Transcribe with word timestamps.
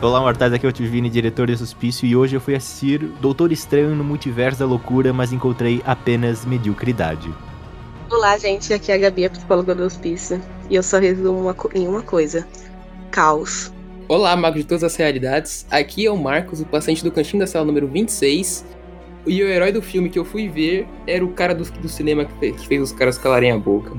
Olá, 0.00 0.20
mortais, 0.20 0.52
aqui 0.52 0.64
é 0.64 0.68
o 0.68 0.72
Tivini, 0.72 1.10
diretor 1.10 1.48
de 1.48 1.56
Suspício, 1.56 2.06
e 2.06 2.14
hoje 2.14 2.36
eu 2.36 2.40
fui 2.40 2.54
assistir 2.54 3.00
Doutor 3.20 3.50
Estranho 3.50 3.96
no 3.96 4.04
Multiverso 4.04 4.60
da 4.60 4.64
Loucura, 4.64 5.12
mas 5.12 5.32
encontrei 5.32 5.82
apenas 5.84 6.46
mediocridade. 6.46 7.34
Olá, 8.08 8.38
gente, 8.38 8.72
aqui 8.72 8.92
é 8.92 8.94
a 8.94 8.98
Gabi, 8.98 9.24
a 9.24 9.30
psicóloga 9.30 9.74
do 9.74 9.82
Hospício, 9.82 10.40
e 10.70 10.76
eu 10.76 10.84
só 10.84 11.00
resumo 11.00 11.40
uma 11.40 11.56
em 11.74 11.88
uma 11.88 12.00
coisa: 12.00 12.46
caos. 13.10 13.72
Olá, 14.06 14.36
mago 14.36 14.58
de 14.58 14.62
todas 14.62 14.84
as 14.84 14.94
realidades, 14.94 15.66
aqui 15.68 16.06
é 16.06 16.10
o 16.12 16.16
Marcos, 16.16 16.60
o 16.60 16.66
paciente 16.66 17.02
do 17.02 17.10
cantinho 17.10 17.40
da 17.40 17.46
sala 17.48 17.64
número 17.64 17.88
26, 17.88 18.64
e 19.26 19.42
o 19.42 19.48
herói 19.48 19.72
do 19.72 19.82
filme 19.82 20.08
que 20.08 20.18
eu 20.20 20.24
fui 20.24 20.48
ver 20.48 20.86
era 21.08 21.24
o 21.24 21.32
cara 21.32 21.56
do, 21.56 21.64
do 21.72 21.88
cinema 21.88 22.24
que 22.24 22.38
fez, 22.38 22.60
que 22.60 22.68
fez 22.68 22.82
os 22.82 22.92
caras 22.92 23.18
calarem 23.18 23.50
a 23.50 23.58
boca. 23.58 23.90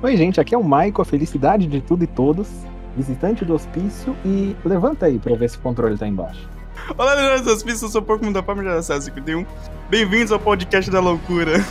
Oi, 0.00 0.16
gente, 0.16 0.40
aqui 0.40 0.54
é 0.54 0.58
o 0.58 0.62
Michael, 0.62 0.94
a 1.00 1.04
felicidade 1.04 1.66
de 1.66 1.80
tudo 1.80 2.04
e 2.04 2.06
todos 2.06 2.69
visitante 2.96 3.44
do 3.44 3.54
hospício 3.54 4.16
e 4.24 4.56
levanta 4.64 5.06
aí 5.06 5.18
pra 5.18 5.34
ver 5.34 5.48
se 5.48 5.56
o 5.56 5.60
controle 5.60 5.96
tá 5.96 6.06
embaixo. 6.06 6.48
Olá, 6.96 7.14
visitantes 7.14 7.44
do 7.44 7.52
hospício, 7.52 7.84
eu 7.86 7.90
sou 7.90 8.00
o 8.00 8.04
Pokémon 8.04 8.32
da 8.32 8.42
Palma 8.42 8.62
de 8.62 8.84
51. 8.84 9.44
Bem-vindos 9.88 10.32
ao 10.32 10.38
podcast 10.38 10.90
da 10.90 11.00
loucura. 11.00 11.64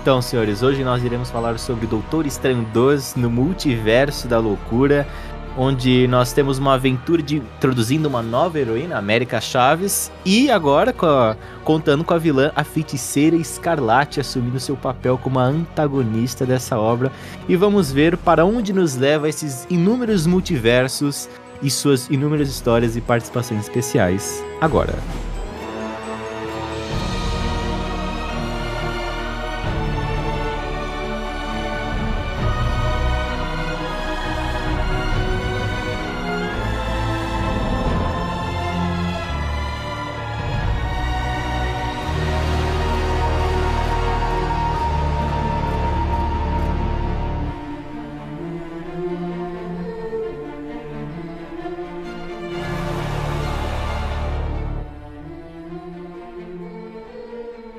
Então, 0.00 0.22
senhores, 0.22 0.62
hoje 0.62 0.84
nós 0.84 1.02
iremos 1.02 1.30
falar 1.30 1.58
sobre 1.58 1.86
Doutor 1.86 2.26
Estranho 2.26 2.64
2 2.72 3.16
no 3.16 3.28
Multiverso 3.28 4.28
da 4.28 4.38
Loucura 4.38 5.06
onde 5.56 6.06
nós 6.08 6.32
temos 6.32 6.58
uma 6.58 6.74
aventura 6.74 7.22
de 7.22 7.36
introduzindo 7.36 8.08
uma 8.08 8.22
nova 8.22 8.58
heroína, 8.60 8.98
América 8.98 9.40
Chaves, 9.40 10.12
e 10.24 10.50
agora 10.50 10.92
com 10.92 11.06
a, 11.06 11.36
contando 11.64 12.04
com 12.04 12.14
a 12.14 12.18
vilã, 12.18 12.52
a 12.54 12.62
feiticeira 12.62 13.36
Escarlate, 13.36 14.20
assumindo 14.20 14.60
seu 14.60 14.76
papel 14.76 15.18
como 15.18 15.38
a 15.38 15.44
antagonista 15.44 16.44
dessa 16.44 16.78
obra. 16.78 17.10
E 17.48 17.56
vamos 17.56 17.90
ver 17.90 18.16
para 18.16 18.44
onde 18.44 18.72
nos 18.72 18.96
leva 18.96 19.28
esses 19.28 19.66
inúmeros 19.70 20.26
multiversos 20.26 21.28
e 21.62 21.70
suas 21.70 22.08
inúmeras 22.10 22.48
histórias 22.48 22.96
e 22.96 23.00
participações 23.00 23.62
especiais 23.62 24.44
agora. 24.60 24.94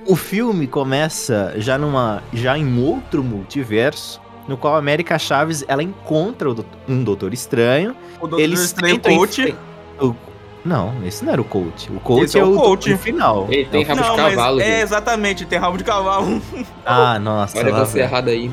O 0.08 0.16
filme 0.16 0.68
começa 0.68 1.54
já 1.58 1.78
numa 1.78 2.24
já 2.32 2.58
em 2.58 2.82
outro 2.82 3.22
multiverso, 3.22 4.22
no 4.48 4.56
qual 4.56 4.76
a 4.76 4.78
América 4.78 5.20
Chaves 5.20 5.66
ela 5.68 5.84
encontra 5.84 6.48
um 6.88 7.04
Doutor 7.04 7.34
Estranho. 7.34 7.94
O 8.16 8.22
Doutor 8.22 8.40
eles 8.40 8.62
Estranho 8.62 9.02
coach. 9.02 9.54
O... 10.00 10.16
Não, 10.64 10.94
esse 11.06 11.26
não 11.26 11.34
era 11.34 11.42
o 11.42 11.44
coach. 11.44 11.92
O 11.92 12.00
coach 12.00 12.24
esse 12.24 12.38
é, 12.38 12.42
é 12.42 12.44
o, 12.46 12.56
coach. 12.56 12.90
no 12.90 12.98
final. 12.98 13.48
Ele 13.50 13.66
tem 13.66 13.84
rabo 13.84 14.02
não, 14.02 14.12
de 14.12 14.22
cavalo. 14.22 14.62
É, 14.62 14.82
exatamente, 14.82 15.46
tem 15.46 15.60
rabo 15.60 15.78
de 15.78 15.84
cavalo. 15.84 16.42
Ah, 16.86 17.20
nossa. 17.20 17.58
Olha 17.58 17.74
você 17.74 18.00
errado 18.00 18.30
aí. 18.30 18.50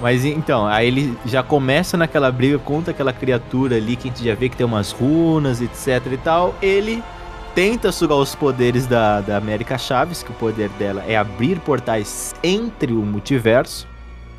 Mas 0.00 0.24
então, 0.24 0.66
aí 0.66 0.88
ele 0.88 1.16
já 1.24 1.44
começa 1.44 1.96
naquela 1.96 2.30
briga 2.32 2.58
contra 2.58 2.90
aquela 2.90 3.12
criatura 3.12 3.76
ali 3.76 3.94
que 3.94 4.08
a 4.08 4.10
gente 4.10 4.24
já 4.24 4.34
vê 4.34 4.48
que 4.48 4.56
tem 4.56 4.66
umas 4.66 4.90
runas, 4.90 5.62
etc 5.62 6.12
e 6.12 6.16
tal. 6.16 6.54
Ele 6.60 7.02
tenta 7.56 7.90
sugar 7.90 8.18
os 8.18 8.34
poderes 8.34 8.86
da, 8.86 9.22
da 9.22 9.38
América 9.38 9.78
Chaves, 9.78 10.22
que 10.22 10.30
o 10.30 10.34
poder 10.34 10.68
dela 10.78 11.02
é 11.04 11.16
abrir 11.16 11.58
portais 11.60 12.34
entre 12.44 12.92
o 12.92 13.00
multiverso. 13.00 13.88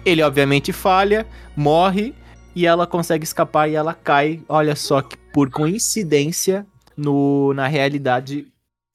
Ele 0.05 0.22
obviamente 0.22 0.72
falha, 0.72 1.25
morre 1.55 2.13
e 2.55 2.67
ela 2.67 2.85
consegue 2.85 3.23
escapar 3.23 3.67
e 3.67 3.73
ela 3.73 3.95
cai, 3.95 4.39
olha 4.47 4.75
só 4.75 5.01
que 5.01 5.17
por 5.33 5.50
coincidência, 5.50 6.63
no, 6.95 7.55
na 7.55 7.66
realidade 7.66 8.45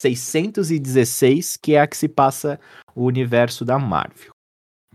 616, 0.01 1.57
que 1.57 1.75
é 1.75 1.81
a 1.81 1.87
que 1.87 1.97
se 1.97 2.07
passa 2.07 2.57
o 2.95 3.03
universo 3.03 3.65
da 3.65 3.77
Marvel. 3.77 4.31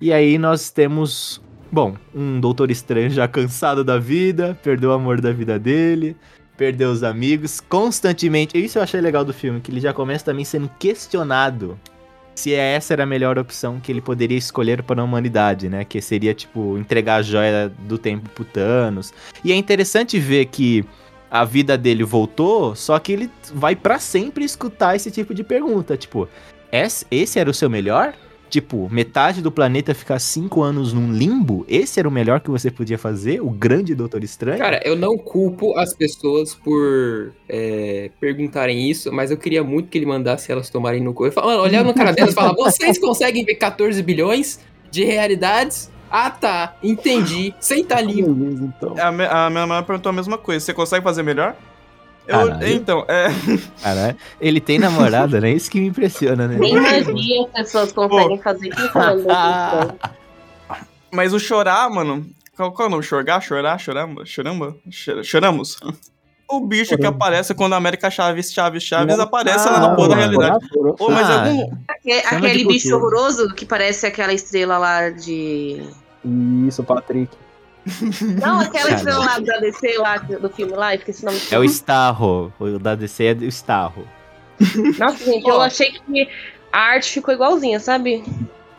E 0.00 0.10
aí 0.10 0.38
nós 0.38 0.70
temos, 0.70 1.38
bom, 1.70 1.98
um 2.14 2.40
Doutor 2.40 2.70
Estranho 2.70 3.10
já 3.10 3.28
cansado 3.28 3.84
da 3.84 3.98
vida, 3.98 4.58
perdeu 4.62 4.88
o 4.88 4.94
amor 4.94 5.20
da 5.20 5.32
vida 5.32 5.58
dele, 5.58 6.16
perdeu 6.58 6.90
os 6.90 7.02
amigos 7.02 7.60
constantemente. 7.60 8.58
Isso 8.62 8.76
eu 8.78 8.82
achei 8.82 9.00
legal 9.00 9.24
do 9.24 9.32
filme, 9.32 9.60
que 9.60 9.70
ele 9.70 9.80
já 9.80 9.94
começa 9.94 10.26
também 10.26 10.44
sendo 10.44 10.68
questionado 10.78 11.78
se 12.34 12.54
essa 12.54 12.92
era 12.92 13.02
a 13.02 13.06
melhor 13.06 13.38
opção 13.38 13.80
que 13.80 13.90
ele 13.90 14.00
poderia 14.00 14.36
escolher 14.36 14.82
para 14.82 15.00
a 15.00 15.04
humanidade, 15.04 15.68
né? 15.68 15.84
Que 15.84 16.00
seria, 16.00 16.34
tipo, 16.34 16.76
entregar 16.76 17.16
a 17.16 17.22
joia 17.22 17.72
do 17.80 17.96
tempo 17.98 18.28
pro 18.30 18.44
Thanos. 18.44 19.12
E 19.42 19.50
é 19.50 19.56
interessante 19.56 20.18
ver 20.20 20.46
que 20.46 20.84
a 21.30 21.44
vida 21.44 21.76
dele 21.76 22.04
voltou, 22.04 22.76
só 22.76 22.98
que 22.98 23.12
ele 23.12 23.30
vai 23.52 23.74
para 23.74 23.98
sempre 23.98 24.44
escutar 24.44 24.94
esse 24.94 25.10
tipo 25.10 25.34
de 25.34 25.42
pergunta. 25.42 25.96
Tipo, 25.96 26.28
esse 26.72 27.38
era 27.38 27.50
o 27.50 27.54
seu 27.54 27.68
melhor? 27.68 28.14
Tipo, 28.48 28.88
metade 28.90 29.40
do 29.42 29.50
planeta 29.50 29.94
ficar 29.94 30.18
cinco 30.18 30.62
anos 30.62 30.92
num 30.92 31.12
limbo, 31.12 31.64
esse 31.68 31.98
era 31.98 32.08
o 32.08 32.12
melhor 32.12 32.40
que 32.40 32.50
você 32.50 32.70
podia 32.70 32.98
fazer? 32.98 33.40
O 33.40 33.50
grande 33.50 33.94
Doutor 33.94 34.24
Estranho? 34.24 34.58
Cara, 34.58 34.80
eu 34.84 34.96
não 34.96 35.16
culpo 35.16 35.76
as 35.76 35.94
pessoas 35.94 36.54
por 36.54 37.32
é, 37.48 38.10
perguntarem 38.20 38.90
isso, 38.90 39.12
mas 39.12 39.30
eu 39.30 39.36
queria 39.36 39.62
muito 39.62 39.88
que 39.88 39.98
ele 39.98 40.06
mandasse 40.06 40.50
elas 40.50 40.70
tomarem 40.70 41.02
no 41.02 41.12
cu. 41.12 41.26
Eu 41.26 41.32
falo, 41.32 41.62
olhar 41.62 41.84
no 41.84 41.94
cara 41.94 42.12
delas 42.12 42.32
e 42.32 42.34
falar: 42.34 42.54
vocês 42.54 42.98
conseguem 43.00 43.44
ver 43.44 43.56
14 43.56 44.02
bilhões 44.02 44.60
de 44.90 45.04
realidades? 45.04 45.90
Ah, 46.10 46.30
tá, 46.30 46.76
entendi. 46.82 47.54
Senta 47.60 47.96
ali. 47.96 48.20
Então. 48.20 48.94
A, 48.96 49.46
a 49.46 49.50
minha 49.50 49.66
mãe 49.66 49.82
perguntou 49.82 50.10
a 50.10 50.12
mesma 50.12 50.38
coisa. 50.38 50.64
Você 50.64 50.72
consegue 50.72 51.04
fazer 51.04 51.22
melhor? 51.22 51.54
Eu, 52.28 52.68
então, 52.68 53.04
é. 53.08 53.28
Caralho, 53.82 54.16
ele 54.38 54.60
tem 54.60 54.78
namorada, 54.78 55.40
né? 55.40 55.50
Isso 55.50 55.70
que 55.70 55.80
me 55.80 55.86
impressiona, 55.86 56.46
né? 56.46 56.58
Nem 56.58 56.74
magia 56.74 57.46
as 57.46 57.52
pessoas 57.52 57.90
conseguem 57.90 58.36
Pô. 58.36 58.42
fazer 58.42 58.68
que 58.68 58.82
Mas 61.10 61.32
o 61.32 61.40
chorar, 61.40 61.88
mano. 61.88 62.26
Qual, 62.54 62.70
qual 62.72 62.86
é 62.86 62.88
o 62.88 62.90
nome? 62.90 63.02
Chorar? 63.02 63.40
Chorar? 63.40 63.78
Choramba? 63.78 64.26
Choramba? 64.26 64.76
Choramos? 65.24 65.78
O 66.50 66.60
bicho 66.60 66.98
que 66.98 67.06
aparece 67.06 67.54
quando 67.54 67.74
a 67.74 67.76
América 67.76 68.10
Chaves, 68.10 68.52
Chaves, 68.52 68.82
Chaves 68.82 69.18
aparece 69.18 69.66
lá 69.66 69.80
na 69.80 69.94
porra 69.94 70.08
da 70.10 70.16
realidade. 70.16 70.66
Oh, 70.98 71.10
mas 71.10 71.30
ah, 71.30 71.44
algum... 71.44 71.70
Aquele 72.26 72.66
bicho 72.66 72.94
horroroso 72.94 73.54
que 73.54 73.64
parece 73.64 74.06
aquela 74.06 74.32
estrela 74.32 74.76
lá 74.76 75.10
de. 75.10 75.82
Isso, 76.66 76.82
Patrick. 76.84 77.34
Não, 78.40 78.60
aquela 78.60 78.90
estrela 78.90 79.18
lá 79.18 79.38
da 79.38 79.58
DC 79.58 79.98
lá, 79.98 80.16
do 80.16 80.50
filme 80.50 80.72
lá, 80.72 80.94
esqueci 80.94 81.22
o 81.22 81.26
nome. 81.26 81.40
É 81.50 81.58
o 81.58 81.64
Starro. 81.64 82.52
O 82.58 82.78
da 82.78 82.94
DC 82.94 83.24
é 83.24 83.32
o 83.32 83.44
Starro. 83.44 84.06
Nossa, 84.98 85.24
gente, 85.24 85.48
eu 85.48 85.60
achei 85.60 85.92
que 85.92 86.28
a 86.72 86.78
arte 86.78 87.12
ficou 87.12 87.32
igualzinha, 87.32 87.78
sabe? 87.80 88.24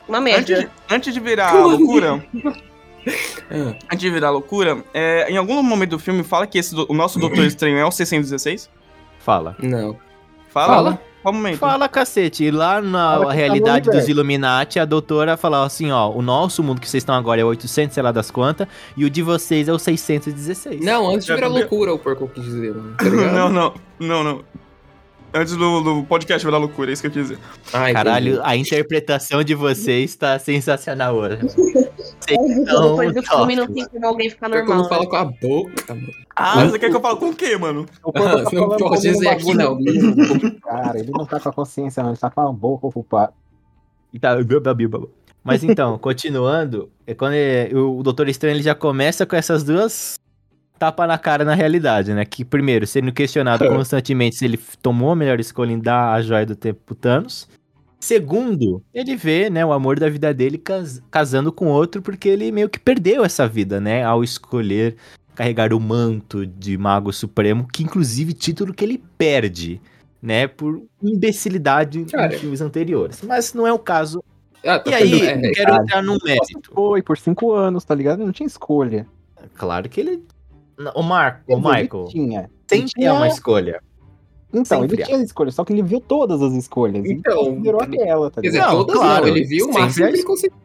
Uma 0.07 0.19
merda. 0.19 0.59
Antes, 0.59 0.69
antes 0.89 1.13
de 1.13 1.19
virar 1.19 1.53
loucura. 1.53 2.23
antes 3.91 3.99
de 3.99 4.09
virar 4.09 4.31
loucura, 4.31 4.83
é, 4.93 5.31
em 5.31 5.37
algum 5.37 5.61
momento 5.63 5.91
do 5.91 5.99
filme 5.99 6.23
fala 6.23 6.45
que 6.45 6.57
esse, 6.57 6.75
o 6.75 6.93
nosso 6.93 7.19
Doutor 7.19 7.45
Estranho 7.45 7.77
é 7.77 7.85
o 7.85 7.91
616? 7.91 8.69
Fala. 9.19 9.55
Não. 9.59 9.97
Fala? 10.49 10.75
Fala. 10.75 11.01
Qual 11.21 11.33
momento? 11.33 11.57
Fala, 11.57 11.89
cacete. 11.89 12.45
E 12.45 12.51
lá 12.51 12.81
na 12.81 13.19
tá 13.19 13.31
realidade 13.31 13.89
dos 13.89 14.07
Illuminati, 14.07 14.79
a 14.79 14.85
doutora 14.85 15.35
fala 15.35 15.65
assim, 15.65 15.91
ó, 15.91 16.09
o 16.09 16.21
nosso 16.21 16.63
mundo 16.63 16.79
que 16.79 16.89
vocês 16.89 17.01
estão 17.01 17.15
agora 17.15 17.41
é 17.41 17.43
800, 17.43 17.93
sei 17.93 18.03
lá 18.03 18.11
das 18.11 18.31
quantas, 18.31 18.67
e 18.95 19.03
o 19.03 19.09
de 19.09 19.21
vocês 19.21 19.67
é 19.67 19.73
o 19.73 19.79
616. 19.79 20.83
Não, 20.83 21.09
antes 21.09 21.25
de 21.25 21.33
virar 21.33 21.47
loucura, 21.47 21.93
o 21.93 21.99
porco 21.99 22.27
quis 22.27 22.43
dizer. 22.43 22.73
Tá 22.97 23.05
não, 23.09 23.49
não, 23.49 23.73
não, 23.99 24.23
não. 24.23 24.43
Antes 25.33 25.55
do, 25.55 25.81
do 25.81 26.03
podcast 26.03 26.43
virar 26.43 26.57
loucura, 26.57 26.89
é 26.89 26.93
isso 26.93 27.03
que 27.03 27.07
eu 27.07 27.11
quis 27.11 27.27
dizer. 27.27 27.39
Ai, 27.71 27.93
Caralho, 27.93 28.41
a 28.43 28.55
interpretação 28.55 29.43
de 29.43 29.53
vocês 29.53 30.15
tá 30.15 30.39
sensacional 30.39 31.15
hoje. 31.15 31.39
Então, 32.31 32.91
Depois 32.91 33.13
do 33.13 33.23
filme 33.23 33.55
não 33.55 33.67
tem 33.67 33.87
como 33.87 34.05
alguém 34.05 34.29
ficar 34.29 34.49
normal. 34.49 34.77
Não 34.77 34.89
fala 34.89 35.07
com 35.07 35.15
a 35.15 35.25
boca, 35.25 35.95
mano. 35.95 36.13
Ah, 36.35 36.65
você 36.65 36.77
quer 36.77 36.91
que 36.91 36.95
eu 36.95 37.01
fale 37.01 37.17
com 37.17 37.29
o 37.29 37.35
quê, 37.35 37.57
mano? 37.57 37.87
Ah, 38.05 38.43
tá 38.43 38.51
não 38.51 38.77
pode 38.77 39.01
dizer 39.01 39.27
aqui, 39.29 39.53
não. 39.55 39.79
Cara, 40.61 40.99
ele 40.99 41.09
não 41.09 41.25
tá 41.25 41.39
com 41.39 41.49
a 41.49 41.53
consciência, 41.53 42.03
não. 42.03 42.11
Ele 42.11 42.19
tá 42.19 42.29
com 42.29 42.41
a 42.41 42.51
boca 42.51 42.85
ocupada. 42.85 43.33
Tá, 44.21 44.37
mas 45.43 45.63
então, 45.63 45.97
continuando, 45.97 46.91
é 47.07 47.15
quando 47.15 47.33
ele, 47.33 47.75
o 47.75 48.03
Doutor 48.03 48.27
Estranho 48.29 48.55
ele 48.55 48.63
já 48.63 48.75
começa 48.75 49.25
com 49.25 49.35
essas 49.35 49.63
duas 49.63 50.19
tapa 50.79 51.05
na 51.05 51.17
cara 51.17 51.43
na 51.43 51.53
realidade, 51.53 52.13
né? 52.13 52.23
Que 52.23 52.45
primeiro, 52.45 52.87
sendo 52.87 53.11
questionado 53.11 53.63
é. 53.65 53.69
constantemente 53.69 54.37
se 54.37 54.45
ele 54.45 54.59
tomou 54.81 55.11
a 55.11 55.15
melhor 55.15 55.39
escolha 55.39 55.73
em 55.73 55.79
dar 55.79 56.13
a 56.13 56.21
joia 56.21 56.45
do 56.45 56.55
tempo 56.55 56.79
pro 56.85 56.95
Thanos. 56.95 57.47
Segundo, 57.99 58.81
ele 58.93 59.17
vê, 59.17 59.49
né, 59.49 59.65
o 59.65 59.73
amor 59.73 59.99
da 59.99 60.07
vida 60.09 60.33
dele 60.33 60.57
cas 60.57 61.01
casando 61.11 61.51
com 61.51 61.67
outro 61.67 62.01
porque 62.01 62.29
ele 62.29 62.49
meio 62.49 62.69
que 62.69 62.79
perdeu 62.79 63.25
essa 63.25 63.45
vida, 63.45 63.81
né, 63.81 64.05
ao 64.05 64.23
escolher 64.23 64.95
carregar 65.35 65.73
o 65.73 65.79
manto 65.81 66.45
de 66.45 66.77
Mago 66.77 67.11
Supremo, 67.11 67.67
que 67.67 67.83
inclusive 67.83 68.31
título 68.31 68.73
que 68.73 68.85
ele 68.85 69.03
perde, 69.17 69.81
né, 70.21 70.47
por 70.47 70.81
imbecilidade 71.03 72.05
Cara. 72.05 72.33
em 72.33 72.39
filmes 72.39 72.61
anteriores. 72.61 73.21
Mas 73.21 73.53
não 73.53 73.67
é 73.67 73.73
o 73.73 73.79
caso. 73.79 74.23
Ah, 74.65 74.79
tá 74.79 74.91
E 74.91 74.93
aí, 74.93 75.21
é, 75.21 75.47
eu 75.47 75.51
quero 75.51 75.75
entrar 75.75 76.01
no 76.01 76.17
mérito. 76.23 76.71
Foi 76.73 77.01
por 77.01 77.17
cinco 77.17 77.53
anos, 77.53 77.83
tá 77.83 77.95
ligado? 77.95 78.19
Ele 78.19 78.25
não 78.25 78.33
tinha 78.33 78.47
escolha. 78.47 79.05
Claro 79.55 79.87
que 79.87 79.99
ele. 80.01 80.23
O 80.95 81.01
Marco, 81.03 81.53
o 81.53 81.57
Michael, 81.57 82.05
tinha. 82.09 82.49
Sempre 82.67 82.87
tinha- 82.89 83.09
é 83.09 83.11
uma 83.11 83.27
escolha. 83.27 83.81
Então, 84.51 84.79
sempre 84.81 84.95
ele 84.95 85.03
há. 85.03 85.05
tinha 85.05 85.21
escolha, 85.21 85.51
só 85.51 85.63
que 85.63 85.73
ele 85.73 85.83
viu 85.83 85.99
todas 85.99 86.41
as 86.41 86.53
escolhas. 86.53 87.05
Então, 87.05 87.41
e 87.43 87.45
considerou 87.49 87.83
ele- 87.83 88.01
aquela, 88.01 88.31
tá 88.31 88.41
Quer 88.41 88.47
dizer, 88.47 88.57
ligado? 88.59 88.77
Não, 88.77 88.85
todas 88.85 89.01
claro, 89.01 89.27
ele 89.27 89.43
viu 89.43 89.65
o 89.67 89.73
máximo 89.73 90.05
é 90.05 90.09
que 90.11 90.15
ele 90.17 90.23
conseguiu. 90.23 90.57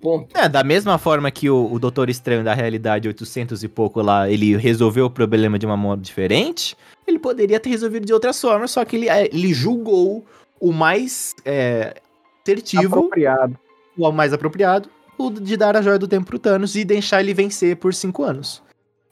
Ponto. 0.00 0.34
É, 0.36 0.48
da 0.48 0.64
mesma 0.64 0.96
forma 0.96 1.30
que 1.30 1.50
o, 1.50 1.70
o 1.70 1.78
Doutor 1.78 2.08
Estranho 2.08 2.42
da 2.42 2.54
realidade 2.54 3.06
800 3.06 3.62
e 3.62 3.68
pouco 3.68 4.00
lá, 4.00 4.30
ele 4.30 4.56
resolveu 4.56 5.04
o 5.04 5.10
problema 5.10 5.58
de 5.58 5.66
uma 5.66 5.76
modo 5.76 6.00
diferente, 6.00 6.74
ele 7.06 7.18
poderia 7.18 7.60
ter 7.60 7.68
resolvido 7.68 8.06
de 8.06 8.12
outras 8.14 8.40
formas, 8.40 8.70
só 8.70 8.82
que 8.84 8.96
ele, 8.96 9.10
é, 9.10 9.26
ele 9.26 9.52
julgou 9.52 10.24
o 10.58 10.72
mais 10.72 11.34
é, 11.44 12.00
assertivo, 12.42 12.96
Apropriado. 12.96 13.58
o 13.98 14.10
mais 14.10 14.32
apropriado, 14.32 14.88
o 15.18 15.28
de 15.30 15.54
dar 15.56 15.76
a 15.76 15.82
joia 15.82 15.98
do 15.98 16.08
tempo 16.08 16.26
pro 16.26 16.38
Thanos 16.38 16.74
e 16.76 16.82
deixar 16.84 17.20
ele 17.20 17.34
vencer 17.34 17.76
por 17.76 17.92
cinco 17.92 18.22
anos. 18.24 18.62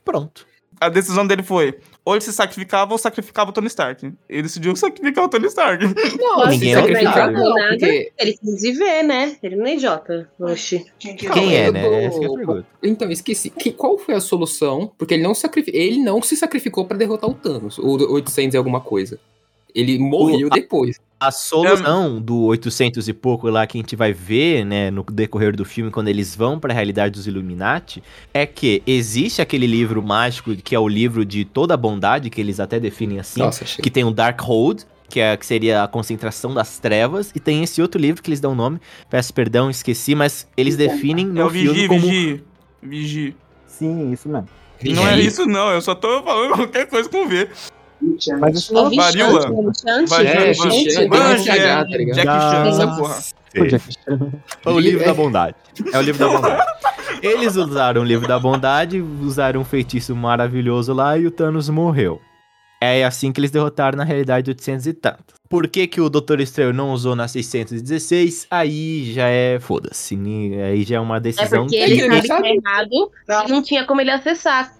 Pronto. 0.09 0.47
A 0.81 0.89
decisão 0.89 1.27
dele 1.27 1.43
foi: 1.43 1.75
ou 2.05 2.15
ele 2.15 2.21
se 2.23 2.33
sacrificava 2.33 2.93
ou 2.93 2.99
sacrificava 2.99 3.51
o 3.51 3.53
Tony 3.53 3.67
Stark. 3.67 4.11
Ele 4.29 4.43
decidiu 4.43 4.75
sacrificar 4.75 5.25
o 5.25 5.29
Tony 5.29 5.47
Stark. 5.49 5.85
Não, 6.19 6.47
Ninguém 6.47 6.59
se 6.61 6.69
é 6.71 6.75
sacrificar 6.77 7.29
obrigado. 7.29 7.33
não, 7.33 7.55
Nada. 7.55 7.69
porque... 7.71 8.13
Ele 8.17 8.33
quis 8.39 8.63
viver, 8.63 9.03
né? 9.03 9.37
Ele 9.43 9.57
não 9.57 9.67
é 9.67 9.75
idiota. 9.75 10.31
Oxi. 10.41 10.87
Quem 10.99 11.57
é, 11.57 11.69
eu 11.69 11.73
né? 11.73 11.83
tô- 11.83 11.93
Essa 11.95 12.19
que 12.21 12.25
é 12.25 12.29
a 12.29 12.33
pergunta. 12.33 12.67
Então, 12.83 13.11
esqueci. 13.11 13.51
Que, 13.51 13.71
qual 13.73 13.99
foi 13.99 14.15
a 14.15 14.21
solução? 14.21 14.91
Porque 14.97 15.15
ele 15.15 15.23
não, 15.23 15.35
sacrifi... 15.35 15.71
ele 15.75 15.99
não 15.99 16.23
se 16.23 16.37
sacrificou 16.37 16.87
pra 16.87 16.97
derrotar 16.97 17.29
o 17.29 17.35
Thanos, 17.35 17.77
o 17.79 18.13
800 18.15 18.55
e 18.55 18.57
alguma 18.57 18.81
coisa. 18.81 19.19
Ele 19.79 19.99
morreu 19.99 20.49
O- 20.49 20.51
depois. 20.51 20.99
A 21.21 21.31
solução 21.33 22.21
do 22.21 22.43
800 22.45 23.09
e 23.09 23.13
pouco 23.13 23.49
lá 23.49 23.67
que 23.67 23.77
a 23.77 23.81
gente 23.81 23.97
vai 23.97 24.13
ver, 24.13 24.65
né, 24.65 24.89
no 24.89 25.03
decorrer 25.03 25.57
do 25.57 25.65
filme, 25.65 25.91
quando 25.91 26.07
eles 26.07 26.35
vão 26.37 26.61
pra 26.61 26.73
realidade 26.73 27.15
dos 27.15 27.27
Illuminati, 27.27 28.03
é 28.33 28.47
que 28.47 28.83
existe 28.87 29.43
aquele 29.43 29.67
livro 29.67 30.01
mágico, 30.01 30.55
que 30.55 30.75
é 30.77 30.79
o 30.79 30.87
livro 30.87 31.25
de 31.25 31.45
toda 31.45 31.75
a 31.75 31.77
bondade, 31.77 32.31
que 32.31 32.41
eles 32.41 32.61
até 32.61 32.79
definem 32.79 33.19
assim, 33.19 33.41
Nossa, 33.41 33.65
que 33.65 33.91
tem 33.91 34.05
o 34.05 34.13
Darkhold, 34.13 34.85
que, 35.09 35.19
é, 35.19 35.37
que 35.37 35.45
seria 35.45 35.83
a 35.83 35.89
concentração 35.89 36.55
das 36.55 36.79
trevas, 36.79 37.33
e 37.35 37.41
tem 37.41 37.65
esse 37.65 37.83
outro 37.83 38.01
livro 38.01 38.23
que 38.23 38.29
eles 38.31 38.39
dão 38.41 38.55
nome, 38.55 38.79
peço 39.11 39.35
perdão, 39.35 39.69
esqueci, 39.71 40.15
mas 40.15 40.47
eles 40.57 40.77
definem 40.77 41.27
É 41.27 41.29
no 41.33 41.47
o 41.47 41.51
filme 41.51 41.73
Vigi, 41.75 41.89
como... 41.89 42.01
Vigi. 42.01 42.45
Vigi. 42.81 43.37
Sim, 43.67 44.13
isso 44.13 44.29
mesmo. 44.29 44.49
Não 44.85 45.09
é 45.09 45.19
isso, 45.21 45.45
não. 45.47 45.71
Eu 45.73 45.81
só 45.81 45.93
tô 45.97 46.23
falando 46.23 46.55
qualquer 46.55 46.87
coisa 46.87 47.09
com 47.09 47.27
V. 47.27 47.49
Mas 48.41 48.59
isso 48.59 48.73
não 48.73 48.89
né? 48.91 48.97
É, 50.25 50.51
é, 50.51 51.99
ligado? 51.99 52.15
Jack. 52.15 52.27
Chan, 52.27 52.67
essa 52.69 52.87
porra. 52.97 53.19
É 54.65 54.71
o 54.71 54.79
livro 54.79 55.03
É. 55.03 55.07
da 55.07 55.15
bondade. 55.15 55.57
É 55.93 55.99
o 55.99 56.03
livro 56.03 56.19
da 56.27 56.29
bondade. 56.33 56.63
Eles 57.23 57.57
usaram 57.57 58.03
o 58.03 58.05
livro 58.05 58.29
da 58.29 58.39
bondade, 58.39 59.01
usaram 59.01 59.61
um 59.61 59.65
feitiço 59.65 60.15
maravilhoso 60.15 60.93
lá 60.93 61.17
e 61.19 61.27
o 61.27 61.31
Thanos 61.31 61.69
morreu. 61.69 62.21
É 62.81 63.05
assim 63.05 63.33
que 63.33 63.41
eles 63.41 63.51
derrotaram 63.51 63.99
na 63.99 64.05
realidade 64.05 64.49
800 64.51 64.87
e 64.87 64.93
tanto. 64.93 65.35
Por 65.49 65.67
que, 65.67 65.87
que 65.89 66.01
o 66.01 66.09
Doutor 66.09 66.41
Estranho 66.41 66.73
não 66.73 66.93
usou 66.93 67.17
na 67.17 67.27
616? 67.27 68.47
Aí 68.51 69.13
já 69.13 69.27
é 69.27 69.59
foda-se. 69.59 70.15
ni- 70.15 70.55
Aí 70.61 70.85
já 70.85 70.97
é 70.97 71.01
uma 71.01 71.17
É 71.17 71.21
decisão. 71.21 71.63
porque 71.65 71.77
É 71.77 71.85
ele 71.85 71.97
que 71.97 72.03
ele 72.03 72.27
sabe 72.27 72.43
que 72.43 72.49
é 72.49 72.55
errado 72.55 72.89
e 73.47 73.51
não 73.51 73.63
tinha 73.63 73.85
como 73.85 74.01
ele 74.01 74.11
acessar. 74.13 74.73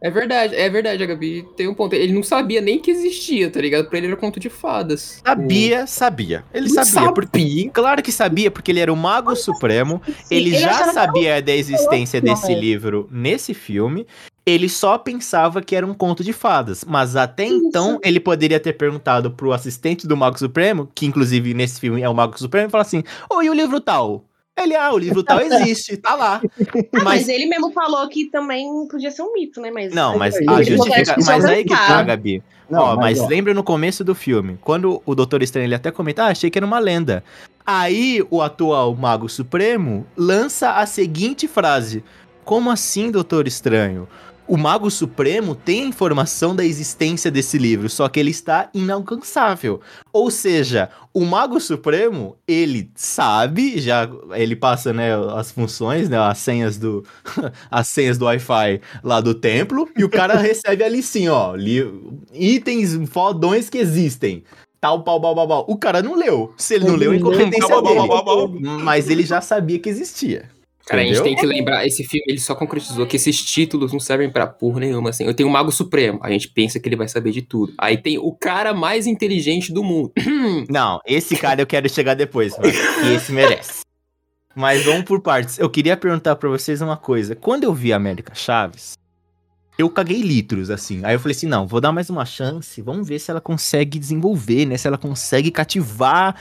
É 0.00 0.10
verdade, 0.10 0.54
é 0.54 0.68
verdade, 0.68 1.02
a 1.02 1.06
Gabi 1.06 1.48
tem 1.56 1.66
um 1.68 1.74
ponto. 1.74 1.94
Ele 1.94 2.12
não 2.12 2.22
sabia 2.22 2.60
nem 2.60 2.78
que 2.78 2.90
existia, 2.90 3.50
tá 3.50 3.60
ligado? 3.60 3.88
Pra 3.88 3.96
ele 3.96 4.08
era 4.08 4.16
conto 4.16 4.38
de 4.38 4.50
fadas. 4.50 5.22
Sabia, 5.24 5.86
sabia. 5.86 6.44
Ele 6.52 6.68
Não 6.68 6.84
sabia. 6.84 7.12
Porque, 7.12 7.38
sabia. 7.40 7.70
claro 7.70 8.02
que 8.02 8.12
sabia, 8.12 8.50
porque 8.50 8.70
ele 8.70 8.80
era 8.80 8.92
o 8.92 8.96
Mago 8.96 9.34
Supremo. 9.34 10.02
Ele, 10.30 10.50
já 10.50 10.70
achava 10.70 10.88
que 10.88 10.94
sabia 10.94 11.40
da 11.40 11.52
existência 11.52 12.20
desse 12.20 12.52
é. 12.52 12.60
livro 12.60 13.08
nesse 13.10 13.54
filme. 13.54 14.06
Ele 14.44 14.68
só 14.68 14.98
pensava 14.98 15.62
que 15.62 15.74
era 15.74 15.86
um 15.86 15.94
conto 15.94 16.22
de 16.22 16.32
fadas. 16.32 16.84
Mas 16.84 17.16
até 17.16 17.46
então, 17.46 17.98
ele 18.02 18.20
poderia 18.20 18.60
ter 18.60 18.74
perguntado 18.74 19.30
pro 19.30 19.52
assistente 19.52 20.06
do 20.06 20.16
Mago 20.16 20.38
Supremo, 20.38 20.88
que 20.94 21.06
inclusive 21.06 21.54
nesse 21.54 21.80
filme 21.80 22.02
é 22.02 22.08
o 22.08 22.14
Mago 22.14 22.38
Supremo, 22.38 22.68
e 22.68 22.70
falar 22.70 22.82
assim: 22.82 23.02
e 23.42 23.50
o 23.50 23.54
livro 23.54 23.80
tal? 23.80 24.24
Ele, 24.56 24.74
ah, 24.74 24.92
o 24.92 24.98
livro 24.98 25.22
tal 25.22 25.40
existe, 25.40 25.98
tá 25.98 26.14
lá. 26.14 26.40
Ah, 26.42 26.86
mas 26.92 27.04
Mas. 27.04 27.28
ele 27.28 27.46
mesmo 27.46 27.70
falou 27.72 28.08
que 28.08 28.30
também 28.30 28.66
podia 28.88 29.10
ser 29.10 29.22
um 29.22 29.32
mito, 29.34 29.60
né? 29.60 29.70
Mas 29.70 29.94
Não, 29.94 30.16
mas 30.16 30.34
a 30.34 30.62
justifica... 30.62 31.14
que 31.14 31.24
Mas 31.24 31.44
aí 31.44 31.62
que 31.62 31.74
tá. 31.74 32.02
Gabi. 32.02 32.42
Não, 32.68 32.80
ó, 32.80 32.96
mas, 32.96 33.20
ó, 33.20 33.26
lembra 33.26 33.54
no 33.54 33.62
começo 33.62 34.02
do 34.02 34.14
filme, 34.14 34.58
quando 34.60 35.00
o 35.06 35.14
Doutor 35.14 35.42
Estranho 35.42 35.66
ele 35.66 35.74
até 35.74 35.90
comenta, 35.90 36.24
ah, 36.24 36.28
achei 36.28 36.50
que 36.50 36.58
era 36.58 36.66
uma 36.66 36.78
lenda. 36.78 37.22
Aí 37.64 38.24
o 38.30 38.40
atual 38.42 38.94
Mago 38.94 39.28
Supremo 39.28 40.06
lança 40.16 40.72
a 40.72 40.86
seguinte 40.86 41.46
frase: 41.46 42.02
Como 42.44 42.70
assim, 42.70 43.10
Doutor 43.10 43.46
Estranho? 43.46 44.08
O 44.48 44.56
Mago 44.56 44.90
Supremo 44.90 45.54
tem 45.56 45.82
a 45.82 45.86
informação 45.86 46.54
da 46.54 46.64
existência 46.64 47.30
desse 47.30 47.58
livro, 47.58 47.88
só 47.90 48.08
que 48.08 48.20
ele 48.20 48.30
está 48.30 48.68
inalcançável. 48.72 49.80
Ou 50.12 50.30
seja, 50.30 50.88
o 51.12 51.24
Mago 51.24 51.60
Supremo, 51.60 52.36
ele 52.46 52.90
sabe, 52.94 53.80
já 53.80 54.08
ele 54.34 54.54
passa, 54.54 54.92
né, 54.92 55.10
as 55.34 55.50
funções, 55.50 56.08
né, 56.08 56.16
as 56.18 56.38
senhas 56.38 56.78
do 56.78 57.04
as 57.70 57.88
senhas 57.88 58.18
do 58.18 58.26
Wi-Fi 58.26 58.80
lá 59.02 59.20
do 59.20 59.34
templo, 59.34 59.88
e 59.96 60.04
o 60.04 60.08
cara 60.08 60.34
recebe 60.38 60.84
ali 60.84 61.02
sim, 61.02 61.28
ó, 61.28 61.54
li- 61.56 61.90
itens 62.32 62.96
fodões 63.10 63.68
que 63.68 63.78
existem. 63.78 64.44
Tal, 64.80 65.02
pau, 65.02 65.20
pau, 65.20 65.34
pau, 65.34 65.48
pau. 65.48 65.64
O 65.68 65.76
cara 65.76 66.02
não 66.02 66.14
leu. 66.14 66.52
Se 66.56 66.74
ele 66.74 66.84
não 66.84 66.94
leu, 66.94 67.12
é 67.12 67.16
incompetência 67.16 67.74
dele. 67.82 68.08
Mas 68.84 69.08
ele 69.10 69.24
já 69.24 69.40
sabia 69.40 69.78
que 69.80 69.88
existia. 69.88 70.48
Cara, 70.86 71.02
a 71.02 71.04
gente 71.04 71.14
Entendeu? 71.14 71.24
tem 71.24 71.36
que 71.36 71.46
lembrar, 71.46 71.84
esse 71.84 72.04
filme 72.04 72.24
ele 72.28 72.38
só 72.38 72.54
concretizou 72.54 73.04
que 73.08 73.16
esses 73.16 73.42
títulos 73.44 73.92
não 73.92 73.98
servem 73.98 74.30
pra 74.30 74.46
porra 74.46 74.78
nenhuma, 74.78 75.10
assim. 75.10 75.24
Eu 75.24 75.34
tenho 75.34 75.48
o 75.48 75.52
Mago 75.52 75.72
Supremo, 75.72 76.20
a 76.22 76.30
gente 76.30 76.48
pensa 76.48 76.78
que 76.78 76.88
ele 76.88 76.94
vai 76.94 77.08
saber 77.08 77.32
de 77.32 77.42
tudo. 77.42 77.74
Aí 77.76 77.98
tem 77.98 78.18
o 78.18 78.32
cara 78.32 78.72
mais 78.72 79.04
inteligente 79.04 79.72
do 79.72 79.82
mundo. 79.82 80.12
Não, 80.70 81.00
esse 81.04 81.34
cara 81.36 81.60
eu 81.60 81.66
quero 81.66 81.88
chegar 81.88 82.14
depois, 82.14 82.56
mano, 82.56 82.72
que 82.72 83.14
esse 83.14 83.32
merece. 83.32 83.80
Mas 84.54 84.84
vamos 84.84 85.02
por 85.02 85.20
partes. 85.20 85.58
Eu 85.58 85.68
queria 85.68 85.96
perguntar 85.96 86.36
pra 86.36 86.48
vocês 86.48 86.80
uma 86.80 86.96
coisa. 86.96 87.34
Quando 87.34 87.64
eu 87.64 87.74
vi 87.74 87.92
a 87.92 87.96
América 87.96 88.32
Chaves, 88.32 88.94
eu 89.76 89.90
caguei 89.90 90.22
litros, 90.22 90.70
assim. 90.70 91.00
Aí 91.04 91.14
eu 91.14 91.20
falei 91.20 91.36
assim, 91.36 91.48
não, 91.48 91.66
vou 91.66 91.80
dar 91.80 91.90
mais 91.92 92.08
uma 92.08 92.24
chance. 92.24 92.80
Vamos 92.80 93.08
ver 93.08 93.18
se 93.18 93.30
ela 93.30 93.40
consegue 93.40 93.98
desenvolver, 93.98 94.64
né? 94.64 94.76
Se 94.78 94.86
ela 94.86 94.96
consegue 94.96 95.50
cativar. 95.50 96.36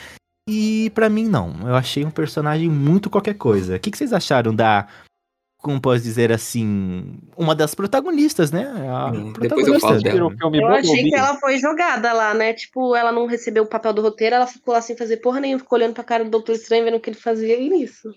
E 0.48 0.92
pra 0.92 1.10
mim, 1.10 1.28
não. 1.28 1.56
Eu 1.68 1.76
achei 1.76 2.06
um 2.06 2.12
personagem 2.12 2.70
muito 2.70 3.10
qualquer 3.10 3.34
coisa. 3.36 3.76
O 3.76 3.80
que, 3.80 3.90
que 3.90 3.98
vocês 3.98 4.14
acharam 4.14 4.54
da... 4.54 4.88
Como 5.58 5.82
posso 5.82 6.04
dizer 6.04 6.32
assim... 6.32 7.18
Uma 7.36 7.56
das 7.56 7.74
protagonistas, 7.74 8.52
né? 8.52 8.66
A 8.88 9.08
Hum, 9.08 9.34
depois 9.34 9.68
eu 9.68 9.74
protagonista 9.74 9.88
falo 9.88 10.02
dela. 10.02 10.38
filme 10.38 10.62
Eu 10.62 10.68
achei 10.68 11.04
que 11.04 11.16
ela 11.16 11.40
foi 11.40 11.58
jogada 11.58 12.14
lá, 12.14 12.36
né? 12.36 12.54
Tipo, 12.54 12.96
ela 12.96 13.12
não 13.12 13.26
recebeu 13.26 13.64
o 13.64 13.68
papel 13.68 13.92
do 13.92 14.04
roteiro, 14.04 14.36
ela 14.36 14.46
ficou 14.46 14.76
lá 14.76 14.82
sem 14.82 14.96
fazer 14.96 15.18
porra 15.18 15.40
nenhuma, 15.40 15.64
ficou 15.64 15.80
olhando 15.80 15.96
pra 15.96 16.04
cara 16.04 16.24
do 16.24 16.30
Doutor 16.30 16.54
Estranho, 16.54 16.86
vendo 16.86 16.98
o 16.98 17.00
que 17.00 17.10
ele 17.10 17.18
fazia 17.18 17.58
e 17.58 17.82
isso. 17.82 18.14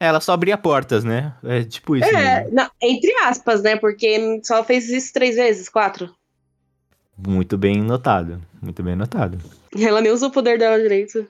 Ela 0.00 0.20
só 0.20 0.32
abria 0.32 0.58
portas, 0.58 1.04
né? 1.04 1.32
É 1.44 1.62
tipo 1.62 1.94
isso. 1.96 2.08
É, 2.08 2.40
mesmo. 2.40 2.56
não, 2.56 2.68
entre 2.82 3.14
aspas, 3.22 3.62
né? 3.62 3.76
Porque 3.76 4.40
só 4.42 4.64
fez 4.64 4.88
isso 4.88 5.12
três 5.12 5.36
vezes, 5.36 5.68
quatro. 5.68 6.12
Muito 7.16 7.56
bem 7.56 7.80
notado. 7.80 8.42
Muito 8.60 8.82
bem 8.82 8.96
notado. 8.96 9.38
Ela 9.78 10.00
nem 10.00 10.10
usou 10.10 10.28
o 10.28 10.32
poder 10.32 10.58
dela 10.58 10.80
direito. 10.82 11.24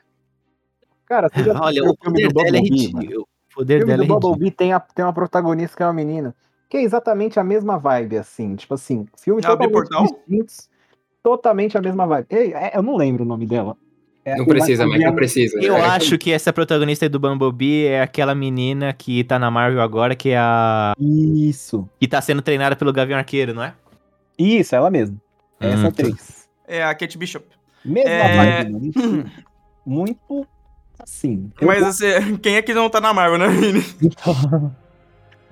Cara, 1.14 1.30
você 1.32 1.44
já 1.44 1.52
Olha, 1.62 1.84
o 1.84 1.96
poder 1.96 2.32
dela 2.32 2.56
é 2.56 2.60
ridículo. 2.60 3.20
O 3.20 3.22
O 3.22 3.54
poder 3.54 3.78
filme 3.78 3.92
dela 3.92 4.04
do 4.04 4.04
é. 4.04 4.08
Bumblebee 4.20 4.50
tem, 4.50 4.72
a, 4.72 4.80
tem 4.80 5.04
uma 5.04 5.12
protagonista 5.12 5.76
que 5.76 5.82
é 5.82 5.86
uma 5.86 5.92
menina, 5.92 6.34
que 6.68 6.76
é 6.76 6.82
exatamente 6.82 7.38
a 7.38 7.44
mesma 7.44 7.78
vibe, 7.78 8.18
assim. 8.18 8.56
Tipo 8.56 8.74
assim, 8.74 9.06
filme 9.16 9.40
É 9.40 9.46
a 9.46 9.54
Bia 9.54 9.68
totalmente 9.70 9.88
Portal? 9.90 10.02
distintos, 10.26 10.68
totalmente 11.22 11.78
a 11.78 11.80
mesma 11.80 12.04
vibe. 12.04 12.26
Ei, 12.30 12.52
é- 12.52 12.72
eu 12.76 12.82
não 12.82 12.96
lembro 12.96 13.22
o 13.22 13.26
nome 13.26 13.46
dela. 13.46 13.76
É, 14.24 14.36
Não 14.36 14.46
precisa, 14.46 14.86
mas 14.86 15.00
não 15.04 15.14
precisa. 15.14 15.60
Eu 15.62 15.76
É, 15.76 15.82
acho 15.82 16.16
que 16.16 16.32
essa 16.32 16.50
protagonista 16.52 17.06
do 17.10 17.20
Bumblebee 17.20 17.86
é 17.86 18.00
aquela 18.00 18.34
menina 18.34 18.92
que 18.92 19.22
tá 19.22 19.38
na 19.38 19.50
Marvel 19.50 19.82
agora, 19.82 20.16
que 20.16 20.30
é 20.30 20.38
a. 20.38 20.94
Isso. 20.98 21.86
que 22.00 22.08
tá 22.08 22.20
sendo 22.22 22.40
treinada 22.42 22.74
pelo 22.74 22.90
Gavião 22.92 23.18
Arqueiro, 23.18 23.52
não 23.54 23.62
é? 23.62 23.74
Isso, 24.38 24.74
ela 24.74 24.90
mesma. 24.90 25.16
É 25.60 25.68
Essa 25.72 25.84
Hum. 25.86 25.88
atriz. 25.90 26.48
É 26.66 26.82
a 26.82 26.94
Kate 26.94 27.18
Bishop. 27.18 27.46
Mesma 27.84 28.10
É. 28.10 28.64
vibe. 28.64 28.88
Isso, 28.88 29.24
Muito 29.86 30.46
assim. 30.98 31.50
Eu 31.60 31.66
Mas 31.66 31.82
assim, 31.82 32.36
quem 32.42 32.56
é 32.56 32.62
que 32.62 32.74
não 32.74 32.88
tá 32.90 33.00
na 33.00 33.12
Marvel, 33.14 33.38
né, 33.38 33.48
Vini? 33.48 33.84
Então, 34.02 34.74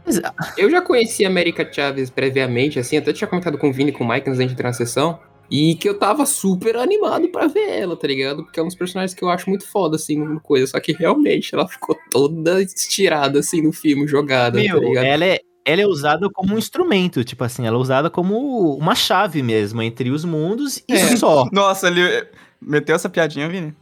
Eu 0.59 0.69
já 0.71 0.81
conheci 0.83 1.25
a 1.25 1.29
América 1.29 1.71
Chaves 1.71 2.11
previamente, 2.11 2.79
assim, 2.79 2.97
até 2.97 3.13
tinha 3.13 3.29
comentado 3.29 3.57
com 3.57 3.71
o 3.71 3.73
Vini 3.73 3.91
e 3.91 3.93
com 3.93 4.03
o 4.05 4.09
Mike 4.09 4.29
antes 4.29 4.39
da 4.39 4.43
gente 4.43 4.53
entrar 4.55 4.69
na 4.71 4.75
sessão. 4.75 5.19
E 5.51 5.75
que 5.75 5.89
eu 5.89 5.99
tava 5.99 6.25
super 6.25 6.77
animado 6.77 7.29
pra 7.29 7.47
ver 7.47 7.69
ela, 7.69 7.95
tá 7.95 8.09
ligado? 8.09 8.43
Porque 8.43 8.59
é 8.59 8.63
um 8.63 8.67
dos 8.67 8.75
personagens 8.75 9.15
que 9.15 9.23
eu 9.23 9.29
acho 9.29 9.49
muito 9.51 9.69
foda, 9.69 9.97
assim, 9.97 10.17
no 10.17 10.41
coisa. 10.41 10.67
Só 10.67 10.81
que 10.81 10.93
realmente 10.93 11.55
ela 11.55 11.69
ficou 11.69 11.97
toda 12.11 12.63
estirada, 12.63 13.39
assim, 13.41 13.61
no 13.61 13.71
filme, 13.71 14.07
jogada, 14.09 14.59
tá 14.59 14.65
Meu, 14.65 14.81
ligado? 14.81 15.05
ela 15.05 15.25
é. 15.27 15.41
ela 15.65 15.83
é 15.83 15.87
usada 15.87 16.29
como 16.33 16.55
um 16.55 16.59
instrumento, 16.59 17.23
tipo 17.23 17.45
assim, 17.45 17.67
ela 17.67 17.77
é 17.77 17.81
usada 17.81 18.09
como 18.09 18.75
uma 18.77 18.95
chave 18.95 19.43
mesmo 19.43 19.83
entre 19.83 20.11
os 20.11 20.25
mundos 20.25 20.79
e 20.89 20.95
É. 20.95 21.17
só. 21.17 21.47
Nossa, 21.53 21.89
ele 21.89 22.27
meteu 22.61 22.97
essa 22.97 23.11
piadinha, 23.11 23.49
Vini? 23.49 23.75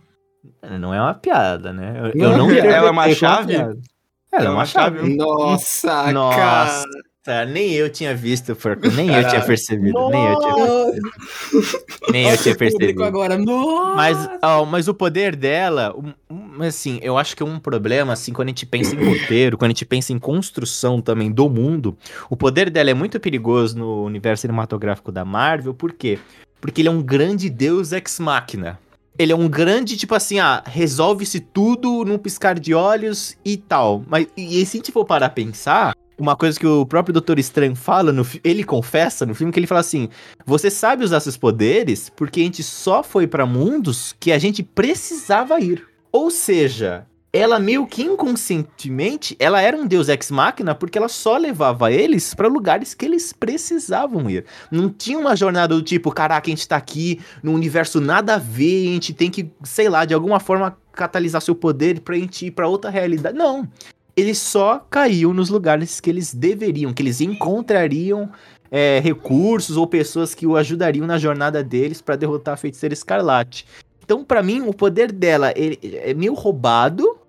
Não 0.78 0.94
é 0.94 1.00
uma 1.00 1.14
piada, 1.14 1.72
né? 1.72 1.94
Eu, 2.14 2.18
Não, 2.18 2.32
eu 2.32 2.38
não 2.38 2.50
ela 2.50 2.88
é 2.88 2.90
uma 2.90 3.10
chave? 3.14 3.54
Ela 3.54 3.76
é 4.46 4.48
uma 4.48 4.64
chave. 4.64 5.14
Nossa, 5.16 6.12
Nossa, 6.12 6.84
cara. 7.24 7.44
nem 7.46 7.72
eu 7.72 7.90
tinha 7.90 8.14
visto, 8.14 8.54
Porco, 8.56 8.88
nem 8.90 9.08
eu 9.08 9.14
tinha 9.20 9.24
Caralho. 9.24 9.46
percebido, 9.46 10.08
nem 10.08 10.26
eu 10.28 10.38
tinha, 10.38 10.54
nem 12.12 12.28
eu 12.30 12.36
tinha 12.38 12.52
Nossa, 12.52 12.54
percebido. 12.54 13.04
agora. 13.04 13.36
Nossa. 13.36 13.94
Mas, 13.96 14.30
ó, 14.42 14.64
mas 14.64 14.88
o 14.88 14.94
poder 14.94 15.34
dela, 15.36 15.94
um- 16.30 16.62
assim, 16.62 16.98
eu 17.02 17.18
acho 17.18 17.36
que 17.36 17.42
é 17.42 17.46
um 17.46 17.58
problema, 17.58 18.12
assim, 18.12 18.32
quando 18.32 18.48
a 18.48 18.50
gente 18.50 18.64
pensa 18.66 18.94
em 18.94 19.04
roteiro, 19.04 19.58
quando 19.58 19.70
a 19.70 19.74
gente 19.74 19.84
pensa 19.84 20.12
em 20.12 20.18
construção 20.18 21.00
também 21.02 21.30
do 21.30 21.48
mundo, 21.50 21.96
o 22.30 22.36
poder 22.36 22.70
dela 22.70 22.90
é 22.90 22.94
muito 22.94 23.18
perigoso 23.20 23.76
no 23.78 24.04
universo 24.04 24.42
cinematográfico 24.42 25.10
da 25.12 25.24
Marvel, 25.24 25.74
por 25.74 25.92
quê? 25.92 26.18
Porque 26.60 26.80
ele 26.82 26.88
é 26.88 26.92
um 26.92 27.02
grande 27.02 27.50
deus 27.50 27.92
ex-máquina. 27.92 28.78
Ele 29.20 29.32
é 29.32 29.36
um 29.36 29.50
grande, 29.50 29.98
tipo 29.98 30.14
assim, 30.14 30.38
ah, 30.38 30.62
resolve-se 30.64 31.40
tudo 31.40 32.06
num 32.06 32.16
piscar 32.16 32.58
de 32.58 32.72
olhos 32.72 33.36
e 33.44 33.54
tal. 33.54 34.02
Mas, 34.08 34.26
e 34.34 34.64
se 34.64 34.78
a 34.78 34.80
gente 34.80 34.90
for 34.90 35.04
parar 35.04 35.26
a 35.26 35.28
pensar, 35.28 35.94
uma 36.18 36.34
coisa 36.34 36.58
que 36.58 36.66
o 36.66 36.86
próprio 36.86 37.12
Doutor 37.12 37.38
Estranho 37.38 37.76
fala, 37.76 38.12
no, 38.12 38.26
ele 38.42 38.64
confessa 38.64 39.26
no 39.26 39.34
filme, 39.34 39.52
que 39.52 39.60
ele 39.60 39.66
fala 39.66 39.82
assim, 39.82 40.08
você 40.46 40.70
sabe 40.70 41.04
usar 41.04 41.20
seus 41.20 41.36
poderes 41.36 42.08
porque 42.08 42.40
a 42.40 42.44
gente 42.44 42.62
só 42.62 43.02
foi 43.02 43.26
pra 43.26 43.44
mundos 43.44 44.16
que 44.18 44.32
a 44.32 44.38
gente 44.38 44.62
precisava 44.62 45.60
ir. 45.60 45.86
Ou 46.10 46.30
seja, 46.30 47.06
ela 47.32 47.60
meio 47.60 47.86
que 47.86 48.02
inconscientemente, 48.02 49.36
ela 49.38 49.60
era 49.60 49.76
um 49.76 49.86
deus 49.86 50.08
ex-máquina 50.08 50.74
porque 50.74 50.98
ela 50.98 51.08
só 51.08 51.36
levava 51.36 51.92
eles 51.92 52.34
pra 52.34 52.48
lugares 52.48 52.92
que 52.92 53.04
eles 53.04 53.32
precisavam 53.32 54.28
ir. 54.28 54.44
Não 54.70 54.88
tinha 54.88 55.18
uma 55.18 55.36
jornada 55.36 55.74
do 55.74 55.82
tipo, 55.82 56.10
caraca, 56.10 56.48
a 56.48 56.50
gente 56.50 56.66
tá 56.66 56.76
aqui 56.76 57.20
num 57.42 57.54
universo 57.54 58.00
nada 58.00 58.34
a 58.34 58.38
ver, 58.38 58.88
a 58.88 58.92
gente 58.94 59.14
tem 59.14 59.30
que, 59.30 59.50
sei 59.62 59.88
lá, 59.88 60.04
de 60.04 60.12
alguma 60.12 60.40
forma 60.40 60.76
catalisar 60.92 61.40
seu 61.40 61.54
poder 61.54 62.00
pra 62.00 62.16
gente 62.16 62.46
ir 62.46 62.50
pra 62.50 62.66
outra 62.66 62.90
realidade. 62.90 63.38
Não. 63.38 63.68
Eles 64.16 64.38
só 64.38 64.84
caíam 64.90 65.32
nos 65.32 65.50
lugares 65.50 66.00
que 66.00 66.10
eles 66.10 66.34
deveriam, 66.34 66.92
que 66.92 67.00
eles 67.00 67.20
encontrariam 67.20 68.28
é, 68.72 69.00
recursos 69.02 69.76
ou 69.76 69.86
pessoas 69.86 70.34
que 70.34 70.46
o 70.46 70.56
ajudariam 70.56 71.06
na 71.06 71.16
jornada 71.16 71.62
deles 71.62 72.02
pra 72.02 72.16
derrotar 72.16 72.54
a 72.54 72.56
feiticeira 72.56 72.92
escarlate. 72.92 73.64
Então, 74.02 74.24
pra 74.24 74.42
mim, 74.42 74.62
o 74.62 74.74
poder 74.74 75.12
dela 75.12 75.52
ele 75.54 75.78
é 75.82 76.12
meio 76.12 76.34
roubado. 76.34 77.19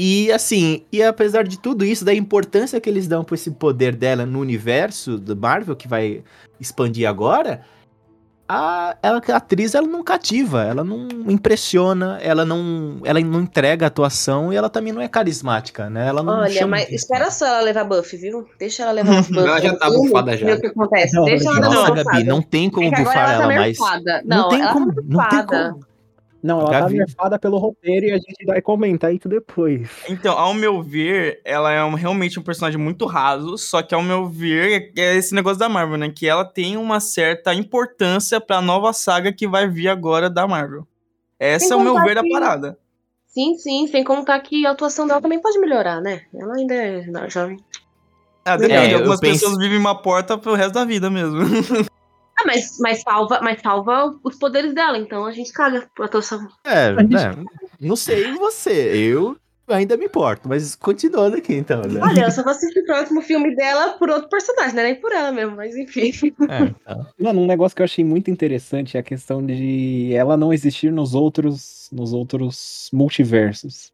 E 0.00 0.30
assim, 0.30 0.84
e 0.92 1.02
apesar 1.02 1.42
de 1.42 1.58
tudo 1.58 1.84
isso, 1.84 2.04
da 2.04 2.14
importância 2.14 2.80
que 2.80 2.88
eles 2.88 3.08
dão 3.08 3.24
pra 3.24 3.34
esse 3.34 3.50
poder 3.50 3.96
dela 3.96 4.24
no 4.24 4.38
universo 4.38 5.18
do 5.18 5.36
Marvel, 5.36 5.74
que 5.74 5.88
vai 5.88 6.22
expandir 6.60 7.08
agora, 7.08 7.62
a, 8.48 8.96
ela, 9.02 9.20
a 9.28 9.36
atriz 9.36 9.74
ela 9.74 9.88
não 9.88 10.04
cativa, 10.04 10.62
ela 10.62 10.84
não 10.84 11.08
impressiona, 11.26 12.16
ela 12.22 12.44
não, 12.44 13.00
ela 13.02 13.18
não 13.18 13.40
entrega 13.40 13.86
a 13.86 13.88
atuação 13.88 14.52
e 14.52 14.56
ela 14.56 14.70
também 14.70 14.92
não 14.92 15.02
é 15.02 15.08
carismática, 15.08 15.90
né? 15.90 16.06
Ela 16.06 16.22
não 16.22 16.42
Olha, 16.42 16.50
chama 16.52 16.76
mas 16.76 16.88
espera 16.90 17.28
só 17.32 17.44
ela 17.44 17.60
levar 17.62 17.82
buff, 17.82 18.16
viu? 18.16 18.48
Deixa 18.56 18.84
ela 18.84 18.92
levar 18.92 19.16
buff. 19.26 19.36
Ela 19.36 19.60
já 19.60 19.76
tá 19.76 19.90
bufada 19.90 20.36
já. 20.36 20.46
Ver 20.46 20.58
o 20.58 20.60
que 20.60 20.66
acontece. 20.68 21.16
Não, 21.16 21.24
Deixa 21.24 21.48
ela 21.48 21.58
Nossa, 21.58 22.04
Gabi, 22.04 22.22
não 22.22 22.40
tem 22.40 22.70
como 22.70 22.88
que 22.88 22.94
agora 22.94 23.04
bufar 23.04 23.24
ela 23.24 23.32
ela 23.32 23.52
tá 23.52 23.60
mais. 23.60 23.78
Não, 24.24 24.36
Não, 24.36 24.48
tem 24.48 24.60
ela 24.60 24.72
como, 24.72 24.94
tá 24.94 25.02
não 25.04 25.28
tem 25.28 25.46
como. 25.46 25.87
Não, 26.42 26.60
ela 26.60 26.72
Já 26.72 26.80
tá 26.82 26.88
nerfada 26.88 27.38
pelo 27.38 27.58
roteiro 27.58 28.06
e 28.06 28.12
a 28.12 28.16
gente 28.18 28.44
vai 28.46 28.62
comentar 28.62 29.12
isso 29.12 29.28
depois. 29.28 29.88
Então, 30.08 30.38
ao 30.38 30.54
meu 30.54 30.80
ver, 30.82 31.40
ela 31.44 31.72
é 31.72 31.82
um- 31.84 31.94
realmente 31.94 32.38
um 32.38 32.42
personagem 32.42 32.78
muito 32.78 33.06
raso, 33.06 33.58
só 33.58 33.82
que 33.82 33.94
ao 33.94 34.02
meu 34.02 34.26
ver, 34.26 34.92
é 34.96 35.16
esse 35.16 35.34
negócio 35.34 35.58
da 35.58 35.68
Marvel, 35.68 35.98
né? 35.98 36.12
Que 36.14 36.28
ela 36.28 36.44
tem 36.44 36.76
uma 36.76 37.00
certa 37.00 37.52
importância 37.52 38.40
pra 38.40 38.60
nova 38.62 38.92
saga 38.92 39.32
que 39.32 39.48
vai 39.48 39.68
vir 39.68 39.88
agora 39.88 40.30
da 40.30 40.46
Marvel. 40.46 40.86
Essa 41.40 41.74
é 41.74 41.76
o 41.76 41.80
meu 41.80 41.94
ver 42.02 42.14
da 42.14 42.22
que- 42.22 42.30
parada. 42.30 42.78
Sim, 43.26 43.54
sim, 43.56 43.86
sem 43.86 44.02
contar 44.04 44.38
que 44.40 44.64
a 44.66 44.70
atuação 44.70 45.06
dela 45.06 45.20
também 45.20 45.40
pode 45.40 45.58
melhorar, 45.58 46.00
né? 46.00 46.22
Ela 46.34 46.54
ainda 46.56 46.74
é 46.74 47.04
jovem. 47.28 47.58
Ah, 48.44 48.56
depende, 48.56 48.92
É, 48.92 48.94
algumas 48.94 49.20
penso- 49.20 49.40
pessoas 49.40 49.58
vivem 49.58 49.76
uma 49.78 49.94
porta 50.00 50.38
pro 50.38 50.54
resto 50.54 50.72
da 50.74 50.84
vida 50.84 51.10
mesmo. 51.10 51.38
Ah, 52.40 52.44
mas, 52.46 52.78
mas, 52.78 53.00
salva, 53.02 53.40
mas 53.42 53.60
salva 53.60 54.16
os 54.22 54.36
poderes 54.36 54.72
dela, 54.72 54.96
então 54.96 55.26
a 55.26 55.32
gente 55.32 55.52
caga 55.52 55.88
por 55.94 56.04
atuação. 56.04 56.46
É, 56.64 56.92
né? 56.92 57.34
Não 57.80 57.96
sei 57.96 58.32
você, 58.34 58.72
eu 58.96 59.36
ainda 59.66 59.96
me 59.96 60.06
importo, 60.06 60.48
mas 60.48 60.74
continuando 60.74 61.36
aqui 61.36 61.54
então, 61.54 61.82
né? 61.82 62.00
Olha, 62.00 62.22
eu 62.26 62.30
só 62.30 62.42
vou 62.42 62.52
assistir 62.52 62.80
o 62.80 62.86
próximo 62.86 63.20
filme 63.22 63.54
dela 63.56 63.98
por 63.98 64.08
outro 64.08 64.28
personagem, 64.28 64.74
não 64.74 64.82
é 64.82 64.84
nem 64.84 64.94
por 65.00 65.12
ela 65.12 65.32
mesmo, 65.32 65.56
mas 65.56 65.76
enfim. 65.76 66.12
É, 66.48 66.62
então. 66.62 67.06
Mano, 67.18 67.42
um 67.42 67.46
negócio 67.46 67.74
que 67.74 67.82
eu 67.82 67.84
achei 67.84 68.04
muito 68.04 68.30
interessante 68.30 68.96
é 68.96 69.00
a 69.00 69.02
questão 69.02 69.44
de 69.44 70.12
ela 70.14 70.36
não 70.36 70.52
existir 70.52 70.92
nos 70.92 71.14
outros, 71.14 71.88
nos 71.92 72.12
outros 72.12 72.88
multiversos. 72.92 73.92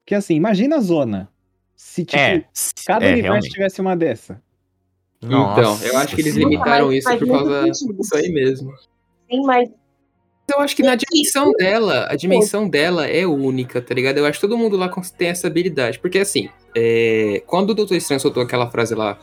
Porque 0.00 0.14
assim, 0.14 0.34
imagina 0.34 0.76
a 0.76 0.80
zona. 0.80 1.28
Se 1.74 2.04
tipo, 2.04 2.18
É, 2.18 2.44
cada 2.86 3.06
é, 3.06 3.12
universo 3.12 3.32
realmente. 3.32 3.50
tivesse 3.50 3.80
uma 3.80 3.96
dessa. 3.96 4.40
Então, 5.22 5.78
eu 5.82 5.96
acho 5.98 6.16
que 6.16 6.22
eles 6.22 6.34
limitaram 6.34 6.92
isso 6.92 7.08
por 7.18 7.28
causa 7.28 7.70
disso 7.70 8.16
aí 8.16 8.28
mesmo. 8.30 8.72
Sim, 9.30 9.42
mas 9.44 9.70
Eu 10.54 10.60
acho 10.60 10.74
que 10.74 10.82
na 10.82 10.96
dimensão 10.96 11.52
dela, 11.52 12.06
a 12.10 12.16
dimensão 12.16 12.68
dela 12.68 13.06
é 13.06 13.24
única, 13.26 13.80
tá 13.80 13.94
ligado? 13.94 14.18
Eu 14.18 14.26
acho 14.26 14.40
que 14.40 14.46
todo 14.46 14.58
mundo 14.58 14.76
lá 14.76 14.90
tem 15.16 15.28
essa 15.28 15.46
habilidade. 15.46 15.98
Porque 15.98 16.18
assim, 16.18 16.48
é, 16.76 17.42
quando 17.46 17.70
o 17.70 17.74
Doutor 17.74 17.96
Estranho 17.96 18.20
soltou 18.20 18.42
aquela 18.42 18.68
frase 18.70 18.94
lá, 18.94 19.18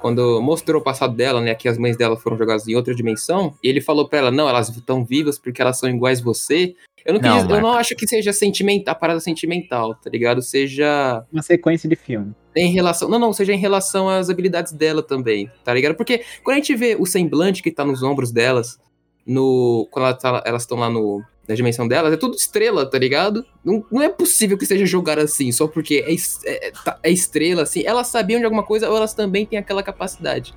quando 0.00 0.40
mostrou 0.42 0.80
o 0.80 0.84
passado 0.84 1.14
dela, 1.14 1.40
né, 1.40 1.54
que 1.54 1.68
as 1.68 1.78
mães 1.78 1.96
dela 1.96 2.16
foram 2.16 2.36
jogadas 2.36 2.66
em 2.66 2.74
outra 2.74 2.94
dimensão, 2.94 3.54
e 3.62 3.68
ele 3.68 3.80
falou 3.80 4.08
pra 4.08 4.18
ela, 4.18 4.30
não, 4.30 4.48
elas 4.48 4.68
estão 4.68 5.04
vivas 5.04 5.38
porque 5.38 5.62
elas 5.62 5.78
são 5.78 5.88
iguais 5.88 6.20
você. 6.20 6.74
Eu 7.04 7.14
não, 7.14 7.20
Não, 7.20 7.32
quis- 7.36 7.42
eu 7.42 7.48
não 7.56 7.62
Marco. 7.62 7.78
acho 7.80 7.94
que 7.96 8.06
seja 8.08 8.32
sentimental, 8.32 8.92
a 8.92 8.94
parada 8.94 9.20
sentimental, 9.20 9.94
tá 9.94 10.08
ligado? 10.08 10.40
Seja 10.40 11.22
Uma 11.32 11.42
sequência 11.42 11.86
de 11.88 11.96
filme. 11.96 12.32
em 12.56 12.72
relação. 12.72 13.08
Não, 13.08 13.18
não, 13.18 13.32
seja 13.32 13.52
em 13.52 13.58
relação 13.58 14.08
às 14.08 14.30
habilidades 14.30 14.72
dela 14.72 15.02
também, 15.02 15.50
tá 15.62 15.74
ligado? 15.74 15.94
Porque 15.96 16.24
quando 16.42 16.54
a 16.54 16.60
gente 16.60 16.74
vê 16.74 16.96
o 16.98 17.04
semblante 17.04 17.62
que 17.62 17.70
tá 17.70 17.84
nos 17.84 18.02
ombros 18.02 18.32
delas, 18.32 18.78
no. 19.26 19.86
Quando 19.90 20.06
ela 20.06 20.14
tá- 20.14 20.42
elas 20.46 20.62
estão 20.62 20.78
lá 20.78 20.88
no. 20.88 21.22
Na 21.46 21.54
dimensão 21.54 21.86
delas, 21.86 22.10
é 22.10 22.16
tudo 22.16 22.36
estrela, 22.36 22.86
tá 22.88 22.98
ligado? 22.98 23.44
Não, 23.62 23.84
não 23.92 24.00
é 24.00 24.08
possível 24.08 24.56
que 24.56 24.64
seja 24.64 24.86
jogado 24.86 25.18
assim, 25.18 25.52
só 25.52 25.66
porque 25.68 26.02
é, 26.06 26.10
es- 26.10 26.40
é- 26.46 26.72
tá- 26.82 26.98
é 27.02 27.10
estrela, 27.10 27.64
assim. 27.64 27.82
Elas 27.84 28.06
sabiam 28.06 28.38
de 28.40 28.46
alguma 28.46 28.62
coisa 28.62 28.88
ou 28.88 28.96
elas 28.96 29.12
também 29.12 29.44
têm 29.44 29.58
aquela 29.58 29.82
capacidade, 29.82 30.54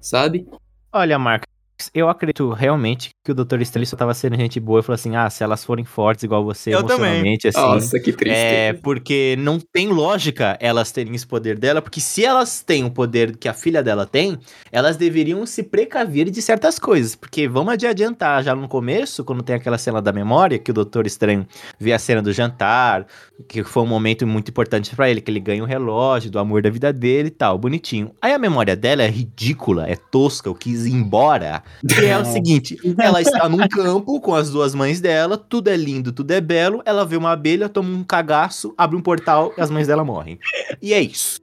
sabe? 0.00 0.46
Olha, 0.92 1.18
Marcos, 1.18 1.48
eu 1.94 2.08
acredito 2.08 2.50
realmente 2.50 3.10
que 3.24 3.30
o 3.32 3.34
Dr. 3.34 3.60
Estranho 3.60 3.86
só 3.86 3.96
tava 3.96 4.12
sendo 4.14 4.36
gente 4.36 4.58
boa 4.58 4.80
e 4.80 4.82
falou 4.82 4.94
assim: 4.94 5.14
ah, 5.14 5.28
se 5.30 5.44
elas 5.44 5.64
forem 5.64 5.84
fortes 5.84 6.24
igual 6.24 6.44
você 6.44 6.74
Eu 6.74 6.82
também. 6.82 6.96
emocionalmente, 6.96 7.48
assim. 7.48 7.58
Nossa, 7.60 8.00
que 8.00 8.12
triste. 8.12 8.34
É, 8.36 8.72
porque 8.72 9.36
não 9.38 9.58
tem 9.60 9.88
lógica 9.88 10.56
elas 10.60 10.90
terem 10.90 11.14
esse 11.14 11.26
poder 11.26 11.58
dela, 11.58 11.80
porque 11.80 12.00
se 12.00 12.24
elas 12.24 12.60
têm 12.62 12.84
o 12.84 12.90
poder 12.90 13.36
que 13.36 13.48
a 13.48 13.54
filha 13.54 13.82
dela 13.82 14.06
tem, 14.06 14.38
elas 14.72 14.96
deveriam 14.96 15.44
se 15.46 15.62
precaver 15.62 16.30
de 16.30 16.42
certas 16.42 16.78
coisas. 16.78 17.14
Porque 17.14 17.46
vamos 17.46 17.72
adi- 17.74 17.86
adiantar 17.86 18.42
já 18.42 18.54
no 18.54 18.68
começo, 18.68 19.24
quando 19.24 19.42
tem 19.42 19.54
aquela 19.56 19.78
cena 19.78 20.02
da 20.02 20.12
memória, 20.12 20.58
que 20.58 20.70
o 20.70 20.74
Doutor 20.74 21.06
Estranho 21.06 21.46
vê 21.78 21.92
a 21.92 21.98
cena 21.98 22.20
do 22.22 22.32
jantar, 22.32 23.06
que 23.48 23.62
foi 23.62 23.82
um 23.82 23.86
momento 23.86 24.26
muito 24.26 24.50
importante 24.50 24.94
pra 24.96 25.08
ele, 25.08 25.20
que 25.20 25.30
ele 25.30 25.40
ganha 25.40 25.62
o 25.62 25.66
relógio 25.66 26.30
do 26.30 26.38
amor 26.38 26.60
da 26.62 26.70
vida 26.70 26.92
dele 26.92 27.28
e 27.28 27.30
tal, 27.30 27.56
bonitinho. 27.56 28.10
Aí 28.20 28.32
a 28.32 28.38
memória 28.38 28.74
dela 28.74 29.02
é 29.02 29.08
ridícula, 29.08 29.88
é 29.88 29.94
tosca, 29.96 30.48
eu 30.48 30.54
quis 30.54 30.84
ir 30.86 30.92
embora. 30.92 31.62
Que 31.86 32.06
é 32.06 32.18
o 32.18 32.24
seguinte, 32.24 32.78
ela 32.98 33.20
está 33.20 33.48
num 33.48 33.66
campo 33.68 34.20
com 34.20 34.34
as 34.34 34.50
duas 34.50 34.74
mães 34.74 35.00
dela, 35.00 35.36
tudo 35.36 35.68
é 35.68 35.76
lindo, 35.76 36.10
tudo 36.12 36.32
é 36.32 36.40
belo, 36.40 36.82
ela 36.84 37.04
vê 37.04 37.16
uma 37.16 37.32
abelha, 37.32 37.68
toma 37.68 37.88
um 37.90 38.02
cagaço, 38.02 38.74
abre 38.76 38.96
um 38.96 39.00
portal 39.00 39.52
e 39.56 39.60
as 39.60 39.70
mães 39.70 39.86
dela 39.86 40.04
morrem. 40.04 40.38
E 40.82 40.92
é 40.92 41.00
isso. 41.00 41.40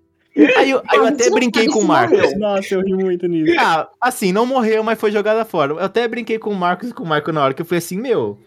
Aí 0.57 0.69
eu, 0.69 0.81
aí 0.87 0.97
eu 0.97 1.05
Ah, 1.05 1.09
até 1.09 1.29
brinquei 1.29 1.67
com 1.67 1.79
o 1.79 1.85
Marcos. 1.87 2.37
Nossa, 2.37 2.73
eu 2.73 2.81
ri 2.81 2.93
muito 2.93 3.25
nisso. 3.25 3.55
Ah, 3.57 3.87
assim, 4.01 4.33
não 4.33 4.45
morreu, 4.45 4.83
mas 4.83 4.99
foi 4.99 5.09
jogada 5.09 5.45
fora. 5.45 5.71
Eu 5.73 5.79
até 5.79 6.05
brinquei 6.07 6.37
com 6.37 6.49
o 6.49 6.55
Marcos 6.55 6.89
e 6.89 6.93
com 6.93 7.03
o 7.03 7.07
Marco 7.07 7.31
na 7.31 7.41
hora 7.41 7.53
que 7.53 7.61
eu 7.61 7.65
falei 7.65 7.77
assim, 7.77 7.97
meu, 7.97 8.37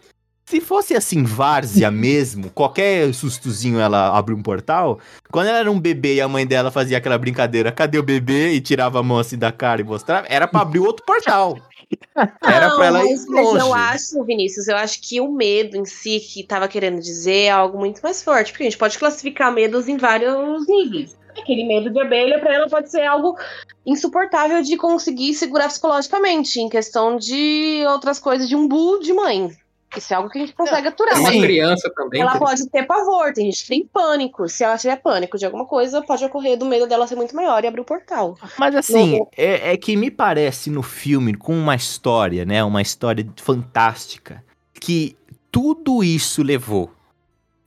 se 0.48 0.62
fosse 0.62 0.94
assim, 0.94 1.24
várzea 1.24 1.90
mesmo, 1.92 2.50
qualquer 2.50 3.12
sustozinho 3.12 3.78
ela 3.78 4.16
abrir 4.16 4.34
um 4.34 4.42
portal, 4.42 4.98
quando 5.30 5.48
ela 5.48 5.58
era 5.58 5.70
um 5.70 5.78
bebê 5.78 6.14
e 6.14 6.20
a 6.22 6.28
mãe 6.28 6.46
dela 6.46 6.70
fazia 6.70 6.96
aquela 6.96 7.18
brincadeira, 7.18 7.70
cadê 7.70 7.98
o 7.98 8.02
bebê? 8.02 8.52
E 8.52 8.60
tirava 8.60 8.98
a 8.98 9.02
mão 9.02 9.18
assim 9.18 9.36
da 9.36 9.52
cara 9.52 9.82
e 9.82 9.84
mostrava, 9.84 10.26
era 10.30 10.48
pra 10.48 10.62
abrir 10.62 10.80
outro 10.80 11.04
portal. 11.04 11.58
Era 12.44 12.74
pra 12.76 12.84
ela 12.84 13.02
ir 13.02 13.12
mas, 13.12 13.26
mas 13.26 13.44
longe. 13.46 13.60
eu 13.60 13.72
acho, 13.72 14.24
Vinícius, 14.24 14.68
eu 14.68 14.76
acho 14.76 15.00
que 15.00 15.22
o 15.22 15.32
medo 15.32 15.74
em 15.74 15.86
si 15.86 16.20
que 16.20 16.42
tava 16.42 16.68
querendo 16.68 17.00
dizer 17.00 17.44
é 17.44 17.50
algo 17.50 17.78
muito 17.78 18.02
mais 18.02 18.22
forte, 18.22 18.52
porque 18.52 18.64
a 18.64 18.66
gente 18.66 18.76
pode 18.76 18.98
classificar 18.98 19.50
medos 19.54 19.88
em 19.88 19.96
vários 19.96 20.66
níveis. 20.66 21.16
Aquele 21.30 21.64
medo 21.64 21.88
de 21.88 21.98
abelha, 21.98 22.38
pra 22.40 22.52
ela, 22.52 22.68
pode 22.68 22.90
ser 22.90 23.06
algo 23.06 23.38
insuportável 23.86 24.60
de 24.60 24.76
conseguir 24.76 25.32
segurar 25.32 25.68
psicologicamente, 25.68 26.60
em 26.60 26.68
questão 26.68 27.16
de 27.16 27.82
outras 27.88 28.18
coisas, 28.18 28.46
de 28.46 28.54
um 28.54 28.68
bu 28.68 28.98
de 28.98 29.14
mãe. 29.14 29.56
Isso 29.96 30.12
é 30.12 30.16
algo 30.16 30.28
que 30.28 30.38
a 30.38 30.40
gente 30.42 30.54
consegue 30.54 30.88
aturar. 30.88 31.14
É 31.14 31.18
uma 31.18 31.30
Sim. 31.30 31.38
Mas 31.38 31.46
criança 31.46 31.92
também. 31.94 32.20
ela 32.20 32.32
ligado? 32.34 32.46
pode 32.46 32.68
ter 32.68 32.82
pavor, 32.86 33.32
tem 33.32 33.46
gente 33.46 33.62
que 33.62 33.68
tem 33.68 33.86
pânico. 33.86 34.48
Se 34.48 34.62
ela 34.62 34.76
tiver 34.76 34.96
pânico 34.96 35.38
de 35.38 35.46
alguma 35.46 35.64
coisa, 35.64 36.02
pode 36.02 36.24
ocorrer 36.24 36.58
do 36.58 36.66
medo 36.66 36.86
dela 36.86 37.06
ser 37.06 37.16
muito 37.16 37.34
maior 37.34 37.64
e 37.64 37.66
abrir 37.66 37.80
o 37.80 37.84
portal. 37.84 38.36
Mas 38.58 38.74
assim, 38.74 39.18
No- 39.18 39.28
é, 39.36 39.72
é 39.72 39.76
que 39.76 39.96
me 39.96 40.10
parece 40.10 40.70
no 40.70 40.82
filme, 40.82 41.34
com 41.34 41.54
uma 41.58 41.74
história, 41.74 42.44
né? 42.44 42.62
Uma 42.62 42.82
história 42.82 43.26
fantástica, 43.36 44.44
que 44.74 45.16
tudo 45.50 46.04
isso 46.04 46.42
levou. 46.42 46.90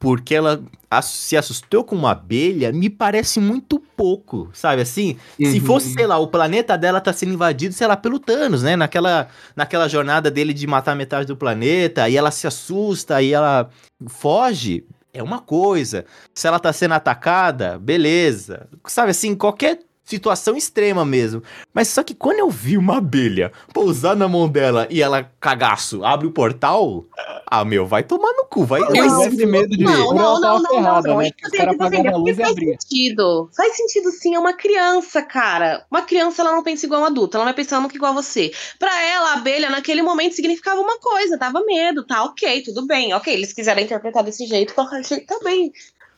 Porque 0.02 0.34
ela 0.34 0.60
se 1.04 1.38
assustou 1.38 1.84
com 1.84 1.96
uma 1.96 2.12
abelha, 2.12 2.72
me 2.74 2.90
parece 2.90 3.40
muito 3.40 3.80
pouco, 3.96 4.50
sabe 4.52 4.82
assim? 4.82 5.16
Se 5.38 5.60
Uhum. 5.60 5.66
fosse, 5.66 5.94
sei 5.94 6.08
lá, 6.08 6.18
o 6.18 6.28
planeta 6.28 6.76
dela 6.76 7.00
tá 7.00 7.14
sendo 7.14 7.34
invadido, 7.34 7.74
sei 7.76 7.86
lá, 7.86 7.96
pelo 7.96 8.18
Thanos, 8.20 8.64
né? 8.64 8.76
Naquela, 8.76 9.28
naquela 9.56 9.88
jornada 9.88 10.32
dele 10.32 10.54
de 10.54 10.66
matar 10.66 10.96
metade 10.96 11.28
do 11.28 11.38
planeta, 11.38 12.02
aí 12.04 12.18
ela 12.18 12.32
se 12.32 12.48
assusta, 12.48 13.16
aí 13.18 13.32
ela 13.32 13.70
foge, 14.08 14.84
é 15.14 15.22
uma 15.22 15.40
coisa. 15.40 16.04
Se 16.34 16.48
ela 16.48 16.60
tá 16.60 16.74
sendo 16.74 16.96
atacada, 16.96 17.78
beleza. 17.78 18.68
Sabe 18.88 19.12
assim, 19.12 19.36
qualquer 19.36 19.80
situação 20.12 20.58
extrema 20.58 21.06
mesmo. 21.06 21.42
Mas 21.74 21.88
só 21.88 22.04
que 22.04 22.14
quando 22.14 22.40
eu 22.40 22.50
vi 22.50 22.78
uma 22.78 22.98
abelha 22.98 23.52
pousar 23.74 24.16
na 24.16 24.28
mão 24.28 24.48
dela 24.48 24.86
e 24.90 25.02
ela, 25.02 25.32
cagaço, 25.40 26.04
abre 26.04 26.28
o 26.28 26.32
portal, 26.32 27.06
ah, 27.48 27.64
meu, 27.64 27.86
vai 27.88 28.04
tomar 28.04 28.34
no 28.34 28.46
cu, 28.46 28.66
vai. 28.66 28.82
Vai 28.82 29.00
eu 29.00 29.10
se 29.10 29.30
tivesse 29.30 29.46
medo 29.46 29.70
de 29.70 29.84
Não, 29.84 30.14
não, 30.14 30.40
não, 30.42 30.62
não, 30.62 30.70
ferrada, 30.70 31.08
não, 31.08 31.16
não. 31.16 31.22
né? 31.22 31.30
Os 31.44 31.52
caras 31.52 31.76
apagavam 31.76 32.14
a 32.14 32.18
luz 32.18 32.38
e 32.38 32.42
faz 32.42 32.52
abriam. 32.52 32.76
sentido. 32.80 33.50
Faz 33.56 33.76
sentido 33.78 34.12
sim, 34.12 34.36
é 34.36 34.40
uma 34.40 34.54
criança, 34.54 35.22
cara. 35.22 35.86
Uma 35.90 36.02
criança, 36.02 36.42
ela 36.42 36.52
não 36.52 36.64
pensa 36.64 36.86
igual 36.86 37.02
um 37.02 37.06
adulto, 37.06 37.38
ela 37.38 37.46
vai 37.46 37.54
pensando 37.54 37.88
que 37.88 37.96
igual 37.96 38.14
você. 38.14 38.52
Pra 38.78 39.02
ela, 39.04 39.32
a 39.32 39.34
abelha, 39.36 39.70
naquele 39.70 40.02
momento, 40.02 40.36
significava 40.36 40.82
uma 40.82 41.00
coisa, 41.00 41.38
dava 41.38 41.64
medo, 41.66 42.06
tá 42.06 42.24
ok, 42.26 42.64
tudo 42.64 42.86
bem. 42.86 43.14
Ok, 43.14 43.34
eles 43.34 43.54
quiseram 43.54 43.82
interpretar 43.82 44.24
desse 44.24 44.46
jeito, 44.46 44.74
qualquer 44.74 45.04
jeito, 45.06 45.26
tá 45.26 45.40
bem. 45.44 45.72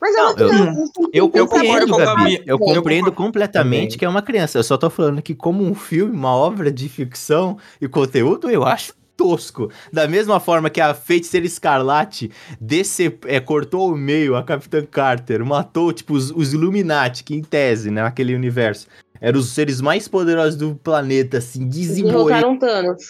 Mas 0.04 0.14
é 0.14 0.18
Não, 0.18 0.30
eu- 0.30 1.30
que 1.30 1.38
Eu 1.38 1.48
pensar 1.48 1.62
concordo 1.62 1.86
compreendo, 1.88 1.96
Gabi. 1.96 2.34
Eu 2.34 2.42
Eu 2.46 2.58
compreendo 2.58 3.10
completamente 3.12 3.80
Também. 3.92 3.98
que 3.98 4.04
é 4.04 4.08
uma 4.08 4.20
criança. 4.20 4.58
Eu 4.58 4.62
só 4.62 4.76
tô 4.76 4.90
falando 4.90 5.22
que, 5.22 5.34
como 5.34 5.64
um 5.64 5.74
filme, 5.74 6.14
uma 6.14 6.34
obra 6.34 6.70
de 6.70 6.90
ficção 6.90 7.56
e 7.80 7.88
conteúdo, 7.88 8.50
eu 8.50 8.64
acho 8.66 8.92
tosco. 9.16 9.70
Da 9.90 10.06
mesma 10.06 10.38
forma 10.40 10.68
que 10.68 10.78
a 10.78 10.92
feiticeira 10.92 11.46
escarlate 11.46 12.30
dece, 12.60 13.16
é, 13.24 13.40
cortou 13.40 13.88
ao 13.92 13.96
meio 13.96 14.36
a 14.36 14.42
Capitã 14.42 14.84
Carter, 14.84 15.42
matou, 15.42 15.90
tipo, 15.90 16.12
os, 16.12 16.30
os 16.32 16.52
Illuminati, 16.52 17.24
que 17.24 17.34
em 17.34 17.40
tese, 17.40 17.90
né, 17.90 18.02
naquele 18.02 18.34
universo, 18.34 18.86
eram 19.24 19.40
os 19.40 19.48
seres 19.48 19.80
mais 19.80 20.06
poderosos 20.06 20.54
do 20.54 20.74
planeta, 20.74 21.38
assim, 21.38 21.66
desenvolvidos 21.66 22.42
Derrotaram 22.42 22.58
Thanos. 22.58 23.06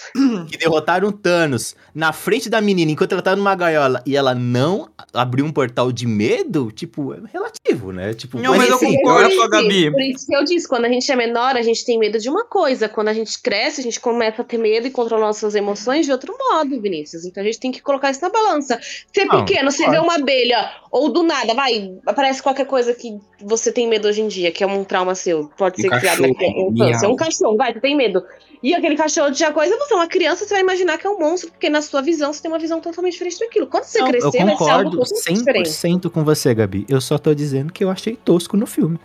que 0.48 0.56
derrotaram 0.62 1.10
Thanos 1.10 1.74
na 1.92 2.12
frente 2.12 2.48
da 2.48 2.60
menina 2.60 2.92
enquanto 2.92 3.10
ela 3.12 3.20
tá 3.22 3.34
numa 3.34 3.52
gaiola 3.56 4.00
e 4.06 4.16
ela 4.16 4.32
não 4.32 4.88
abriu 5.12 5.44
um 5.44 5.50
portal 5.50 5.90
de 5.90 6.06
medo, 6.06 6.70
tipo, 6.70 7.12
é 7.14 7.18
relativo, 7.32 7.90
né? 7.90 8.14
Tipo, 8.14 8.38
Não, 8.38 8.56
mas 8.56 8.68
eu 8.68 8.76
assim, 8.76 8.96
concordo 8.96 9.34
com 9.34 9.42
a 9.42 9.48
Gabi. 9.48 9.90
Por 9.90 10.00
isso 10.02 10.26
que 10.26 10.36
eu 10.36 10.44
disse, 10.44 10.68
quando 10.68 10.84
a 10.84 10.88
gente 10.88 11.10
é 11.10 11.16
menor, 11.16 11.56
a 11.56 11.62
gente 11.62 11.84
tem 11.84 11.98
medo 11.98 12.16
de 12.20 12.30
uma 12.30 12.44
coisa. 12.44 12.88
Quando 12.88 13.08
a 13.08 13.12
gente 13.12 13.40
cresce, 13.42 13.80
a 13.80 13.84
gente 13.84 13.98
começa 13.98 14.42
a 14.42 14.44
ter 14.44 14.58
medo 14.58 14.86
e 14.86 14.90
controlar 14.92 15.26
nossas 15.26 15.56
emoções 15.56 16.06
de 16.06 16.12
outro 16.12 16.32
modo, 16.38 16.80
Vinícius. 16.80 17.24
Então 17.24 17.42
a 17.42 17.46
gente 17.46 17.58
tem 17.58 17.72
que 17.72 17.82
colocar 17.82 18.12
isso 18.12 18.22
na 18.22 18.28
balança. 18.28 18.78
Você 19.12 19.22
é 19.22 19.24
Não, 19.24 19.44
pequeno, 19.44 19.70
você 19.72 19.90
vê 19.90 19.98
uma 19.98 20.14
abelha, 20.14 20.70
ou 20.92 21.08
do 21.12 21.24
nada, 21.24 21.54
vai, 21.54 21.92
aparece 22.06 22.40
qualquer 22.40 22.66
coisa 22.66 22.94
que 22.94 23.18
você 23.42 23.72
tem 23.72 23.88
medo 23.88 24.06
hoje 24.06 24.20
em 24.20 24.28
dia, 24.28 24.52
que 24.52 24.62
é 24.62 24.66
um 24.66 24.84
trauma 24.84 25.14
seu. 25.16 25.50
Pode 25.56 25.80
Um 25.80 25.82
ser 25.82 26.03
criado 26.12 26.26
infância. 26.26 26.70
miau. 27.00 27.12
Um 27.12 27.16
cachorro, 27.16 27.56
vai, 27.56 27.72
você 27.72 27.80
tem 27.80 27.96
medo. 27.96 28.22
E 28.62 28.74
aquele 28.74 28.96
cachorro 28.96 29.30
tinha 29.30 29.52
coisa, 29.52 29.76
você 29.76 29.92
é 29.92 29.96
uma 29.96 30.06
criança, 30.06 30.44
você 30.46 30.54
vai 30.54 30.62
imaginar 30.62 30.96
que 30.96 31.06
é 31.06 31.10
um 31.10 31.18
monstro, 31.18 31.50
porque 31.50 31.68
na 31.68 31.82
sua 31.82 32.00
visão 32.00 32.32
você 32.32 32.40
tem 32.42 32.50
uma 32.50 32.58
visão 32.58 32.80
totalmente 32.80 33.12
diferente 33.12 33.38
daquilo. 33.38 33.66
Quando 33.66 33.84
você 33.84 33.98
não, 34.00 34.08
crescer, 34.08 34.26
eu 34.26 34.30
vai 34.30 34.40
ser 34.40 34.42
algo 34.50 34.56
concordo 34.58 34.90
totalmente 34.98 35.38
diferente. 35.38 35.68
100% 35.68 36.10
com 36.10 36.24
você, 36.24 36.54
Gabi. 36.54 36.86
Eu 36.88 37.00
só 37.00 37.18
tô 37.18 37.34
dizendo 37.34 37.72
que 37.72 37.84
eu 37.84 37.90
achei 37.90 38.16
tosco 38.16 38.56
no 38.56 38.66
filme. 38.66 38.98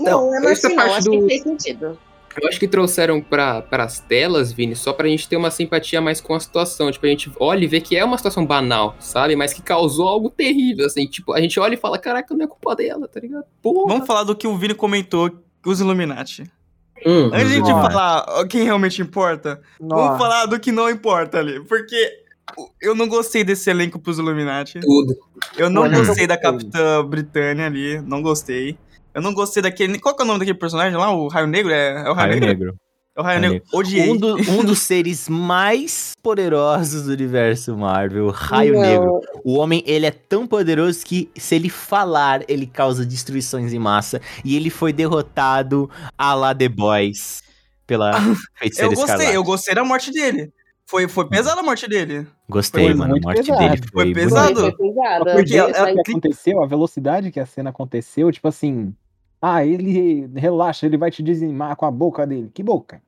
Não, 0.00 0.34
é 0.34 0.52
essa 0.52 0.66
assim, 0.66 0.76
não. 0.76 0.76
parte 0.76 0.96
Acho 0.98 1.10
do- 1.10 1.20
que 1.20 1.26
fez 1.28 1.42
sentido. 1.42 1.98
Eu 2.40 2.48
acho 2.48 2.60
que 2.60 2.68
trouxeram 2.68 3.20
para 3.20 3.64
as 3.72 3.98
telas, 3.98 4.52
Vini, 4.52 4.76
só 4.76 4.92
pra 4.92 5.08
gente 5.08 5.28
ter 5.28 5.36
uma 5.36 5.50
simpatia 5.50 6.00
mais 6.00 6.20
com 6.20 6.32
a 6.32 6.38
situação. 6.38 6.90
Tipo, 6.90 7.04
a 7.06 7.08
gente 7.08 7.28
olha 7.40 7.64
e 7.64 7.66
vê 7.66 7.80
que 7.80 7.96
é 7.96 8.04
uma 8.04 8.16
situação 8.16 8.46
banal, 8.46 8.94
sabe? 9.00 9.34
Mas 9.34 9.52
que 9.52 9.60
causou 9.60 10.08
algo 10.08 10.30
terrível, 10.30 10.86
assim. 10.86 11.06
Tipo, 11.06 11.32
a 11.32 11.40
gente 11.40 11.58
olha 11.58 11.74
e 11.74 11.76
fala, 11.76 11.98
caraca, 11.98 12.32
não 12.34 12.44
é 12.44 12.48
culpa 12.48 12.76
dela, 12.76 13.08
tá 13.08 13.18
ligado? 13.18 13.44
Porra. 13.60 13.88
Vamos 13.92 14.06
falar 14.06 14.22
do 14.22 14.36
que 14.36 14.46
o 14.46 14.56
Vini 14.56 14.74
comentou, 14.74 15.28
os 15.64 15.80
Illuminati. 15.80 16.44
Hum. 17.04 17.30
Antes 17.32 17.48
de 17.48 17.56
Illuminati. 17.56 17.92
falar 17.92 18.48
quem 18.48 18.64
realmente 18.64 19.00
importa, 19.00 19.60
vamos 19.80 20.18
falar 20.18 20.46
do 20.46 20.60
que 20.60 20.70
não 20.70 20.90
importa 20.90 21.38
ali. 21.38 21.60
Porque 21.64 22.24
eu 22.80 22.94
não 22.94 23.08
gostei 23.08 23.44
desse 23.44 23.70
elenco 23.70 23.98
pros 23.98 24.18
Illuminati. 24.18 24.80
Tudo. 24.80 25.16
Eu 25.56 25.70
não 25.70 25.82
Olha, 25.82 26.04
gostei 26.04 26.24
eu 26.24 26.28
da. 26.28 26.36
Capitã 26.36 27.04
Britânia 27.04 27.66
ali, 27.66 28.00
não 28.00 28.22
gostei. 28.22 28.78
Eu 29.14 29.22
não 29.22 29.34
gostei 29.34 29.62
daquele. 29.62 29.98
Qual 29.98 30.14
que 30.14 30.22
é 30.22 30.24
o 30.24 30.26
nome 30.26 30.40
daquele 30.40 30.58
personagem 30.58 30.96
lá? 30.96 31.10
O 31.12 31.28
Raio 31.28 31.46
Negro? 31.46 31.72
É, 31.72 32.06
é 32.06 32.10
o 32.10 32.14
Raio, 32.14 32.14
Raio 32.14 32.40
Negro? 32.40 32.46
Negro. 32.46 32.76
O 33.20 33.22
Raio 33.22 33.40
Negro. 33.40 33.62
Odiei. 33.72 34.10
Um, 34.10 34.16
do- 34.16 34.36
um 34.50 34.64
dos 34.64 34.80
seres 34.80 35.28
mais 35.28 36.14
poderosos 36.22 37.04
do 37.04 37.12
universo 37.12 37.76
Marvel, 37.76 38.26
o 38.26 38.30
Raio 38.30 38.74
Não. 38.74 38.80
Negro. 38.80 39.20
O 39.44 39.56
homem, 39.58 39.82
ele 39.86 40.06
é 40.06 40.10
tão 40.10 40.46
poderoso 40.46 41.04
que 41.04 41.30
se 41.36 41.54
ele 41.54 41.68
falar, 41.68 42.42
ele 42.48 42.66
causa 42.66 43.04
destruições 43.06 43.72
em 43.72 43.78
massa. 43.78 44.20
E 44.44 44.56
ele 44.56 44.70
foi 44.70 44.92
derrotado 44.92 45.90
a 46.16 46.34
la 46.34 46.54
The 46.54 46.68
Boys 46.68 47.42
pela 47.86 48.12
feiticeira 48.58 48.92
Eu 48.92 48.96
gostei, 48.96 49.14
Escarlate. 49.14 49.34
eu 49.34 49.44
gostei 49.44 49.74
da 49.74 49.84
morte 49.84 50.10
dele. 50.12 50.52
Foi, 50.86 51.06
foi 51.06 51.28
pesada 51.28 51.60
a 51.60 51.62
morte 51.62 51.88
dele. 51.88 52.26
Gostei, 52.48 52.84
Foi 52.86 52.94
mano. 52.94 53.14
A 53.16 53.20
morte 53.20 53.42
pesado. 53.42 53.58
dele 53.60 53.76
Foi 53.92 54.04
foi, 54.04 54.12
pesado. 54.14 54.60
Foi 54.60 54.72
pesada. 54.72 55.32
Porque 55.36 55.56
ela- 55.56 55.72
sabe 55.74 55.92
o 55.92 55.94
mas- 55.94 56.04
que 56.04 56.10
aconteceu, 56.10 56.62
a 56.62 56.66
velocidade 56.66 57.30
que 57.30 57.38
a 57.38 57.46
cena 57.46 57.70
aconteceu, 57.70 58.32
tipo 58.32 58.48
assim, 58.48 58.92
ah, 59.40 59.64
ele 59.64 60.28
relaxa, 60.34 60.86
ele 60.86 60.96
vai 60.98 61.10
te 61.10 61.22
dizimar 61.22 61.76
com 61.76 61.86
a 61.86 61.90
boca 61.92 62.26
dele. 62.26 62.50
Que 62.52 62.62
boca? 62.62 63.00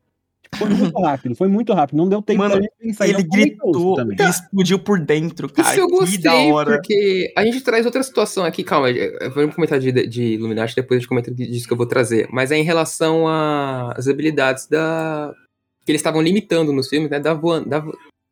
Foi 0.67 0.75
muito 0.75 0.99
rápido, 1.03 1.35
foi 1.37 1.49
muito 1.49 1.73
rápido, 1.73 1.97
não 1.97 2.09
deu 2.09 2.23
tempo 2.23 2.39
Mano, 2.39 2.55
pra 2.55 2.63
gente 2.63 2.73
pensar. 2.79 3.09
Ele 3.09 3.23
gritou 3.23 3.97
também. 3.97 4.17
e 4.19 4.31
explodiu 4.31 4.79
por 4.79 5.01
dentro, 5.01 5.53
cara. 5.53 5.71
Isso 5.71 5.81
eu 5.81 5.87
que 5.89 6.19
da 6.19 6.31
gostei, 6.31 6.53
hora. 6.53 6.71
porque 6.73 7.33
a 7.37 7.45
gente 7.45 7.61
traz 7.61 7.87
outra 7.87 8.03
situação 8.03 8.45
aqui. 8.45 8.63
Calma, 8.65 8.91
eh, 8.91 9.29
vamos 9.31 9.55
comentar 9.55 9.79
de, 9.79 9.93
de 10.07 10.23
Illuminati, 10.35 10.75
depois 10.75 10.99
a 10.99 11.01
gente 11.01 11.09
comenta 11.09 11.31
disso 11.31 11.67
que 11.67 11.73
eu 11.73 11.77
vou 11.77 11.87
trazer. 11.87 12.29
Mas 12.33 12.51
é 12.51 12.57
em 12.57 12.65
relação 12.65 13.27
às 13.29 14.09
habilidades 14.09 14.67
da. 14.67 15.33
que 15.85 15.93
eles 15.93 16.01
estavam 16.01 16.23
limitando 16.23 16.73
nos 16.73 16.89
filmes, 16.89 17.11
né? 17.11 17.21
Da 17.21 17.35
Wanda. 17.35 17.69
Da 17.69 17.85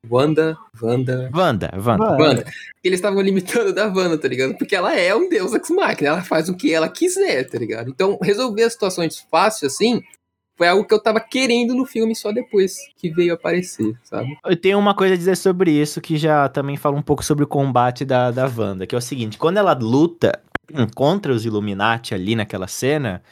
Wanda. 0.09 0.57
Wanda. 0.81 1.31
Wanda, 1.35 1.71
Wanda. 1.77 2.17
Wanda. 2.17 2.45
Que 2.45 2.89
eles 2.89 2.99
estavam 2.99 3.21
limitando 3.21 3.73
da 3.73 3.87
Wanda, 3.87 4.17
tá 4.17 4.29
ligado? 4.29 4.57
Porque 4.57 4.75
ela 4.75 4.97
é 4.97 5.15
um 5.15 5.29
deus 5.29 5.53
ex-máquina, 5.53 6.09
ela 6.11 6.23
faz 6.23 6.49
o 6.49 6.57
que 6.57 6.73
ela 6.73 6.89
quiser, 6.89 7.45
tá 7.45 7.59
ligado? 7.59 7.91
Então, 7.91 8.19
resolver 8.23 8.63
as 8.63 8.73
situações 8.73 9.19
fácil 9.31 9.67
assim 9.67 10.01
foi 10.61 10.69
algo 10.69 10.85
que 10.85 10.93
eu 10.93 11.03
tava 11.03 11.21
querendo 11.21 11.75
no 11.75 11.87
filme 11.87 12.15
só 12.15 12.31
depois 12.31 12.77
que 12.99 13.09
veio 13.09 13.33
aparecer, 13.33 13.97
sabe? 14.05 14.37
Eu 14.45 14.55
tenho 14.55 14.79
uma 14.79 14.95
coisa 14.95 15.15
a 15.15 15.17
dizer 15.17 15.35
sobre 15.35 15.71
isso 15.71 16.03
que 16.03 16.19
já 16.19 16.51
também 16.51 16.77
fala 16.77 16.99
um 16.99 17.03
pouco 17.03 17.25
sobre 17.25 17.43
o 17.45 17.47
combate 17.47 18.05
da, 18.05 18.31
da 18.31 18.45
Wanda, 18.45 18.87
que 18.87 18.95
é 18.95 18.99
o 18.99 19.01
seguinte, 19.01 19.39
quando 19.39 19.57
ela 19.57 19.73
luta 19.73 20.39
contra 20.95 21.33
os 21.33 21.47
Illuminati 21.47 22.15
ali 22.15 22.37
naquela 22.37 22.69
cena, 22.69 23.23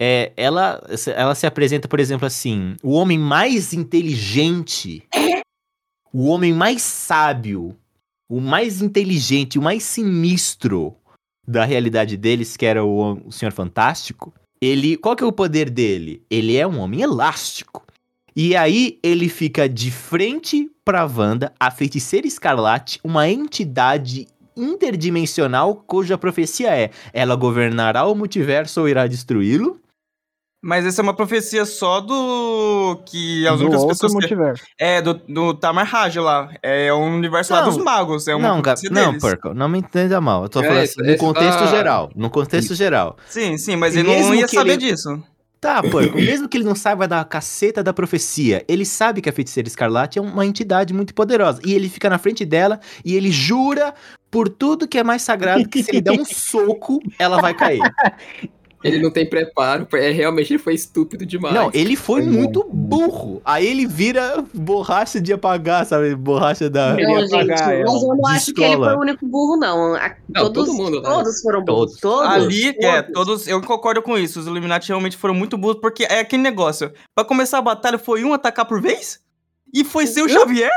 é, 0.00 0.32
ela, 0.38 0.82
ela 1.14 1.34
se 1.34 1.46
apresenta, 1.46 1.86
por 1.86 2.00
exemplo, 2.00 2.26
assim, 2.26 2.76
o 2.82 2.92
homem 2.92 3.18
mais 3.18 3.74
inteligente, 3.74 5.06
o 6.14 6.28
homem 6.28 6.54
mais 6.54 6.80
sábio, 6.80 7.76
o 8.26 8.40
mais 8.40 8.80
inteligente, 8.80 9.58
o 9.58 9.62
mais 9.62 9.82
sinistro 9.82 10.96
da 11.46 11.66
realidade 11.66 12.16
deles, 12.16 12.56
que 12.56 12.64
era 12.64 12.82
o, 12.82 13.20
o 13.26 13.30
Senhor 13.30 13.52
Fantástico, 13.52 14.32
ele, 14.60 14.96
qual 14.96 15.14
que 15.16 15.22
é 15.22 15.26
o 15.26 15.32
poder 15.32 15.70
dele? 15.70 16.22
Ele 16.30 16.56
é 16.56 16.66
um 16.66 16.78
homem 16.78 17.02
elástico. 17.02 17.84
E 18.36 18.56
aí 18.56 18.98
ele 19.02 19.28
fica 19.28 19.68
de 19.68 19.90
frente 19.90 20.68
pra 20.84 21.06
Wanda, 21.06 21.52
a 21.58 21.70
feiticeira 21.70 22.26
escarlate, 22.26 22.98
uma 23.04 23.28
entidade 23.28 24.26
interdimensional 24.56 25.76
cuja 25.86 26.18
profecia 26.18 26.76
é: 26.76 26.90
ela 27.12 27.36
governará 27.36 28.04
o 28.04 28.14
multiverso 28.14 28.80
ou 28.80 28.88
irá 28.88 29.06
destruí-lo. 29.06 29.80
Mas 30.66 30.86
essa 30.86 31.00
é 31.00 31.02
uma 31.02 31.12
profecia 31.12 31.66
só 31.66 32.00
do. 32.00 33.02
que 33.04 33.46
as 33.46 33.58
do 33.58 33.66
únicas 33.66 33.84
pessoas. 33.84 34.12
Que... 34.12 34.18
multiverso. 34.18 34.62
É, 34.78 35.02
do, 35.02 35.12
do 35.28 35.52
Tamar 35.52 35.86
Raj 35.86 36.16
lá. 36.16 36.48
É 36.62 36.90
o 36.90 36.96
universo 37.00 37.52
lá 37.52 37.60
Não. 37.62 37.68
dos 37.68 37.84
magos. 37.84 38.26
É 38.26 38.34
uma 38.34 38.48
não, 38.48 38.62
Ga- 38.62 38.74
profecia 38.74 38.90
não. 38.90 39.18
Perco, 39.18 39.52
não 39.52 39.68
me 39.68 39.78
entenda 39.80 40.18
mal. 40.22 40.44
Eu 40.44 40.48
tô 40.48 40.60
É, 40.62 40.66
falando 40.66 40.82
assim, 40.84 41.02
no 41.02 41.08
esse 41.10 41.18
contexto 41.18 41.58
tá- 41.58 41.66
geral. 41.66 42.10
No 42.16 42.30
contexto 42.30 42.74
geral. 42.74 43.16
Sim, 43.28 43.58
sim, 43.58 43.76
mas 43.76 43.94
ele 43.94 44.08
não 44.08 44.14
mesmo 44.14 44.34
ia 44.36 44.46
que 44.46 44.54
saber 44.56 44.72
ele- 44.72 44.90
disso. 44.90 45.22
Tá, 45.60 45.82
porco, 45.82 46.16
mesmo 46.16 46.46
que 46.46 46.58
ele 46.58 46.64
não 46.64 46.74
saiba 46.74 47.08
da 47.08 47.24
caceta 47.24 47.82
da 47.82 47.90
profecia, 47.92 48.62
ele 48.68 48.84
sabe 48.84 49.22
que 49.22 49.30
a 49.30 49.32
feiticeira 49.32 49.66
escarlate 49.66 50.18
é 50.18 50.22
uma 50.22 50.44
entidade 50.44 50.92
muito 50.92 51.14
poderosa. 51.14 51.60
E 51.64 51.72
ele 51.74 51.88
fica 51.88 52.10
na 52.10 52.18
frente 52.18 52.44
dela 52.44 52.80
e 53.02 53.14
ele 53.14 53.30
jura 53.30 53.94
por 54.30 54.48
tudo 54.48 54.86
que 54.86 54.98
é 54.98 55.02
mais 55.02 55.22
sagrado 55.22 55.66
que 55.66 55.82
se 55.82 55.90
ele 55.90 56.02
der 56.02 56.12
um 56.12 56.24
soco, 56.26 57.00
ela 57.18 57.40
vai 57.40 57.54
cair. 57.54 57.80
Ele 58.84 59.00
não 59.02 59.10
tem 59.10 59.28
preparo. 59.28 59.88
É, 59.94 60.10
realmente 60.10 60.52
ele 60.52 60.58
foi 60.58 60.74
estúpido 60.74 61.24
demais. 61.24 61.54
Não, 61.54 61.70
ele 61.72 61.96
foi 61.96 62.22
Foi 62.22 62.30
muito 62.30 62.62
burro. 62.70 63.40
Aí 63.44 63.66
ele 63.66 63.86
vira 63.86 64.44
borracha 64.52 65.20
de 65.20 65.32
apagar, 65.32 65.86
sabe? 65.86 66.14
Borracha 66.14 66.68
da. 66.68 66.94
Não, 66.94 67.20
gente, 67.20 67.30
pagar 67.30 67.74
ela 67.74 67.90
mas 67.92 68.02
eu 68.02 68.08
não 68.14 68.26
acho 68.28 68.52
que 68.52 68.62
ele 68.62 68.76
foi 68.76 68.94
o 68.94 69.00
único 69.00 69.26
burro, 69.26 69.56
não. 69.56 69.94
A- 69.94 70.14
Não, 70.28 70.42
todos, 70.52 70.66
todo 70.66 70.76
mundo, 70.76 71.00
né? 71.00 71.08
todos 71.08 71.40
foram 71.40 71.64
burros. 71.64 71.98
Todos. 71.98 72.28
Ali, 72.30 72.76
é, 72.80 73.02
todos. 73.02 73.12
todos, 73.14 73.48
eu 73.48 73.60
concordo 73.62 74.02
com 74.02 74.18
isso. 74.18 74.38
Os 74.38 74.46
Illuminati 74.46 74.88
realmente 74.88 75.16
foram 75.16 75.34
muito 75.34 75.56
burros, 75.56 75.78
porque 75.80 76.04
é 76.04 76.20
aquele 76.20 76.42
negócio. 76.42 76.92
Pra 77.14 77.24
começar 77.24 77.58
a 77.58 77.62
batalha, 77.62 77.98
foi 77.98 78.22
um 78.22 78.34
atacar 78.34 78.66
por 78.66 78.80
vez? 78.80 79.18
E 79.72 79.82
foi 79.82 80.06
sem 80.06 80.22
o 80.22 80.28
Xavier? 80.28 80.70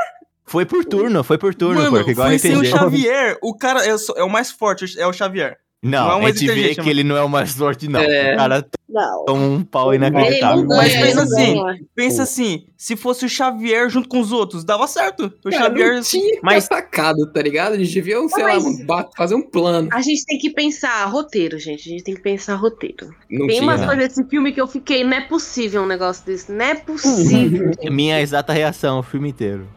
Foi 0.45 0.65
por 0.65 0.85
turno, 0.85 1.23
foi 1.25 1.37
por 1.37 1.53
turno, 1.53 1.81
Mano, 1.81 1.91
porque 1.97 2.11
igual 2.11 2.29
foi 2.29 2.39
sem 2.39 2.55
o. 2.55 2.63
Xavier. 2.63 3.37
O 3.41 3.53
cara 3.53 3.85
é, 3.85 3.93
é 4.15 4.23
o 4.23 4.29
mais 4.29 4.49
forte, 4.49 4.97
é 4.97 5.05
o 5.05 5.11
Xavier. 5.11 5.57
Não, 5.83 6.05
Não 6.07 6.11
é 6.11 6.15
a 6.15 6.19
mais 6.23 6.39
gente 6.39 6.51
vê 6.53 6.73
que 6.75 6.89
ele 6.89 7.03
não 7.03 7.15
é 7.15 7.21
o 7.23 7.29
mais 7.29 7.51
forte, 7.51 7.87
não. 7.87 7.99
É. 7.99 8.33
O 8.33 8.37
cara 8.37 8.67
Não. 8.89 9.25
toma 9.25 9.41
um 9.43 9.63
pau 9.63 9.93
inacreditável. 9.93 10.65
ganha, 10.65 10.81
Mas 10.81 10.91
ele 10.95 11.03
pensa 11.03 11.21
assim, 11.21 11.53
ganha. 11.63 11.79
Pensa 11.93 12.23
assim, 12.23 12.65
se 12.75 12.95
fosse 12.95 13.25
o 13.25 13.29
Xavier 13.29 13.87
junto 13.87 14.09
com 14.09 14.19
os 14.19 14.31
outros, 14.31 14.63
dava 14.63 14.87
certo. 14.87 15.31
O 15.45 15.49
Cara, 15.51 15.65
Xavier. 15.65 15.93
não 15.93 16.01
tinha 16.01 16.39
Mas- 16.41 16.65
atacado, 16.65 17.31
tá 17.31 17.39
ligado? 17.43 17.75
Eles 17.75 17.93
deviam, 17.93 18.27
sei 18.27 18.43
mas- 18.43 18.87
lá, 18.87 19.07
fazer 19.15 19.35
um 19.35 19.41
plano. 19.43 19.87
A 19.93 20.01
gente 20.01 20.25
tem 20.25 20.39
que 20.39 20.49
pensar 20.49 21.05
roteiro, 21.05 21.59
gente. 21.59 21.87
A 21.87 21.91
gente 21.91 22.03
tem 22.03 22.15
que 22.15 22.21
pensar 22.23 22.55
roteiro. 22.55 23.09
Não 23.29 23.45
Tem 23.45 23.57
tinha. 23.59 23.61
umas 23.61 23.85
coisas 23.85 24.07
desse 24.07 24.23
filme 24.27 24.51
que 24.51 24.59
eu 24.59 24.67
fiquei, 24.67 25.03
não 25.03 25.13
é 25.15 25.21
possível 25.21 25.83
um 25.83 25.87
negócio 25.87 26.25
desse. 26.25 26.51
Não 26.51 26.65
é 26.65 26.73
possível. 26.73 27.69
Minha 27.91 28.19
exata 28.19 28.51
reação, 28.51 28.97
o 28.99 29.03
filme 29.03 29.29
inteiro. 29.29 29.67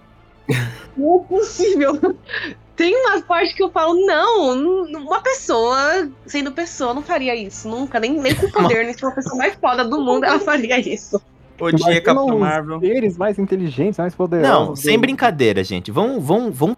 não 0.96 1.20
é 1.20 1.28
possível. 1.28 2.16
Tem 2.80 2.96
umas 2.96 3.20
partes 3.20 3.54
que 3.54 3.62
eu 3.62 3.70
falo, 3.70 3.94
não, 4.06 4.86
uma 4.86 5.20
pessoa, 5.20 6.08
sendo 6.24 6.50
pessoa, 6.50 6.94
não 6.94 7.02
faria 7.02 7.34
isso. 7.34 7.68
Nunca, 7.68 8.00
nem, 8.00 8.18
nem 8.18 8.34
com 8.34 8.50
poder, 8.50 8.84
nem 8.84 8.94
se 8.94 9.00
for 9.00 9.08
a 9.08 9.14
pessoa 9.14 9.36
mais 9.36 9.54
foda 9.56 9.84
do 9.84 10.00
mundo, 10.00 10.24
ela 10.24 10.40
faria 10.40 10.80
isso. 10.80 11.20
Imagina 11.58 12.00
Capitão 12.00 12.34
os 12.34 12.40
Marvel. 12.40 12.80
seres 12.80 13.18
mais 13.18 13.38
inteligentes, 13.38 13.98
mais 13.98 14.14
poderosos. 14.14 14.68
Não, 14.68 14.74
sem 14.74 14.98
brincadeira, 14.98 15.62
gente. 15.62 15.90
Vamos, 15.90 16.24
vamos, 16.24 16.56
vamos 16.56 16.76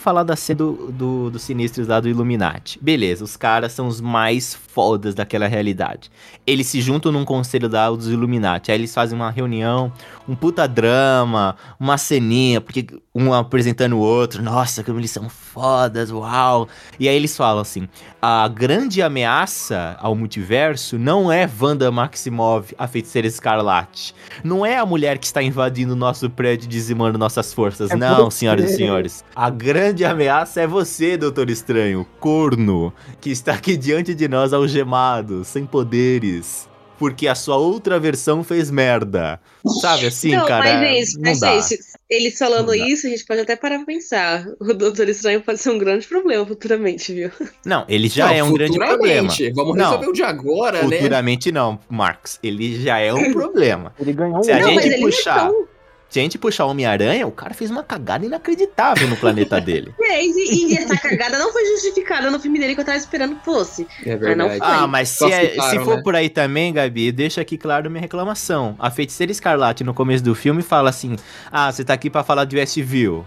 falar 0.00 0.22
da 0.22 0.36
cena 0.36 0.58
do, 0.58 0.92
do, 0.92 1.30
dos 1.30 1.42
sinistros 1.42 1.86
lá 1.86 2.00
do 2.00 2.08
Illuminati. 2.08 2.78
Beleza, 2.80 3.22
os 3.22 3.36
caras 3.36 3.72
são 3.72 3.86
os 3.86 4.00
mais 4.00 4.54
fodas 4.54 5.14
daquela 5.14 5.46
realidade. 5.46 6.10
Eles 6.46 6.66
se 6.66 6.80
juntam 6.80 7.12
num 7.12 7.24
conselho 7.24 7.68
lá 7.70 7.90
dos 7.90 8.08
Illuminati. 8.08 8.70
Aí 8.70 8.78
eles 8.78 8.94
fazem 8.94 9.16
uma 9.16 9.30
reunião, 9.30 9.92
um 10.28 10.34
puta 10.34 10.66
drama, 10.66 11.56
uma 11.78 11.98
ceninha, 11.98 12.60
porque 12.60 12.86
um 13.14 13.32
apresentando 13.32 13.96
o 13.96 14.00
outro. 14.00 14.42
Nossa, 14.42 14.84
como 14.84 14.98
eles 14.98 15.10
são 15.10 15.28
fodas, 15.28 16.10
uau. 16.10 16.68
E 16.98 17.08
aí 17.08 17.16
eles 17.16 17.36
falam 17.36 17.60
assim: 17.60 17.88
a 18.22 18.46
grande 18.48 19.02
ameaça 19.02 19.96
ao 20.00 20.14
multiverso 20.14 20.98
não 20.98 21.30
é 21.30 21.48
Wanda 21.60 21.90
Maximov, 21.90 22.72
a 22.78 22.86
feiticeira 22.86 23.26
escarlate. 23.26 24.14
Não 24.44 24.64
é 24.64 24.78
a 24.78 24.86
mulher 24.86 25.18
que 25.18 25.26
está 25.26 25.42
invadindo 25.42 25.92
o 25.92 25.96
nosso 25.96 26.30
prédio 26.30 26.66
e 26.66 26.68
dizimando 26.68 27.18
nossas 27.18 27.52
forças. 27.52 27.90
É 27.90 27.96
não, 27.96 28.30
senhoras 28.30 28.70
e 28.70 28.76
senhores. 28.76 29.24
A 29.34 29.50
grande 29.50 29.89
ameaça 30.04 30.60
é 30.60 30.66
você, 30.66 31.16
Doutor 31.16 31.50
Estranho, 31.50 32.06
corno, 32.18 32.92
que 33.20 33.30
está 33.30 33.52
aqui 33.54 33.76
diante 33.76 34.14
de 34.14 34.28
nós 34.28 34.52
algemado, 34.52 35.44
sem 35.44 35.64
poderes. 35.66 36.68
Porque 36.98 37.26
a 37.26 37.34
sua 37.34 37.56
outra 37.56 37.98
versão 37.98 38.44
fez 38.44 38.70
merda. 38.70 39.40
Sabe 39.80 40.06
assim, 40.06 40.32
não, 40.36 40.44
cara? 40.46 40.78
mas, 40.80 41.08
gente, 41.08 41.14
não 41.16 41.22
mas, 41.30 41.40
dá. 41.40 41.58
gente, 41.58 41.80
eles 42.10 42.36
falando 42.38 42.74
isso, 42.74 43.06
a 43.06 43.10
gente 43.10 43.24
pode 43.24 43.40
até 43.40 43.56
parar 43.56 43.76
pra 43.76 43.86
pensar. 43.86 44.46
O 44.60 44.74
Doutor 44.74 45.08
Estranho 45.08 45.40
pode 45.40 45.58
ser 45.60 45.70
um 45.70 45.78
grande 45.78 46.06
problema 46.06 46.44
futuramente, 46.44 47.14
viu? 47.14 47.30
Não, 47.64 47.86
ele 47.88 48.06
já 48.06 48.26
Não, 48.26 48.34
é 48.34 48.44
um 48.44 48.52
grande 48.52 48.76
problema. 48.76 49.30
futuramente. 49.30 49.50
Vamos 49.54 49.76
Não. 49.78 49.84
resolver 49.86 50.08
o 50.08 50.12
de 50.12 50.22
agora, 50.22 50.82
né? 50.86 50.98
Futuramente 50.98 51.50
não, 51.50 51.80
Marcos. 51.88 52.38
Ele 52.42 52.78
já 52.82 52.98
é 52.98 53.14
um 53.14 53.32
problema. 53.32 53.94
Ele 53.98 54.12
ganhou 54.12 54.42
Se 54.44 54.52
a 54.52 54.56
um. 54.56 54.60
não, 54.60 54.66
gente 54.68 54.74
mas 54.76 54.84
ele 54.84 54.98
puxar- 55.00 55.46
não 55.46 55.69
Se 56.10 56.18
a 56.18 56.22
gente 56.22 56.36
puxar 56.36 56.66
o 56.66 56.70
Homem-Aranha, 56.70 57.24
o 57.26 57.30
cara 57.30 57.54
fez 57.54 57.70
uma 57.70 57.84
cagada 57.84 58.26
inacreditável 58.26 59.06
no 59.08 59.16
planeta 59.16 59.58
dele. 59.62 59.94
fez, 59.96 60.36
e, 60.36 60.72
e 60.72 60.76
essa 60.76 60.96
cagada 60.98 61.38
não 61.38 61.52
foi 61.52 61.64
justificada 61.66 62.30
no 62.32 62.40
filme 62.40 62.58
dele 62.58 62.74
que 62.74 62.80
eu 62.80 62.84
tava 62.84 62.98
esperando 62.98 63.36
que 63.36 63.44
fosse. 63.44 63.86
É 64.04 64.16
Mas 64.16 64.36
não 64.36 64.48
verdade. 64.48 64.58
foi. 64.58 64.82
Ah, 64.84 64.86
mas 64.88 65.08
se, 65.10 65.32
é- 65.32 65.54
se 65.70 65.78
for 65.84 65.98
né? 65.98 66.02
por 66.02 66.16
aí 66.16 66.28
também, 66.28 66.72
Gabi, 66.72 67.12
deixa 67.12 67.40
aqui 67.40 67.56
claro 67.56 67.88
minha 67.88 68.00
reclamação. 68.00 68.74
A 68.78 68.90
feiticeira 68.90 69.30
escarlate 69.30 69.84
no 69.84 69.94
começo 69.94 70.24
do 70.24 70.34
filme 70.34 70.62
fala 70.62 70.90
assim: 70.90 71.14
Ah, 71.50 71.70
você 71.70 71.84
tá 71.84 71.94
aqui 71.94 72.10
pra 72.10 72.24
falar 72.24 72.44
de 72.44 72.56
Westview. 72.56 73.24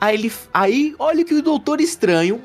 Aí 0.00 0.16
ele. 0.16 0.32
Aí, 0.52 0.94
olha 0.98 1.24
que 1.24 1.34
o 1.34 1.42
Doutor 1.42 1.80
Estranho, 1.80 2.40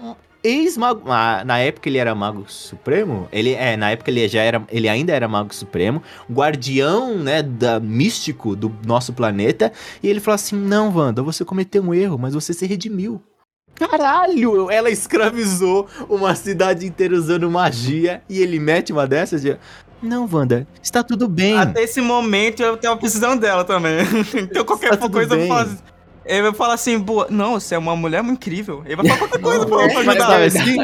ex-mago. 0.46 1.12
ah, 1.12 1.44
na 1.46 1.60
época 1.60 1.90
ele 1.90 1.98
era 1.98 2.14
Mago 2.14 2.46
Supremo. 2.48 3.28
Ele 3.32 3.54
é, 3.54 3.76
na 3.76 3.92
época 3.92 4.12
ele 4.12 4.28
já 4.28 4.42
era. 4.42 4.64
Ele 4.70 4.88
ainda 4.88 5.14
era 5.14 5.28
Mago 5.28 5.54
Supremo, 5.54 6.02
guardião, 6.32 7.18
né, 7.18 7.42
da, 7.42 7.80
místico 7.80 8.56
do 8.56 8.72
nosso 8.86 9.14
planeta. 9.14 9.72
E 10.04 10.08
ele 10.08 10.20
fala 10.20 10.36
assim: 10.36 10.56
Não, 10.56 10.96
Wanda, 10.96 11.24
você 11.24 11.44
cometeu 11.44 11.84
um 11.84 11.94
erro, 11.94 12.18
mas 12.18 12.34
você 12.34 12.54
se 12.54 12.66
redimiu. 12.66 13.22
Caralho, 13.76 14.72
ela 14.72 14.90
escravizou 14.90 15.88
uma 16.08 16.34
cidade 16.34 16.86
inteira 16.86 17.14
usando 17.14 17.52
magia 17.52 18.22
e 18.30 18.42
ele 18.42 18.60
mete 18.60 18.94
uma 18.94 19.06
dessas 19.06 19.42
de. 19.42 19.58
Não, 20.02 20.30
Wanda, 20.32 20.68
está 20.82 21.04
tudo 21.04 21.28
bem. 21.28 21.58
Até 21.58 21.84
esse 21.84 22.00
momento 22.00 22.62
eu 22.62 22.78
tava 22.78 22.98
precisando 22.98 23.42
dela 23.42 23.64
também. 23.66 23.98
então 24.36 24.64
qualquer 24.64 24.98
coisa 24.98 25.34
eu 25.34 25.40
bem. 25.40 25.48
faço. 25.48 25.78
Ele 26.26 26.42
vai 26.42 26.54
falar 26.54 26.74
assim, 26.74 26.98
boa, 26.98 27.28
não, 27.30 27.60
você 27.60 27.76
é 27.76 27.78
uma 27.78 27.96
mulher 27.96 28.24
muito 28.24 28.38
incrível. 28.38 28.82
Ele 28.86 28.96
vai 28.96 29.06
falar 29.06 29.20
qualquer 29.20 29.42
coisa 29.42 29.66
pra, 29.66 29.78
pra 29.78 30.04
Mas 30.04 30.08
ajudar. 30.08 30.42
é 30.42 30.46
assim? 30.46 30.76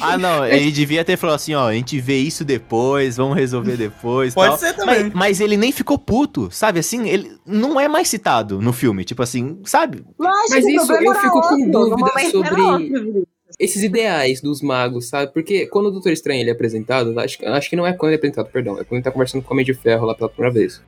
Ah, 0.00 0.16
não, 0.16 0.46
ele 0.46 0.70
devia 0.70 1.04
ter 1.04 1.18
falado 1.18 1.36
assim, 1.36 1.54
ó, 1.54 1.68
a 1.68 1.74
gente 1.74 2.00
vê 2.00 2.16
isso 2.16 2.42
depois, 2.44 3.18
vamos 3.18 3.36
resolver 3.36 3.76
depois. 3.76 4.34
Pode 4.34 4.48
tal. 4.48 4.58
ser 4.58 4.72
também. 4.74 5.04
Mas, 5.04 5.12
mas 5.12 5.40
ele 5.40 5.58
nem 5.58 5.70
ficou 5.72 5.98
puto, 5.98 6.48
sabe? 6.50 6.80
Assim, 6.80 7.06
ele 7.08 7.32
não 7.44 7.78
é 7.78 7.86
mais 7.86 8.08
citado 8.08 8.60
no 8.62 8.72
filme, 8.72 9.04
tipo 9.04 9.22
assim, 9.22 9.58
sabe? 9.64 10.02
Lógico, 10.18 10.50
Mas 10.50 10.64
isso, 10.66 10.92
eu 10.92 11.14
fico 11.14 11.40
com 11.42 11.54
outro, 11.54 11.70
dúvida 11.70 11.96
momento 11.96 12.44
era 12.44 12.56
sobre-. 12.56 13.24
Esses 13.58 13.82
ideais 13.82 14.40
dos 14.40 14.62
magos, 14.62 15.08
sabe? 15.08 15.32
Porque 15.34 15.66
quando 15.66 15.86
o 15.86 15.90
Doutor 15.90 16.12
Estranho 16.12 16.40
ele 16.40 16.48
é 16.48 16.52
apresentado, 16.54 17.18
acho, 17.20 17.36
acho 17.46 17.68
que 17.68 17.76
não 17.76 17.86
é 17.86 17.92
quando 17.92 18.10
ele 18.10 18.14
é 18.14 18.18
apresentado, 18.18 18.50
perdão, 18.50 18.74
é 18.74 18.84
quando 18.84 18.94
ele 18.94 19.02
tá 19.02 19.10
conversando 19.10 19.42
com 19.42 19.50
o 19.50 19.52
Homem 19.52 19.66
de 19.66 19.74
Ferro 19.74 20.06
lá 20.06 20.14
pela 20.14 20.30
primeira 20.30 20.54
vez. 20.54 20.80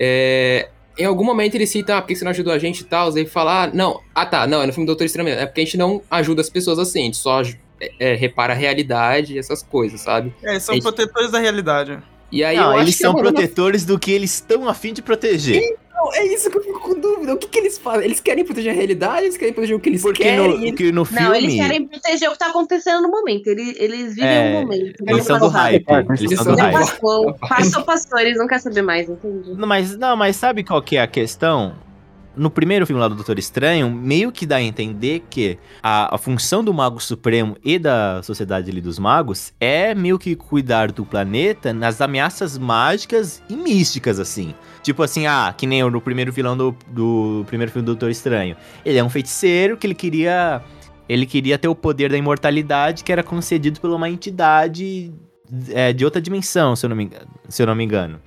É, 0.00 0.70
em 0.98 1.04
algum 1.04 1.24
momento 1.24 1.54
ele 1.54 1.66
cita, 1.66 1.96
ah, 1.96 2.02
por 2.02 2.08
que 2.08 2.16
você 2.16 2.24
não 2.24 2.30
ajudou 2.30 2.52
a 2.52 2.58
gente 2.58 2.80
e 2.80 2.84
tal? 2.84 3.08
Aí 3.08 3.18
ele 3.18 3.26
fala, 3.28 3.64
ah, 3.64 3.66
não, 3.72 4.00
ah 4.14 4.26
tá, 4.26 4.46
não, 4.46 4.62
é 4.62 4.66
no 4.66 4.72
filme 4.72 4.86
do 4.86 4.90
Doutor 4.90 5.04
Estranho. 5.04 5.28
É 5.28 5.46
porque 5.46 5.60
a 5.60 5.64
gente 5.64 5.76
não 5.76 6.02
ajuda 6.10 6.40
as 6.40 6.50
pessoas 6.50 6.78
assim, 6.78 7.00
a 7.00 7.04
gente 7.04 7.16
só 7.16 7.42
é, 7.42 7.90
é, 7.98 8.14
repara 8.14 8.52
a 8.52 8.56
realidade 8.56 9.34
e 9.34 9.38
essas 9.38 9.62
coisas, 9.62 10.00
sabe? 10.00 10.32
É, 10.42 10.58
são 10.60 10.74
Esse- 10.74 10.82
protetores 10.82 11.30
da 11.30 11.38
realidade. 11.38 11.98
E 12.32 12.42
aí 12.42 12.56
não, 12.56 12.72
eu 12.74 12.80
eles 12.80 12.98
é 12.98 13.04
são 13.04 13.12
das- 13.12 13.22
protetores 13.22 13.84
do 13.84 13.98
que 13.98 14.10
eles 14.10 14.32
estão 14.34 14.66
a 14.68 14.72
fim 14.74 14.92
de 14.92 15.02
proteger. 15.02 15.76
Não, 15.94 16.12
é 16.14 16.26
isso 16.26 16.50
que 16.50 16.56
eu 16.58 16.62
fico 16.64 16.80
com 16.80 16.98
dúvida. 16.98 17.34
O 17.34 17.36
que, 17.36 17.46
que 17.46 17.58
eles 17.60 17.78
fazem? 17.78 18.06
Eles 18.06 18.18
querem 18.18 18.44
proteger 18.44 18.72
a 18.72 18.74
realidade? 18.74 19.26
Eles 19.26 19.36
querem 19.36 19.52
proteger 19.54 19.76
o 19.76 19.78
que 19.80 19.88
eles 19.90 20.02
Porque 20.02 20.22
querem? 20.24 20.70
no, 20.70 20.74
que 20.76 20.90
no 20.90 21.04
filme. 21.04 21.22
Não, 21.22 21.34
eles 21.34 21.54
querem 21.54 21.86
proteger 21.86 22.28
o 22.28 22.32
que 22.32 22.38
tá 22.38 22.46
acontecendo 22.48 23.02
no 23.02 23.08
momento. 23.10 23.46
Eles, 23.48 23.76
eles 23.78 24.14
vivem 24.14 24.28
É, 24.28 24.48
o 24.48 24.62
momento. 24.62 25.04
Eles 25.06 25.24
são 25.24 25.38
do 25.38 25.46
hype. 25.48 25.84
Eles 25.88 26.20
Eles 26.22 26.34
são 26.36 26.44
são 26.46 26.56
do 26.56 26.60
hype. 26.60 26.74
hype. 26.74 26.86
passou, 26.88 27.34
passou, 27.34 27.82
passou, 27.84 28.18
eles 28.18 28.36
não 28.36 28.48
querem 28.48 28.62
saber 28.62 28.82
mais, 28.82 29.08
entendi. 29.08 29.54
Não, 29.54 29.68
mas, 29.68 29.96
não, 29.96 30.16
mas 30.16 30.34
sabe 30.34 30.64
qual 30.64 30.82
que 30.82 30.96
é 30.96 31.02
a 31.02 31.06
questão? 31.06 31.74
No 32.34 32.50
primeiro 32.50 32.86
filme 32.86 33.00
lá 33.00 33.08
do 33.08 33.14
Doutor 33.14 33.38
Estranho, 33.38 33.90
meio 33.90 34.32
que 34.32 34.46
dá 34.46 34.56
a 34.56 34.62
entender 34.62 35.22
que 35.28 35.58
a, 35.82 36.14
a 36.14 36.18
função 36.18 36.64
do 36.64 36.72
Mago 36.72 36.98
Supremo 36.98 37.56
e 37.62 37.78
da 37.78 38.22
Sociedade 38.22 38.70
ali 38.70 38.80
dos 38.80 38.98
Magos 38.98 39.52
é 39.60 39.94
meio 39.94 40.18
que 40.18 40.34
cuidar 40.34 40.90
do 40.90 41.04
planeta 41.04 41.72
nas 41.74 42.00
ameaças 42.00 42.56
mágicas 42.56 43.42
e 43.50 43.54
místicas, 43.54 44.18
assim. 44.18 44.54
Tipo 44.82 45.02
assim, 45.02 45.26
ah, 45.26 45.54
que 45.56 45.66
nem 45.66 45.82
no 45.90 46.00
primeiro 46.00 46.32
vilão 46.32 46.56
do, 46.56 46.74
do 46.88 47.44
primeiro 47.46 47.70
filme 47.70 47.84
do 47.84 47.92
Doutor 47.92 48.10
Estranho. 48.10 48.56
Ele 48.84 48.98
é 48.98 49.04
um 49.04 49.10
feiticeiro 49.10 49.76
que 49.76 49.86
ele 49.86 49.94
queria. 49.94 50.62
Ele 51.08 51.26
queria 51.26 51.58
ter 51.58 51.68
o 51.68 51.74
poder 51.74 52.10
da 52.10 52.16
imortalidade 52.16 53.04
que 53.04 53.12
era 53.12 53.22
concedido 53.22 53.78
por 53.78 53.90
uma 53.90 54.08
entidade 54.08 55.12
é, 55.70 55.92
de 55.92 56.04
outra 56.04 56.22
dimensão, 56.22 56.74
se 56.74 56.86
eu, 56.86 56.90
não 56.90 56.96
me, 56.96 57.10
se 57.48 57.62
eu 57.62 57.66
não 57.66 57.74
me 57.74 57.84
engano. 57.84 58.18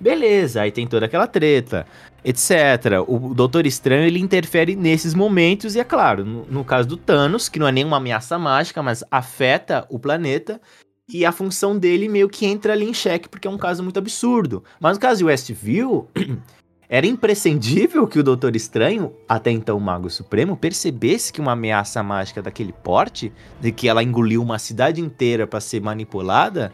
Beleza, 0.00 0.62
aí 0.62 0.70
tem 0.70 0.86
toda 0.86 1.06
aquela 1.06 1.26
treta, 1.26 1.84
etc. 2.24 3.02
O 3.06 3.34
Doutor 3.34 3.66
Estranho 3.66 4.04
ele 4.04 4.20
interfere 4.20 4.76
nesses 4.76 5.12
momentos, 5.12 5.74
e 5.74 5.80
é 5.80 5.84
claro, 5.84 6.24
no, 6.24 6.44
no 6.46 6.64
caso 6.64 6.88
do 6.88 6.96
Thanos, 6.96 7.48
que 7.48 7.58
não 7.58 7.66
é 7.66 7.72
nenhuma 7.72 7.96
ameaça 7.96 8.38
mágica, 8.38 8.82
mas 8.82 9.02
afeta 9.10 9.86
o 9.90 9.98
planeta, 9.98 10.60
e 11.08 11.24
a 11.24 11.32
função 11.32 11.76
dele 11.76 12.08
meio 12.08 12.28
que 12.28 12.46
entra 12.46 12.74
ali 12.74 12.88
em 12.88 12.94
xeque, 12.94 13.28
porque 13.28 13.48
é 13.48 13.50
um 13.50 13.58
caso 13.58 13.82
muito 13.82 13.98
absurdo. 13.98 14.62
Mas 14.78 14.96
no 14.96 15.00
caso 15.00 15.18
de 15.18 15.24
Westview, 15.24 16.06
era 16.88 17.06
imprescindível 17.06 18.06
que 18.06 18.18
o 18.18 18.22
Doutor 18.22 18.54
Estranho, 18.54 19.12
até 19.28 19.50
então 19.50 19.80
Mago 19.80 20.10
Supremo, 20.10 20.56
percebesse 20.56 21.32
que 21.32 21.40
uma 21.40 21.52
ameaça 21.52 22.02
mágica 22.02 22.42
daquele 22.42 22.72
porte, 22.72 23.32
de 23.60 23.72
que 23.72 23.88
ela 23.88 24.02
engoliu 24.02 24.42
uma 24.42 24.58
cidade 24.58 25.00
inteira 25.00 25.46
para 25.46 25.60
ser 25.60 25.80
manipulada, 25.80 26.72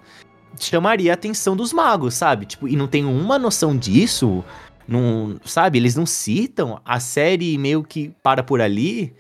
chamaria 0.59 1.13
a 1.13 1.15
atenção 1.15 1.57
dos 1.57 1.73
magos, 1.73 2.15
sabe? 2.15 2.47
Tipo, 2.47 2.69
e 2.69 2.77
não 2.77 2.87
tem 2.87 3.05
uma 3.05 3.39
noção 3.39 3.77
disso, 3.77 4.45
não, 4.87 5.39
sabe? 5.45 5.79
Eles 5.79 5.95
não 5.95 6.07
citam, 6.07 6.81
a 6.85 7.01
série 7.01 7.57
meio 7.59 7.83
que 7.83 8.11
para 8.23 8.43
por 8.43 8.61
ali. 8.61 9.15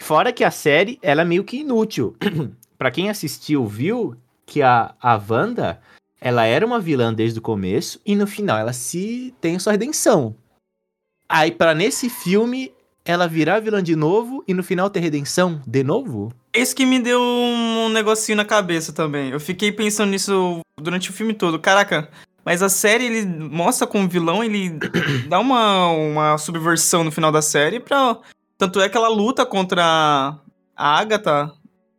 Fora 0.00 0.32
que 0.32 0.44
a 0.44 0.50
série, 0.50 0.98
ela 1.02 1.22
é 1.22 1.24
meio 1.24 1.44
que 1.44 1.58
inútil. 1.58 2.16
Pra 2.76 2.90
quem 2.90 3.08
assistiu, 3.08 3.64
viu 3.64 4.16
que 4.44 4.60
a, 4.60 4.94
a 5.00 5.14
Wanda, 5.16 5.80
ela 6.20 6.44
era 6.44 6.66
uma 6.66 6.80
vilã 6.80 7.14
desde 7.14 7.38
o 7.38 7.42
começo 7.42 8.00
e 8.04 8.16
no 8.16 8.26
final 8.26 8.58
ela 8.58 8.72
se 8.72 9.32
tem 9.40 9.58
sua 9.58 9.72
redenção. 9.72 10.34
Aí, 11.28 11.52
pra 11.52 11.74
nesse 11.74 12.10
filme, 12.10 12.72
ela 13.04 13.28
virar 13.28 13.60
vilã 13.60 13.82
de 13.82 13.96
novo 13.96 14.44
e 14.46 14.52
no 14.52 14.62
final 14.62 14.90
ter 14.90 15.00
redenção 15.00 15.62
de 15.66 15.82
novo? 15.82 16.32
Esse 16.54 16.74
que 16.74 16.84
me 16.84 16.98
deu 16.98 17.20
um 17.20 17.88
negocinho 17.88 18.36
na 18.36 18.44
cabeça 18.44 18.92
também. 18.92 19.30
Eu 19.30 19.40
fiquei 19.40 19.72
pensando 19.72 20.10
nisso 20.10 20.60
durante 20.80 21.10
o 21.10 21.12
filme 21.12 21.32
todo. 21.32 21.58
Caraca, 21.58 22.10
mas 22.44 22.62
a 22.62 22.68
série 22.68 23.06
ele 23.06 23.24
mostra 23.26 23.86
como 23.86 24.08
vilão, 24.08 24.44
ele 24.44 24.70
dá 25.28 25.38
uma, 25.38 25.88
uma 25.88 26.38
subversão 26.38 27.04
no 27.04 27.12
final 27.12 27.32
da 27.32 27.40
série 27.42 27.80
pra. 27.80 28.18
Tanto 28.58 28.80
é 28.80 28.88
que 28.88 28.96
ela 28.96 29.08
luta 29.08 29.44
contra 29.44 29.82
a 30.76 30.98
Agatha 30.98 31.52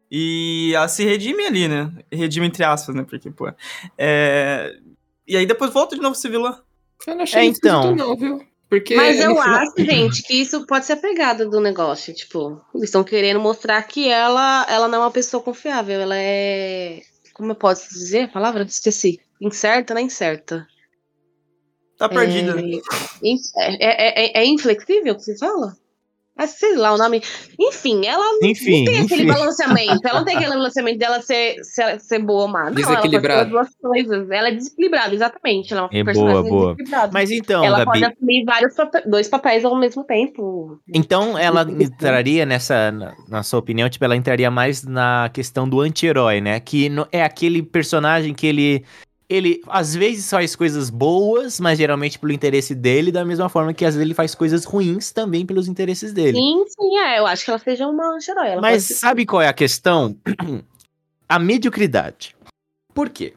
e 0.09 0.71
ela 0.75 0.87
se 0.87 1.03
redime 1.03 1.43
ali, 1.45 1.67
né? 1.67 1.91
Redime 2.11 2.45
entre 2.45 2.63
aspas, 2.63 2.95
né? 2.95 3.03
Porque, 3.03 3.31
pô. 3.31 3.51
É... 3.97 4.77
E 5.27 5.35
aí 5.35 5.45
depois 5.45 5.73
volta 5.73 5.95
de 5.95 6.01
novo 6.01 6.13
a 6.13 6.15
ser 6.15 6.29
vilã. 6.29 6.61
Eu 7.07 7.15
não 7.15 7.23
achei 7.23 7.41
É, 7.41 7.45
então. 7.45 7.95
não, 7.95 8.15
viu? 8.15 8.41
Porque 8.73 8.95
Mas 8.95 9.19
eu 9.19 9.35
final- 9.39 9.59
acho, 9.59 9.73
gente, 9.77 10.23
que 10.23 10.33
isso 10.33 10.65
pode 10.65 10.87
ser 10.87 10.93
a 10.93 10.97
pegada 10.97 11.45
do 11.47 11.59
negócio. 11.59 12.11
Tipo, 12.11 12.59
eles 12.73 12.85
estão 12.85 13.03
querendo 13.03 13.39
mostrar 13.39 13.83
que 13.83 14.09
ela, 14.09 14.65
ela 14.67 14.87
não 14.87 14.97
é 14.97 15.01
uma 15.01 15.11
pessoa 15.11 15.43
confiável. 15.43 16.01
Ela 16.01 16.15
é. 16.17 17.01
Como 17.35 17.51
eu 17.51 17.55
posso 17.55 17.87
dizer 17.89 18.23
a 18.23 18.27
palavra? 18.29 18.63
Esqueci. 18.63 19.19
Incerta, 19.39 19.93
não 19.93 20.01
é 20.01 20.05
incerta. 20.05 20.65
Tá 21.99 22.09
perdida. 22.09 22.55
É, 22.59 23.35
é, 23.61 23.75
é, 23.79 24.25
é, 24.25 24.41
é 24.41 24.45
inflexível 24.47 25.15
que 25.15 25.21
se 25.21 25.37
fala? 25.37 25.77
Ah, 26.35 26.47
sei 26.47 26.75
lá 26.75 26.93
o 26.93 26.97
nome. 26.97 27.21
Enfim, 27.59 28.05
ela 28.07 28.23
não 28.23 28.49
Enfim, 28.49 28.85
tem 28.85 29.01
aquele 29.01 29.21
enfim. 29.23 29.27
balanceamento. 29.33 29.99
Ela 30.07 30.17
não 30.19 30.25
tem 30.25 30.35
aquele 30.35 30.49
balanceamento 30.51 30.97
dela 30.97 31.21
ser, 31.21 31.57
ser, 31.63 31.99
ser 31.99 32.19
boa 32.19 32.41
ou 32.43 32.47
má. 32.47 32.61
Não, 32.61 32.67
ela 32.69 32.75
Desequilibrada. 32.75 33.45
duas 33.49 33.67
coisas. 33.79 34.31
Ela 34.31 34.47
é 34.47 34.51
desequilibrada, 34.51 35.13
exatamente. 35.13 35.71
Ela 35.71 35.81
é 35.81 35.83
uma 35.83 35.89
É 36.01 36.03
personagem 36.03 36.41
boa, 36.41 36.49
boa. 36.49 36.65
desequilibrada. 36.75 37.11
Mas 37.13 37.29
então, 37.29 37.63
ela 37.63 37.77
Gabi, 37.85 37.91
pode 37.91 38.05
assumir 38.05 38.43
vários 38.45 38.73
dois 39.05 39.27
papéis 39.27 39.63
ao 39.63 39.77
mesmo 39.79 40.03
tempo. 40.03 40.79
então 40.91 41.37
ela 41.37 41.61
entraria 41.69 42.45
nessa, 42.47 42.91
na, 42.91 43.13
na 43.29 43.43
sua 43.43 43.59
opinião, 43.59 43.87
tipo, 43.87 44.03
ela 44.03 44.15
entraria 44.15 44.49
mais 44.49 44.83
na 44.83 45.29
questão 45.31 45.69
do 45.69 45.81
anti-herói, 45.81 46.41
né? 46.41 46.59
Que 46.59 46.89
no- 46.89 47.07
é 47.11 47.23
aquele 47.23 47.61
personagem 47.61 48.33
que 48.33 48.47
ele, 48.47 48.83
ele 49.33 49.61
às 49.67 49.95
vezes 49.95 50.29
faz 50.29 50.55
coisas 50.55 50.91
boas, 50.91 51.59
mas 51.59 51.79
geralmente 51.79 52.19
pelo 52.19 52.31
interesse 52.31 52.75
dele, 52.75 53.11
da 53.11 53.25
mesma 53.25 53.49
forma 53.49 53.73
que 53.73 53.83
às 53.83 53.95
vezes 53.95 54.05
ele 54.05 54.13
faz 54.13 54.35
coisas 54.35 54.63
ruins 54.63 55.11
também 55.11 55.43
pelos 55.43 55.67
interesses 55.67 56.13
dele. 56.13 56.37
Sim, 56.37 56.63
sim, 56.67 56.97
é. 56.99 57.17
Eu 57.17 57.25
acho 57.25 57.43
que 57.43 57.49
ela 57.49 57.59
seja 57.59 57.87
uma 57.87 58.15
anti-herói. 58.15 58.55
Mas 58.61 58.83
sabe 58.83 59.25
qual 59.25 59.41
é 59.41 59.47
a 59.47 59.53
questão? 59.53 60.15
a 61.27 61.39
mediocridade. 61.39 62.35
Por 62.93 63.09
quê? 63.09 63.33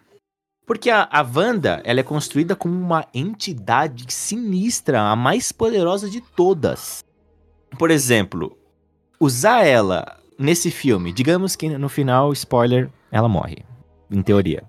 Porque 0.67 0.91
a, 0.91 1.09
a 1.11 1.23
Wanda, 1.23 1.81
ela 1.83 2.01
é 2.01 2.03
construída 2.03 2.55
como 2.55 2.75
uma 2.75 3.07
entidade 3.15 4.13
sinistra, 4.13 5.01
a 5.01 5.17
mais 5.17 5.51
poderosa 5.51 6.11
de 6.11 6.21
todas. 6.21 7.03
Por 7.79 7.91
exemplo, 7.91 8.55
usar 9.19 9.65
ela 9.65 10.19
nesse 10.39 10.71
filme, 10.71 11.11
digamos 11.11 11.57
que 11.57 11.71
no 11.71 11.89
final, 11.89 12.33
spoiler, 12.35 12.91
ela 13.11 13.29
morre. 13.29 13.65
Em 14.11 14.21
teoria. 14.21 14.65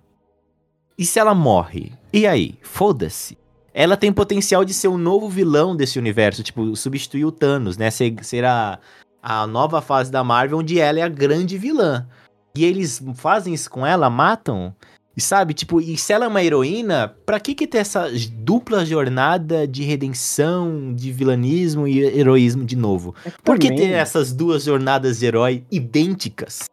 E 0.98 1.06
se 1.06 1.20
ela 1.20 1.36
morre? 1.36 1.92
E 2.12 2.26
aí? 2.26 2.56
Foda-se. 2.64 3.38
Ela 3.72 3.96
tem 3.96 4.12
potencial 4.12 4.66
de 4.66 4.74
ser 4.74 4.88
o 4.88 4.98
novo 4.98 5.30
vilão 5.30 5.76
desse 5.76 6.00
universo, 6.00 6.42
tipo, 6.42 6.76
substituir 6.76 7.26
o 7.26 7.32
Thanos, 7.32 7.78
né? 7.78 7.92
Ser, 7.92 8.16
ser 8.24 8.44
a, 8.44 8.80
a 9.22 9.46
nova 9.46 9.82
fase 9.82 10.12
da 10.12 10.24
Marvel, 10.24 10.58
onde 10.58 10.80
ela 10.80 11.00
é 11.00 11.04
a 11.04 11.08
grande 11.08 11.56
vilã. 11.58 12.08
E 12.56 12.66
eles 12.66 13.00
fazem 13.14 13.54
isso 13.54 13.70
com 13.70 13.86
ela, 13.86 14.10
matam. 14.10 14.76
E 15.16 15.22
sabe, 15.22 15.54
tipo, 15.54 15.80
e 15.80 15.96
se 15.98 16.14
ela 16.14 16.26
é 16.26 16.28
uma 16.28 16.44
heroína, 16.44 17.16
pra 17.26 17.40
que 17.40 17.54
que 17.54 17.68
ter 17.68 17.80
essa 17.80 18.08
dupla 18.34 18.84
jornada 18.84 19.68
de 19.68 19.84
redenção, 19.84 20.94
de 20.94 21.12
vilanismo 21.12 21.88
e 21.88 22.00
heroísmo 22.00 22.66
de 22.66 22.76
novo? 22.76 23.14
Por 23.44 23.60
que 23.60 23.76
ter 23.76 23.92
essas 23.92 24.34
duas 24.34 24.64
jornadas 24.64 25.20
de 25.20 25.28
herói 25.28 25.64
idênticas? 25.72 26.66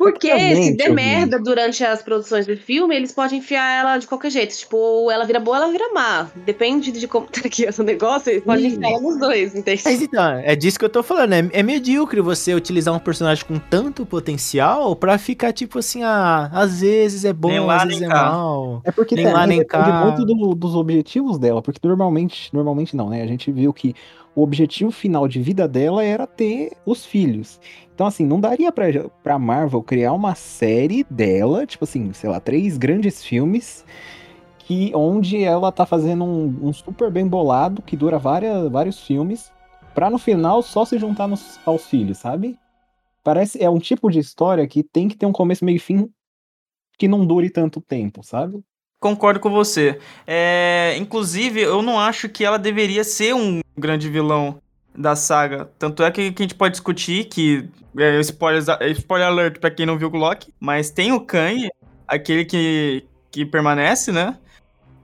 Porque 0.00 0.54
se 0.56 0.76
der 0.76 0.90
merda 0.92 1.38
durante 1.38 1.84
as 1.84 2.02
produções 2.02 2.46
do 2.46 2.56
filme, 2.56 2.96
eles 2.96 3.12
podem 3.12 3.38
enfiar 3.38 3.70
ela 3.80 3.98
de 3.98 4.06
qualquer 4.06 4.30
jeito. 4.30 4.56
Tipo, 4.56 4.78
ou 4.78 5.10
ela 5.10 5.26
vira 5.26 5.38
boa, 5.38 5.58
ela 5.58 5.70
vira 5.70 5.92
má. 5.92 6.26
Depende 6.46 6.90
de 6.90 7.06
como 7.06 7.26
tá 7.26 7.42
aqui 7.44 7.66
o 7.78 7.82
negócio, 7.82 8.30
eles 8.30 8.42
podem 8.42 8.66
enfiar 8.66 8.90
ela 8.92 9.00
nos 9.00 9.18
dois, 9.18 9.54
entende? 9.54 9.82
Mas 9.84 10.00
então, 10.00 10.30
é 10.38 10.56
disso 10.56 10.78
que 10.78 10.84
eu 10.84 10.88
tô 10.88 11.02
falando. 11.02 11.34
É, 11.34 11.48
é 11.52 11.62
medíocre 11.62 12.20
você 12.22 12.54
utilizar 12.54 12.94
um 12.94 12.98
personagem 12.98 13.44
com 13.44 13.58
tanto 13.58 14.06
potencial 14.06 14.96
pra 14.96 15.18
ficar 15.18 15.52
tipo 15.52 15.78
assim, 15.78 16.02
ah, 16.02 16.48
às 16.52 16.80
vezes 16.80 17.24
é 17.26 17.32
bom, 17.32 17.66
lá, 17.66 17.76
às 17.76 17.84
vezes 17.84 18.02
é 18.02 18.06
cá. 18.08 18.24
mal. 18.32 18.80
É 18.84 18.90
porque 18.90 19.14
Nem 19.14 19.24
também 19.26 19.38
lá, 19.40 19.46
nem 19.46 19.58
depende 19.58 19.84
cá. 19.84 20.04
muito 20.06 20.24
do- 20.24 20.54
dos 20.54 20.74
objetivos 20.74 21.38
dela, 21.38 21.60
porque 21.60 21.78
normalmente, 21.86 22.48
normalmente 22.54 22.96
não, 22.96 23.10
né? 23.10 23.22
A 23.22 23.26
gente 23.26 23.52
viu 23.52 23.72
que 23.72 23.94
o 24.34 24.42
objetivo 24.42 24.90
final 24.90 25.26
de 25.26 25.40
vida 25.40 25.66
dela 25.66 26.04
era 26.04 26.26
ter 26.26 26.72
os 26.86 27.04
filhos. 27.04 27.60
Então, 27.94 28.06
assim, 28.06 28.24
não 28.24 28.40
daria 28.40 28.72
pra, 28.72 28.86
pra 29.22 29.38
Marvel 29.38 29.82
criar 29.82 30.12
uma 30.12 30.34
série 30.34 31.04
dela, 31.10 31.66
tipo 31.66 31.84
assim, 31.84 32.12
sei 32.12 32.30
lá, 32.30 32.40
três 32.40 32.78
grandes 32.78 33.22
filmes, 33.22 33.84
que 34.58 34.92
onde 34.94 35.42
ela 35.42 35.72
tá 35.72 35.84
fazendo 35.84 36.24
um, 36.24 36.68
um 36.68 36.72
super 36.72 37.10
bem 37.10 37.26
bolado, 37.26 37.82
que 37.82 37.96
dura 37.96 38.18
várias, 38.18 38.70
vários 38.70 39.00
filmes, 39.00 39.52
pra 39.94 40.08
no 40.08 40.18
final 40.18 40.62
só 40.62 40.84
se 40.84 40.98
juntar 40.98 41.26
nos- 41.26 41.58
aos 41.66 41.86
filhos, 41.86 42.18
sabe? 42.18 42.58
Parece, 43.22 43.62
é 43.62 43.68
um 43.68 43.78
tipo 43.78 44.08
de 44.10 44.18
história 44.18 44.66
que 44.66 44.82
tem 44.82 45.08
que 45.08 45.16
ter 45.16 45.26
um 45.26 45.32
começo, 45.32 45.64
meio 45.64 45.76
e 45.76 45.80
fim 45.80 46.08
que 46.96 47.08
não 47.08 47.26
dure 47.26 47.50
tanto 47.50 47.80
tempo, 47.80 48.22
sabe? 48.22 48.62
Concordo 49.00 49.40
com 49.40 49.48
você. 49.48 49.98
É, 50.26 50.94
inclusive, 50.98 51.62
eu 51.62 51.80
não 51.80 51.98
acho 51.98 52.28
que 52.28 52.44
ela 52.44 52.58
deveria 52.58 53.02
ser 53.02 53.34
um 53.34 53.60
grande 53.76 54.10
vilão 54.10 54.60
da 54.94 55.16
saga. 55.16 55.70
Tanto 55.78 56.02
é 56.02 56.10
que, 56.10 56.30
que 56.32 56.42
a 56.42 56.44
gente 56.44 56.54
pode 56.54 56.72
discutir 56.72 57.24
que. 57.24 57.66
É, 57.98 58.20
spoiler 58.20 59.26
alert 59.26 59.58
pra 59.58 59.70
quem 59.70 59.86
não 59.86 59.96
viu 59.96 60.10
o 60.10 60.16
Loki. 60.16 60.52
Mas 60.60 60.90
tem 60.90 61.12
o 61.12 61.20
Kang, 61.20 61.70
aquele 62.06 62.44
que, 62.44 63.04
que 63.30 63.46
permanece, 63.46 64.12
né? 64.12 64.36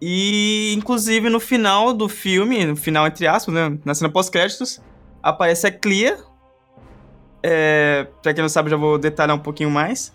E, 0.01 0.75
inclusive, 0.77 1.31
no 1.31 1.41
final 1.41 1.95
do 1.95 2.07
filme, 2.07 2.67
no 2.67 2.77
final, 2.77 3.07
entre 3.07 3.27
aspas, 3.27 3.55
né? 3.55 3.79
Na 3.83 3.95
cena 3.95 4.11
pós-créditos, 4.11 4.79
aparece 5.23 5.67
a 5.67 5.73
Clea. 5.73 6.19
É, 7.43 8.07
pra 8.23 8.35
quem 8.35 8.43
não 8.43 8.49
sabe, 8.51 8.69
já 8.69 8.77
vou 8.77 8.99
detalhar 8.99 9.35
um 9.35 9.41
pouquinho 9.41 9.71
mais 9.71 10.15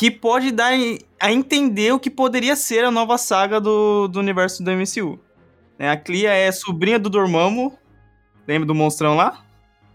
que 0.00 0.10
pode 0.10 0.50
dar 0.50 0.72
a 1.20 1.30
entender 1.30 1.92
o 1.92 2.00
que 2.00 2.08
poderia 2.08 2.56
ser 2.56 2.86
a 2.86 2.90
nova 2.90 3.18
saga 3.18 3.60
do, 3.60 4.08
do 4.08 4.18
universo 4.18 4.64
do 4.64 4.70
MCU. 4.70 5.18
Né, 5.78 5.90
a 5.90 5.96
Clea 5.96 6.32
é 6.32 6.50
sobrinha 6.50 6.98
do 6.98 7.10
Dormammu, 7.10 7.76
lembra 8.48 8.66
do 8.66 8.74
monstrão 8.74 9.14
lá? 9.14 9.42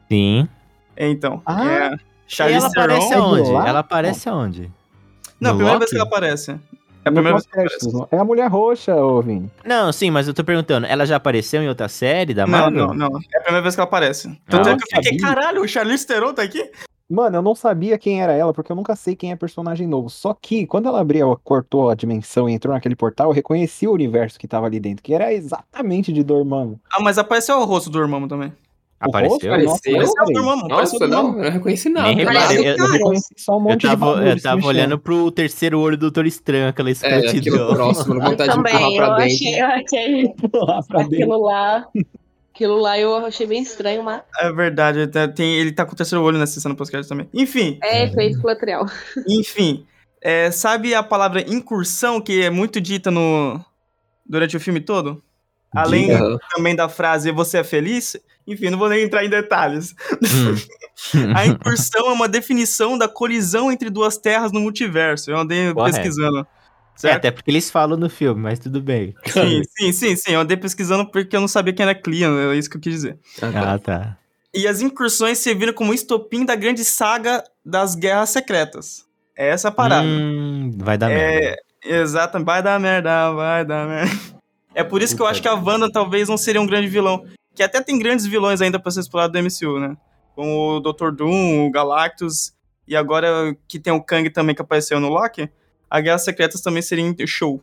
Sim. 0.08 0.48
É, 0.96 1.10
então, 1.10 1.42
Ah, 1.44 1.66
é 1.66 1.78
a 1.88 1.94
E 1.96 2.00
Charlize 2.28 2.60
ela 2.60 2.68
aparece 2.68 3.10
Theron. 3.10 3.52
lá? 3.54 3.68
Ela 3.68 3.80
aparece 3.80 4.30
aonde? 4.30 4.72
Não, 5.42 5.50
a 5.50 5.54
No 5.54 5.58
primeira 5.58 5.80
Loki? 5.80 5.80
vez 5.80 5.90
que 5.90 5.98
ela 5.98 6.06
aparece. 6.06 6.52
É 6.52 7.10
a 7.10 7.12
primeira 7.12 7.32
vez 7.32 7.48
que 7.48 7.58
ela 7.58 7.66
aparece. 7.66 7.92
não. 7.92 8.08
É 8.12 8.18
a 8.20 8.24
mulher 8.24 8.48
roxa, 8.48 8.96
ô 8.96 9.24
Vini. 9.24 9.50
Não, 9.66 9.92
sim, 9.92 10.12
mas 10.12 10.28
eu 10.28 10.36
tô 10.36 10.44
perguntando, 10.44 10.86
ela 10.86 11.04
já 11.08 11.16
apareceu 11.16 11.64
em 11.64 11.68
outra 11.68 11.88
série 11.90 12.36
da 12.36 12.46
Não, 12.46 12.52
Marvel? 12.62 12.88
não, 12.94 13.10
não. 13.10 13.20
É 13.34 13.40
a 13.40 13.42
primeira 13.42 13.64
vez 13.64 13.74
que 13.74 13.82
ela 13.82 13.88
aparece. 13.88 14.40
Tanto 14.48 14.70
Ah, 14.70 14.72
é 14.74 14.76
que 14.78 14.84
eu 14.84 15.02
fiquei, 15.04 15.18
caralho, 15.18 15.64
o 15.64 15.68
Charlize 15.68 16.06
Theron 16.06 16.32
tá 16.32 16.44
aqui? 16.44 16.64
Mano, 17.08 17.38
eu 17.38 17.42
não 17.44 17.54
sabia 17.54 18.00
quem 18.00 18.20
era 18.22 18.34
ela, 18.34 18.52
porque 18.52 18.72
eu 18.72 18.76
nunca 18.76 18.96
sei 18.96 19.16
quem 19.16 19.32
é 19.32 19.36
personagem 19.36 19.86
novo. 19.88 20.10
Só 20.10 20.34
que, 20.34 20.66
quando 20.66 20.88
ela 20.88 21.00
abriu, 21.00 21.40
cortou 21.44 21.90
a 21.92 21.96
dimensão 21.96 22.50
e 22.50 22.54
entrou 22.54 22.74
naquele 22.74 22.96
portal, 22.96 23.28
eu 23.30 23.34
reconheci 23.34 23.88
o 23.88 23.92
universo 23.94 24.40
que 24.40 24.48
tava 24.48 24.66
ali 24.66 24.80
dentro, 24.80 25.04
que 25.04 25.14
era 25.14 25.32
exatamente 25.32 26.12
de 26.12 26.24
Dormammu. 26.24 26.80
Ah, 26.92 27.00
mas 27.02 27.20
apareceu 27.20 27.60
o 27.60 27.66
rosto 27.66 27.92
do 27.92 28.00
Dormammu 28.00 28.28
também. 28.28 28.50
O 28.50 28.54
Apareceu? 29.10 29.34
rosto? 29.34 29.46
Nossa, 29.48 29.88
Apareceu? 29.88 29.92
eu 29.92 29.98
Apareceu 29.98 30.14
o 30.24 30.26
reparei. 30.26 30.34
Dormammu, 30.34 30.66
apareceu 30.66 30.78
Nossa, 30.94 30.96
o 30.96 31.00
Dormammu. 31.10 31.30
não, 31.34 31.38
eu 31.38 31.44
não 31.46 31.52
reconheci 31.52 31.90
nada. 31.90 32.08
Nem 32.08 32.16
reparei. 32.18 32.58
Eu, 32.58 32.76
Eu 32.76 32.92
reconheci 32.92 33.34
só 33.38 33.52
um 33.52 33.56
eu 33.56 33.60
monte 33.62 33.82
de 33.82 33.88
tava, 33.88 34.06
bagulho 34.08 34.28
eu 34.30 34.42
tava 34.42 34.66
olhando 34.66 35.00
pro 35.00 35.32
terceiro 35.32 35.80
olho 35.80 35.98
do 35.98 36.02
Doutor 36.02 36.26
Estranho, 36.26 36.70
aquela 36.70 36.90
É, 36.90 36.92
aquilo 36.94 37.18
escrotidão. 37.20 37.74
próximo, 37.76 38.16
não 38.16 38.24
Eu 38.24 38.30
vontade 38.32 38.50
de 38.50 38.56
também, 38.56 38.74
empurrar 38.74 39.10
eu 39.12 39.16
dentro. 39.18 39.36
achei, 39.36 39.62
eu 39.62 39.68
achei 39.68 40.34
aquilo 40.96 41.38
lá. 41.44 41.86
Aquilo 42.56 42.78
lá 42.80 42.98
eu 42.98 43.14
achei 43.26 43.46
bem 43.46 43.62
estranho, 43.62 44.02
mas 44.02 44.22
É 44.40 44.50
verdade, 44.50 45.00
ele 45.00 45.08
tá, 45.12 45.28
tem- 45.28 45.56
ele 45.56 45.74
tá 45.74 45.86
com 45.86 45.92
o 45.92 45.96
terceiro 45.96 46.24
olho 46.24 46.38
nessa 46.38 46.58
cena 46.62 46.74
pós-crédito 46.74 47.10
também. 47.10 47.30
Enfim, 47.34 47.78
é 47.84 48.06
efeito 48.06 48.40
colateral. 48.42 48.86
Enfim, 49.28 49.86
é, 50.22 50.50
sabe 50.52 50.96
a 50.96 51.04
palavra 51.04 51.42
incursão 51.42 52.22
que 52.22 52.42
é 52.44 52.50
muito 52.50 52.80
dita 52.80 53.12
no 53.12 53.60
durante 54.26 54.56
o 54.56 54.60
filme 54.62 54.80
todo? 54.80 55.22
Além 55.76 56.10
Aham. 56.12 56.38
também 56.56 56.74
da 56.74 56.88
frase 56.88 57.30
você 57.30 57.58
é 57.58 57.64
feliz? 57.66 58.16
Enfim, 58.48 58.70
não 58.70 58.78
vou 58.78 58.88
nem 58.88 59.04
entrar 59.04 59.26
em 59.26 59.30
detalhes. 59.30 59.94
Hum. 60.24 60.56
A 61.36 61.46
incursão 61.46 62.08
é 62.08 62.14
uma 62.14 62.28
definição 62.30 62.98
da 62.98 63.10
colisão 63.10 63.70
entre 63.70 63.90
duas 63.90 64.18
terras 64.18 64.54
no 64.54 64.62
multiverso. 64.62 65.30
Eu 65.30 65.38
andei 65.38 65.74
Correto. 65.74 65.98
pesquisando. 65.98 66.48
É, 66.96 67.00
Certo? 67.00 67.16
até 67.18 67.32
porque 67.32 67.52
eles 67.52 67.70
falam 67.70 67.98
no 67.98 68.10
filme, 68.10 68.42
mas 68.42 68.58
tudo 68.58 68.82
bem. 68.82 69.14
Sim, 69.26 69.62
sim, 69.78 69.92
sim, 69.92 70.16
sim. 70.16 70.32
Eu 70.32 70.40
andei 70.40 70.56
pesquisando 70.56 71.06
porque 71.12 71.36
eu 71.36 71.42
não 71.42 71.48
sabia 71.48 71.74
quem 71.74 71.84
era 71.84 71.94
Clean, 71.94 72.52
é 72.52 72.56
isso 72.56 72.70
que 72.70 72.78
eu 72.78 72.82
quis 72.82 72.94
dizer. 72.94 73.20
Ah, 73.42 73.52
tá. 73.52 73.74
Ah, 73.74 73.80
tá. 73.80 74.18
E 74.54 74.66
as 74.68 74.82
incursões 74.82 75.40
serviram 75.40 75.74
como 75.74 75.94
estopim 75.94 76.46
da 76.46 76.56
grande 76.56 76.86
saga 76.86 77.44
das 77.66 77.94
Guerras 77.94 78.30
Secretas. 78.30 79.06
É 79.38 79.50
essa 79.50 79.68
a 79.68 79.72
parada. 79.72 80.08
Hum, 80.08 80.72
vai 80.78 80.98
dar 80.98 81.10
merda. 81.10 81.58
É, 81.84 82.00
exato, 82.02 82.42
vai 82.44 82.64
dar 82.64 82.80
merda, 82.80 83.32
vai 83.34 83.66
dar 83.66 83.86
merda. 83.86 84.36
É 84.74 84.84
por 84.84 85.02
isso 85.02 85.16
que 85.16 85.22
eu 85.22 85.26
Puta 85.26 85.32
acho 85.32 85.42
que 85.42 85.48
a 85.48 85.54
Wanda 85.54 85.92
talvez 85.92 86.30
não 86.30 86.38
seria 86.38 86.62
um 86.62 86.68
grande 86.68 86.88
vilão. 86.88 87.26
Que 87.54 87.64
até 87.64 87.82
tem 87.82 87.98
grandes 88.00 88.26
vilões 88.26 88.62
ainda 88.62 88.80
pra 88.80 88.92
ser 88.92 89.02
explorado 89.02 89.34
do 89.34 89.40
MCU, 89.40 89.80
né? 89.80 89.96
Como 90.36 90.78
o 90.78 90.80
Dr. 90.82 91.12
Doom, 91.12 91.68
o 91.68 91.72
Galactus, 91.72 92.54
e 92.88 92.96
agora 92.96 93.56
que 93.68 93.80
tem 93.80 93.92
o 93.94 94.02
Kang 94.04 94.30
também 94.30 94.54
que 94.54 94.62
apareceu 94.62 95.00
no 95.00 95.10
Loki, 95.10 95.50
a 95.90 96.02
Guerras 96.02 96.24
Secretas 96.24 96.62
também 96.62 96.82
seria 96.82 97.04
um 97.06 97.16
show. 97.28 97.62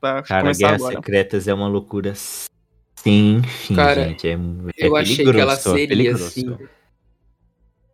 Pra 0.00 0.22
Cara, 0.22 0.42
começar 0.42 0.66
Guerras 0.66 0.80
agora. 0.82 0.96
Secretas 0.96 1.48
é 1.48 1.54
uma 1.54 1.68
loucura 1.68 2.14
sem 2.14 3.42
fim, 3.42 3.74
Cara, 3.74 4.04
gente. 4.08 4.28
É, 4.28 4.32
é 4.32 4.36
Eu 4.76 4.96
achei 4.96 5.24
que 5.24 5.40
ela 5.40 5.52
é 5.54 5.56
seria 5.56 5.88
peligroso. 5.88 6.24
assim. 6.26 6.56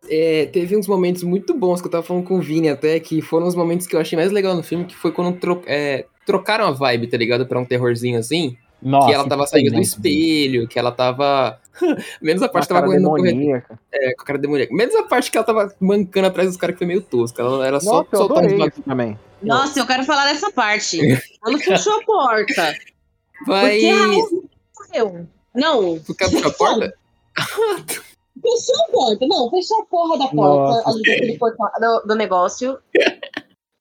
É, 0.07 0.45
teve 0.47 0.77
uns 0.77 0.87
momentos 0.87 1.23
muito 1.23 1.53
bons 1.55 1.81
que 1.81 1.87
eu 1.87 1.91
tava 1.91 2.03
falando 2.03 2.23
com 2.25 2.37
o 2.37 2.41
Vini 2.41 2.69
até, 2.69 2.99
que 2.99 3.21
foram 3.23 3.47
os 3.47 3.55
momentos 3.55 3.87
que 3.87 3.95
eu 3.95 3.99
achei 3.99 4.15
mais 4.15 4.31
legal 4.31 4.53
no 4.55 4.61
filme, 4.61 4.85
que 4.85 4.95
foi 4.95 5.11
quando 5.11 5.35
tro- 5.39 5.63
é, 5.65 6.05
trocaram 6.27 6.65
a 6.67 6.71
vibe, 6.71 7.07
tá 7.07 7.17
ligado? 7.17 7.45
Pra 7.47 7.59
um 7.59 7.65
terrorzinho 7.65 8.19
assim. 8.19 8.55
Nossa, 8.81 9.07
que 9.07 9.13
ela 9.15 9.27
tava 9.27 9.47
saindo 9.47 9.71
do 9.71 9.79
espelho, 9.81 10.67
que 10.67 10.77
ela 10.77 10.91
tava. 10.91 11.59
Menos 12.21 12.43
a 12.43 12.49
parte 12.49 12.67
que 12.67 12.73
tava 12.73 12.85
correndo 12.85 13.01
no 13.03 13.09
corredor. 13.09 13.31
demoníaca. 13.33 13.79
É, 13.91 14.13
com 14.13 14.21
a 14.21 14.25
cara 14.25 14.37
demoníaca. 14.37 14.75
Menos 14.75 14.93
a 14.95 15.03
parte 15.03 15.31
que 15.31 15.37
ela 15.37 15.45
tava 15.45 15.73
mancando 15.79 16.27
atrás 16.27 16.49
dos 16.49 16.57
caras 16.57 16.75
que 16.75 16.79
foi 16.79 16.87
meio 16.87 17.01
tosca. 17.01 17.41
Ela 17.41 17.65
era 17.65 17.79
só 17.79 17.93
Nossa, 18.03 18.09
eu 18.11 18.17
soltar 18.19 18.45
isso 18.45 18.81
também. 18.83 19.17
Nossa, 19.41 19.79
eu 19.79 19.85
quero 19.85 20.03
falar 20.03 20.25
dessa 20.25 20.51
parte. 20.51 20.99
Quando 21.41 21.59
fechou 21.59 21.93
a 21.99 22.03
porta. 22.03 22.73
Vai. 23.45 23.79
Porque 24.73 24.97
a. 24.97 25.11
Não, 25.53 25.99
quer 26.17 26.29
puxar 26.29 26.47
a 26.47 26.51
porta? 26.51 26.93
fechou 28.41 28.75
a 28.87 28.91
porta. 28.91 29.27
Não, 29.27 29.49
fechou 29.49 29.81
a 29.81 29.85
porra 29.85 30.17
da 30.17 30.27
porta 30.27 30.89
ali 30.89 31.37
do, 31.79 32.07
do 32.07 32.15
negócio. 32.15 32.77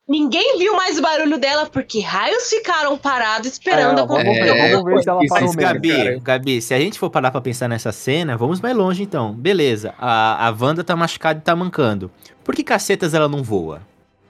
Ninguém 0.07 0.59
viu 0.59 0.77
mais 0.77 0.99
o 0.99 1.03
barulho 1.03 1.39
dela 1.39 1.65
porque 1.65 2.01
raios 2.01 2.51
ficaram 2.51 2.99
parados 2.99 3.53
esperando 3.53 4.01
É, 4.01 4.03
a 4.03 4.07
confusão. 4.07 4.35
ver, 4.35 4.71
vamos 4.73 4.85
ver 4.93 5.03
se 5.03 5.09
ela 5.09 5.21
parou 5.27 5.47
Mas, 5.47 5.57
mesmo, 5.57 5.73
Gabi, 5.73 5.97
cara. 5.97 6.21
Gabi, 6.23 6.61
se 6.61 6.75
a 6.75 6.79
gente 6.79 6.99
for 6.99 7.09
parar 7.09 7.31
pra 7.31 7.41
pensar 7.41 7.69
nessa 7.69 7.91
cena, 7.91 8.37
vamos 8.37 8.61
mais 8.61 8.77
longe 8.77 9.03
então. 9.03 9.33
Beleza, 9.33 9.95
a, 9.99 10.47
a 10.47 10.51
Wanda 10.51 10.85
tá 10.85 10.95
machucada 10.95 11.39
e 11.39 11.43
tá 11.43 11.57
mancando. 11.57 12.11
Por 12.45 12.55
que 12.55 12.63
cacetas 12.63 13.15
ela 13.15 13.29
não 13.29 13.43
voa? 13.43 13.81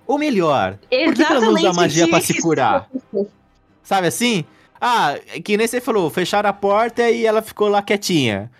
Ou 0.06 0.18
melhor, 0.18 0.78
por 0.90 1.14
que, 1.14 1.22
ela 1.22 1.40
não 1.40 1.54
usa 1.54 1.72
magia 1.72 2.08
pra 2.08 2.20
se 2.20 2.40
curar? 2.40 2.88
Sabe 3.82 4.06
assim? 4.08 4.44
Ah, 4.80 5.18
que 5.42 5.56
nem 5.56 5.66
você 5.66 5.80
falou, 5.80 6.10
fecharam 6.10 6.50
a 6.50 6.52
porta 6.52 7.08
e 7.10 7.24
ela 7.24 7.40
ficou 7.40 7.68
lá 7.68 7.82
quietinha. 7.82 8.50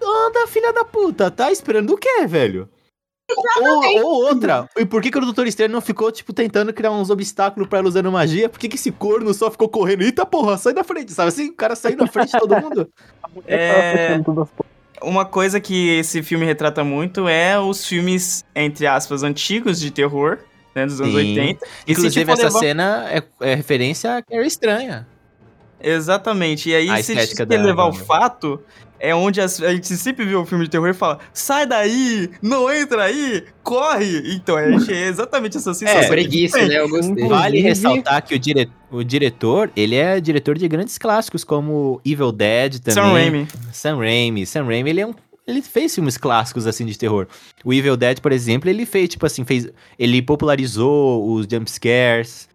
Anda, 0.00 0.46
filha 0.46 0.72
da 0.72 0.84
puta, 0.84 1.30
tá 1.30 1.50
esperando 1.50 1.92
o 1.92 1.96
quê, 1.96 2.26
velho? 2.26 2.68
Ou, 3.60 4.04
ou 4.04 4.24
outra, 4.26 4.68
e 4.76 4.84
por 4.84 5.00
que, 5.00 5.10
que 5.10 5.18
o 5.18 5.20
Doutor 5.20 5.46
Estranho 5.46 5.72
não 5.72 5.80
ficou, 5.80 6.12
tipo, 6.12 6.32
tentando 6.32 6.72
criar 6.72 6.90
uns 6.90 7.08
obstáculos 7.08 7.68
pra 7.68 7.78
ela 7.78 7.88
usando 7.88 8.12
magia? 8.12 8.48
Por 8.48 8.58
que, 8.58 8.68
que 8.68 8.76
esse 8.76 8.92
corno 8.92 9.32
só 9.32 9.50
ficou 9.50 9.68
correndo? 9.68 10.02
Eita 10.02 10.26
porra, 10.26 10.58
sai 10.58 10.74
da 10.74 10.84
frente, 10.84 11.12
sabe 11.12 11.28
assim? 11.28 11.48
O 11.48 11.54
cara 11.54 11.74
saiu 11.74 11.96
na 11.96 12.06
frente 12.06 12.32
de 12.32 12.38
todo 12.38 12.60
mundo. 12.60 12.88
É. 13.46 14.18
Portas. 14.18 14.48
Uma 15.02 15.24
coisa 15.24 15.58
que 15.58 15.98
esse 15.98 16.22
filme 16.22 16.44
retrata 16.44 16.84
muito 16.84 17.26
é 17.26 17.58
os 17.58 17.86
filmes, 17.86 18.44
entre 18.54 18.86
aspas, 18.86 19.22
antigos 19.22 19.80
de 19.80 19.90
terror, 19.90 20.40
né, 20.74 20.86
dos 20.86 21.00
anos 21.00 21.12
Sim. 21.12 21.18
80. 21.40 21.64
E 21.86 21.94
se 21.94 22.00
Inclusive, 22.00 22.24
for 22.26 22.32
essa 22.32 22.42
levar- 22.44 22.58
cena 22.60 23.06
é, 23.10 23.22
é 23.50 23.54
referência 23.54 24.16
a 24.16 24.22
Carrie 24.22 24.46
Estranha. 24.46 25.06
Exatamente. 25.80 26.70
E 26.70 26.74
aí, 26.74 26.88
A 26.90 27.02
se 27.02 27.12
a 27.18 27.24
gente 27.24 27.44
da 27.44 27.56
levar 27.56 27.84
o 27.84 27.92
Wanda. 27.92 28.04
fato, 28.04 28.60
é 29.00 29.12
onde 29.14 29.40
as- 29.40 29.60
a 29.60 29.72
gente 29.74 29.88
sempre 29.96 30.24
vê 30.24 30.34
o 30.36 30.46
filme 30.46 30.64
de 30.64 30.70
terror 30.70 30.88
e 30.88 30.94
fala: 30.94 31.18
sai 31.32 31.66
daí, 31.66 32.30
não 32.40 32.72
entra 32.72 33.02
aí, 33.04 33.44
corre. 33.64 34.34
Então, 34.34 34.56
é, 34.58 34.68
é 34.88 35.08
exatamente 35.08 35.56
essa 35.56 35.74
sensação. 35.74 36.02
É, 36.02 36.08
Preguiça, 36.08 36.64
né? 36.66 36.78
Eu 36.78 36.88
gostei. 36.88 37.26
Vale 37.26 37.60
ressaltar 37.60 38.22
que 38.24 38.34
o, 38.34 38.38
dire... 38.38 38.70
o 38.92 39.02
diretor, 39.02 39.70
ele 39.74 39.96
é 39.96 40.20
diretor 40.20 40.56
de 40.56 40.68
grandes 40.68 40.98
clássicos, 40.98 41.42
como 41.42 42.00
Evil 42.04 42.30
Dead 42.30 42.78
também. 42.78 42.94
Sam 43.02 43.12
Raimi. 43.12 43.48
Sam 43.72 43.96
Raimi. 43.98 44.46
Sam 44.46 44.64
Raimi, 44.66 44.90
ele 44.90 45.00
é 45.00 45.06
um... 45.06 45.14
Ele 45.46 45.60
fez 45.60 45.94
filmes 45.94 46.16
clássicos, 46.16 46.66
assim, 46.66 46.86
de 46.86 46.96
terror. 46.96 47.26
O 47.64 47.72
Evil 47.72 47.96
Dead, 47.96 48.20
por 48.20 48.30
exemplo, 48.32 48.70
ele 48.70 48.86
fez, 48.86 49.08
tipo 49.08 49.26
assim, 49.26 49.44
fez... 49.44 49.68
Ele 49.98 50.22
popularizou 50.22 51.32
os 51.32 51.46
jumpscares. 51.50 52.48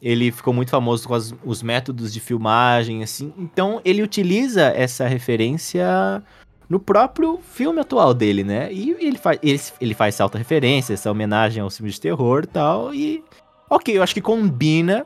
Ele 0.00 0.30
ficou 0.30 0.54
muito 0.54 0.70
famoso 0.70 1.08
com 1.08 1.14
as- 1.14 1.34
os 1.44 1.62
métodos 1.62 2.12
de 2.12 2.20
filmagem, 2.20 3.02
assim. 3.02 3.32
Então, 3.36 3.80
ele 3.84 4.02
utiliza 4.02 4.66
essa 4.68 5.08
referência 5.08 6.22
no 6.68 6.78
próprio 6.78 7.40
filme 7.50 7.80
atual 7.80 8.14
dele, 8.14 8.44
né? 8.44 8.72
E 8.72 8.90
ele, 9.00 9.18
faz 9.18 9.38
ele, 9.42 9.60
ele 9.80 9.94
faz 9.94 10.14
essa 10.14 10.22
auto-referência, 10.22 10.94
essa 10.94 11.10
homenagem 11.10 11.60
aos 11.62 11.76
filmes 11.76 11.94
de 11.94 12.00
terror 12.02 12.46
tal. 12.46 12.94
E, 12.94 13.24
ok, 13.68 13.96
eu 13.96 14.02
acho 14.02 14.14
que 14.14 14.20
combina 14.20 15.04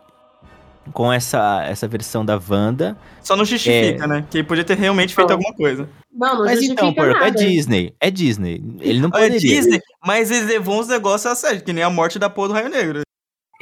com 0.92 1.12
essa, 1.12 1.62
essa 1.64 1.86
versão 1.86 2.24
da 2.24 2.40
Wanda. 2.48 2.96
Só 3.22 3.36
não 3.36 3.44
justifica, 3.44 4.06
né? 4.06 4.24
Que 4.30 4.38
ele 4.38 4.44
podia 4.46 4.64
ter 4.64 4.76
realmente 4.76 5.14
feito 5.14 5.28
Não. 5.28 5.36
alguma 5.36 5.54
coisa. 5.54 5.88
Não, 6.12 6.38
não 6.38 6.44
Mas 6.44 6.62
então, 6.62 6.92
porco, 6.92 7.22
é. 7.24 7.30
Disney. 7.30 7.94
É 8.00 8.10
Disney. 8.10 8.62
Ele 8.80 9.00
não 9.00 9.08
É 9.08 9.12
poderia. 9.12 9.38
Disney, 9.38 9.80
mas 10.04 10.30
eles 10.30 10.46
levou 10.46 10.80
uns 10.80 10.88
negócios 10.88 11.30
a 11.30 11.34
sério, 11.34 11.62
que 11.62 11.72
nem 11.72 11.84
a 11.84 11.90
morte 11.90 12.18
da 12.18 12.28
porra 12.28 12.48
do 12.48 12.54
Raio 12.54 12.68
Negro. 12.68 13.02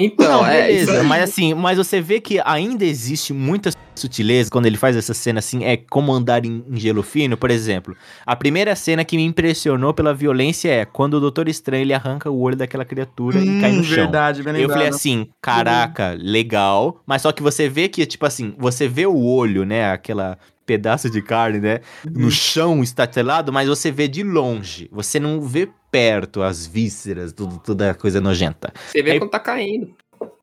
Então, 0.03 0.43
Não, 0.43 0.47
é. 0.47 0.71
isso 0.73 0.87
beleza, 0.87 1.05
mas 1.05 1.23
assim, 1.25 1.53
mas 1.55 1.77
você 1.79 2.01
vê 2.01 2.21
que 2.21 2.41
ainda 2.45 2.85
existe 2.85 3.33
muita 3.33 3.71
sutileza 3.95 4.51
quando 4.51 4.65
ele 4.65 4.79
faz 4.79 4.97
essa 4.97 5.13
cena 5.13 5.41
assim, 5.41 5.63
é 5.63 5.77
como 5.77 6.11
andar 6.13 6.47
em, 6.47 6.65
em 6.71 6.77
gelo 6.79 7.03
fino, 7.03 7.37
por 7.37 7.51
exemplo. 7.51 7.95
A 8.25 8.35
primeira 8.35 8.75
cena 8.75 9.05
que 9.05 9.17
me 9.17 9.25
impressionou 9.25 9.93
pela 9.93 10.15
violência 10.15 10.71
é 10.71 10.85
quando 10.87 11.15
o 11.15 11.21
Doutor 11.21 11.49
Estranho 11.49 11.83
ele 11.83 11.93
arranca 11.93 12.31
o 12.31 12.41
olho 12.41 12.57
daquela 12.57 12.85
criatura 12.85 13.41
e 13.41 13.61
cai 13.61 13.73
no 13.73 13.81
Hum, 13.81 13.83
chão. 13.83 13.95
verdade, 13.97 14.43
bem 14.43 14.57
Eu 14.57 14.69
falei 14.71 14.89
assim, 14.89 15.29
caraca, 15.43 16.17
legal, 16.19 17.03
mas 17.07 17.21
só 17.23 17.31
que 17.33 17.43
você 17.43 17.69
vê 17.69 17.89
que, 17.89 18.07
tipo 18.07 18.25
assim, 18.25 18.55
você 18.59 18.89
vê 18.89 19.07
o 19.07 19.23
olho, 19.23 19.65
né, 19.67 19.91
aquela 19.91 20.39
pedaço 20.65 21.11
de 21.11 21.21
carne, 21.21 21.59
né, 21.59 21.81
Uhum. 22.07 22.13
no 22.23 22.31
chão 22.31 22.83
estatelado, 22.83 23.53
mas 23.53 23.69
você 23.69 23.91
vê 23.91 24.07
de 24.09 24.23
longe, 24.23 24.89
você 24.93 25.19
não 25.21 25.43
vê 25.43 25.69
perto 25.91 26.43
as 26.43 26.67
vísceras, 26.67 27.33
tudo, 27.33 27.59
toda 27.59 27.91
a 27.91 27.95
coisa 27.95 28.21
nojenta. 28.21 28.73
Você 28.89 29.03
vê 29.03 29.13
Aí- 29.13 29.19
quando 29.19 29.31
tá 29.31 29.41
caindo. 29.41 29.95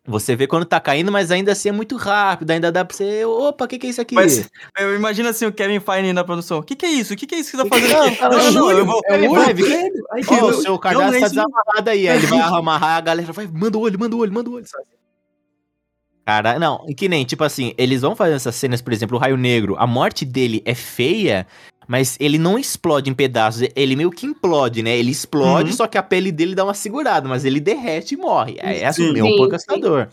Você 0.09 0.37
vê 0.37 0.47
quando 0.47 0.65
tá 0.65 0.79
caindo, 0.79 1.11
mas 1.11 1.31
ainda 1.31 1.51
assim 1.51 1.67
é 1.67 1.71
muito 1.73 1.97
rápido, 1.97 2.49
ainda 2.51 2.71
dá 2.71 2.85
pra 2.85 2.95
você, 2.95 3.25
opa, 3.25 3.65
o 3.65 3.67
que 3.67 3.77
que 3.77 3.87
é 3.87 3.89
isso 3.89 3.99
aqui? 3.99 4.15
Mas 4.15 4.49
eu 4.79 4.95
imagino 4.95 5.27
assim 5.27 5.45
o 5.45 5.51
Kevin 5.51 5.81
Feige 5.81 6.13
na 6.13 6.23
produção. 6.23 6.59
O 6.59 6.63
que, 6.63 6.77
que 6.77 6.85
é 6.85 6.89
isso? 6.89 7.13
O 7.13 7.17
que, 7.17 7.27
que 7.27 7.35
é 7.35 7.39
isso 7.39 7.51
que 7.51 7.57
você 7.57 7.63
tá 7.63 7.75
fazendo 7.75 7.97
aqui? 8.03 8.21
Não, 8.21 8.29
Não, 8.29 8.37
não, 8.37 8.51
não, 8.53 8.71
eu 8.71 8.85
vou. 8.85 9.01
é 9.05 9.17
o 9.17 9.31
olho, 9.31 9.55
Ó, 10.29 10.33
o 10.33 10.37
eu- 10.49 10.53
seu 10.61 10.71
eu 10.73 10.79
cardápio 10.79 11.19
tá 11.19 11.27
desamarrado 11.27 11.89
aí, 11.89 12.07
aí 12.07 12.17
ele 12.19 12.25
vai 12.27 12.39
amarrar, 12.39 12.97
a 12.97 13.01
galera 13.01 13.33
vai, 13.33 13.47
manda 13.47 13.77
o 13.77 13.81
olho, 13.81 13.99
manda 13.99 14.15
o 14.15 14.19
olho, 14.19 14.31
manda 14.33 14.49
o 14.49 14.53
olho, 14.53 14.65
sabe? 14.65 14.85
Cara, 16.25 16.57
não, 16.59 16.85
que 16.87 17.07
nem, 17.07 17.23
tipo 17.25 17.43
assim, 17.43 17.73
eles 17.77 18.01
vão 18.01 18.15
fazer 18.15 18.33
essas 18.33 18.55
cenas, 18.55 18.81
por 18.81 18.91
exemplo, 18.93 19.17
o 19.17 19.19
Raio 19.19 19.37
Negro, 19.37 19.75
a 19.77 19.85
morte 19.85 20.23
dele 20.25 20.61
é 20.65 20.73
feia, 20.75 21.45
mas 21.87 22.17
ele 22.19 22.37
não 22.37 22.59
explode 22.59 23.09
em 23.09 23.13
pedaços, 23.13 23.67
ele 23.75 23.95
meio 23.95 24.11
que 24.11 24.25
implode, 24.25 24.83
né? 24.83 24.97
Ele 24.97 25.11
explode, 25.11 25.71
Uhum. 25.71 25.75
só 25.77 25.87
que 25.87 25.97
a 25.97 26.03
pele 26.03 26.31
dele 26.31 26.53
dá 26.53 26.63
uma 26.63 26.73
segurada, 26.73 27.27
mas 27.29 27.45
ele 27.45 27.59
derrete 27.59 28.15
e 28.15 28.17
morre. 28.17 28.57
É, 28.59 28.79
é 28.81 28.85
assim, 28.85 29.13
Sim. 29.13 29.19
é 29.19 29.23
um 29.23 29.37
pouco 29.37 29.55
assustador. 29.55 30.07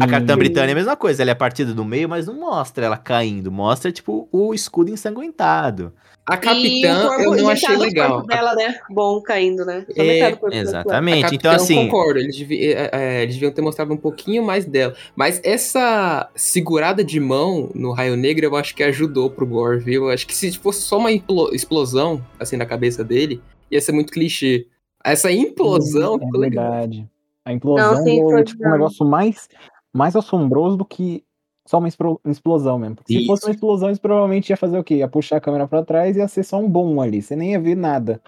A 0.00 0.06
Capitã 0.06 0.36
Britânia 0.36 0.70
é 0.70 0.72
a 0.72 0.76
mesma 0.76 0.96
coisa, 0.96 1.22
ela 1.22 1.30
é 1.30 1.34
partida 1.34 1.72
do 1.72 1.84
meio, 1.84 2.08
mas 2.08 2.26
não 2.26 2.34
mostra 2.34 2.84
ela 2.86 2.96
caindo, 2.96 3.50
mostra, 3.52 3.92
tipo, 3.92 4.28
o 4.32 4.52
escudo 4.52 4.90
ensanguentado. 4.90 5.92
A 6.30 6.36
Capitã 6.36 7.08
corpo- 7.08 7.22
eu 7.34 7.42
não 7.42 7.48
achei 7.50 7.74
do 7.76 7.82
legal. 7.82 8.24
dela, 8.24 8.54
né? 8.54 8.78
Bom 8.90 9.20
caindo, 9.20 9.64
né? 9.64 9.84
É, 9.96 10.36
Exatamente, 10.52 11.34
então 11.34 11.50
assim... 11.50 11.76
Eu 11.76 11.84
concordo, 11.84 12.20
eles, 12.20 12.36
devi- 12.36 12.72
é, 12.72 12.90
é, 12.92 13.22
eles 13.24 13.34
deviam 13.34 13.50
ter 13.52 13.62
mostrado 13.62 13.92
um 13.92 13.96
pouquinho 13.96 14.42
mais 14.44 14.64
dela. 14.64 14.94
Mas 15.16 15.40
essa 15.42 16.30
segurada 16.36 17.02
de 17.02 17.18
mão 17.18 17.70
no 17.74 17.90
Raio 17.92 18.16
Negro 18.16 18.46
eu 18.46 18.54
acho 18.56 18.74
que 18.76 18.82
ajudou 18.84 19.28
pro 19.30 19.44
Gore, 19.46 19.80
viu? 19.80 20.04
Eu 20.04 20.10
acho 20.10 20.26
que 20.26 20.34
se 20.36 20.56
fosse 20.58 20.82
só 20.82 20.98
uma 20.98 21.10
explosão, 21.52 22.24
assim, 22.38 22.56
na 22.56 22.64
cabeça 22.66 23.02
dele, 23.02 23.42
ia 23.70 23.80
ser 23.80 23.92
muito 23.92 24.12
clichê. 24.12 24.66
Essa 25.04 25.32
implosão 25.32 26.16
É 26.16 26.24
ficou 26.24 26.40
legal. 26.40 26.70
verdade. 26.70 27.08
A 27.44 27.52
implosão 27.52 27.94
Não, 27.94 28.02
sim, 28.04 28.20
é 28.34 28.44
tipo 28.44 28.66
um 28.68 28.70
negócio 28.70 29.04
mais, 29.04 29.48
mais 29.92 30.14
assombroso 30.14 30.76
do 30.76 30.84
que 30.84 31.24
só 31.70 31.78
uma 31.78 31.88
explosão 32.26 32.78
mesmo. 32.80 32.96
Porque 32.96 33.12
se 33.12 33.18
Isso. 33.20 33.26
fosse 33.28 33.46
uma 33.46 33.52
explosão, 33.52 33.88
eles 33.88 33.98
provavelmente 34.00 34.50
ia 34.50 34.56
fazer 34.56 34.76
o 34.76 34.82
quê? 34.82 34.96
Ia 34.96 35.08
puxar 35.08 35.36
a 35.36 35.40
câmera 35.40 35.68
pra 35.68 35.84
trás 35.84 36.16
e 36.16 36.18
ia 36.18 36.26
ser 36.26 36.42
só 36.42 36.58
um 36.58 36.68
bom 36.68 37.00
ali. 37.00 37.22
Você 37.22 37.36
nem 37.36 37.52
ia 37.52 37.60
ver 37.60 37.76
nada. 37.76 38.20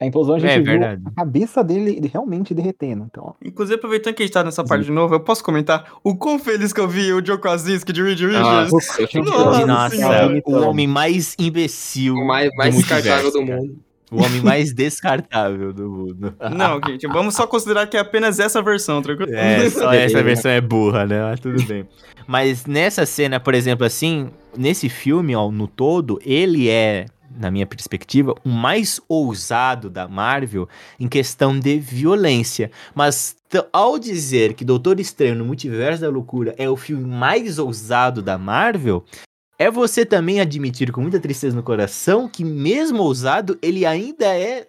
A 0.00 0.06
implosão 0.06 0.34
a 0.36 0.38
gente 0.38 0.50
É 0.50 0.56
viu 0.56 0.64
verdade. 0.64 1.02
a 1.06 1.10
cabeça 1.12 1.64
dele 1.64 2.08
realmente 2.12 2.54
derretendo. 2.54 3.04
Então, 3.10 3.34
Inclusive, 3.44 3.76
aproveitando 3.76 4.14
que 4.14 4.22
a 4.22 4.26
gente 4.26 4.32
tá 4.32 4.44
nessa 4.44 4.62
parte 4.64 4.84
de 4.84 4.92
novo, 4.92 5.14
eu 5.14 5.20
posso 5.20 5.42
comentar 5.42 5.92
o 6.04 6.16
quão 6.16 6.38
feliz 6.38 6.72
que 6.72 6.80
eu 6.80 6.86
vi 6.88 7.12
o 7.12 7.24
Joe 7.24 7.38
Krasinski 7.38 7.92
de 7.92 8.02
Reed 8.02 8.20
Richards. 8.20 8.72
Nossa, 8.72 8.92
fiquei 8.94 9.20
Nossa 9.22 9.66
Nossa, 9.66 9.96
Senhora. 9.96 10.42
o 10.46 10.52
homem 10.68 10.86
mais 10.86 11.34
imbecil. 11.38 12.14
o 12.14 12.26
mais, 12.26 12.50
mais 12.56 12.74
do 12.74 12.80
descartável 12.80 13.30
do 13.32 13.42
mundo. 13.42 13.76
O 14.14 14.24
homem 14.24 14.40
mais 14.40 14.72
descartável 14.72 15.72
do 15.72 15.90
mundo. 15.90 16.34
Não, 16.54 16.80
gente, 16.86 17.06
vamos 17.06 17.34
só 17.34 17.46
considerar 17.46 17.86
que 17.86 17.96
é 17.96 18.00
apenas 18.00 18.38
essa 18.38 18.62
versão, 18.62 19.02
tranquilo? 19.02 19.34
É, 19.34 19.68
só 19.70 19.92
essa 19.92 20.22
versão 20.22 20.50
é 20.50 20.60
burra, 20.60 21.06
né? 21.06 21.20
Mas 21.22 21.40
tudo 21.40 21.62
bem. 21.64 21.86
Mas 22.26 22.66
nessa 22.66 23.04
cena, 23.04 23.38
por 23.40 23.54
exemplo, 23.54 23.84
assim, 23.84 24.30
nesse 24.56 24.88
filme, 24.88 25.34
ó, 25.34 25.50
no 25.50 25.66
todo, 25.66 26.18
ele 26.24 26.68
é 26.68 27.06
na 27.36 27.50
minha 27.50 27.66
perspectiva, 27.66 28.34
o 28.44 28.48
mais 28.48 29.00
ousado 29.08 29.90
da 29.90 30.06
Marvel 30.06 30.68
em 30.98 31.08
questão 31.08 31.58
de 31.58 31.78
violência. 31.78 32.70
Mas 32.94 33.36
ao 33.72 33.98
dizer 33.98 34.54
que 34.54 34.64
Doutor 34.64 35.00
Estranho 35.00 35.34
no 35.34 35.44
Multiverso 35.44 36.02
da 36.02 36.08
Loucura 36.08 36.54
é 36.56 36.68
o 36.68 36.76
filme 36.76 37.04
mais 37.04 37.58
ousado 37.58 38.22
da 38.22 38.38
Marvel, 38.38 39.04
é 39.58 39.70
você 39.70 40.04
também 40.04 40.40
admitir 40.40 40.90
com 40.92 41.00
muita 41.00 41.20
tristeza 41.20 41.54
no 41.56 41.62
coração 41.62 42.28
que 42.28 42.44
mesmo 42.44 43.02
ousado, 43.02 43.58
ele 43.62 43.86
ainda 43.86 44.26
é 44.26 44.66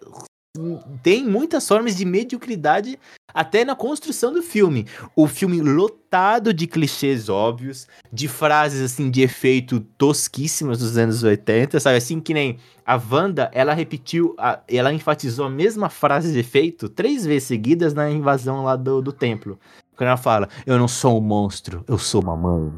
tem 1.02 1.22
muitas 1.22 1.68
formas 1.68 1.94
de 1.94 2.06
mediocridade 2.06 2.98
até 3.34 3.62
na 3.62 3.74
construção 3.76 4.32
do 4.32 4.42
filme. 4.42 4.86
O 5.14 5.26
filme 5.26 5.60
lotado 5.60 6.54
de 6.54 6.66
clichês 6.66 7.28
óbvios, 7.28 7.86
de 8.10 8.26
frases 8.26 8.80
assim 8.80 9.10
de 9.10 9.20
efeito 9.20 9.80
tosquíssimas 9.98 10.78
dos 10.78 10.96
anos 10.96 11.22
80, 11.22 11.78
sabe? 11.78 11.96
Assim 11.98 12.20
que 12.20 12.32
nem 12.32 12.56
a 12.86 12.96
Wanda, 12.96 13.50
ela 13.52 13.74
repetiu, 13.74 14.34
a- 14.38 14.60
ela 14.66 14.92
enfatizou 14.94 15.44
a 15.44 15.50
mesma 15.50 15.90
frase 15.90 16.32
de 16.32 16.38
efeito 16.38 16.88
três 16.88 17.26
vezes 17.26 17.48
seguidas 17.48 17.92
na 17.92 18.10
invasão 18.10 18.62
lá 18.64 18.76
do, 18.76 19.02
do 19.02 19.12
templo. 19.12 19.58
Quando 19.94 20.08
ela 20.08 20.16
fala, 20.16 20.48
eu 20.64 20.78
não 20.78 20.88
sou 20.88 21.18
um 21.18 21.22
monstro, 21.22 21.84
eu 21.86 21.98
sou 21.98 22.22
uma 22.22 22.36
mãe. 22.36 22.72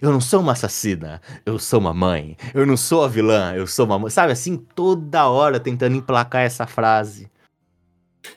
Eu 0.00 0.12
não 0.12 0.20
sou 0.20 0.40
uma 0.40 0.52
assassina, 0.52 1.20
eu 1.44 1.58
sou 1.58 1.80
uma 1.80 1.94
mãe. 1.94 2.36
Eu 2.52 2.66
não 2.66 2.76
sou 2.76 3.04
a 3.04 3.08
vilã, 3.08 3.54
eu 3.54 3.66
sou 3.66 3.86
uma 3.86 3.98
mãe. 3.98 4.10
Sabe 4.10 4.32
assim, 4.32 4.56
toda 4.56 5.28
hora 5.28 5.60
tentando 5.60 5.96
emplacar 5.96 6.42
essa 6.42 6.66
frase. 6.66 7.30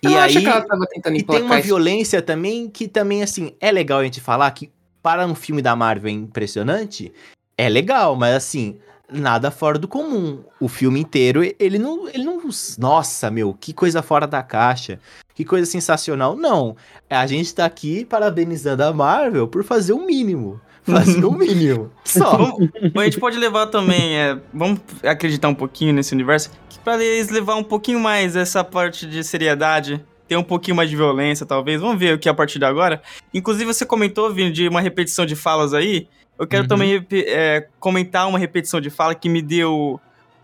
Eu 0.02 0.12
e 0.12 0.16
aí, 0.16 0.20
acho 0.20 0.40
que 0.42 0.46
ela 0.46 0.62
tava 0.62 0.86
tentando 0.88 1.16
e 1.16 1.24
tem 1.24 1.42
uma 1.42 1.60
isso. 1.60 1.68
violência 1.68 2.22
também 2.22 2.70
que 2.70 2.88
também, 2.88 3.24
assim, 3.24 3.56
é 3.60 3.72
legal 3.72 4.00
a 4.00 4.04
gente 4.04 4.20
falar 4.20 4.52
que 4.52 4.72
para 5.02 5.26
um 5.26 5.36
filme 5.36 5.62
da 5.62 5.76
Marvel 5.76 6.10
é 6.10 6.14
impressionante. 6.14 7.14
É 7.58 7.70
legal, 7.70 8.16
mas 8.16 8.36
assim, 8.36 8.78
nada 9.12 9.50
fora 9.50 9.80
do 9.80 9.88
comum. 9.88 10.44
O 10.60 10.68
filme 10.68 11.00
inteiro, 11.00 11.42
ele 11.60 11.80
não, 11.80 12.08
ele 12.10 12.24
não. 12.24 12.42
Nossa, 12.78 13.32
meu, 13.32 13.54
que 13.54 13.74
coisa 13.74 14.02
fora 14.02 14.28
da 14.28 14.44
caixa. 14.44 15.00
Que 15.34 15.46
coisa 15.46 15.66
sensacional. 15.66 16.36
Não. 16.36 16.76
A 17.10 17.26
gente 17.26 17.54
tá 17.54 17.66
aqui 17.66 18.04
parabenizando 18.04 18.84
a 18.84 18.92
Marvel 18.92 19.48
por 19.48 19.64
fazer 19.64 19.94
o 19.94 20.06
mínimo. 20.06 20.60
Fazer 20.92 21.26
o 21.26 21.32
mínimo. 21.32 21.92
Só. 22.04 22.38
Vamos- 22.38 22.70
a 22.96 23.04
gente 23.04 23.20
pode 23.20 23.38
levar 23.38 23.68
também, 23.68 24.18
é, 24.18 24.38
vamos 24.54 24.80
acreditar 25.04 25.48
um 25.50 25.56
pouquinho 25.56 25.94
nesse 25.94 26.14
universo, 26.14 26.50
que 26.70 26.80
pra 26.80 26.96
eles 27.04 27.30
levar 27.30 27.56
um 27.56 27.64
pouquinho 27.64 28.00
mais 28.00 28.36
essa 28.36 28.64
parte 28.64 29.06
de 29.06 29.24
seriedade, 29.24 30.04
ter 30.28 30.36
um 30.38 30.44
pouquinho 30.44 30.76
mais 30.76 30.90
de 30.90 30.96
violência, 30.96 31.46
talvez. 31.46 31.80
Vamos 31.82 32.00
ver 32.00 32.16
o 32.16 32.20
que 32.20 32.28
é 32.28 32.32
a 32.32 32.36
partir 32.36 32.60
de 32.60 32.66
agora. 32.66 33.02
Inclusive, 33.34 33.66
você 33.74 33.86
comentou, 33.86 34.34
Vini, 34.34 34.52
de 34.52 34.68
uma 34.68 34.82
repetição 34.82 35.26
de 35.26 35.36
falas 35.36 35.74
aí. 35.74 36.08
Eu 36.40 36.46
quero 36.48 36.64
Uhum. 36.64 36.68
também 36.68 37.06
é, 37.12 37.68
comentar 37.80 38.28
uma 38.28 38.38
repetição 38.40 38.80
de 38.82 38.90
fala 38.90 39.16
que 39.16 39.28
me 39.30 39.42
deu 39.42 40.00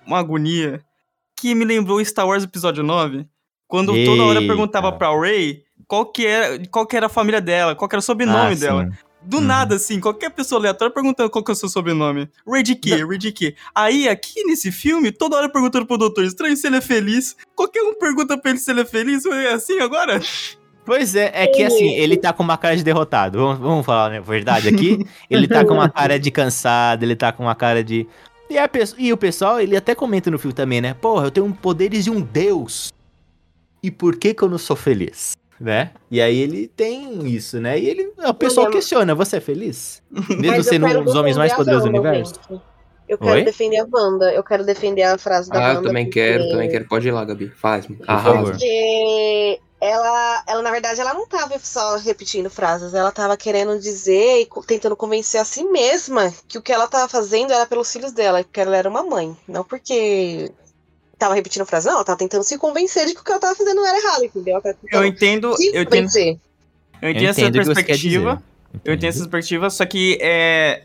uma 0.06 0.20
agonia, 0.20 0.82
que 1.40 1.54
me 1.54 1.66
lembrou 1.66 2.04
Star 2.04 2.28
Wars 2.28 2.44
Episódio 2.44 2.84
9, 2.84 3.26
quando 3.68 3.94
toda 4.06 4.24
hora 4.24 4.40
Eita. 4.40 4.48
perguntava 4.54 4.92
pra 4.92 5.18
Rey 5.20 5.64
qual 5.88 6.06
que, 6.06 6.26
era, 6.26 6.58
qual 6.72 6.88
que 6.88 6.96
era 6.98 7.06
a 7.06 7.10
família 7.10 7.40
dela, 7.42 7.76
qual 7.76 7.88
que 7.88 7.96
era 7.96 8.00
o 8.00 8.04
sobrenome 8.04 8.54
Ah, 8.54 8.56
dela. 8.56 8.86
sim. 8.86 8.92
Do 9.26 9.38
Uhum. 9.38 9.44
nada, 9.44 9.76
assim, 9.76 10.00
qualquer 10.00 10.30
pessoa 10.32 10.60
aleatória 10.60 10.94
perguntando 10.94 11.30
qual 11.30 11.44
que 11.44 11.52
é 11.52 11.54
o 11.54 11.56
seu 11.56 11.70
sobrenome. 11.70 12.30
Ray 12.48 12.64
de 12.64 12.76
quê? 12.76 13.56
Aí, 13.74 14.10
aqui 14.10 14.44
nesse 14.44 14.72
filme, 14.72 15.12
toda 15.12 15.38
hora 15.38 15.50
perguntando 15.50 15.86
pro 15.86 15.98
Doutor 15.98 16.26
Estranho 16.26 16.58
se 16.58 16.68
ele 16.68 16.78
é 16.78 16.82
feliz. 16.82 17.36
Qualquer 17.56 17.82
um 17.84 17.94
pergunta 17.94 18.38
pra 18.38 18.52
ele 18.52 18.60
se 18.60 18.70
ele 18.70 18.82
é 18.82 18.86
feliz. 18.86 19.26
É 19.26 19.54
assim 19.54 19.80
agora? 19.80 20.20
Pois 20.86 21.16
é, 21.16 21.32
é 21.34 21.48
que 21.48 21.64
assim, 21.64 21.92
ele 21.94 22.18
tá 22.18 22.34
com 22.34 22.44
uma 22.44 22.58
cara 22.58 22.76
de 22.76 22.84
derrotado. 22.84 23.40
Vamos, 23.40 23.60
vamos 23.60 23.86
falar 23.86 24.14
a 24.14 24.20
verdade 24.20 24.68
aqui? 24.68 25.00
Ele 25.30 25.48
tá 25.48 25.64
com 25.64 25.76
uma 25.76 25.88
cara 25.90 26.20
de 26.20 26.30
cansado, 26.30 27.04
ele 27.04 27.16
tá 27.16 27.32
com 27.32 27.44
uma 27.44 27.56
cara 27.56 27.82
de. 27.82 28.06
E, 28.50 28.58
a 28.58 28.70
e 28.98 29.14
o 29.14 29.18
pessoal, 29.18 29.62
ele 29.62 29.78
até 29.78 29.96
comenta 29.96 30.30
no 30.30 30.38
filme 30.38 30.54
também, 30.54 30.82
né? 30.82 30.94
Porra, 30.94 31.28
eu 31.28 31.32
tenho 31.32 31.50
poderes 31.54 32.04
de 32.04 32.12
um 32.12 32.20
deus. 32.20 32.92
E 33.82 33.90
por 33.90 34.18
que 34.18 34.34
que 34.34 34.44
eu 34.44 34.50
não 34.50 34.58
sou 34.58 34.76
feliz? 34.76 35.32
Né? 35.64 35.92
E 36.12 36.20
aí 36.22 36.38
ele 36.40 36.68
tem 36.68 37.26
isso, 37.26 37.58
né? 37.62 37.80
E 37.80 37.88
ele, 37.88 38.12
o 38.18 38.34
pessoal 38.34 38.70
questiona, 38.70 39.16
você 39.16 39.38
é 39.38 39.40
feliz? 39.40 40.04
Mesmo 40.38 40.62
sendo 40.62 40.86
um 40.88 41.06
dos 41.06 41.16
homens 41.16 41.38
mais 41.38 41.54
poderosos 41.54 41.86
do 41.86 41.90
universo? 41.90 42.34
Eu 43.08 43.18
quero 43.18 43.32
Oi? 43.32 43.44
defender 43.46 43.78
a 43.78 43.88
Wanda. 43.90 44.34
Eu 44.34 44.44
quero 44.44 44.66
defender 44.66 45.04
a 45.04 45.18
frase 45.18 45.50
da 45.50 45.58
Ah, 45.60 45.68
Wanda. 45.70 45.80
eu 45.80 45.84
também 45.84 46.06
porque- 46.06 46.20
quero, 46.20 46.50
também 46.50 46.70
quero. 46.70 46.86
Pode 46.90 47.08
ir 47.08 47.12
lá, 47.12 47.24
Gabi. 47.24 47.48
Faz. 47.48 47.86
favor. 47.86 48.04
Arrasa. 48.10 48.52
Porque 48.52 49.60
ela, 49.80 50.44
ela, 50.48 50.62
na 50.62 50.72
verdade, 50.72 51.00
ela 51.00 51.14
não 51.14 51.26
tava 51.28 51.58
só 51.60 51.96
repetindo 51.96 52.50
frases, 52.50 52.94
ela 52.94 53.12
tava 53.14 53.38
querendo 53.38 53.80
dizer 53.80 54.42
e 54.42 54.48
tentando 54.68 54.98
convencer 54.98 55.40
a 55.40 55.46
si 55.46 55.64
mesma 55.64 56.34
que 56.46 56.58
o 56.58 56.62
que 56.62 56.74
ela 56.74 56.88
tava 56.88 57.08
fazendo 57.08 57.54
era 57.54 57.66
pelos 57.66 57.90
filhos 57.92 58.12
dela, 58.12 58.44
porque 58.44 58.60
ela 58.60 58.76
era 58.76 58.90
uma 58.90 59.04
mãe. 59.04 59.38
Não 59.48 59.64
porque 59.64 60.52
tava 61.24 61.36
repetindo 61.36 61.66
frase, 61.66 61.88
não, 61.88 61.96
ela 61.96 62.04
tava 62.04 62.18
tentando 62.18 62.44
se 62.44 62.58
convencer 62.58 63.06
de 63.08 63.14
que 63.14 63.22
o 63.22 63.24
que 63.24 63.32
ela 63.32 63.40
tava 63.40 63.56
fazendo 63.56 63.76
não 63.78 63.88
era 63.88 63.98
errado, 63.98 64.24
entendeu? 64.26 64.54
Ela 64.54 64.62
tava 64.62 64.76
Eu 64.92 65.06
entendo, 65.06 65.56
se 65.56 65.68
eu 65.76 65.82
entendo, 65.84 66.10
eu 67.02 67.10
entendo 67.10 67.30
essa 67.30 67.42
o 67.42 67.54
perspectiva. 67.76 68.44
Eu 68.84 68.94
entendo 68.94 69.10
essa 69.10 69.20
perspectiva, 69.20 69.70
só 69.70 69.86
que 69.86 70.18
é, 70.22 70.84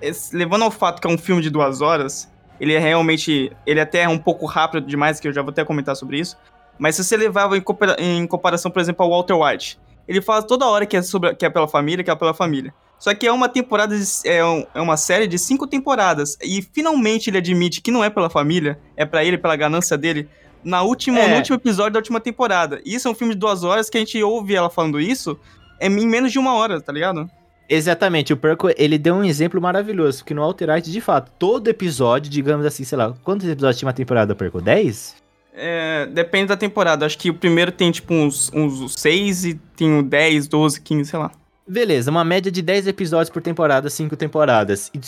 esse- 0.00 0.34
levando 0.36 0.62
ao 0.62 0.70
fato 0.70 1.00
que 1.00 1.06
é 1.06 1.10
um 1.10 1.18
filme 1.18 1.40
de 1.42 1.48
duas 1.50 1.80
horas, 1.80 2.28
ele 2.60 2.74
é 2.74 2.78
realmente. 2.78 3.50
Ele 3.66 3.80
até 3.80 4.02
é 4.02 4.08
um 4.08 4.18
pouco 4.18 4.46
rápido 4.46 4.86
demais, 4.86 5.18
que 5.18 5.26
eu 5.28 5.32
já 5.32 5.42
vou 5.42 5.50
até 5.50 5.64
comentar 5.64 5.96
sobre 5.96 6.18
isso. 6.18 6.36
Mas 6.78 6.96
se 6.96 7.04
você 7.04 7.16
levava 7.16 7.56
em, 7.56 7.60
compara- 7.60 7.96
em 7.98 8.26
comparação, 8.26 8.70
por 8.70 8.80
exemplo, 8.80 9.04
ao 9.04 9.10
Walter 9.10 9.34
White, 9.34 9.78
ele 10.06 10.20
fala 10.20 10.42
toda 10.42 10.66
hora 10.66 10.84
que 10.86 10.96
é, 10.96 11.02
sobre, 11.02 11.34
que 11.34 11.44
é 11.46 11.50
pela 11.50 11.66
família, 11.68 12.04
que 12.04 12.10
é 12.10 12.14
pela 12.14 12.34
família. 12.34 12.72
Só 13.02 13.12
que 13.12 13.26
é 13.26 13.32
uma 13.32 13.48
temporada, 13.48 13.98
de- 13.98 14.04
é, 14.28 14.44
um- 14.44 14.64
é 14.72 14.80
uma 14.80 14.96
série 14.96 15.26
de 15.26 15.36
cinco 15.36 15.66
temporadas. 15.66 16.38
E 16.40 16.62
finalmente 16.72 17.28
ele 17.28 17.38
admite 17.38 17.80
que 17.80 17.90
não 17.90 18.04
é 18.04 18.08
pela 18.08 18.30
família, 18.30 18.78
é 18.96 19.04
pra 19.04 19.24
ele, 19.24 19.36
pela 19.36 19.56
ganância 19.56 19.98
dele, 19.98 20.28
na 20.62 20.82
última, 20.82 21.18
É. 21.18 21.26
no 21.30 21.34
último 21.38 21.56
episódio 21.56 21.94
da 21.94 21.98
última 21.98 22.20
temporada. 22.20 22.80
E 22.86 22.94
isso 22.94 23.08
é 23.08 23.10
um 23.10 23.14
filme 23.14 23.34
de 23.34 23.40
duas 23.40 23.64
horas 23.64 23.90
que 23.90 23.96
a 23.96 24.00
gente 24.00 24.22
ouve 24.22 24.54
ela 24.54 24.70
falando 24.70 25.00
isso 25.00 25.36
é 25.80 25.88
em 25.88 26.06
menos 26.06 26.30
de 26.30 26.38
uma 26.38 26.54
hora, 26.54 26.80
tá 26.80 26.92
ligado? 26.92 27.28
Exatamente, 27.68 28.32
o 28.32 28.36
Perco, 28.36 28.68
ele 28.76 28.96
deu 28.98 29.16
um 29.16 29.24
exemplo 29.24 29.60
maravilhoso, 29.60 30.18
porque 30.18 30.32
no 30.34 30.42
Alterite, 30.44 30.92
de 30.92 31.00
fato, 31.00 31.32
todo 31.40 31.66
episódio, 31.66 32.30
digamos 32.30 32.64
assim, 32.64 32.84
sei 32.84 32.96
lá, 32.98 33.14
quantos 33.24 33.48
episódios 33.48 33.78
tinha 33.80 33.88
uma 33.88 33.92
temporada, 33.92 34.32
Perco? 34.36 34.60
10? 34.60 35.16
É, 35.52 36.06
depende 36.06 36.46
da 36.46 36.56
temporada. 36.56 37.04
Acho 37.04 37.18
que 37.18 37.30
o 37.30 37.34
primeiro 37.34 37.72
tem 37.72 37.90
tipo 37.90 38.14
uns, 38.14 38.48
uns 38.54 38.94
6 38.94 39.44
e 39.44 39.54
tem 39.76 39.90
um 39.90 40.02
10, 40.04 40.46
12, 40.46 40.80
15, 40.80 41.10
sei 41.10 41.18
lá. 41.18 41.32
Beleza, 41.66 42.10
uma 42.10 42.24
média 42.24 42.50
de 42.50 42.60
10 42.60 42.88
episódios 42.88 43.30
por 43.30 43.40
temporada, 43.40 43.88
5 43.88 44.16
temporadas. 44.16 44.90
E 44.92 45.00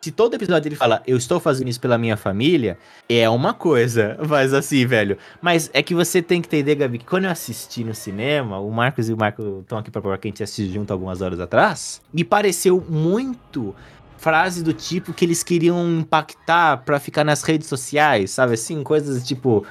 se 0.00 0.10
todo 0.10 0.34
episódio 0.34 0.68
ele 0.68 0.74
fala, 0.74 1.02
eu 1.06 1.16
estou 1.16 1.38
fazendo 1.38 1.68
isso 1.68 1.80
pela 1.80 1.96
minha 1.96 2.16
família, 2.16 2.78
é 3.08 3.28
uma 3.28 3.54
coisa, 3.54 4.18
mas 4.28 4.52
assim, 4.52 4.84
velho. 4.86 5.18
Mas 5.40 5.70
é 5.72 5.82
que 5.82 5.94
você 5.94 6.22
tem 6.22 6.40
que 6.40 6.48
entender, 6.48 6.74
Gabi, 6.74 6.98
que 6.98 7.04
quando 7.04 7.24
eu 7.24 7.30
assisti 7.30 7.84
no 7.84 7.94
cinema, 7.94 8.58
o 8.58 8.70
Marcos 8.70 9.08
e 9.08 9.12
o 9.12 9.16
Marco 9.16 9.60
estão 9.60 9.78
aqui 9.78 9.90
pra 9.90 10.00
provar 10.00 10.18
que 10.18 10.26
a 10.26 10.30
gente 10.30 10.42
assistiu 10.42 10.72
junto 10.72 10.92
algumas 10.92 11.20
horas 11.20 11.38
atrás, 11.38 12.00
me 12.12 12.24
pareceu 12.24 12.84
muito 12.88 13.74
frase 14.16 14.62
do 14.62 14.72
tipo 14.72 15.12
que 15.12 15.24
eles 15.24 15.42
queriam 15.42 15.84
impactar 15.98 16.78
pra 16.78 16.98
ficar 16.98 17.24
nas 17.24 17.42
redes 17.42 17.68
sociais, 17.68 18.30
sabe 18.30 18.54
assim? 18.54 18.82
Coisas 18.82 19.26
tipo. 19.26 19.66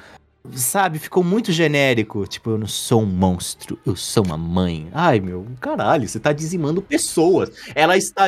Sabe, 0.54 0.98
ficou 0.98 1.22
muito 1.22 1.52
genérico. 1.52 2.26
Tipo, 2.26 2.50
eu 2.50 2.58
não 2.58 2.66
sou 2.66 3.02
um 3.02 3.06
monstro, 3.06 3.78
eu 3.86 3.94
sou 3.94 4.24
uma 4.24 4.36
mãe. 4.36 4.88
Ai, 4.92 5.20
meu, 5.20 5.46
caralho, 5.60 6.08
você 6.08 6.18
tá 6.18 6.32
dizimando 6.32 6.82
pessoas. 6.82 7.50
Ela 7.74 7.96
está 7.96 8.26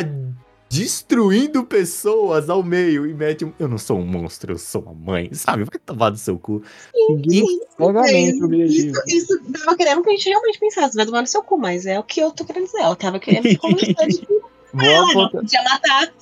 destruindo 0.69 1.65
pessoas 1.65 2.49
ao 2.49 2.63
meio 2.63 3.07
e 3.07 3.15
mete 3.15 3.45
um. 3.45 3.53
Eu 3.59 3.69
não 3.69 3.79
sou 3.79 3.99
um 3.99 4.07
monstro, 4.07 4.53
eu 4.53 4.59
sou 4.59 4.83
uma 4.83 4.95
mãe. 4.95 5.33
Sabe, 5.35 5.65
vai 5.65 5.79
tomar 5.85 6.11
do 6.11 6.19
seu 6.19 6.39
cu. 6.39 6.63
O 6.95 7.13
objetivo. 7.13 8.55
Isso, 8.55 9.03
isso 9.09 9.53
tava 9.53 9.77
querendo 9.77 10.03
que 10.03 10.11
a 10.11 10.13
gente 10.13 10.29
realmente 10.29 10.59
pensasse, 10.59 10.97
vai 10.97 11.07
tomar 11.07 11.21
no 11.21 11.27
seu 11.27 11.43
cu, 11.43 11.59
mas 11.59 11.85
é 11.85 11.99
o 11.99 12.03
que 12.03 12.21
eu 12.21 12.31
tô 12.31 12.45
querendo 12.45 12.67
dizer. 12.67 12.81
Ela 12.81 12.97
tava 12.97 13.19
querendo 13.19 13.49
se 13.49 13.57
convencer 13.57 14.07
de 14.09 14.19
que 14.21 14.43
ela 14.79 15.11
apontar. 15.11 15.41
podia 15.41 15.63
matar 15.63 16.13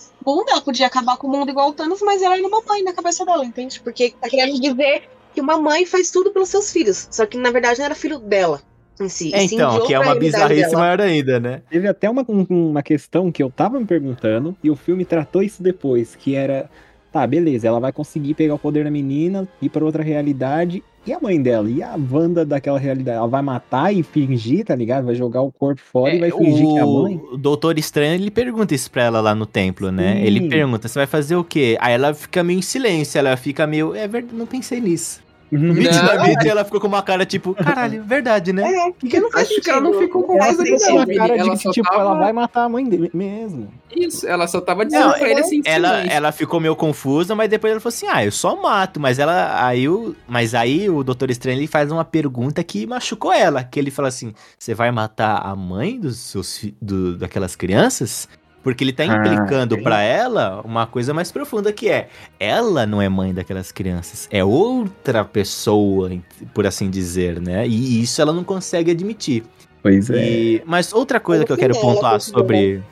ela 0.49 0.61
podia 0.61 0.87
acabar 0.87 1.17
com 1.17 1.27
o 1.27 1.31
mundo 1.31 1.51
igual 1.51 1.71
o 1.71 1.73
Thanos, 1.73 2.01
mas 2.01 2.23
ela 2.23 2.37
era 2.37 2.47
uma 2.47 2.63
mãe 2.63 2.83
na 2.83 2.93
cabeça 2.93 3.25
dela, 3.25 3.45
entende? 3.45 3.81
Porque 3.81 4.15
tá 4.21 4.29
querendo 4.29 4.61
dizer 4.61 5.09
que 5.35 5.41
uma 5.41 5.59
mãe 5.59 5.87
faz 5.87 6.11
tudo 6.11 6.31
pelos 6.31 6.49
seus 6.49 6.73
filhos. 6.73 7.09
Só 7.11 7.25
que 7.27 7.37
na 7.39 7.51
verdade 7.51 7.79
não 7.79 7.87
era 7.87 7.95
filho 7.95 8.19
dela 8.19 8.61
em 9.01 9.09
si. 9.09 9.35
É, 9.35 9.47
sim 9.49 9.55
então, 9.57 9.81
que 9.87 9.95
é 9.95 9.99
uma 9.99 10.15
bizarrice 10.15 10.71
dela. 10.71 10.79
maior 10.79 11.01
ainda, 11.01 11.41
né? 11.41 11.63
Teve 11.71 11.89
até 11.89 12.09
uma, 12.09 12.25
um- 12.29 12.47
uma 12.71 12.83
questão 12.83 13.33
que 13.33 13.43
eu 13.43 13.51
tava 13.51 13.81
me 13.81 13.87
perguntando, 13.87 14.57
e 14.63 14.71
o 14.71 14.77
filme 14.77 15.05
tratou 15.05 15.43
isso 15.43 15.63
depois, 15.63 16.15
que 16.15 16.35
era, 16.35 16.71
tá, 17.11 17.27
beleza, 17.27 17.67
ela 17.67 17.81
vai 17.81 17.93
conseguir 17.93 18.35
pegar 18.35 18.55
o 18.55 18.59
poder 18.59 18.85
da 18.85 18.91
menina, 18.91 19.49
ir 19.61 19.69
pra 19.71 19.85
outra 19.85 20.03
realidade, 20.03 20.83
e 21.05 21.13
a 21.13 21.19
mãe 21.19 21.41
dela? 21.43 21.69
E 21.69 21.83
a 21.83 21.97
Wanda 22.13 22.45
daquela 22.45 22.79
realidade? 22.79 23.17
Ela 23.19 23.27
vai 23.27 23.43
matar 23.43 23.93
e 23.93 24.05
fingir, 24.05 24.65
tá 24.65 24.77
ligado? 24.77 25.07
Vai 25.07 25.17
jogar 25.17 25.41
o 25.41 25.51
corpo 25.51 25.81
fora 25.81 26.15
e 26.15 26.21
vai 26.21 26.31
fingir 26.31 26.65
que 26.65 26.77
é 26.79 26.81
a 26.81 26.87
mãe? 26.87 27.21
o 27.33 27.37
Doutor 27.37 27.77
Estranho, 27.77 28.15
ele 28.15 28.31
pergunta 28.31 28.73
isso 28.73 28.89
pra 28.89 29.03
ela 29.05 29.21
lá 29.21 29.35
no 29.35 29.45
templo, 29.47 29.91
né? 29.91 30.15
Sim. 30.17 30.23
Ele 30.23 30.49
pergunta, 30.49 30.87
você 30.87 30.99
vai 31.01 31.07
fazer 31.09 31.35
o 31.35 31.43
quê? 31.43 31.77
Aí 31.81 31.95
ela 31.95 32.15
fica 32.15 32.45
meio 32.45 32.61
em 32.61 32.63
silêncio, 32.63 33.19
ela 33.19 33.37
fica 33.37 33.67
meio, 33.67 33.97
é 33.97 34.07
verdade, 34.07 34.37
não 34.37 34.47
pensei 34.47 34.81
nisso. 34.81 35.22
Nitidamente 35.53 36.49
ela 36.49 36.65
ficou 36.65 36.81
com 36.81 36.87
uma 36.87 37.03
cara 37.03 37.27
tipo, 37.27 37.55
caralho, 37.55 38.03
verdade, 38.05 38.53
né? 38.53 38.63
É, 38.63 38.93
porque 38.93 39.21
não 39.21 39.31
faz 39.31 39.51
Acho 39.51 39.61
que 39.61 39.71
ela 39.71 39.81
não 39.83 39.99
ficou 39.99 40.23
com 40.23 40.35
Ela 40.35 40.45
raiva 40.45 40.63
tem 40.65 40.77
dele, 40.77 40.85
Ela 40.93 41.07
cara 41.29 41.39
de 41.39 41.51
que, 41.63 41.71
tipo, 41.73 41.91
tava- 41.91 42.01
ela 42.03 42.15
vai 42.15 42.33
matar 42.33 42.65
a 42.65 42.69
mãe 42.69 42.85
dele 42.89 43.11
mesmo. 43.13 43.69
Isso, 43.95 44.27
ela 44.27 44.47
só 44.47 44.61
tava 44.61 44.85
Não, 44.85 45.13
dizendo 45.13 45.41
assim, 45.41 45.63
ela, 45.65 46.01
ela 46.07 46.33
ficou 46.33 46.59
meio 46.59 46.75
confusa, 46.75 47.35
mas 47.35 47.51
depois 47.51 47.71
ela 47.71 47.81
falou 47.81 47.95
assim: 47.95 48.07
"Ah, 48.09 48.25
eu 48.25 48.33
só 48.33 48.57
mato", 48.61 48.99
mas 48.99 49.19
ela 49.19 49.67
aí 49.67 49.87
o, 49.89 50.17
mas 50.27 50.55
aí 50.55 50.89
o 50.89 51.05
Doutor 51.05 51.31
Estranho 51.31 51.59
ele 51.59 51.67
faz 51.67 51.93
uma 51.93 52.05
pergunta 52.05 52.65
que 52.65 52.87
machucou 52.87 53.33
ela, 53.33 53.63
que 53.63 53.79
ele 53.79 53.91
fala 53.91 54.09
assim: 54.09 54.33
"Você 54.59 54.75
vai 54.75 54.91
matar 54.91 55.37
a 55.45 55.55
mãe 55.55 56.01
dos 56.01 56.17
seus 56.19 56.65
do, 56.81 57.19
daquelas 57.19 57.55
crianças?" 57.55 58.27
Porque 58.63 58.85
ele 58.85 58.93
tá 58.93 59.03
Ah, 59.03 59.07
implicando 59.07 59.75
bem. 59.75 59.83
pra 59.85 60.03
ela 60.03 60.61
uma 60.65 60.87
coisa 60.87 61.13
mais 61.13 61.33
profunda 61.33 61.73
que 61.73 61.89
é: 61.89 62.09
ela 62.39 62.87
não 62.87 63.03
é 63.03 63.09
mãe 63.09 63.35
daquelas 63.35 63.73
crianças, 63.73 64.29
é 64.31 64.45
outra 64.45 65.25
pessoa, 65.25 66.11
por 66.55 66.67
assim 66.67 66.89
dizer, 66.89 67.41
né? 67.41 67.67
E 67.67 68.01
isso 68.03 68.23
ela 68.23 68.33
não 68.33 68.45
consegue 68.45 68.91
admitir. 68.93 69.43
Pois 69.83 70.09
E- 70.11 70.63
mas 70.65 70.93
outra 70.93 71.19
coisa 71.19 71.41
Ela 71.41 71.47
que 71.47 71.53
eu 71.53 71.57
quero 71.57 71.75
pontuar 71.81 72.21
sobre. 72.21 72.83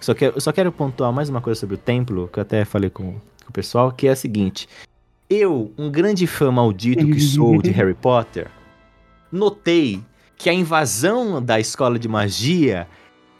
Só 0.00 0.12
quero, 0.12 0.34
eu 0.36 0.40
só 0.42 0.52
quero 0.52 0.70
pontuar 0.70 1.10
mais 1.10 1.30
uma 1.30 1.40
coisa 1.40 1.58
sobre 1.58 1.76
o 1.76 1.78
templo, 1.78 2.28
que 2.30 2.38
eu 2.38 2.42
até 2.42 2.66
falei 2.66 2.90
com, 2.90 3.12
com 3.14 3.48
o 3.48 3.52
pessoal, 3.52 3.90
que 3.90 4.06
é 4.06 4.10
a 4.10 4.16
seguinte. 4.16 4.68
Eu, 5.30 5.72
um 5.78 5.90
grande 5.90 6.26
fã 6.26 6.52
maldito 6.52 7.06
que 7.06 7.18
sou 7.20 7.62
de 7.62 7.70
Harry 7.72 7.94
Potter, 7.94 8.48
notei 9.32 10.00
que 10.36 10.50
a 10.50 10.52
invasão 10.52 11.42
da 11.42 11.58
escola 11.58 11.98
de 11.98 12.06
magia 12.08 12.86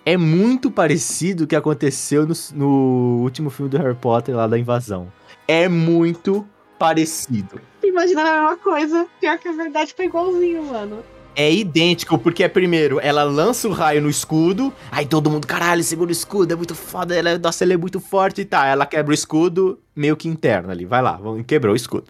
é 0.07 0.17
muito 0.17 0.71
parecido 0.71 1.43
o 1.45 1.47
que 1.49 1.57
aconteceu 1.57 2.25
no, 2.25 2.35
no 2.55 3.23
último 3.23 3.51
filme 3.51 3.69
do 3.69 3.77
Harry 3.77 3.97
Potter, 3.97 4.37
lá 4.37 4.47
da 4.47 4.57
invasão. 4.57 5.13
É 5.49 5.69
muito 5.69 6.47
parecido. 6.79 7.61
Imaginando 7.83 8.29
a 8.29 8.33
mesma 8.41 8.57
coisa. 8.59 9.07
Pior 9.21 9.37
que 9.37 9.49
a 9.49 9.53
verdade 9.53 9.93
foi 9.97 10.05
igualzinho, 10.05 10.63
mano. 10.65 11.03
É 11.35 11.53
idêntico, 11.53 12.17
porque 12.19 12.45
é 12.45 12.49
primeiro, 12.49 12.99
ela 12.99 13.23
lança 13.25 13.69
o 13.69 13.73
raio 13.73 14.01
no 14.01 14.09
escudo, 14.09 14.73
aí 14.91 15.05
todo 15.05 15.29
mundo, 15.29 15.47
caralho, 15.47 15.83
segura 15.85 16.09
o 16.09 16.13
escudo, 16.13 16.55
é 16.55 16.57
muito 16.57 16.75
foda, 16.75 17.15
ela, 17.15 17.29
é- 17.29 17.37
nossa, 17.39 17.63
ela 17.63 17.75
é 17.75 17.77
muito 17.77 18.01
forte 18.01 18.41
e 18.41 18.45
tá. 18.47 18.67
Ela 18.67 18.87
quebra 18.87 19.11
o 19.11 19.15
escudo, 19.15 19.79
meio 19.95 20.17
que 20.17 20.29
interno 20.29 20.71
ali, 20.71 20.87
vai 20.87 21.03
lá, 21.03 21.21
quebrou 21.47 21.75
o 21.75 21.77
escudo. 21.77 22.07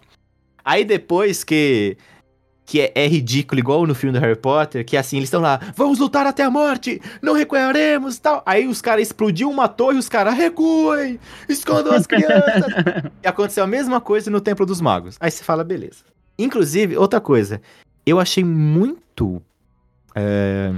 Aí 0.64 0.84
depois 0.84 1.42
que. 1.42 1.96
Que 2.66 2.80
é, 2.80 2.92
é 2.94 3.06
ridículo, 3.06 3.58
igual 3.58 3.86
no 3.86 3.94
filme 3.94 4.12
do 4.12 4.20
Harry 4.20 4.36
Potter, 4.36 4.84
que 4.84 4.96
assim, 4.96 5.16
eles 5.16 5.28
estão 5.28 5.40
lá, 5.40 5.60
vamos 5.74 5.98
lutar 5.98 6.26
até 6.26 6.42
a 6.42 6.50
morte, 6.50 7.00
não 7.22 7.32
recuaremos 7.32 8.16
e 8.16 8.20
tal. 8.20 8.42
Aí 8.44 8.66
os 8.66 8.82
caras 8.82 9.06
explodiu 9.06 9.48
uma 9.48 9.68
torre 9.68 9.96
e 9.96 9.98
os 10.00 10.08
caras, 10.08 10.34
recuem, 10.34 11.18
escondam 11.48 11.94
as 11.94 12.06
crianças. 12.06 12.66
e 13.22 13.26
aconteceu 13.26 13.62
a 13.62 13.68
mesma 13.68 14.00
coisa 14.00 14.30
no 14.30 14.40
Templo 14.40 14.66
dos 14.66 14.80
Magos. 14.80 15.16
Aí 15.20 15.30
você 15.30 15.44
fala, 15.44 15.62
beleza. 15.62 16.04
Inclusive, 16.38 16.96
outra 16.96 17.20
coisa, 17.20 17.62
eu 18.04 18.18
achei 18.20 18.44
muito. 18.44 19.40
é, 20.14 20.72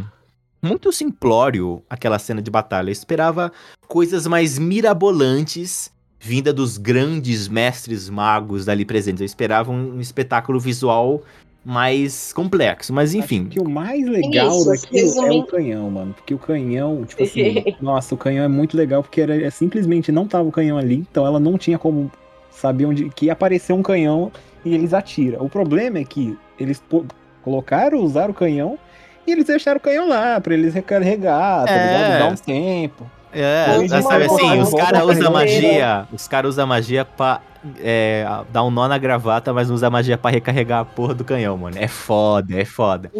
muito 0.62 0.92
simplório 0.92 1.82
aquela 1.88 2.18
cena 2.18 2.42
de 2.42 2.50
batalha. 2.50 2.90
Eu 2.90 2.92
esperava 2.92 3.50
coisas 3.86 4.26
mais 4.26 4.58
mirabolantes 4.58 5.90
vinda 6.20 6.52
dos 6.52 6.78
grandes 6.78 7.48
mestres 7.48 8.08
magos 8.08 8.64
dali 8.64 8.84
presentes. 8.84 9.20
Eu 9.20 9.26
esperava 9.26 9.70
um, 9.70 9.96
um 9.96 10.00
espetáculo 10.00 10.58
visual 10.58 11.22
mais 11.70 12.32
complexo, 12.32 12.94
mas 12.94 13.12
enfim. 13.14 13.40
Acho 13.42 13.50
que 13.50 13.60
o 13.60 13.68
mais 13.68 14.02
legal 14.06 14.48
Isso, 14.48 14.70
daquilo 14.70 14.96
é 14.96 15.00
resumindo- 15.02 15.38
o 15.40 15.46
canhão, 15.46 15.90
mano. 15.90 16.14
Porque 16.14 16.32
o 16.32 16.38
canhão, 16.38 17.04
tipo 17.04 17.22
assim, 17.22 17.62
nossa, 17.78 18.14
o 18.14 18.18
canhão 18.18 18.42
é 18.42 18.48
muito 18.48 18.74
legal 18.74 19.02
porque 19.02 19.20
era 19.20 19.36
é, 19.44 19.50
simplesmente 19.50 20.10
não 20.10 20.26
tava 20.26 20.48
o 20.48 20.50
canhão 20.52 20.78
ali, 20.78 20.94
então 21.10 21.26
ela 21.26 21.38
não 21.38 21.58
tinha 21.58 21.78
como 21.78 22.10
saber 22.50 22.86
onde 22.86 23.10
que 23.10 23.26
ia 23.26 23.34
aparecer 23.34 23.74
um 23.74 23.82
canhão 23.82 24.32
e 24.64 24.74
eles 24.74 24.94
atiram. 24.94 25.44
O 25.44 25.48
problema 25.50 25.98
é 25.98 26.04
que 26.04 26.38
eles 26.58 26.80
pô- 26.88 27.04
colocaram, 27.42 27.98
usaram 27.98 28.30
o 28.30 28.34
canhão 28.34 28.78
e 29.26 29.32
eles 29.32 29.44
deixaram 29.44 29.76
o 29.76 29.80
canhão 29.80 30.08
lá 30.08 30.40
pra 30.40 30.54
eles 30.54 30.72
recarregar, 30.72 31.66
tá 31.66 31.70
É. 31.72 31.86
ligado? 31.86 32.18
Dar 32.20 32.32
um 32.32 32.34
tempo. 32.36 33.10
É, 33.30 33.86
sabe 34.00 34.24
assim, 34.24 34.58
os 34.62 34.72
caras 34.72 35.02
usam 35.04 35.30
magia. 35.30 36.08
Os 36.10 36.26
caras 36.26 36.48
usam 36.54 36.66
magia 36.66 37.04
pra 37.04 37.42
é, 37.80 38.26
dar 38.52 38.64
um 38.64 38.70
nó 38.70 38.88
na 38.88 38.98
gravata, 38.98 39.52
mas 39.52 39.68
não 39.68 39.74
usam 39.74 39.90
magia 39.90 40.18
pra 40.18 40.30
recarregar 40.30 40.80
a 40.80 40.84
porra 40.84 41.14
do 41.14 41.24
canhão, 41.24 41.56
mano. 41.56 41.76
É 41.78 41.88
foda, 41.88 42.60
é 42.60 42.64
foda. 42.64 43.10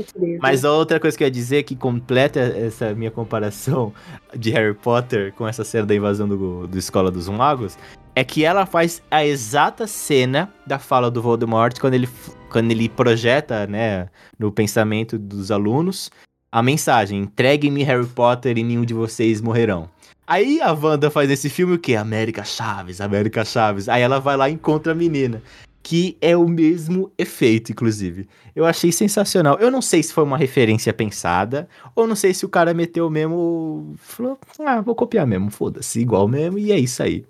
Mas 0.40 0.64
outra 0.64 0.98
coisa 1.00 1.16
que 1.16 1.24
eu 1.24 1.26
ia 1.26 1.30
dizer 1.30 1.62
que 1.62 1.76
completa 1.76 2.40
essa 2.40 2.94
minha 2.94 3.10
comparação 3.10 3.92
de 4.36 4.50
Harry 4.50 4.74
Potter 4.74 5.32
com 5.34 5.46
essa 5.46 5.64
cena 5.64 5.86
da 5.86 5.94
invasão 5.94 6.28
do, 6.28 6.66
do 6.66 6.78
Escola 6.78 7.10
dos 7.10 7.28
Magos 7.28 7.78
é 8.14 8.24
que 8.24 8.44
ela 8.44 8.66
faz 8.66 9.00
a 9.10 9.24
exata 9.24 9.86
cena 9.86 10.52
da 10.66 10.78
fala 10.78 11.10
do 11.10 11.22
Voldemort 11.22 11.78
quando 11.78 11.94
ele, 11.94 12.08
quando 12.50 12.70
ele 12.70 12.88
projeta, 12.88 13.66
né, 13.66 14.08
no 14.38 14.50
pensamento 14.50 15.16
dos 15.16 15.52
alunos 15.52 16.10
a 16.50 16.62
mensagem: 16.62 17.20
entregue-me 17.20 17.82
Harry 17.82 18.06
Potter 18.06 18.56
e 18.58 18.62
nenhum 18.62 18.84
de 18.84 18.94
vocês 18.94 19.40
morrerão. 19.40 19.88
Aí 20.26 20.60
a 20.60 20.72
Wanda 20.72 21.10
faz 21.10 21.30
esse 21.30 21.48
filme 21.48 21.74
o 21.74 21.78
quê? 21.78 21.94
América 21.94 22.44
Chaves, 22.44 23.00
América 23.00 23.44
Chaves. 23.44 23.88
Aí 23.88 24.02
ela 24.02 24.18
vai 24.18 24.36
lá 24.36 24.48
e 24.48 24.52
encontra 24.52 24.92
a 24.92 24.94
menina. 24.94 25.42
Que 25.82 26.18
é 26.20 26.36
o 26.36 26.46
mesmo 26.46 27.10
efeito, 27.16 27.72
inclusive. 27.72 28.28
Eu 28.54 28.66
achei 28.66 28.92
sensacional. 28.92 29.56
Eu 29.58 29.70
não 29.70 29.80
sei 29.80 30.02
se 30.02 30.12
foi 30.12 30.24
uma 30.24 30.36
referência 30.36 30.92
pensada, 30.92 31.66
ou 31.94 32.06
não 32.06 32.14
sei 32.14 32.34
se 32.34 32.44
o 32.44 32.48
cara 32.48 32.74
meteu 32.74 33.08
mesmo. 33.08 33.94
Falou, 33.96 34.38
ah, 34.66 34.82
vou 34.82 34.94
copiar 34.94 35.26
mesmo, 35.26 35.50
foda-se, 35.50 35.98
igual 36.00 36.28
mesmo, 36.28 36.58
e 36.58 36.72
é 36.72 36.78
isso 36.78 37.02
aí. 37.02 37.24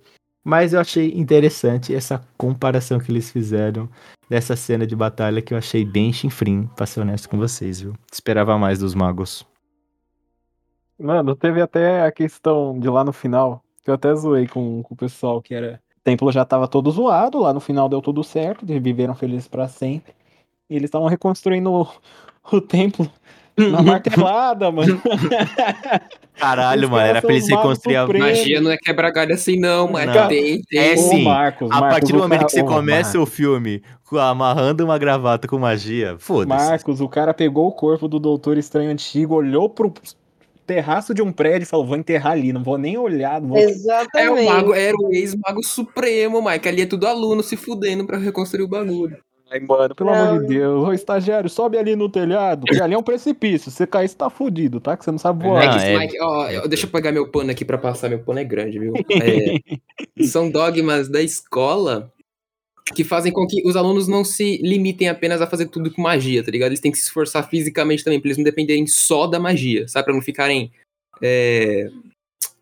Mas 0.45 0.73
eu 0.73 0.81
achei 0.81 1.13
interessante 1.13 1.95
essa 1.95 2.23
comparação 2.37 2.99
que 2.99 3.11
eles 3.11 3.31
fizeram 3.31 3.89
dessa 4.29 4.57
cena 4.57 4.87
de 4.87 4.95
batalha 4.95 5.43
que 5.43 5.53
eu 5.55 5.59
achei 5.59 5.85
bem 5.85 6.13
chinfrim, 6.13 6.69
pra 6.77 6.87
ser 6.87 7.01
honesto 7.01 7.29
com 7.29 7.39
vocês, 7.39 7.81
viu? 7.81 7.95
Esperava 8.13 8.59
mais 8.59 8.79
dos 8.79 8.95
magos. 8.95 9.47
Mano, 10.99 11.37
teve 11.37 11.63
até 11.63 12.03
a 12.03 12.13
questão 12.13 12.79
de 12.79 12.89
lá 12.89 13.05
no 13.05 13.13
final, 13.13 13.63
que 13.85 13.91
eu 13.91 13.95
até 13.95 14.15
zoei 14.15 14.47
com, 14.49 14.83
com 14.83 14.95
o 14.95 14.97
pessoal, 14.97 15.41
que 15.41 15.55
era. 15.55 15.81
O 15.97 16.01
templo 16.09 16.33
já 16.33 16.45
tava 16.45 16.67
todo 16.67 16.91
zoado, 16.91 17.41
lá 17.41 17.53
no 17.53 17.61
final 17.61 17.89
deu 17.89 18.01
tudo 18.01 18.25
certo, 18.25 18.65
eles 18.65 18.83
viveram 18.83 19.15
felizes 19.15 19.47
pra 19.47 19.69
sempre. 19.69 20.15
E 20.69 20.75
eles 20.75 20.89
estavam 20.89 21.09
reconstruindo 21.09 21.71
o, 21.71 21.87
o 22.53 22.61
templo 22.61 23.11
na 23.59 23.83
martelada, 23.83 24.71
mano. 24.71 25.01
Caralho, 26.37 26.85
Os 26.85 26.91
mano, 26.91 27.05
era 27.07 27.21
pra 27.21 27.35
os 27.35 27.49
magos 27.49 27.63
reconstruir 27.79 27.97
a. 27.97 28.07
Magia 28.07 28.61
não 28.61 28.71
é 28.71 28.77
quebrar 28.77 29.11
galho 29.11 29.35
assim, 29.35 29.59
não, 29.59 29.89
mas 29.91 30.07
Não. 30.07 30.29
tem, 30.29 30.63
tem. 30.63 30.79
É 30.81 30.95
Ô, 30.95 30.97
sim. 30.99 31.25
Marcos, 31.25 31.69
A 31.71 31.81
Marcos, 31.81 31.91
partir 31.99 32.13
do 32.13 32.19
momento 32.19 32.39
cara- 32.39 32.45
que 32.47 32.53
você 32.53 32.63
ô, 32.63 32.67
começa 32.67 33.21
o 33.21 33.27
filme 33.27 33.83
com- 34.05 34.19
amarrando 34.19 34.85
uma 34.85 34.97
gravata 34.99 35.49
com 35.49 35.59
magia, 35.59 36.15
foda-se. 36.19 36.49
Marcos, 36.69 37.01
o 37.01 37.09
cara 37.09 37.35
pegou 37.35 37.67
o 37.67 37.73
corpo 37.73 38.07
do 38.07 38.21
Doutor 38.21 38.57
Estranho 38.57 38.91
Antigo, 38.91 39.35
olhou 39.35 39.69
pro 39.69 39.93
terraço 40.65 41.13
de 41.13 41.23
um 41.23 41.33
prédio 41.33 41.65
e 41.65 41.67
falou: 41.67 41.87
vou 41.87 41.97
enterrar 41.97 42.33
ali, 42.35 42.53
não 42.53 42.63
vou 42.63 42.79
nem 42.79 42.97
olhar. 42.97 43.41
Não 43.41 43.49
vou... 43.49 43.59
É 43.59 43.63
Exatamente. 43.65 44.47
o 44.47 44.51
mago, 44.55 44.75
era 44.75 44.97
o 44.97 45.13
ex-mago 45.13 45.65
supremo, 45.65 46.41
Mike. 46.41 46.69
Ali 46.69 46.83
é 46.83 46.87
tudo 46.87 47.07
aluno 47.09 47.43
se 47.43 47.57
fudendo 47.57 48.07
pra 48.07 48.17
reconstruir 48.17 48.63
o 48.63 48.69
bagulho. 48.69 49.17
Ai, 49.51 49.61
mano, 49.61 49.95
pelo 49.95 50.11
Não. 50.11 50.29
amor 50.31 50.41
de 50.43 50.49
Deus. 50.49 50.87
Ô, 50.89 50.93
estagiário, 50.93 51.49
sobe 51.49 51.79
ali 51.79 51.97
no 51.97 52.09
telhado, 52.09 52.65
que 52.67 52.81
ali 52.83 52.95
é 52.95 52.99
um 52.99 53.03
precipício. 53.03 53.71
Se 53.71 53.77
você 53.79 53.87
cair, 53.87 54.09
você 54.09 54.17
tá 54.17 54.29
fudido, 54.29 54.79
tá? 54.81 54.97
Que 54.97 55.05
você 55.05 55.11
não 55.11 55.19
sabe 55.19 55.45
voar. 55.45 55.65
Não, 55.65 55.73
Mike, 55.75 55.87
é- 55.87 55.99
Mike, 55.99 56.17
ó, 56.21 56.67
deixa 56.67 56.87
eu 56.87 56.91
pegar 56.91 57.13
meu 57.13 57.31
pano 57.31 57.51
aqui 57.51 57.65
pra 57.65 57.79
passar. 57.79 58.09
Meu 58.11 58.19
pano 58.19 58.39
é 58.41 58.45
grande, 58.45 58.79
viu? 58.79 58.93
É, 60.19 60.25
são 60.27 60.51
dogmas 60.51 61.09
da 61.09 61.23
escola 61.23 62.13
que 62.95 63.05
fazem 63.05 63.33
com 63.33 63.47
que 63.47 63.67
os 63.67 63.77
alunos 63.77 64.09
não 64.09 64.25
se 64.25 64.57
limitem 64.59 65.09
apenas 65.09 65.41
a 65.43 65.47
fazer 65.47 65.67
tudo 65.69 65.91
com 65.91 66.01
magia, 66.03 66.43
tá 66.43 66.51
ligado? 66.51 66.71
Eles 66.71 66.81
têm 66.81 66.91
que 66.93 66.99
se 66.99 67.05
esforçar 67.05 67.49
fisicamente 67.49 68.03
também, 68.05 68.19
pra 68.21 68.29
eles 68.29 68.39
não 68.39 68.45
dependerem 68.45 68.87
só 68.87 69.27
da 69.27 69.39
magia, 69.39 69.87
sabe? 69.89 70.05
Pra 70.07 70.15
não 70.15 70.23
ficarem. 70.23 70.71
é, 71.23 71.89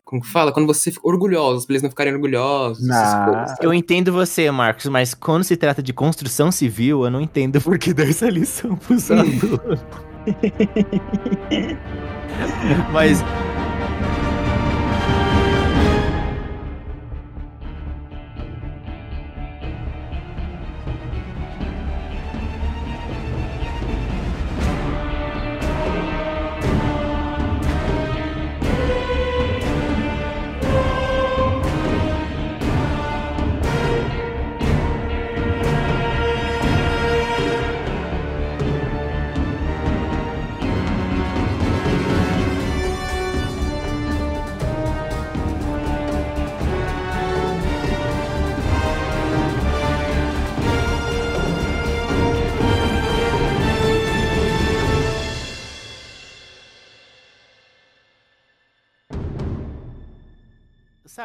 como 0.07 0.21
que 0.21 0.27
fala? 0.29 0.53
Quando 0.53 0.65
você 0.65 0.89
fica 0.89 1.05
orgulhosos, 1.05 1.65
pra 1.65 1.73
eles 1.73 1.83
não 1.83 1.89
ficarem 1.89 2.13
orgulhosos. 2.13 2.81
essas 2.87 3.13
Nah. 3.13 3.25
coisas? 3.25 3.57
Eu 3.61 3.73
entendo 3.73 4.13
você, 4.13 4.49
Marcos, 4.49 4.85
mas 4.85 5.13
quando 5.13 5.43
se 5.43 5.57
trata 5.57 5.83
de 5.83 5.91
construção 5.91 6.49
civil, 6.49 7.03
eu 7.03 7.11
não 7.11 7.19
entendo 7.19 7.59
por 7.59 7.77
que 7.77 7.93
dar 7.93 8.07
essa 8.09 8.29
lição 8.29 8.77
pros 8.77 9.09
alunos. 9.11 9.59
mas 12.93 13.21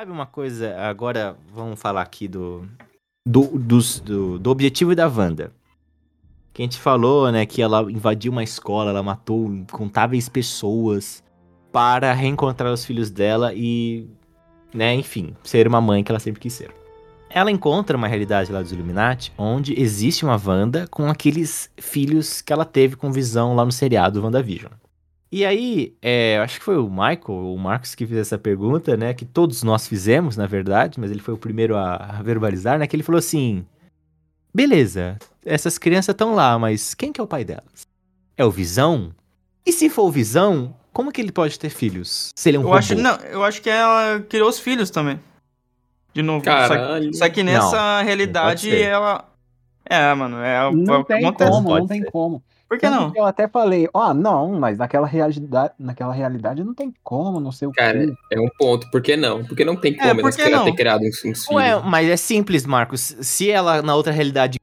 Sabe 0.03 0.11
uma 0.11 0.27
coisa? 0.27 0.77
Agora 0.81 1.37
vamos 1.55 1.81
falar 1.81 2.03
aqui 2.03 2.27
do. 2.27 2.67
Do, 3.25 3.57
dos- 3.57 4.01
do, 4.01 4.37
do 4.37 4.51
objetivo 4.51 4.97
da 4.97 5.07
Wanda. 5.07 5.53
Que 6.53 6.61
a 6.61 6.65
gente 6.65 6.81
falou, 6.81 7.31
né? 7.31 7.47
Que 7.47 7.63
ela 7.63 7.83
invadiu 7.83 8.33
uma 8.33 8.43
escola, 8.43 8.91
ela 8.91 9.01
matou 9.01 9.45
incontáveis 9.55 10.29
pessoas 10.29 11.23
para 11.71 12.13
reencontrar 12.13 12.73
os 12.73 12.85
filhos 12.85 13.11
dela 13.13 13.55
e. 13.55 14.09
Né, 14.75 14.93
enfim, 14.93 15.37
ser 15.45 15.69
uma 15.69 15.81
mãe 15.81 16.03
que 16.03 16.11
ela 16.11 16.19
sempre 16.19 16.41
quis 16.41 16.55
ser. 16.55 16.75
Ela 17.31 17.53
encontra 17.53 17.97
uma 17.97 18.09
realidade 18.09 18.51
lá 18.51 18.61
dos 18.61 18.73
Illuminati 18.73 19.33
onde 19.39 19.81
existe 19.81 20.25
uma 20.25 20.35
Wanda 20.45 20.89
com 20.91 21.09
aqueles 21.09 21.71
filhos 21.79 22.43
que 22.43 22.53
ela 22.53 22.65
teve 22.65 22.97
com 22.97 23.13
visão 23.13 23.55
lá 23.55 23.65
no 23.65 23.71
seriado 23.71 24.21
WandaVision. 24.21 24.73
E 25.33 25.47
aí, 25.47 25.97
é, 26.03 26.39
acho 26.41 26.59
que 26.59 26.65
foi 26.65 26.77
o 26.77 26.91
Michael, 26.91 27.23
ou 27.29 27.55
o 27.55 27.59
Marcos 27.59 27.95
que 27.95 28.07
fez 28.07 28.21
essa 28.21 28.37
pergunta, 28.37 28.99
né? 28.99 29.15
Que 29.15 29.25
todos 29.25 29.63
nós 29.63 29.89
fizemos, 29.89 30.37
na 30.37 30.47
verdade, 30.47 31.01
mas 31.01 31.11
ele 31.11 31.21
foi 31.21 31.33
o 31.33 31.39
primeiro 31.39 31.75
a, 31.75 32.21
verbalizar, 32.23 32.79
né? 32.79 32.87
Que 32.87 32.95
ele 32.95 33.03
falou 33.03 33.19
assim: 33.19 33.65
Beleza, 34.55 35.17
essas 35.43 35.79
crianças 35.79 36.13
estão 36.13 36.35
lá, 36.35 36.59
mas 36.59 36.93
quem 36.93 37.11
que 37.11 37.19
é 37.19 37.25
o 37.25 37.27
pai 37.27 37.45
delas? 37.47 37.87
É 38.37 38.45
o 38.45 38.51
Visão? 38.51 39.11
E 39.65 39.73
se 39.73 39.89
for 39.89 40.03
o 40.03 40.11
Visão, 40.11 40.77
como 40.93 41.11
que 41.11 41.23
ele 41.23 41.33
pode 41.33 41.59
ter 41.59 41.71
filhos? 41.71 42.31
Se 42.37 42.51
ele 42.51 42.59
é 42.59 42.61
um 42.61 42.65
Eu 42.65 42.67
robô? 42.67 42.79
acho, 42.79 42.95
não, 42.95 43.17
eu 43.31 43.43
acho 43.43 43.63
que 43.63 43.71
ela 43.71 44.21
criou 44.29 44.51
os 44.51 44.59
filhos 44.59 44.91
também. 44.91 45.19
De 46.13 46.21
novo. 46.21 46.45
Só, 46.45 46.51
Caralho. 46.51 47.15
só 47.17 47.31
que 47.31 47.43
nessa 47.43 47.71
pode 47.71 48.05
realidade 48.05 48.61
ser. 48.69 48.83
ela. 48.83 49.27
É, 49.87 50.13
mano, 50.15 50.39
é, 50.43 50.57
é 50.57 50.71
Não 50.71 51.03
que 51.03 51.09
tem 51.15 51.33
como, 51.33 51.79
não 51.79 51.87
tem 51.87 52.05
como. 52.05 52.43
Por 52.73 52.79
que 52.79 52.89
não? 52.89 53.11
que 53.11 53.19
Eu 53.19 53.27
até 53.27 53.47
falei, 53.47 53.87
ó, 53.93 54.15
não, 54.15 54.59
mas 54.59 54.79
naquela 54.79 55.07
realidade, 55.07 55.75
naquela 55.79 56.15
realidade 56.15 56.65
não 56.65 56.73
tem 56.73 56.91
como, 57.05 57.39
não 57.39 57.53
sei 57.53 57.69
o 57.69 57.73
Cara, 57.73 57.99
quê. 58.07 58.15
é 58.31 58.41
um 58.41 58.49
ponto. 58.59 58.91
Por 58.91 59.03
que 59.03 59.15
não? 59.15 59.45
Porque 59.45 59.63
não 59.63 59.77
tem 59.77 59.95
como 59.95 60.09
É, 60.09 60.15
por 60.15 60.21
elas 60.21 60.37
que 60.37 60.49
não? 60.49 60.65
ter 60.65 60.75
criado 60.75 61.03
uns, 61.03 61.17
uns 61.17 61.45
filhos. 61.45 61.49
Ué, 61.51 61.83
mas 61.83 62.09
é 62.09 62.17
simples, 62.17 62.65
Marcos. 62.65 63.15
Se 63.21 63.51
ela, 63.51 63.83
na 63.83 63.95
outra 63.95 64.11
realidade, 64.11 64.59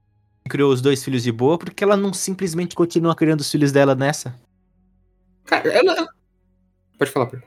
criou 0.50 0.74
os 0.74 0.82
dois 0.82 1.04
filhos 1.04 1.22
de 1.22 1.32
boa, 1.32 1.60
por 1.60 1.70
que 1.70 1.84
ela 1.84 1.96
não 1.96 2.12
simplesmente 2.12 2.76
continua 2.76 3.14
criando 3.14 3.42
os 3.42 3.52
filhos 3.52 3.72
dela 3.72 3.94
nessa? 3.94 4.34
Cara, 5.46 5.70
ela... 5.72 6.08
Pode 6.98 7.12
falar, 7.12 7.28
Pedro. 7.28 7.46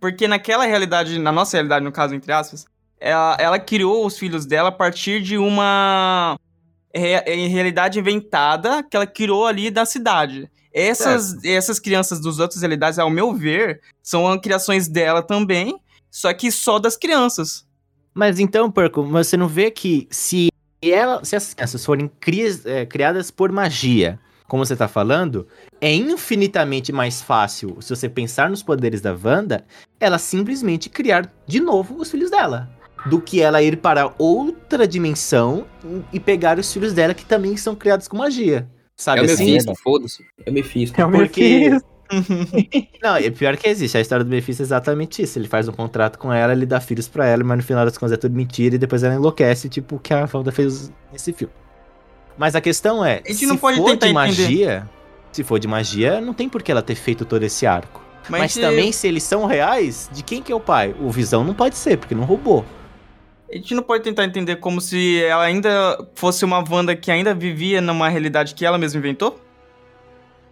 Porque 0.00 0.26
naquela 0.26 0.64
realidade, 0.66 1.16
na 1.16 1.30
nossa 1.30 1.56
realidade, 1.56 1.84
no 1.84 1.92
caso, 1.92 2.12
entre 2.12 2.32
aspas, 2.32 2.66
ela, 2.98 3.36
ela 3.38 3.58
criou 3.60 4.04
os 4.04 4.18
filhos 4.18 4.44
dela 4.46 4.70
a 4.70 4.72
partir 4.72 5.22
de 5.22 5.38
uma 5.38 6.36
re- 6.96 7.22
eh, 7.26 7.46
realidade 7.48 7.98
inventada 7.98 8.82
que 8.82 8.96
ela 8.96 9.06
criou 9.06 9.46
ali 9.46 9.70
da 9.70 9.84
cidade. 9.84 10.50
Essas, 10.72 11.42
essas 11.44 11.78
crianças 11.78 12.20
dos 12.20 12.38
outras 12.38 12.60
realidades, 12.60 12.98
ao 12.98 13.08
meu 13.08 13.32
ver, 13.32 13.80
são 14.02 14.38
criações 14.38 14.88
dela 14.88 15.22
também, 15.22 15.78
só 16.10 16.32
que 16.34 16.50
só 16.50 16.78
das 16.78 16.96
crianças. 16.96 17.66
Mas 18.12 18.38
então, 18.38 18.70
Perco, 18.70 19.02
mas 19.02 19.28
você 19.28 19.36
não 19.36 19.48
vê 19.48 19.70
que 19.70 20.06
se 20.10 20.48
ela, 20.82 21.24
se 21.24 21.34
essas 21.34 21.54
crianças 21.54 21.84
forem 21.84 22.10
crias- 22.20 22.64
é, 22.66 22.84
criadas 22.84 23.30
por 23.30 23.50
magia, 23.50 24.18
como 24.46 24.64
você 24.64 24.76
tá 24.76 24.86
falando, 24.86 25.46
é 25.80 25.92
infinitamente 25.92 26.92
mais 26.92 27.20
fácil, 27.22 27.76
se 27.80 27.90
você 27.90 28.08
pensar 28.08 28.48
nos 28.50 28.62
poderes 28.62 29.00
da 29.00 29.12
Wanda, 29.12 29.64
ela 29.98 30.18
simplesmente 30.18 30.88
criar 30.88 31.32
de 31.46 31.58
novo 31.58 31.96
os 31.98 32.10
filhos 32.10 32.30
dela. 32.30 32.70
Do 33.08 33.20
que 33.20 33.40
ela 33.40 33.62
ir 33.62 33.76
para 33.76 34.12
outra 34.18 34.86
dimensão 34.86 35.64
e 36.12 36.18
pegar 36.18 36.58
os 36.58 36.72
filhos 36.72 36.92
dela 36.92 37.14
que 37.14 37.24
também 37.24 37.56
são 37.56 37.74
criados 37.74 38.08
com 38.08 38.16
magia. 38.16 38.68
Sabe 38.96 39.20
É 39.20 39.22
o 39.22 39.26
assim? 39.26 39.44
Mephisto, 39.52 39.74
foda-se. 39.76 40.24
É 40.44 40.50
o 40.50 40.52
Mephisto. 40.52 41.00
É 41.00 41.04
o 41.04 41.10
Porque- 41.10 41.70
Mephisto. 41.70 41.96
Não, 43.02 43.16
é 43.16 43.30
pior 43.30 43.56
que 43.56 43.68
existe. 43.68 43.96
A 43.98 44.00
história 44.00 44.24
do 44.24 44.30
Mephisto 44.30 44.62
é 44.62 44.64
exatamente 44.64 45.22
isso. 45.22 45.38
Ele 45.38 45.48
faz 45.48 45.68
um 45.68 45.72
contrato 45.72 46.18
com 46.18 46.32
ela, 46.32 46.52
ele 46.52 46.64
dá 46.66 46.80
filhos 46.80 47.08
pra 47.08 47.26
ela, 47.26 47.42
mas 47.44 47.58
no 47.58 47.62
final 47.64 47.84
das 47.84 47.98
contas 47.98 48.12
é 48.12 48.16
tudo 48.16 48.34
mentira 48.34 48.74
e 48.76 48.78
depois 48.78 49.02
ela 49.02 49.14
enlouquece, 49.14 49.68
tipo 49.68 49.96
o 49.96 49.98
que 49.98 50.14
a 50.14 50.28
Wanda 50.32 50.52
fez 50.52 50.92
nesse 51.12 51.32
filme. 51.32 51.52
Mas 52.38 52.54
a 52.54 52.60
questão 52.60 53.04
é, 53.04 53.22
A 53.24 53.28
gente 53.28 53.36
se 53.38 53.46
não 53.46 53.56
pode 53.56 53.76
for 53.78 53.86
de 53.86 53.92
entender. 53.92 54.12
magia, 54.12 54.88
se 55.32 55.42
for 55.42 55.58
de 55.58 55.66
magia, 55.66 56.20
não 56.20 56.32
tem 56.34 56.48
por 56.48 56.62
que 56.62 56.70
ela 56.70 56.82
ter 56.82 56.94
feito 56.94 57.24
todo 57.24 57.42
esse 57.42 57.66
arco. 57.66 58.02
Mas, 58.28 58.52
se- 58.52 58.60
também, 58.60 58.92
se 58.92 59.06
eles 59.08 59.22
são 59.22 59.44
reais, 59.46 60.08
de 60.12 60.22
quem 60.22 60.42
que 60.42 60.50
é 60.52 60.54
o 60.54 60.60
pai? 60.60 60.94
O 61.00 61.10
Visão 61.10 61.42
não 61.44 61.54
pode 61.54 61.76
ser, 61.76 61.96
porque 61.98 62.14
não 62.14 62.24
roubou. 62.24 62.64
A 63.48 63.54
gente 63.54 63.74
não 63.74 63.82
pode 63.82 64.02
tentar 64.02 64.24
entender 64.24 64.56
como 64.56 64.80
se 64.80 65.22
ela 65.22 65.44
ainda 65.44 66.04
fosse 66.14 66.44
uma 66.44 66.64
Wanda 66.68 66.96
que 66.96 67.12
ainda 67.12 67.32
vivia 67.32 67.80
numa 67.80 68.08
realidade 68.08 68.54
que 68.54 68.66
ela 68.66 68.76
mesma 68.76 68.98
inventou? 68.98 69.40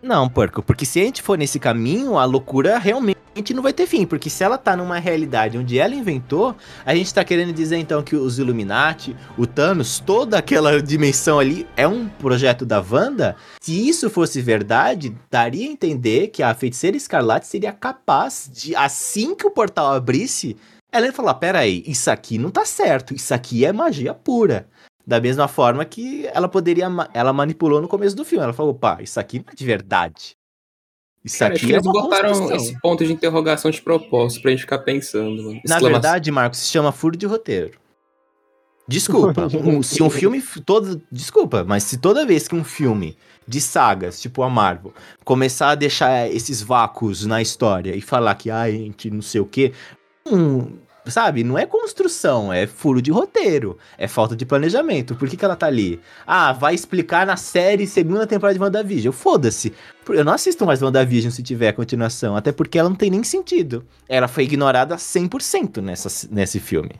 Não, 0.01 0.29
porco, 0.29 0.63
porque 0.63 0.85
se 0.87 1.01
a 1.01 1.05
gente 1.05 1.23
for 1.23 1.37
nesse 1.37 1.59
caminho, 1.59 2.19
a 2.19 2.25
loucura 2.25 2.79
realmente 2.79 3.15
não 3.53 3.63
vai 3.63 3.73
ter 3.73 3.87
fim. 3.87 4.07
Porque 4.07 4.31
se 4.31 4.45
ela 4.45 4.57
tá 4.57 4.77
numa 4.77 4.99
realidade 4.99 5.59
onde 5.59 5.79
ela 5.79 5.95
inventou, 5.95 6.55
a 6.85 6.95
gente 6.95 7.13
tá 7.13 7.25
querendo 7.25 7.53
dizer 7.53 7.79
então 7.79 8.03
que 8.03 8.15
os 8.15 8.39
Illuminati, 8.39 9.17
o 9.37 9.47
Thanos, 9.47 9.99
toda 9.99 10.39
aquela 10.39 10.81
dimensão 10.81 11.39
ali 11.41 11.67
é 11.77 11.89
um 11.89 12.07
projeto 12.07 12.65
da 12.65 12.81
Wanda. 12.81 13.35
Se 13.61 13.89
isso 13.89 14.09
fosse 14.09 14.41
verdade, 14.41 15.17
daria 15.31 15.67
a 15.67 15.73
entender 15.73 16.29
que 16.29 16.43
a 16.43 16.55
feiticeira 16.55 16.97
escarlate 16.97 17.47
seria 17.47 17.73
capaz 17.73 18.49
de, 18.53 18.77
assim 18.77 19.35
que 19.35 19.47
o 19.47 19.51
portal 19.51 19.93
abrisse, 19.93 20.57
ela 20.95 21.07
ia 21.07 21.13
falar: 21.13 21.35
peraí, 21.35 21.83
isso 21.87 22.11
aqui 22.11 22.39
não 22.39 22.51
tá 22.51 22.65
certo, 22.65 23.15
isso 23.15 23.35
aqui 23.35 23.65
é 23.65 23.73
magia 23.73 24.15
pura. 24.15 24.69
Da 25.07 25.21
mesma 25.21 25.47
forma 25.49 25.85
que 25.85 26.27
ela 26.33 26.49
poderia. 26.49 26.87
Ela 27.13 27.33
manipulou 27.33 27.81
no 27.81 27.89
começo 27.89 28.17
do 28.17 28.25
filme. 28.25 28.43
Ela 28.45 28.55
falou: 28.55 28.73
pá, 28.75 28.99
isso 29.03 29.21
aqui 29.21 29.39
não 29.39 29.47
é 29.53 29.55
de 29.55 29.65
verdade. 29.65 30.37
Isso 31.23 31.39
Cara, 31.39 31.55
aqui 31.55 31.67
é 31.67 31.77
eles 31.77 31.83
botaram 31.85 32.29
construção." 32.31 32.57
esse 32.57 32.81
ponto 32.81 33.05
de 33.05 33.13
interrogação 33.13 33.71
de 33.71 33.83
propósito 33.83 34.41
pra 34.43 34.51
gente 34.51 34.61
ficar 34.61 34.79
pensando, 34.79 35.37
mano. 35.43 35.53
Na 35.53 35.59
Exclamação. 35.59 35.91
verdade, 35.91 36.31
Marcos, 36.31 36.61
se 36.61 36.67
chama 36.71 36.91
furo 36.93 37.17
de 37.17 37.27
roteiro. 37.27 37.79
Desculpa, 38.87 39.47
um- 39.65 39.83
se 39.83 40.03
um 40.03 40.11
filme 40.11 40.43
todo, 40.65 41.01
desculpa, 41.11 41.65
mas 41.65 41.85
se 41.85 41.99
toda 41.99 42.27
vez 42.27 42.47
que 42.47 42.55
um 42.55 42.65
filme 42.65 43.17
de 43.49 43.61
sagas, 43.61 44.21
tipo 44.21 44.43
a 44.43 44.51
Marvel, 44.51 44.93
começar 45.25 45.71
a 45.71 45.75
deixar 45.75 46.31
esses 46.31 46.63
vácuos 46.63 47.25
na 47.27 47.41
história 47.41 47.95
e 47.97 48.01
falar 48.01 48.35
que 48.35 48.51
ai, 48.51 48.73
gente, 48.73 49.11
não 49.11 49.23
sei 49.23 49.41
o 49.41 49.47
quê, 49.47 49.73
sabe, 51.11 51.45
não 51.45 51.59
é 51.59 51.67
construção, 51.67 52.53
é 52.53 52.67
furo 52.67 53.03
de 53.03 53.11
roteiro, 53.11 53.79
é 53.99 54.09
falta 54.09 54.35
de 54.35 54.47
planejamento. 54.47 55.15
Por 55.15 55.29
que, 55.29 55.37
que 55.37 55.45
ela 55.45 55.57
tá 55.57 55.67
ali? 55.67 56.01
Ah, 56.27 56.53
vai 56.53 56.75
explicar 56.75 57.27
na 57.27 57.37
série 57.37 57.87
segunda 57.87 58.27
temporada 58.27 58.59
de 58.59 58.63
WandaVision. 58.63 59.13
Foda-se. 59.13 59.73
Eu 60.09 60.25
não 60.25 60.33
assisto 60.33 60.65
mais 60.65 60.83
WandaVision 60.83 61.31
se 61.31 61.43
tiver 61.43 61.73
continuação, 61.73 62.37
até 62.37 62.53
porque 62.53 62.79
ela 62.79 62.89
não 62.89 62.97
tem 62.97 63.11
nem 63.11 63.23
sentido. 63.23 63.85
Ela 64.09 64.29
foi 64.29 64.45
ignorada 64.45 64.97
100% 64.97 65.83
nessa, 65.83 66.29
nesse 66.31 66.59
filme. 66.59 66.93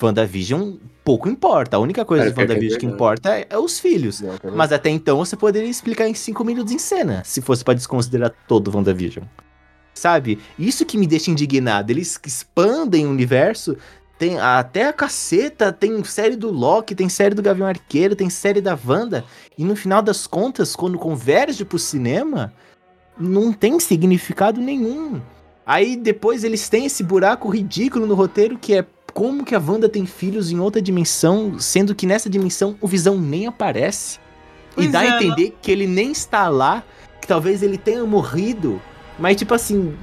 WandaVision 0.00 0.74
pouco 1.04 1.28
importa. 1.28 1.76
A 1.76 1.80
única 1.80 2.04
coisa 2.04 2.24
Cara, 2.24 2.30
de 2.30 2.34
que 2.34 2.40
é 2.40 2.44
WandaVision 2.44 2.80
que 2.80 2.86
verdade. 2.86 2.94
importa 2.94 3.36
é, 3.36 3.46
é 3.50 3.58
os 3.58 3.78
filhos. 3.78 4.22
Mas 4.54 4.72
até 4.72 4.90
então 4.90 5.18
você 5.18 5.36
poderia 5.36 5.68
explicar 5.68 6.08
em 6.08 6.14
5 6.14 6.44
minutos 6.44 6.72
em 6.72 6.78
cena, 6.78 7.22
se 7.24 7.40
fosse 7.40 7.62
pra 7.62 7.74
desconsiderar 7.74 8.34
todo 8.48 8.68
o 8.68 8.76
WandaVision. 8.76 9.24
Sabe? 10.02 10.40
Isso 10.58 10.84
que 10.84 10.98
me 10.98 11.06
deixa 11.06 11.30
indignado. 11.30 11.92
Eles 11.92 12.18
expandem 12.26 13.06
o 13.06 13.10
universo. 13.10 13.76
Tem 14.18 14.36
até 14.36 14.88
a 14.88 14.92
caceta, 14.92 15.72
tem 15.72 16.02
série 16.02 16.34
do 16.34 16.50
Loki, 16.50 16.92
tem 16.92 17.08
série 17.08 17.36
do 17.36 17.42
Gavião 17.42 17.68
Arqueiro, 17.68 18.16
tem 18.16 18.28
série 18.28 18.60
da 18.60 18.76
Wanda. 18.84 19.24
E 19.56 19.62
no 19.62 19.76
final 19.76 20.02
das 20.02 20.26
contas, 20.26 20.74
quando 20.74 20.98
converge 20.98 21.64
pro 21.64 21.78
cinema, 21.78 22.52
não 23.16 23.52
tem 23.52 23.78
significado 23.78 24.60
nenhum. 24.60 25.20
Aí 25.64 25.94
depois 25.94 26.42
eles 26.42 26.68
têm 26.68 26.86
esse 26.86 27.04
buraco 27.04 27.48
ridículo 27.48 28.04
no 28.04 28.16
roteiro 28.16 28.58
que 28.58 28.74
é 28.74 28.84
como 29.14 29.44
que 29.44 29.54
a 29.54 29.60
Wanda 29.60 29.88
tem 29.88 30.04
filhos 30.04 30.50
em 30.50 30.58
outra 30.58 30.82
dimensão, 30.82 31.60
sendo 31.60 31.94
que 31.94 32.06
nessa 32.08 32.28
dimensão 32.28 32.76
o 32.80 32.88
Visão 32.88 33.16
nem 33.20 33.46
aparece. 33.46 34.18
Pois 34.74 34.88
e 34.88 34.90
dá 34.90 35.04
é, 35.04 35.10
a 35.10 35.14
entender 35.14 35.56
que 35.62 35.70
ele 35.70 35.86
nem 35.86 36.10
está 36.10 36.48
lá, 36.48 36.82
que 37.20 37.28
talvez 37.28 37.62
ele 37.62 37.78
tenha 37.78 38.04
morrido. 38.04 38.82
Mas 39.22 39.36
tipo 39.36 39.54
assim, 39.54 39.96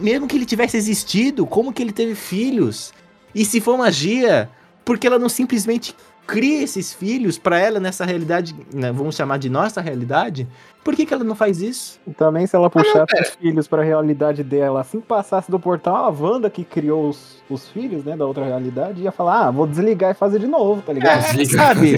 mesmo 0.00 0.28
que 0.28 0.36
ele 0.36 0.44
tivesse 0.46 0.76
existido, 0.76 1.44
como 1.44 1.72
que 1.72 1.82
ele 1.82 1.90
teve 1.90 2.14
filhos? 2.14 2.94
E 3.34 3.44
se 3.44 3.60
for 3.60 3.76
magia, 3.76 4.48
por 4.84 4.96
que 4.96 5.08
ela 5.08 5.18
não 5.18 5.28
simplesmente 5.28 5.92
cria 6.26 6.62
esses 6.62 6.92
filhos 6.92 7.38
pra 7.38 7.58
ela 7.58 7.78
nessa 7.80 8.04
realidade, 8.04 8.54
né, 8.72 8.90
vamos 8.92 9.14
chamar 9.16 9.38
de 9.38 9.48
nossa 9.50 9.80
realidade? 9.80 10.46
Por 10.82 10.94
que, 10.94 11.06
que 11.06 11.14
ela 11.14 11.24
não 11.24 11.34
faz 11.34 11.62
isso? 11.62 11.98
Também 12.14 12.46
se 12.46 12.54
ela 12.54 12.68
puxasse 12.68 13.18
os 13.22 13.30
filhos 13.40 13.66
pra 13.66 13.82
realidade 13.82 14.42
dela, 14.44 14.82
assim 14.82 15.00
que 15.00 15.06
passasse 15.06 15.50
do 15.50 15.58
portal, 15.58 15.96
a 16.04 16.10
Wanda 16.10 16.50
que 16.50 16.62
criou 16.62 17.08
os, 17.08 17.42
os 17.48 17.66
filhos, 17.70 18.04
né, 18.04 18.14
da 18.14 18.26
outra 18.26 18.44
realidade, 18.44 19.00
ia 19.00 19.10
falar, 19.10 19.46
ah, 19.46 19.50
vou 19.50 19.66
desligar 19.66 20.10
e 20.10 20.14
fazer 20.14 20.38
de 20.40 20.46
novo, 20.46 20.82
tá 20.82 20.92
ligado? 20.92 21.22
Desliga. 21.22 21.56
sabe? 21.56 21.96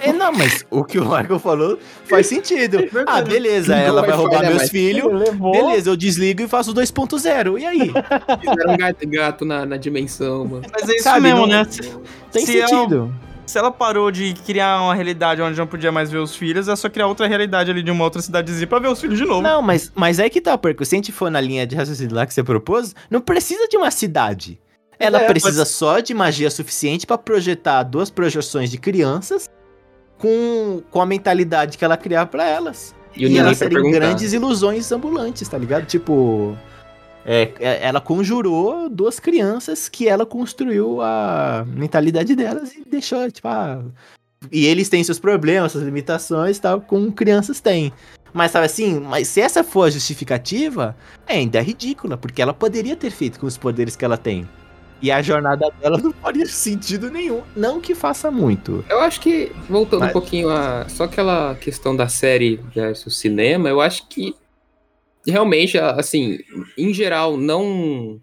É, 0.00 0.12
não, 0.12 0.32
mas 0.32 0.64
o 0.72 0.82
que 0.82 0.98
o 0.98 1.04
Michael 1.04 1.38
falou 1.38 1.78
faz 2.04 2.26
sentido. 2.26 2.78
Ah, 3.06 3.22
beleza, 3.22 3.76
Não 3.76 3.82
ela 3.82 4.00
vai 4.02 4.10
roubar 4.16 4.42
meus 4.42 4.68
filhos. 4.70 5.06
Beleza, 5.52 5.90
eu 5.90 5.96
desligo 5.96 6.42
e 6.42 6.48
faço 6.48 6.74
2.0. 6.74 7.60
E 7.60 7.64
aí? 7.64 7.78
Fizeram 8.40 8.74
um 8.74 8.76
gato, 8.76 9.08
gato 9.08 9.44
na, 9.44 9.64
na 9.64 9.76
dimensão, 9.76 10.44
mano. 10.44 10.62
Mas 10.72 10.88
é 10.88 10.94
isso 10.94 11.04
Sabe, 11.04 11.20
mesmo, 11.20 11.40
não- 11.42 11.46
né? 11.46 11.64
Tem 12.32 12.44
se 12.44 12.58
ela- 12.58 12.68
sentido. 12.68 13.14
Se 13.46 13.56
ela 13.58 13.70
parou 13.70 14.10
de 14.10 14.34
criar 14.44 14.82
uma 14.82 14.94
realidade 14.94 15.40
onde 15.40 15.56
não 15.58 15.66
podia 15.66 15.90
mais 15.92 16.10
ver 16.10 16.18
os 16.18 16.34
filhos, 16.34 16.68
é 16.68 16.74
só 16.76 16.88
criar 16.90 17.06
outra 17.06 17.26
realidade 17.26 17.70
ali 17.70 17.82
de 17.82 17.90
uma 17.90 18.04
outra 18.04 18.20
cidadezinha 18.20 18.66
pra 18.66 18.78
ver 18.78 18.88
os 18.88 19.00
filhos 19.00 19.16
de 19.18 19.24
novo. 19.24 19.40
Não, 19.42 19.62
mas, 19.62 19.90
mas 19.94 20.18
é 20.18 20.28
que 20.28 20.40
tá, 20.40 20.58
porque 20.58 20.84
se 20.84 20.94
a 20.94 20.98
gente 20.98 21.12
for 21.12 21.30
na 21.30 21.40
linha 21.40 21.66
de 21.66 21.74
raciocínio 21.76 22.14
lá 22.14 22.26
que 22.26 22.34
você 22.34 22.42
propôs, 22.42 22.94
não 23.10 23.20
precisa 23.20 23.66
de 23.68 23.76
uma 23.76 23.90
cidade. 23.90 24.60
Ela 24.98 25.20
É, 25.22 25.26
precisa 25.26 25.64
só 25.64 26.00
de 26.00 26.12
magia 26.14 26.50
suficiente 26.50 27.06
pra 27.06 27.16
projetar 27.18 27.82
duas 27.82 28.08
projeções 28.10 28.70
de 28.70 28.78
crianças 28.78 29.48
com, 30.18 30.82
com 30.90 31.00
a 31.00 31.06
mentalidade 31.06 31.76
que 31.76 31.84
ela 31.84 31.96
criar 31.96 32.26
pra 32.26 32.44
elas. 32.46 32.94
E 33.14 33.26
o 33.26 33.28
E, 33.28 33.38
elas 33.38 33.58
serem 33.58 33.74
perguntar. 33.74 33.98
grandes 33.98 34.32
ilusões 34.32 34.90
ambulantes, 34.92 35.48
tá 35.48 35.56
ligado? 35.58 35.86
Tipo. 35.86 36.56
É, 37.26 37.52
é, 37.58 37.86
ela 37.88 38.00
conjurou 38.00 38.88
duas 38.88 39.18
crianças 39.18 39.88
que 39.88 40.08
ela 40.08 40.24
construiu 40.24 41.00
a 41.02 41.64
mentalidade 41.66 42.36
delas 42.36 42.72
e 42.72 42.84
deixou, 42.88 43.28
tipo, 43.30 43.48
ah, 43.48 43.82
E 44.52 44.64
eles 44.66 44.88
têm 44.88 45.02
seus 45.02 45.18
problemas, 45.18 45.72
suas 45.72 45.82
limitações 45.84 46.56
e 46.56 46.60
tal, 46.60 46.80
como 46.80 47.10
crianças 47.10 47.60
têm. 47.60 47.92
Mas 48.32 48.52
sabe 48.52 48.66
assim, 48.66 49.00
mas 49.00 49.26
se 49.28 49.40
essa 49.40 49.64
for 49.64 49.84
a 49.88 49.90
justificativa, 49.90 50.94
ainda 51.26 51.58
é 51.58 51.62
ridícula, 51.62 52.16
porque 52.16 52.40
ela 52.40 52.54
poderia 52.54 52.94
ter 52.94 53.10
feito 53.10 53.40
com 53.40 53.46
os 53.46 53.56
poderes 53.58 53.96
que 53.96 54.04
ela 54.04 54.16
tem. 54.16 54.46
E 55.02 55.10
a 55.10 55.20
jornada 55.20 55.70
dela 55.80 55.98
não 55.98 56.12
faria 56.12 56.46
sentido 56.46 57.10
nenhum. 57.10 57.42
Não 57.56 57.80
que 57.80 57.94
faça 57.94 58.30
muito. 58.30 58.84
Eu 58.88 59.00
acho 59.00 59.20
que, 59.20 59.50
voltando 59.68 60.00
Mas- 60.00 60.10
um 60.10 60.12
pouquinho 60.12 60.48
a. 60.50 60.86
Só 60.88 61.04
aquela 61.04 61.54
questão 61.56 61.96
da 61.96 62.08
série 62.08 62.60
versus 62.74 63.18
cinema, 63.18 63.68
eu 63.68 63.80
acho 63.80 64.06
que 64.08 64.34
realmente, 65.26 65.78
assim, 65.78 66.38
em 66.76 66.92
geral, 66.94 67.36
não. 67.36 68.20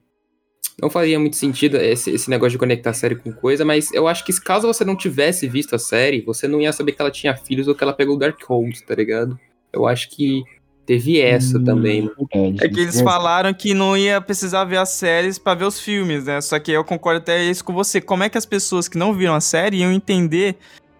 Não 0.82 0.90
faria 0.90 1.20
muito 1.20 1.36
sentido 1.36 1.78
esse, 1.78 2.10
esse 2.10 2.30
negócio 2.30 2.54
de 2.54 2.58
conectar 2.58 2.94
série 2.94 3.16
com 3.16 3.32
coisa, 3.32 3.64
mas 3.64 3.94
eu 3.94 4.08
acho 4.08 4.26
que 4.26 4.34
se 4.34 4.44
caso 4.44 4.66
você 4.66 4.84
não 4.84 4.96
tivesse 4.96 5.48
visto 5.48 5.76
a 5.76 5.80
série, 5.80 6.22
você 6.22 6.48
não 6.48 6.60
ia 6.60 6.74
saber 6.74 6.94
que 6.94 7.02
ela 7.02 7.12
tinha 7.12 7.36
filhos 7.36 7.68
ou 7.68 7.76
que 7.76 7.84
ela 7.84 7.94
pegou 7.94 8.16
o 8.16 8.20
Dark 8.20 8.42
Hold, 8.50 8.80
tá 8.80 8.96
ligado? 8.96 9.40
Eu 9.72 9.86
acho 9.88 10.10
que 10.10 10.42
teve 10.84 11.22
essa 11.22 11.60
Hum, 11.60 11.64
também. 11.64 12.02
né? 12.02 12.10
verdade. 12.34 12.58
É 12.66 12.68
que 12.68 12.80
eles 12.80 13.00
falaram 13.02 13.54
que 13.54 13.74
não 13.76 13.96
ia 13.96 14.20
precisar 14.20 14.66
ver 14.66 14.78
as 14.78 14.90
séries 14.90 15.38
pra 15.38 15.54
ver 15.54 15.66
os 15.66 15.80
filmes, 15.80 16.26
né? 16.26 16.42
Só 16.42 16.58
que 16.60 16.72
eu 16.72 16.84
concordo 16.84 17.20
até 17.20 17.44
isso 17.44 17.64
com 17.64 17.72
você. 17.72 18.02
Como 18.02 18.24
é 18.24 18.30
que 18.30 18.38
as 18.38 18.46
pessoas 18.46 18.88
que 18.90 18.98
não 18.98 19.14
viram 19.14 19.36
a 19.36 19.42
série 19.42 19.78
iam 19.78 19.92
entender, 19.92 20.56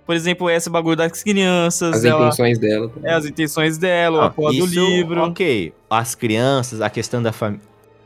por 0.06 0.16
exemplo, 0.16 0.50
esse 0.50 0.70
bagulho 0.70 0.96
das 0.96 1.24
crianças, 1.24 1.98
As 1.98 2.06
ela- 2.06 2.28
intenções 2.28 2.58
dela. 2.60 2.90
também. 2.90 3.12
é, 3.12 3.14
as 3.14 3.26
intenções 3.26 3.78
dela, 3.78 4.26
a 4.26 4.30
porra 4.30 4.54
do 4.54 4.66
livro. 4.66 5.22
Ok, 5.24 5.74
as 5.90 6.16
crianças, 6.16 6.82
a 6.82 6.90
questão 6.90 7.22
da 7.22 7.32
família. 7.32 7.62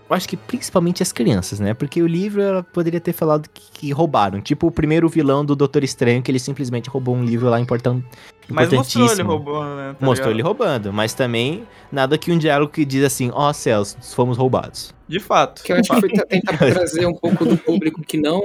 Eu 0.10 0.16
acho 0.16 0.30
que 0.30 0.38
principalmente 0.38 1.04
as 1.04 1.12
crianças, 1.12 1.60
né? 1.60 1.74
Porque 1.74 2.02
o 2.02 2.08
livro 2.08 2.42
ela 2.42 2.64
poderia 2.64 3.00
ter 3.02 3.12
falado 3.12 3.50
que, 3.54 3.70
que 3.72 3.92
roubaram. 3.92 4.40
Tipo 4.40 4.68
o 4.68 4.72
primeiro 4.72 5.10
vilão 5.10 5.44
do 5.44 5.54
Doutor 5.54 5.84
Estranho, 5.84 6.22
que 6.22 6.32
ele 6.32 6.40
simplesmente 6.40 6.90
roubou 6.90 7.14
um 7.14 7.26
livro 7.26 7.50
lá 7.50 7.60
important, 7.60 8.02
Mas 8.50 8.72
mostrou 8.72 9.12
ele 9.12 9.22
roubando, 9.22 9.76
né? 9.76 9.96
tá 10.00 10.06
Mostrou 10.06 10.30
ele 10.30 10.38
ligado? 10.38 10.48
roubando, 10.48 10.94
mas 10.94 11.14
também 11.14 11.68
nada 11.92 12.18
que 12.18 12.32
um 12.32 12.38
diálogo 12.38 12.72
que 12.72 12.86
diz 12.86 13.04
assim, 13.04 13.30
ó 13.34 13.52
céus, 13.54 13.98
fomos 14.16 14.38
roubados. 14.38 14.94
De 15.08 15.20
fato. 15.20 15.64
Que 15.64 15.72
eu 15.74 15.78
acho 15.78 15.94
que 15.94 16.00
foi 16.00 16.10
tentar 16.28 16.58
trazer 16.58 17.06
um 17.06 17.14
pouco 17.14 17.46
do 17.46 17.58
público 17.58 18.02
que 18.02 18.18
não 18.18 18.42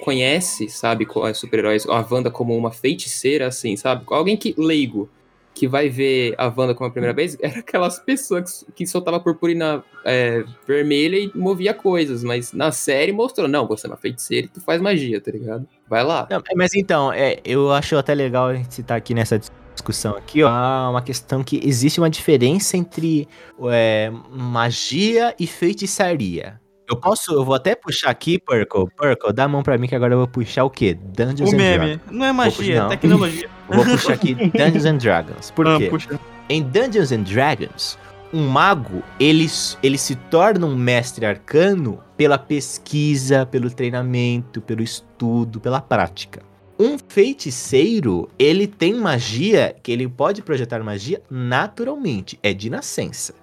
conhece, 0.00 0.68
sabe, 0.68 1.06
super-heróis, 1.34 1.86
a 1.86 2.06
Wanda 2.10 2.30
como 2.30 2.56
uma 2.56 2.70
feiticeira, 2.70 3.46
assim, 3.46 3.76
sabe? 3.76 4.04
Alguém 4.08 4.36
que 4.36 4.54
leigo, 4.56 5.08
que 5.56 5.66
vai 5.66 5.88
ver 5.88 6.34
a 6.36 6.52
Wanda 6.54 6.74
como 6.74 6.86
a 6.86 6.92
primeira 6.92 7.14
vez, 7.14 7.36
era 7.40 7.60
aquelas 7.60 7.98
pessoas 7.98 8.62
que, 8.66 8.72
que 8.72 8.86
soltava 8.86 9.18
purpurina 9.18 9.82
é, 10.04 10.44
vermelha 10.68 11.16
e 11.16 11.32
movia 11.34 11.72
coisas, 11.72 12.22
mas 12.22 12.52
na 12.52 12.70
série 12.70 13.10
mostrou, 13.10 13.48
não, 13.48 13.66
você 13.66 13.86
é 13.86 13.90
uma 13.90 13.96
feiticeira 13.96 14.46
e 14.46 14.50
tu 14.50 14.60
faz 14.60 14.82
magia, 14.82 15.18
tá 15.18 15.30
ligado? 15.30 15.66
Vai 15.88 16.04
lá. 16.04 16.28
Não, 16.30 16.42
mas 16.54 16.74
então, 16.74 17.10
é, 17.10 17.40
eu 17.42 17.72
acho 17.72 17.96
até 17.96 18.14
legal 18.14 18.48
a 18.48 18.54
gente 18.54 18.74
citar 18.74 18.98
aqui 18.98 19.14
nessa 19.14 19.40
discussão 19.74 20.14
aqui, 20.14 20.42
ó, 20.42 20.50
uma 20.90 21.00
questão 21.00 21.42
que 21.42 21.58
existe 21.64 21.98
uma 21.98 22.10
diferença 22.10 22.76
entre 22.76 23.26
é, 23.70 24.12
magia 24.30 25.34
e 25.40 25.46
feitiçaria. 25.46 26.60
Eu 26.88 26.96
posso, 26.96 27.32
eu 27.32 27.44
vou 27.44 27.54
até 27.54 27.74
puxar 27.74 28.10
aqui, 28.10 28.38
Purple, 28.38 28.86
Purple, 28.96 29.32
dá 29.34 29.44
a 29.44 29.48
mão 29.48 29.62
pra 29.62 29.76
mim 29.76 29.88
que 29.88 29.94
agora 29.94 30.14
eu 30.14 30.18
vou 30.18 30.28
puxar 30.28 30.64
o 30.64 30.70
quê? 30.70 30.94
Dungeons 30.94 31.50
O 31.50 31.54
and 31.54 31.56
meme. 31.56 31.78
Dragons. 31.96 32.00
Não 32.12 32.26
é 32.26 32.32
magia, 32.32 32.82
é 32.82 32.88
tecnologia. 32.88 33.48
Vou 33.68 33.84
puxar 33.84 34.12
aqui 34.12 34.34
Dungeons 34.34 34.84
and 34.84 34.96
Dragons. 34.98 35.50
Por 35.50 35.66
Ah, 35.66 35.78
quê? 35.78 35.88
puxa. 35.90 36.20
Em 36.48 36.62
Dungeons 36.62 37.10
and 37.10 37.22
Dragons, 37.24 37.98
um 38.32 38.46
mago, 38.46 39.02
ele, 39.18 39.46
ele 39.82 39.98
se 39.98 40.14
torna 40.14 40.64
um 40.66 40.76
mestre 40.76 41.26
arcano 41.26 41.98
pela 42.16 42.38
pesquisa, 42.38 43.44
pelo 43.44 43.68
treinamento, 43.68 44.60
pelo 44.60 44.82
estudo, 44.82 45.58
pela 45.58 45.80
prática. 45.80 46.40
Um 46.78 46.96
feiticeiro, 47.08 48.28
ele 48.38 48.66
tem 48.66 48.94
magia, 48.94 49.74
que 49.82 49.90
ele 49.90 50.06
pode 50.06 50.42
projetar 50.42 50.82
magia 50.84 51.20
naturalmente, 51.28 52.38
é 52.42 52.52
de 52.52 52.70
nascença. 52.70 53.34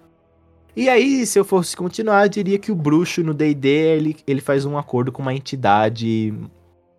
E 0.75 0.89
aí, 0.89 1.25
se 1.25 1.37
eu 1.37 1.45
fosse 1.45 1.75
continuar, 1.77 2.25
eu 2.25 2.29
diria 2.29 2.57
que 2.57 2.71
o 2.71 2.75
bruxo 2.75 3.23
no 3.23 3.33
D&D, 3.33 3.67
ele, 3.67 4.17
ele 4.25 4.41
faz 4.41 4.65
um 4.65 4.77
acordo 4.77 5.11
com 5.11 5.21
uma 5.21 5.33
entidade 5.33 6.33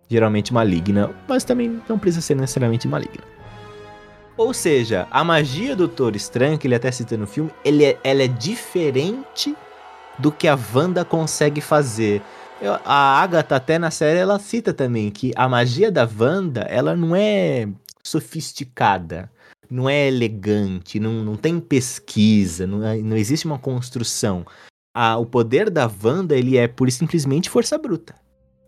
geralmente 0.07 0.53
maligna, 0.53 1.09
mas 1.27 1.43
também 1.43 1.81
não 1.89 1.99
precisa 1.99 2.21
ser 2.21 2.35
necessariamente 2.35 2.87
maligna. 2.87 3.23
Ou 4.37 4.53
seja, 4.53 5.07
a 5.11 5.23
magia 5.23 5.75
do 5.75 5.87
Doutor 5.87 6.15
Estranho, 6.15 6.57
que 6.57 6.67
ele 6.67 6.75
até 6.75 6.91
cita 6.91 7.17
no 7.17 7.25
filme, 7.25 7.51
ele 7.63 7.83
é- 7.83 7.97
ela 8.03 8.23
é 8.23 8.27
diferente 8.27 9.55
do 10.19 10.31
que 10.31 10.47
a 10.47 10.57
Wanda 10.73 11.03
consegue 11.03 11.59
fazer. 11.59 12.21
Eu- 12.61 12.77
a 12.85 13.21
Agatha, 13.21 13.55
até 13.55 13.77
na 13.79 13.91
série, 13.91 14.19
ela 14.19 14.39
cita 14.39 14.73
também 14.73 15.09
que 15.09 15.31
a 15.35 15.47
magia 15.49 15.91
da 15.91 16.07
Wanda, 16.19 16.61
ela 16.69 16.95
não 16.95 17.15
é 17.15 17.67
sofisticada, 18.03 19.29
não 19.69 19.89
é 19.89 20.07
elegante, 20.07 20.99
não, 20.99 21.23
não 21.23 21.35
tem 21.35 21.59
pesquisa, 21.59 22.65
não, 22.67 22.85
é- 22.85 22.97
não 22.97 23.15
existe 23.17 23.45
uma 23.45 23.59
construção. 23.59 24.45
A- 24.95 25.17
o 25.17 25.25
poder 25.25 25.69
da 25.69 25.89
Wanda, 26.03 26.35
ele 26.37 26.57
é 26.57 26.67
pura 26.67 26.89
e 26.89 26.93
simplesmente 26.93 27.49
força 27.49 27.77
bruta. 27.77 28.15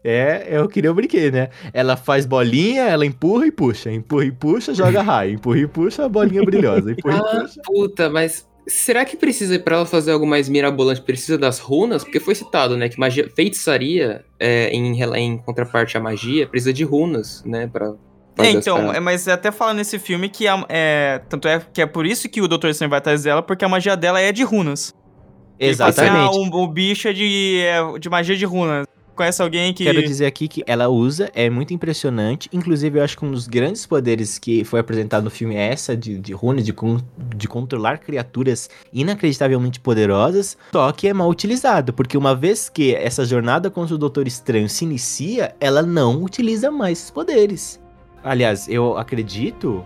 É, 0.04 0.56
é 0.56 0.62
o 0.62 0.68
que 0.68 0.80
eu 0.86 0.94
brinquei, 0.94 1.32
né? 1.32 1.50
Ela 1.74 1.98
faz 1.98 2.26
bolinha, 2.26 2.84
ela 2.84 3.06
empurra 3.06 3.46
e 3.48 3.52
puxa, 3.52 3.92
empurra 3.92 4.26
e 4.26 4.32
puxa, 4.32 4.74
joga 4.74 5.02
raio, 5.02 5.34
empurra 5.34 5.60
e 5.60 5.68
puxa, 5.68 6.06
a 6.06 6.10
bolinha 6.10 6.44
brilhosa, 6.44 6.92
empurra 6.92 7.16
e 7.16 7.20
Ah, 7.20 7.42
puxa. 7.42 7.62
puta, 7.66 8.10
mas 8.10 8.48
será 8.68 9.04
que 9.04 9.18
precisa, 9.18 9.58
pra 9.60 9.78
ela 9.78 9.86
fazer 9.86 10.12
algo 10.12 10.26
mais 10.26 10.48
mirabolante, 10.48 11.02
precisa 11.02 11.38
das 11.38 11.60
runas? 11.60 12.04
Porque 12.04 12.20
foi 12.20 12.36
citado, 12.36 12.78
né, 12.78 12.88
que 12.90 13.00
magia, 13.00 13.30
feitiçaria, 13.36 14.24
é, 14.40 14.70
em, 14.70 15.02
em 15.02 15.38
contraparte 15.40 15.98
à 15.98 16.00
magia, 16.00 16.48
precisa 16.48 16.72
de 16.72 16.84
runas, 16.84 17.44
né, 17.46 17.68
pra 17.68 17.94
É, 18.38 18.52
então, 18.52 18.92
é, 18.94 19.00
mas 19.00 19.28
até 19.28 19.52
fala 19.52 19.74
nesse 19.74 19.98
filme 20.00 20.30
que 20.30 20.48
a- 20.48 20.66
é, 20.70 21.22
tanto 21.30 21.48
é 21.48 21.62
que 21.74 21.82
é 21.82 21.86
por 21.86 22.06
isso 22.06 22.28
que 22.30 22.42
o 22.42 22.48
Dr. 22.48 22.68
Estranho 22.68 22.90
vai 22.90 23.00
atrás 23.00 23.24
dela, 23.24 23.42
porque 23.42 23.66
a 23.66 23.70
magia 23.70 23.96
dela 23.98 24.20
é 24.20 24.32
de 24.32 24.44
runas. 24.44 24.94
Ele 25.60 25.76
fala 25.76 25.90
assim, 25.90 26.02
Exatamente. 26.02 26.38
ah, 26.38 26.40
o, 26.40 26.64
o 26.64 26.68
bicho 26.68 27.08
é 27.08 27.14
de, 27.14 27.60
é 27.62 28.00
de 28.00 28.10
magia 28.10 28.36
de 28.38 28.46
runas. 28.46 28.86
Conhece 29.16 29.42
alguém 29.42 29.74
que. 29.74 29.84
Quero 29.84 30.04
dizer 30.04 30.28
aqui 30.28 30.48
que 30.48 30.64
ela 30.68 30.88
usa, 30.90 31.32
é 31.34 31.50
muito 31.50 31.74
impressionante. 31.74 32.48
Inclusive, 32.54 33.00
eu 33.00 33.04
acho 33.04 33.18
que 33.18 33.26
um 33.26 33.32
dos 33.32 33.48
grandes 33.48 33.84
poderes 33.84 34.38
que 34.38 34.64
foi 34.64 34.80
apresentado 34.80 35.24
no 35.24 35.32
filme 35.32 35.56
é 35.56 35.70
essa 35.74 35.98
de, 35.98 36.20
de 36.20 36.34
runas, 36.34 36.64
de, 36.64 36.72
con- 36.72 37.00
de 37.36 37.48
controlar 37.48 37.98
criaturas 37.98 38.70
inacreditavelmente 38.94 39.80
poderosas, 39.80 40.56
só 40.72 40.92
que 40.92 41.08
é 41.08 41.14
mal 41.14 41.28
utilizado, 41.30 41.92
porque 41.94 42.16
uma 42.16 42.36
vez 42.36 42.70
que 42.70 42.94
essa 42.94 43.26
jornada 43.26 43.72
contra 43.72 43.96
o 43.96 43.98
Doutor 43.98 44.28
Estranho 44.28 44.70
se 44.70 44.86
inicia, 44.86 45.56
ela 45.60 45.82
não 45.82 46.22
utiliza 46.24 46.70
mais 46.70 47.00
esses 47.00 47.10
poderes. 47.10 47.80
Aliás, 48.28 48.68
eu 48.68 48.98
acredito 48.98 49.86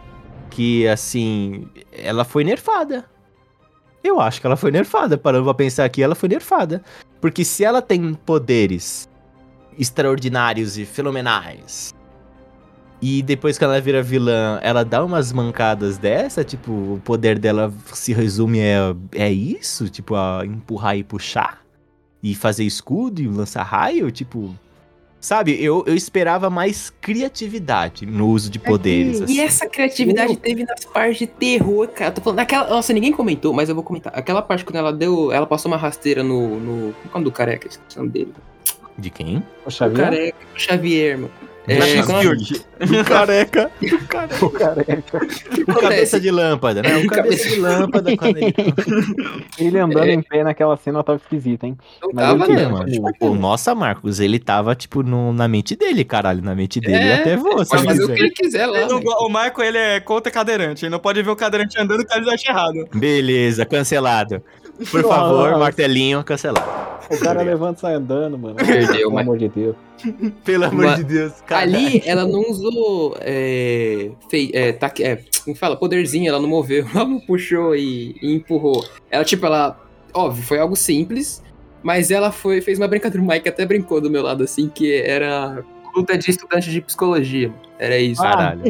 que, 0.49 0.87
assim, 0.87 1.67
ela 1.91 2.23
foi 2.23 2.43
nerfada. 2.43 3.05
Eu 4.03 4.19
acho 4.19 4.41
que 4.41 4.47
ela 4.47 4.57
foi 4.57 4.71
nerfada. 4.71 5.15
Parando 5.17 5.45
pra 5.45 5.53
pensar 5.53 5.85
aqui, 5.85 6.01
ela 6.01 6.15
foi 6.15 6.27
nerfada. 6.27 6.83
Porque 7.19 7.45
se 7.45 7.63
ela 7.63 7.81
tem 7.81 8.15
poderes 8.15 9.07
extraordinários 9.77 10.75
e 10.77 10.85
fenomenais. 10.85 11.93
E 12.99 13.21
depois 13.21 13.57
que 13.57 13.63
ela 13.63 13.79
vira 13.79 14.01
vilã, 14.01 14.59
ela 14.61 14.83
dá 14.83 15.03
umas 15.03 15.31
mancadas 15.31 15.97
dessa, 15.97 16.43
tipo, 16.43 16.71
o 16.71 17.01
poder 17.03 17.37
dela 17.37 17.71
se 17.93 18.11
resume 18.11 18.59
é, 18.59 18.95
é 19.13 19.31
isso? 19.31 19.87
Tipo, 19.87 20.15
a 20.15 20.41
empurrar 20.45 20.97
e 20.97 21.03
puxar? 21.03 21.61
E 22.21 22.35
fazer 22.35 22.63
escudo 22.63 23.21
e 23.21 23.27
lançar 23.27 23.63
raio? 23.63 24.11
Tipo. 24.11 24.55
Sabe, 25.21 25.63
eu, 25.63 25.83
eu 25.85 25.93
esperava 25.93 26.49
mais 26.49 26.89
criatividade 26.99 28.07
no 28.07 28.27
uso 28.27 28.49
de 28.49 28.57
poderes. 28.57 29.19
E 29.19 29.23
assim. 29.23 29.39
essa 29.39 29.69
criatividade 29.69 30.35
teve 30.37 30.65
nas 30.65 30.83
partes 30.83 31.19
de 31.19 31.27
terror, 31.27 31.87
cara. 31.89 32.09
Eu 32.09 32.15
tô 32.15 32.21
falando, 32.21 32.37
naquela, 32.37 32.67
nossa, 32.67 32.91
ninguém 32.91 33.11
comentou, 33.11 33.53
mas 33.53 33.69
eu 33.69 33.75
vou 33.75 33.83
comentar. 33.83 34.11
Aquela 34.15 34.41
parte 34.41 34.65
quando 34.65 34.77
ela 34.77 34.91
deu, 34.91 35.31
ela 35.31 35.45
passou 35.45 35.71
uma 35.71 35.77
rasteira 35.77 36.23
no, 36.23 36.59
no 36.59 36.93
qual 36.93 37.05
é 37.05 37.07
o 37.07 37.13
nome 37.13 37.25
do 37.25 37.31
careca, 37.31 37.67
esqueci 37.67 37.97
o 37.97 37.99
nome 37.99 38.11
dele. 38.11 38.33
De 38.97 39.11
quem? 39.11 39.37
O 39.63 39.67
O 39.67 39.71
Xavier? 39.71 40.03
careca, 40.03 40.37
o 40.55 40.59
Xavier, 40.59 41.17
mano. 41.19 41.31
É, 41.67 41.77
é 41.77 42.01
o 42.01 42.07
careca. 42.07 42.61
O 42.81 43.03
careca. 43.03 43.71
O 44.41 44.49
careca. 44.49 45.21
O 45.67 45.75
cabeça 45.79 46.19
de 46.19 46.31
lâmpada, 46.31 46.81
né? 46.81 46.97
O 46.97 47.05
cabeça 47.07 47.47
de 47.49 47.59
lâmpada 47.59 48.17
quando 48.17 48.37
ele. 48.41 48.53
Ele 49.59 49.77
andando 49.79 50.07
em 50.09 50.21
pé 50.21 50.43
naquela 50.43 50.75
cena 50.77 51.03
tava 51.03 51.19
esquisito, 51.19 51.63
hein? 51.65 51.77
Não 52.01 52.09
Mas 52.13 52.25
tava, 52.39 52.51
É, 52.53 52.63
não. 52.63 52.71
mano. 52.71 52.85
Tipo, 52.91 53.35
nossa, 53.35 53.75
Marcos, 53.75 54.19
ele 54.19 54.39
tava, 54.39 54.73
tipo, 54.75 55.03
no- 55.03 55.31
na 55.31 55.47
mente 55.47 55.75
dele, 55.75 56.03
caralho. 56.03 56.41
Na 56.43 56.55
mente 56.55 56.79
dele 56.79 56.95
É, 56.95 57.15
até 57.15 57.37
você. 57.37 57.69
Pode 57.75 57.85
fazer 57.85 58.03
o 58.05 58.07
que 58.13 58.19
ele 58.19 58.31
quiser 58.31 58.65
lá. 58.65 58.79
Ele 58.81 58.89
não 58.89 58.99
go- 59.01 59.25
o 59.25 59.29
Michael, 59.29 59.61
ele 59.61 59.77
é 59.77 59.99
contra 59.99 60.31
cadeirante. 60.31 60.83
Ele 60.85 60.89
não 60.91 60.99
pode 60.99 61.21
ver 61.21 61.29
o 61.29 61.35
cadeirante 61.35 61.79
andando 61.79 62.03
que 62.05 62.13
ele 62.17 62.29
acha 62.33 62.49
errado. 62.51 62.87
Beleza, 62.95 63.65
cancelado. 63.65 64.41
Por 64.89 65.01
favor, 65.03 65.57
martelinho, 65.59 66.23
cancelado. 66.23 66.81
O 67.09 67.19
cara 67.19 67.41
levanta 67.41 67.77
e 67.79 67.81
sai 67.81 67.93
andando, 67.95 68.37
mano. 68.37 68.55
Perdeu, 68.55 68.95
Pelo 68.97 69.11
mas- 69.11 69.21
amor 69.27 69.37
de 69.37 69.49
Deus. 69.49 69.75
Pelo 70.45 70.65
amor 70.65 70.85
Mas 70.85 70.95
de 70.97 71.03
Deus. 71.03 71.33
cara. 71.45 71.61
Ali, 71.63 72.01
ela 72.05 72.25
não 72.25 72.41
usou. 72.49 73.15
É, 73.19 74.09
fei- 74.29 74.49
é, 74.53 74.71
tá, 74.71 74.91
é, 75.01 75.19
como 75.43 75.55
fala? 75.55 75.75
Poderzinho, 75.75 76.29
ela 76.29 76.39
não 76.39 76.47
moveu, 76.47 76.85
ela 76.95 77.05
não 77.05 77.19
puxou 77.19 77.75
e, 77.75 78.15
e 78.21 78.33
empurrou. 78.33 78.83
Ela, 79.09 79.23
tipo, 79.25 79.45
ela. 79.45 79.77
Óbvio, 80.13 80.43
foi 80.43 80.59
algo 80.59 80.75
simples, 80.75 81.43
mas 81.83 82.11
ela 82.11 82.31
foi, 82.31 82.61
fez 82.61 82.77
uma 82.79 82.87
brincadeira. 82.87 83.23
O 83.23 83.27
Mike 83.27 83.47
até 83.49 83.65
brincou 83.65 83.99
do 84.01 84.09
meu 84.09 84.23
lado, 84.23 84.43
assim, 84.43 84.69
que 84.69 84.93
era 85.01 85.63
luta 85.95 86.17
de 86.17 86.29
estudante 86.31 86.69
de 86.71 86.79
psicologia. 86.81 87.53
Era 87.77 87.97
isso. 87.97 88.21
Caralho. 88.21 88.61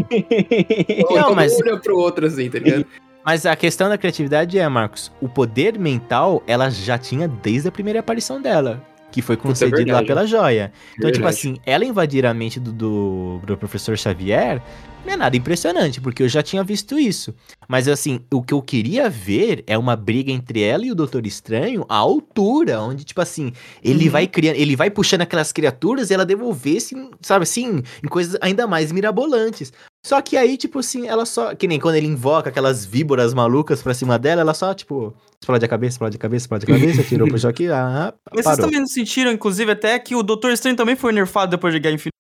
Ou 1.10 1.16
Não, 1.20 1.32
um 1.32 1.36
mas- 1.36 1.60
olha 1.62 1.78
pro 1.78 1.98
outro, 1.98 2.26
assim, 2.26 2.50
tá 2.50 2.58
ligado? 2.60 2.86
Mas 3.26 3.46
a 3.46 3.56
questão 3.56 3.88
da 3.88 3.98
criatividade 3.98 4.58
é, 4.58 4.68
Marcos, 4.68 5.12
o 5.22 5.30
poder 5.30 5.78
mental 5.78 6.42
ela 6.48 6.70
já 6.70 6.98
tinha 6.98 7.28
desde 7.28 7.68
a 7.68 7.72
primeira 7.72 8.00
aparição 8.00 8.42
dela. 8.42 8.82
Que 9.12 9.22
foi 9.22 9.36
Puta, 9.36 9.50
é 9.50 9.52
concedido 9.52 9.92
lá 9.92 10.04
pela 10.04 10.26
joia. 10.26 10.72
Então, 10.98 11.12
tipo 11.12 11.28
assim, 11.28 11.58
ela 11.66 11.84
invadir 11.84 12.26
a 12.26 12.34
mente 12.34 12.62
do, 12.62 12.72
do, 12.72 13.42
do 13.46 13.58
professor 13.58 13.98
Xavier 13.98 14.62
não 15.06 15.14
é 15.14 15.18
nada 15.18 15.36
impressionante, 15.36 16.00
porque 16.00 16.24
eu 16.24 16.30
já 16.30 16.42
tinha 16.42 16.64
visto 16.64 16.98
isso. 16.98 17.36
Mas 17.68 17.88
assim, 17.90 18.22
o 18.32 18.42
que 18.42 18.54
eu 18.54 18.62
queria 18.62 19.10
ver 19.10 19.64
é 19.68 19.78
uma 19.78 19.96
briga 19.98 20.32
entre 20.32 20.62
ela 20.62 20.86
e 20.86 20.92
o 20.92 20.96
Doutor 20.96 21.26
Estranho 21.26 21.86
à 21.90 21.96
altura, 21.98 22.80
onde, 22.82 23.04
tipo 23.04 23.20
assim, 23.20 23.52
ele 23.84 24.06
Uhum. 24.06 24.12
vai 24.12 24.28
criando, 24.28 24.56
ele 24.56 24.76
vai 24.78 24.90
puxando 24.90 25.22
aquelas 25.22 25.52
criaturas 25.52 26.10
e 26.10 26.14
ela 26.14 26.26
devolvesse, 26.26 26.96
sabe 27.20 27.44
assim, 27.44 27.84
em 28.04 28.08
coisas 28.08 28.38
ainda 28.42 28.66
mais 28.66 28.92
mirabolantes. 28.94 29.74
Só 30.04 30.20
que 30.20 30.36
aí, 30.36 30.58
tipo 30.58 30.80
assim, 30.80 31.08
ela 31.08 31.26
só. 31.26 31.54
Que 31.54 31.68
nem 31.68 31.80
quando 31.80 31.96
ele 31.96 32.08
invoca 32.08 32.50
aquelas 32.50 32.86
víboras 32.86 33.34
malucas 33.34 33.84
pra 33.84 33.94
cima 33.94 34.18
dela, 34.18 34.42
ela 34.42 34.54
só, 34.54 34.74
tipo, 34.74 35.14
explode 35.40 35.64
a 35.64 35.68
cabeça, 35.68 35.94
explode 35.94 36.16
a 36.18 36.20
cabeça, 36.20 36.44
explode 36.44 36.64
a 36.66 36.68
cabeça, 36.68 37.04
tirou 37.04 37.28
pro 37.28 37.38
aqui, 37.48 37.68
ah, 37.68 38.14
Mas 38.34 38.46
vocês 38.46 38.58
também 38.58 38.80
não 38.80 38.88
sentiram, 38.88 39.32
inclusive, 39.32 39.72
até 39.72 39.98
que 40.00 40.16
o 40.16 40.24
Doutor 40.24 40.52
Estranho 40.52 40.76
também 40.76 40.96
foi 40.96 41.12
nerfado 41.14 41.52
depois 41.52 41.72
de 41.74 41.80
Guerra 41.80 41.96
Infinita? 41.96 42.12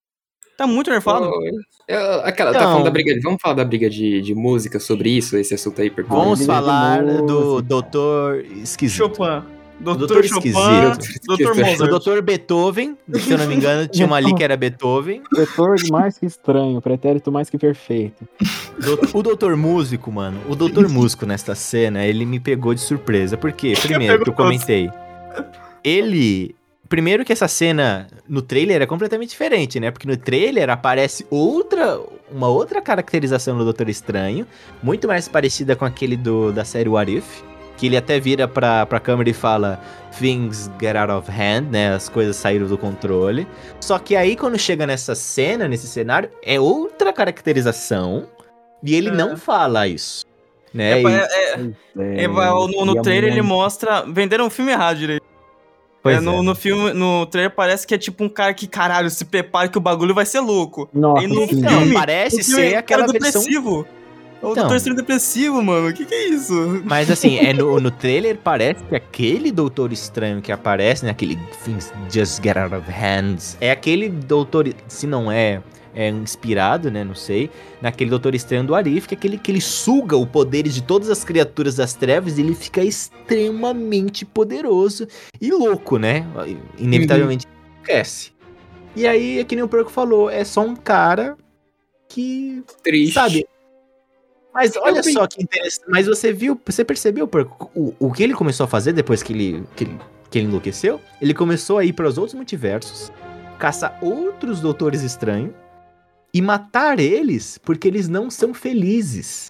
Tá 0.58 0.68
muito 0.68 0.92
nerfado. 0.92 1.28
Foi. 1.28 1.50
Eu- 1.88 2.22
aquela, 2.22 2.54
tá 2.54 2.60
Não. 2.60 2.68
falando 2.68 2.84
da 2.84 2.92
briga 2.92 3.16
de. 3.16 3.20
Vamos 3.22 3.42
falar 3.42 3.56
da 3.56 3.66
briga 3.66 3.90
de, 3.90 4.22
de 4.22 4.36
música 4.36 4.80
sobre 4.80 5.10
isso, 5.10 5.36
esse 5.36 5.56
assunto 5.56 5.82
aí, 5.82 5.90
por 5.90 6.06
favor. 6.06 6.24
Vamos 6.24 6.46
falar 6.46 7.04
do. 7.04 7.64
Doutor 7.64 8.46
Esquisito. 8.46 8.98
Chopin. 8.98 9.61
Doutor, 9.84 10.08
Doutor 10.08 10.26
Esquisito. 10.26 10.58
Doutor. 11.26 11.88
Doutor 11.90 12.22
Beethoven, 12.22 12.98
se 13.16 13.32
eu 13.32 13.38
não 13.38 13.48
me 13.48 13.56
engano, 13.56 13.88
tinha 13.88 14.06
uma 14.06 14.16
ali 14.18 14.34
que 14.36 14.44
era 14.44 14.56
Beethoven. 14.56 15.24
Vetor 15.36 15.76
mais 15.90 16.18
que 16.18 16.26
estranho, 16.26 16.80
pretérito 16.82 17.32
mais 17.32 17.50
que 17.50 17.58
perfeito. 17.58 18.28
Doutor- 18.80 19.10
O 19.14 19.24
Doutor 19.24 19.58
Músico, 19.58 20.12
mano, 20.12 20.40
o 20.48 20.56
Doutor 20.56 20.88
Músico 20.88 21.26
nesta 21.26 21.56
cena, 21.56 22.06
ele 22.06 22.26
me 22.26 22.40
pegou 22.40 22.74
de 22.74 22.82
surpresa. 22.82 23.36
Por 23.38 23.52
quê? 23.52 23.74
Primeiro, 23.82 24.24
que 24.24 24.30
eu 24.30 24.34
comentei. 24.34 24.90
Ele. 25.84 26.56
Primeiro 26.88 27.24
que 27.24 27.32
essa 27.32 27.48
cena 27.48 28.06
no 28.28 28.42
trailer 28.42 28.82
é 28.82 28.86
completamente 28.86 29.30
diferente, 29.30 29.80
né? 29.80 29.92
Porque 29.92 30.06
no 30.08 30.18
trailer 30.18 30.70
aparece 30.70 31.26
outra. 31.30 32.00
Uma 32.30 32.48
outra 32.50 32.82
caracterização 32.82 33.58
do 33.58 33.64
Doutor 33.64 33.88
Estranho. 33.90 34.46
Muito 34.84 35.08
mais 35.08 35.28
parecida 35.28 35.76
com 35.76 35.86
aquele 35.86 36.16
do, 36.18 36.52
da 36.52 36.64
série 36.66 36.90
What 36.90 37.10
If. 37.18 37.42
Que 37.82 37.88
ele 37.88 37.98
até 37.98 38.20
vira 38.20 38.48
pra, 38.48 38.86
pra 38.86 39.00
câmera 39.00 39.28
e 39.28 39.34
fala 39.34 39.82
Things 40.20 40.70
get 40.80 40.96
out 40.96 41.12
of 41.12 41.32
hand, 41.32 41.64
né? 41.72 41.96
As 41.96 42.08
coisas 42.08 42.36
saíram 42.36 42.68
do 42.68 42.78
controle. 42.78 43.48
Só 43.80 43.98
que 43.98 44.16
aí, 44.16 44.36
quando 44.36 44.56
chega 44.60 44.86
nessa 44.86 45.16
cena, 45.16 45.68
nesse 45.68 45.88
cenário, 45.88 46.30
é 46.44 46.60
outra 46.60 47.12
caracterização. 47.12 48.28
E 48.84 48.94
ele 48.94 49.10
É. 49.10 49.12
não 49.12 49.36
fala 49.36 49.88
isso. 49.88 50.24
Né? 50.72 50.92
É, 50.92 51.02
E- 51.02 51.08
é, 51.08 51.20
é, 52.20 52.24
É, 52.24 52.28
vai- 52.28 52.50
no, 52.50 52.86
no 52.86 53.02
trailer 53.02 53.32
ele 53.32 53.42
mostra. 53.42 54.04
Venderam 54.08 54.46
o 54.46 54.50
filme 54.52 54.72
errado 54.72 54.98
direito. 55.00 55.26
Pois 56.04 56.18
É, 56.18 56.20
no, 56.20 56.36
é. 56.36 56.42
no 56.44 56.54
filme, 56.54 56.94
no 56.94 57.26
trailer 57.26 57.50
parece 57.52 57.88
que 57.88 57.96
é 57.96 57.98
tipo 57.98 58.24
um 58.24 58.30
cara 58.30 58.54
que, 58.54 58.68
caralho, 58.68 59.10
se 59.10 59.26
prepara 59.26 59.68
que 59.70 59.78
o 59.80 59.82
bagulho 59.82 60.14
vai 60.14 60.26
ser 60.28 60.40
louco. 60.40 60.88
Nossa, 60.94 61.24
E 61.24 61.28
no 61.28 61.48
sim. 61.48 61.62
Não, 61.62 61.70
filme, 61.80 61.94
parece 61.96 62.42
O 62.42 62.44
filme 62.46 62.62
ser 62.62 62.74
é 62.74 62.78
aquela 62.78 63.08
versão. 63.08 63.42
depressivo. 63.42 63.88
É 64.42 64.46
o 64.46 64.52
Então. 64.52 64.64
Doutor 64.64 64.76
Estranho 64.76 64.98
depressivo, 64.98 65.62
mano. 65.62 65.90
O 65.90 65.94
que, 65.94 66.06
que 66.06 66.14
é 66.14 66.30
isso? 66.30 66.82
Mas 66.84 67.12
assim, 67.12 67.38
é 67.38 67.54
no, 67.54 67.80
no 67.80 67.92
trailer 67.92 68.38
parece 68.38 68.84
que 68.84 68.96
aquele 68.96 69.52
Doutor 69.52 69.94
Estranho 69.94 70.42
que 70.42 70.52
aparece, 70.52 71.06
né? 71.06 71.12
Aquele 71.12 71.38
Things 71.64 71.94
Just 72.10 72.44
Get 72.44 72.58
Out 72.58 72.76
of 72.76 72.90
Hands. 72.92 73.58
É 73.62 73.72
aquele 73.72 74.10
Doutor. 74.10 74.74
Se 74.88 75.06
não 75.06 75.32
é. 75.32 75.62
É 75.94 76.08
inspirado, 76.08 76.90
né? 76.90 77.04
Não 77.04 77.14
sei. 77.14 77.50
Naquele 77.82 78.10
Doutor 78.10 78.34
Estranho 78.34 78.64
do 78.64 78.74
Arif, 78.74 79.10
que 79.10 79.14
é 79.14 79.18
aquele 79.18 79.38
que 79.38 79.52
ele 79.52 79.60
suga 79.60 80.16
o 80.16 80.26
poder 80.26 80.64
de 80.64 80.82
todas 80.82 81.10
as 81.10 81.26
criaturas 81.26 81.76
das 81.76 81.94
trevas 81.94 82.38
e 82.38 82.42
ele 82.42 82.56
fica 82.56 82.82
extremamente 82.82 84.24
poderoso 84.24 85.06
e 85.42 85.52
louco, 85.52 85.98
né? 85.98 86.26
Inevitavelmente 86.80 87.46
cresce. 87.84 88.32
E 88.96 89.06
aí, 89.06 89.40
é 89.40 89.44
que 89.44 89.56
nem 89.56 89.64
o 89.64 89.68
Porco 89.68 89.90
falou, 89.90 90.30
é 90.30 90.46
só 90.46 90.62
um 90.62 90.76
cara 90.76 91.38
que 92.08 92.64
Triste. 92.84 93.14
Sabe? 93.14 93.46
Mas 94.54 94.76
olha 94.76 94.96
Também. 94.96 95.14
só 95.14 95.28
que 95.28 95.42
interessante. 95.42 95.86
Mas 95.90 96.08
você 96.08 96.34
viu, 96.34 96.60
você 96.66 96.84
percebeu 96.84 97.30
o, 97.76 97.94
o 98.00 98.12
que 98.12 98.22
ele 98.24 98.34
começou 98.34 98.66
a 98.66 98.68
fazer 98.68 98.92
depois 98.94 99.24
que 99.24 99.32
ele, 99.34 99.64
que 99.76 99.84
ele, 99.86 99.98
que 100.30 100.40
ele 100.40 100.48
enlouqueceu? 100.48 101.00
Ele 101.22 101.34
começou 101.34 101.78
a 101.78 101.86
ir 101.86 101.94
para 101.94 102.08
os 102.08 102.18
outros 102.18 102.34
multiversos, 102.36 103.12
caçar 103.58 103.98
outros 104.02 104.60
doutores 104.60 105.04
estranhos 105.04 105.52
e 106.34 106.42
matar 106.42 107.00
eles 107.00 107.58
porque 107.60 107.88
eles 107.88 108.10
não 108.10 108.30
são 108.30 108.54
felizes. 108.54 109.48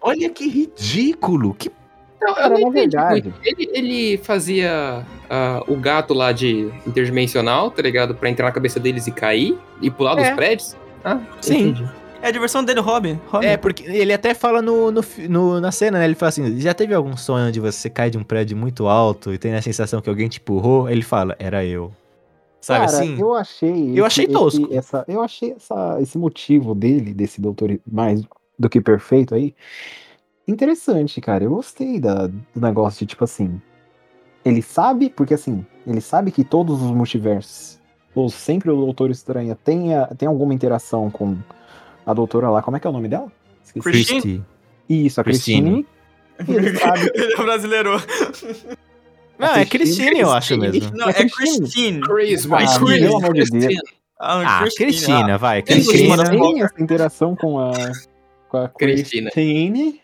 Olha 0.00 0.28
que 0.30 0.48
ridículo! 0.48 1.54
Que 1.54 1.70
Não, 2.20 2.28
eu 2.28 2.34
Cara, 2.34 2.48
não 2.50 2.54
na 2.60 2.68
entendi 2.68 2.96
verdade-. 2.96 3.34
Ele, 3.42 3.70
ele 3.72 4.18
fazia 4.18 5.04
ah, 5.30 5.62
o 5.66 5.76
gato 5.76 6.12
lá 6.12 6.32
de 6.32 6.70
interdimensional, 6.86 7.70
tá 7.70 7.80
ligado? 7.82 8.14
Pra 8.14 8.28
entrar 8.28 8.46
na 8.46 8.52
cabeça 8.52 8.78
deles 8.78 9.06
e 9.06 9.12
cair 9.12 9.56
e 9.80 9.90
pular 9.90 10.14
dos 10.14 10.24
É. 10.26 10.34
prédios? 10.34 10.76
Ah, 11.04 11.18
Sim. 11.40 11.68
entendi. 11.70 11.90
É 12.22 12.28
a 12.28 12.30
diversão 12.30 12.62
dele, 12.64 12.80
Robin. 12.80 13.18
Robin. 13.26 13.46
É, 13.46 13.56
porque 13.56 13.82
ele 13.82 14.12
até 14.12 14.32
fala 14.32 14.62
no, 14.62 14.90
no, 14.92 15.00
no- 15.28 15.60
na 15.60 15.72
cena, 15.72 15.98
né? 15.98 16.04
Ele 16.04 16.14
fala 16.14 16.28
assim: 16.28 16.60
já 16.60 16.72
teve 16.72 16.94
algum 16.94 17.16
sonho 17.16 17.48
onde 17.48 17.58
você 17.58 17.90
cai 17.90 18.08
de 18.10 18.16
um 18.16 18.22
prédio 18.22 18.56
muito 18.56 18.86
alto 18.86 19.34
e 19.34 19.38
tem 19.38 19.54
a 19.54 19.60
sensação 19.60 20.00
que 20.00 20.08
alguém 20.08 20.28
te 20.28 20.38
empurrou? 20.38 20.88
Ele 20.88 21.02
fala, 21.02 21.34
era 21.38 21.64
eu. 21.64 21.92
Sabe 22.60 22.86
Cara, 22.86 22.98
assim? 22.98 23.18
Eu 23.20 23.34
achei. 23.34 23.98
Eu 23.98 24.04
achei 24.06 24.28
tosco. 24.28 24.68
essa, 24.72 25.04
eu 25.08 25.20
achei 25.20 25.52
essa, 25.52 25.98
esse 26.00 26.16
motivo 26.16 26.76
dele, 26.76 27.12
desse 27.12 27.40
doutor 27.40 27.76
mais 27.90 28.22
do 28.56 28.68
que 28.68 28.80
perfeito 28.80 29.34
aí, 29.34 29.52
interessante, 30.46 31.20
cara. 31.20 31.44
Eu 31.44 31.50
gostei 31.50 31.98
da, 31.98 32.28
do 32.28 32.60
negócio 32.60 33.00
de 33.00 33.06
tipo 33.06 33.24
assim. 33.24 33.60
Ele 34.44 34.62
sabe, 34.62 35.08
porque 35.10 35.34
assim, 35.34 35.64
ele 35.86 36.00
sabe 36.00 36.30
que 36.32 36.42
todos 36.44 36.80
os 36.82 36.90
multiversos, 36.90 37.78
ou 38.14 38.28
sempre 38.28 38.70
o 38.70 38.76
Doutor 38.76 39.10
Estranho 39.10 39.54
tenha, 39.56 40.06
tem 40.18 40.28
alguma 40.28 40.52
interação 40.52 41.10
com 41.10 41.36
a 42.06 42.12
doutora 42.14 42.50
lá. 42.50 42.62
Como 42.62 42.76
é 42.76 42.80
que 42.80 42.86
é 42.86 42.90
o 42.90 42.92
nome 42.92 43.08
dela? 43.08 43.30
Esqueci. 43.64 43.82
Christine? 43.82 44.44
Isso, 44.88 45.20
a 45.20 45.24
Christine. 45.24 45.86
Christine. 46.38 46.58
Ele 46.66 46.76
sabe. 46.78 47.10
ele 47.14 47.32
é 47.34 47.36
brasileiro. 47.36 47.90
Não, 49.38 49.48
é 49.54 49.64
Christine, 49.64 50.20
eu 50.20 50.30
acho 50.32 50.56
mesmo. 50.58 50.90
Não, 50.94 51.08
É 51.08 51.10
é 51.10 51.14
Christine. 51.14 51.58
Christine. 51.60 52.00
Chris, 52.00 52.46
Ah, 52.50 52.56
Chris, 52.56 53.00
pelo 53.00 53.16
amor 53.16 53.34
de 53.34 53.40
Deus. 53.40 53.50
Christine. 53.50 53.80
Ah, 54.20 54.58
Ah, 54.60 54.68
Cristina, 54.76 55.38
vai. 55.38 55.62
Tem 55.62 55.76
Cristina. 55.82 56.16
Cristina. 56.24 56.40
tem 56.40 56.62
essa 56.62 56.82
interação 56.82 57.34
com 57.34 57.58
a, 57.58 57.72
com 58.48 58.56
a 58.58 58.68
Cristina. 58.68 59.30
Christine. 59.30 60.00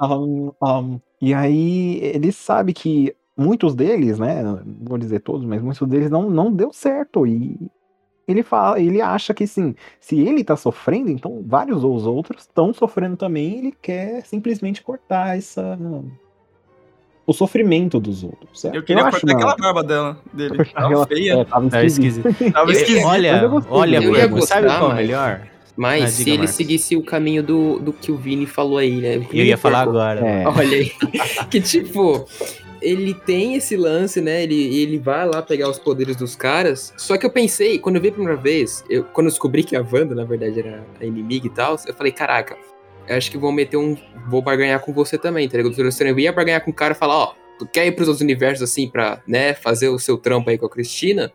Um, 0.00 0.50
um, 0.60 1.00
e 1.20 1.32
aí 1.32 2.00
ele 2.02 2.32
sabe 2.32 2.72
que 2.72 3.14
muitos 3.36 3.74
deles, 3.76 4.18
né? 4.18 4.42
Não 4.42 4.60
vou 4.82 4.98
dizer 4.98 5.20
todos, 5.20 5.46
mas 5.46 5.62
muitos 5.62 5.86
deles 5.86 6.10
não, 6.10 6.28
não 6.28 6.52
deu 6.52 6.72
certo. 6.72 7.24
E 7.24 7.56
ele 8.26 8.42
fala, 8.42 8.80
ele 8.80 9.00
acha 9.00 9.34
que 9.34 9.46
sim, 9.46 9.74
se 10.00 10.18
ele 10.20 10.44
tá 10.44 10.56
sofrendo, 10.56 11.10
então 11.10 11.42
vários 11.46 11.82
os 11.84 12.06
outros 12.06 12.42
estão 12.42 12.72
sofrendo 12.72 13.16
também. 13.16 13.58
Ele 13.58 13.74
quer 13.82 14.24
simplesmente 14.24 14.82
cortar 14.82 15.36
essa 15.36 15.78
o 17.26 17.32
sofrimento 17.32 18.00
dos 18.00 18.24
outros. 18.24 18.60
Certo? 18.60 18.74
Eu 18.74 18.82
queria 18.82 19.04
acho 19.04 19.20
cortar 19.20 19.26
uma- 19.36 19.36
aquela 19.52 19.56
barba 19.56 19.84
dela, 19.84 20.18
dele. 20.32 20.64
Tava 20.66 21.06
feia. 21.06 21.32
é, 21.40 21.44
tava 21.44 21.66
esquisito. 21.86 22.28
esquisito. 22.28 22.52
Tava 22.52 22.70
Eu- 22.70 22.76
esquisito. 22.76 23.06
Olha, 23.06 23.42
eu 23.42 23.64
olha, 23.70 23.96
Eu 23.98 24.02
ia 24.16 24.28
Bruno, 24.28 24.46
sabe 24.46 24.62
gostar, 24.66 24.78
qual 24.80 24.92
é 24.92 24.94
melhor? 24.96 25.42
Mas 25.76 26.04
Ah, 26.04 26.08
se 26.08 26.22
ele 26.28 26.38
Marcos. 26.38 26.54
seguisse 26.56 26.96
o 26.96 27.02
caminho 27.02 27.42
do, 27.42 27.78
do 27.78 27.92
que 27.94 28.12
o 28.12 28.16
Vini 28.16 28.44
falou 28.44 28.76
aí, 28.76 28.96
né? 29.00 29.26
Eu 29.32 29.44
ia 29.44 29.56
falar 29.56 29.80
agora. 29.82 30.20
É. 30.20 30.46
Olha 30.46 30.76
aí. 30.76 30.92
que 31.50 31.60
tipo, 31.62 32.26
ele 32.82 33.14
tem 33.14 33.54
esse 33.54 33.76
lance, 33.76 34.20
né? 34.20 34.42
Ele, 34.42 34.82
ele 34.82 34.98
vai 34.98 35.26
lá 35.26 35.40
pegar 35.40 35.68
os 35.68 35.78
poderes 35.78 36.16
dos 36.16 36.36
caras. 36.36 36.92
Só 36.96 37.16
que 37.16 37.24
eu 37.24 37.30
pensei, 37.30 37.78
quando 37.78 37.96
eu 37.96 38.02
vi 38.02 38.08
a 38.08 38.12
primeira 38.12 38.36
vez, 38.36 38.84
eu, 38.90 39.04
quando 39.04 39.28
eu 39.28 39.30
descobri 39.30 39.62
que 39.62 39.76
a 39.76 39.80
Wanda, 39.80 40.14
na 40.14 40.24
verdade, 40.24 40.60
era 40.60 40.84
a 41.00 41.04
inimiga 41.04 41.46
e 41.46 41.50
tal, 41.50 41.76
eu 41.86 41.94
falei, 41.94 42.12
caraca, 42.12 42.56
eu 43.08 43.16
acho 43.16 43.30
que 43.30 43.38
vou 43.38 43.52
meter 43.52 43.76
um. 43.76 43.96
Vou 44.28 44.42
barganhar 44.42 44.80
com 44.80 44.92
você 44.92 45.18
também, 45.18 45.48
tá 45.48 45.56
ligado? 45.56 45.72
Doutor 45.72 45.88
Estranho, 45.88 46.14
Eu 46.14 46.18
ia 46.18 46.32
barganhar 46.32 46.64
com 46.64 46.70
o 46.70 46.74
cara 46.74 46.92
e 46.92 46.96
falar, 46.96 47.16
ó, 47.16 47.34
tu 47.58 47.66
quer 47.66 47.86
ir 47.86 47.92
pros 47.92 48.08
outros 48.08 48.22
universos 48.22 48.62
assim 48.62 48.88
pra, 48.88 49.20
né, 49.26 49.54
fazer 49.54 49.88
o 49.88 49.98
seu 49.98 50.16
trampo 50.16 50.50
aí 50.50 50.58
com 50.58 50.66
a 50.66 50.70
Cristina? 50.70 51.32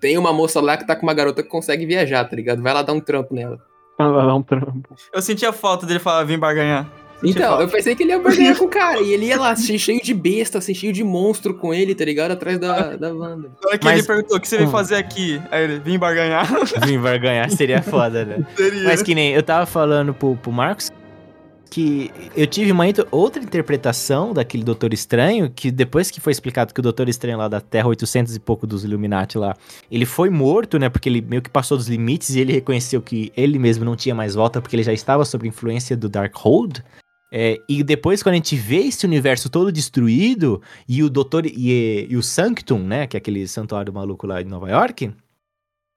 Tem 0.00 0.16
uma 0.16 0.32
moça 0.32 0.60
lá 0.60 0.76
que 0.76 0.86
tá 0.86 0.96
com 0.96 1.02
uma 1.02 1.14
garota 1.14 1.42
que 1.42 1.48
consegue 1.48 1.84
viajar, 1.86 2.24
tá 2.24 2.34
ligado? 2.34 2.62
Vai 2.62 2.72
lá 2.72 2.82
dar 2.82 2.92
um 2.92 3.00
trampo 3.00 3.34
nela. 3.34 3.60
Ela 3.98 4.26
dá 4.26 4.34
um 4.34 4.42
trampo. 4.42 4.94
Eu 5.12 5.20
sentia 5.20 5.52
falta 5.52 5.86
dele 5.86 5.98
falar, 5.98 6.24
vim 6.24 6.38
barganhar. 6.38 6.90
Então, 7.22 7.60
eu 7.60 7.68
pensei 7.68 7.94
que 7.94 8.02
ele 8.02 8.12
ia 8.12 8.18
barganhar 8.18 8.56
com 8.56 8.64
o 8.64 8.68
cara. 8.68 9.00
E 9.00 9.12
ele 9.12 9.26
ia 9.26 9.38
lá, 9.38 9.50
assim, 9.50 9.76
cheio 9.78 10.00
de 10.02 10.14
besta, 10.14 10.58
assim, 10.58 10.72
cheio 10.74 10.92
de 10.92 11.04
monstro 11.04 11.54
com 11.54 11.72
ele, 11.74 11.94
tá 11.94 12.04
ligado? 12.04 12.30
Atrás 12.32 12.58
da, 12.58 12.96
da 12.96 13.14
Wanda. 13.14 13.50
Na 13.62 13.68
hora 13.68 13.78
que 13.78 13.84
Mas- 13.84 13.98
ele 13.98 14.06
perguntou 14.06 14.36
o 14.36 14.40
que 14.40 14.48
você 14.48 14.56
veio 14.56 14.68
Hum. 14.68 14.72
fazer 14.72 14.96
aqui, 14.96 15.40
aí 15.50 15.64
ele, 15.64 15.78
vim 15.80 15.98
barganhar. 15.98 16.46
Vim 16.86 16.98
vai 16.98 17.18
ganhar, 17.18 17.50
seria 17.50 17.82
foda, 17.82 18.24
né? 18.24 18.46
Seria. 18.56 18.84
Mas 18.84 19.02
que 19.02 19.14
nem 19.14 19.32
eu 19.32 19.42
tava 19.42 19.66
falando 19.66 20.14
pro, 20.14 20.36
pro 20.36 20.50
Marcos 20.52 20.90
que 21.70 22.10
eu 22.36 22.48
tive 22.48 22.72
uma 22.72 22.84
outra 23.12 23.40
interpretação 23.40 24.32
daquele 24.34 24.64
Doutor 24.64 24.92
Estranho, 24.92 25.48
que 25.48 25.70
depois 25.70 26.10
que 26.10 26.20
foi 26.20 26.32
explicado 26.32 26.74
que 26.74 26.80
o 26.80 26.82
Doutor 26.82 27.08
Estranho 27.08 27.38
lá 27.38 27.46
da 27.46 27.60
Terra 27.60 27.86
800 27.86 28.34
e 28.34 28.40
pouco 28.40 28.66
dos 28.66 28.82
Illuminati 28.82 29.38
lá, 29.38 29.54
ele 29.88 30.04
foi 30.04 30.28
morto, 30.30 30.80
né, 30.80 30.88
porque 30.88 31.08
ele 31.08 31.20
meio 31.22 31.40
que 31.40 31.48
passou 31.48 31.76
dos 31.78 31.86
limites 31.88 32.30
e 32.34 32.40
ele 32.40 32.52
reconheceu 32.52 33.00
que 33.00 33.32
ele 33.36 33.56
mesmo 33.56 33.84
não 33.84 33.94
tinha 33.94 34.14
mais 34.16 34.34
volta 34.34 34.60
porque 34.60 34.74
ele 34.74 34.82
já 34.82 34.92
estava 34.92 35.24
sob 35.24 35.46
influência 35.46 35.96
do 35.96 36.08
Darkhold. 36.08 36.82
É, 37.32 37.58
e 37.68 37.82
depois, 37.82 38.22
quando 38.22 38.32
a 38.32 38.36
gente 38.36 38.56
vê 38.56 38.78
esse 38.78 39.06
universo 39.06 39.48
todo 39.48 39.70
destruído, 39.70 40.60
e 40.88 41.02
o 41.02 41.08
Doutor. 41.08 41.46
E, 41.46 42.06
e 42.10 42.16
o 42.16 42.22
Sanctum, 42.22 42.80
né? 42.80 43.06
Que 43.06 43.16
é 43.16 43.18
aquele 43.18 43.46
santuário 43.46 43.92
maluco 43.92 44.26
lá 44.26 44.40
em 44.42 44.46
Nova 44.46 44.68
York. 44.68 45.06
O 45.06 45.14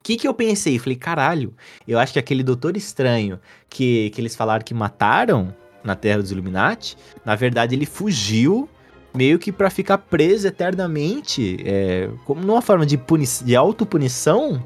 que, 0.04 0.16
que 0.16 0.28
eu 0.28 0.34
pensei? 0.34 0.78
Falei, 0.78 0.96
caralho, 0.96 1.54
eu 1.88 1.98
acho 1.98 2.12
que 2.12 2.18
aquele 2.18 2.42
Doutor 2.42 2.76
Estranho 2.76 3.40
que, 3.70 4.10
que 4.10 4.20
eles 4.20 4.36
falaram 4.36 4.62
que 4.62 4.74
mataram 4.74 5.54
na 5.82 5.96
Terra 5.96 6.20
dos 6.20 6.30
Illuminati, 6.30 6.96
na 7.24 7.34
verdade 7.34 7.74
ele 7.74 7.86
fugiu 7.86 8.68
meio 9.14 9.38
que 9.38 9.52
pra 9.52 9.70
ficar 9.70 9.98
preso 9.98 10.46
eternamente, 10.46 11.56
é, 11.64 12.10
como 12.24 12.42
numa 12.42 12.60
forma 12.60 12.84
de, 12.84 13.00
de 13.44 13.56
autopunição 13.56 14.62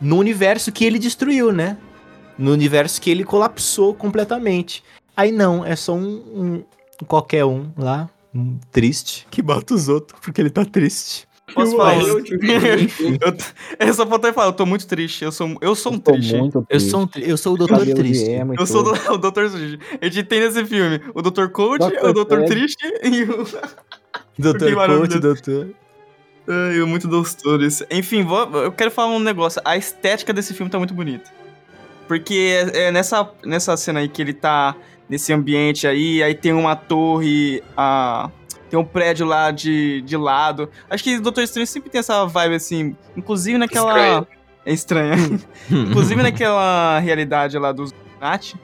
no 0.00 0.18
universo 0.18 0.72
que 0.72 0.84
ele 0.84 0.98
destruiu, 0.98 1.52
né? 1.52 1.78
No 2.36 2.52
universo 2.52 3.00
que 3.00 3.10
ele 3.10 3.22
colapsou 3.22 3.94
completamente. 3.94 4.82
Aí 5.16 5.32
não, 5.32 5.64
é 5.64 5.76
só 5.76 5.94
um, 5.94 6.64
um 7.00 7.04
qualquer 7.06 7.44
um 7.44 7.70
lá, 7.76 8.08
um 8.34 8.58
triste, 8.70 9.26
que 9.30 9.42
bota 9.42 9.74
os 9.74 9.88
outros 9.88 10.18
porque 10.20 10.40
ele 10.40 10.50
tá 10.50 10.64
triste. 10.64 11.28
Posso 11.52 11.72
Eu 11.72 11.76
falar? 11.78 11.96
Eu, 12.00 12.18
eu, 12.20 13.86
eu 13.88 13.94
só 13.94 14.06
faltei 14.06 14.32
falar, 14.32 14.46
eu 14.48 14.52
tô 14.52 14.64
muito 14.64 14.86
triste. 14.86 15.24
Eu 15.24 15.32
sou, 15.32 15.56
eu 15.60 15.74
sou 15.74 15.90
um 15.92 15.96
Eu 15.96 16.00
triste. 16.00 16.36
muito 16.36 16.58
Eu 16.58 16.64
triste. 16.64 16.90
sou, 16.90 17.00
um, 17.00 17.06
tri- 17.08 17.28
eu 17.28 17.36
sou 17.36 17.54
o 17.54 17.56
Doutor 17.56 17.80
Triste. 17.80 18.30
Eu 18.56 18.66
sou 18.66 18.84
do- 18.84 18.90
o 19.12 19.18
Dr. 19.18 19.32
Triste. 19.32 19.78
A 20.00 20.04
gente 20.04 20.22
tem 20.24 20.40
nesse 20.40 20.64
filme 20.64 21.00
o 21.12 21.20
Dr. 21.20 21.48
Cold, 21.48 21.84
Dr. 21.84 22.04
o 22.06 22.12
Dr. 22.12 22.28
Fred. 22.28 22.46
Triste 22.46 22.86
e 23.02 23.22
o. 23.24 23.44
Doutor 24.38 24.68
Que 24.68 24.74
Coach, 24.74 25.18
doutor. 25.18 25.70
Ai, 26.48 26.78
eu 26.80 26.86
muito 26.86 27.06
doutores. 27.08 27.82
Enfim, 27.90 28.22
vou- 28.22 28.48
eu 28.62 28.72
quero 28.72 28.90
falar 28.90 29.12
um 29.12 29.18
negócio. 29.18 29.60
A 29.64 29.76
estética 29.76 30.32
desse 30.32 30.54
filme 30.54 30.70
tá 30.70 30.78
muito 30.78 30.94
bonita. 30.94 31.30
Porque 32.08 32.56
é, 32.74 32.84
é 32.86 32.90
nessa, 32.92 33.28
nessa 33.44 33.76
cena 33.76 34.00
aí 34.00 34.08
que 34.08 34.22
ele 34.22 34.32
tá 34.32 34.74
nesse 35.10 35.32
ambiente 35.32 35.88
aí, 35.88 36.22
aí 36.22 36.34
tem 36.34 36.52
uma 36.52 36.76
torre, 36.76 37.60
a, 37.76 38.30
tem 38.70 38.78
um 38.78 38.84
prédio 38.84 39.26
lá 39.26 39.50
de, 39.50 40.00
de 40.02 40.16
lado. 40.16 40.70
Acho 40.88 41.02
que 41.02 41.18
Doutor 41.18 41.42
Estranho 41.42 41.66
sempre 41.66 41.90
tem 41.90 41.98
essa 41.98 42.24
vibe 42.24 42.54
assim, 42.54 42.96
inclusive 43.16 43.58
naquela. 43.58 43.90
Estranho. 43.90 44.26
É 44.64 44.72
estranha. 44.72 45.16
inclusive 45.68 46.22
naquela 46.22 47.00
realidade 47.00 47.58
lá 47.58 47.72
dos 47.72 47.92
Nat. 48.20 48.54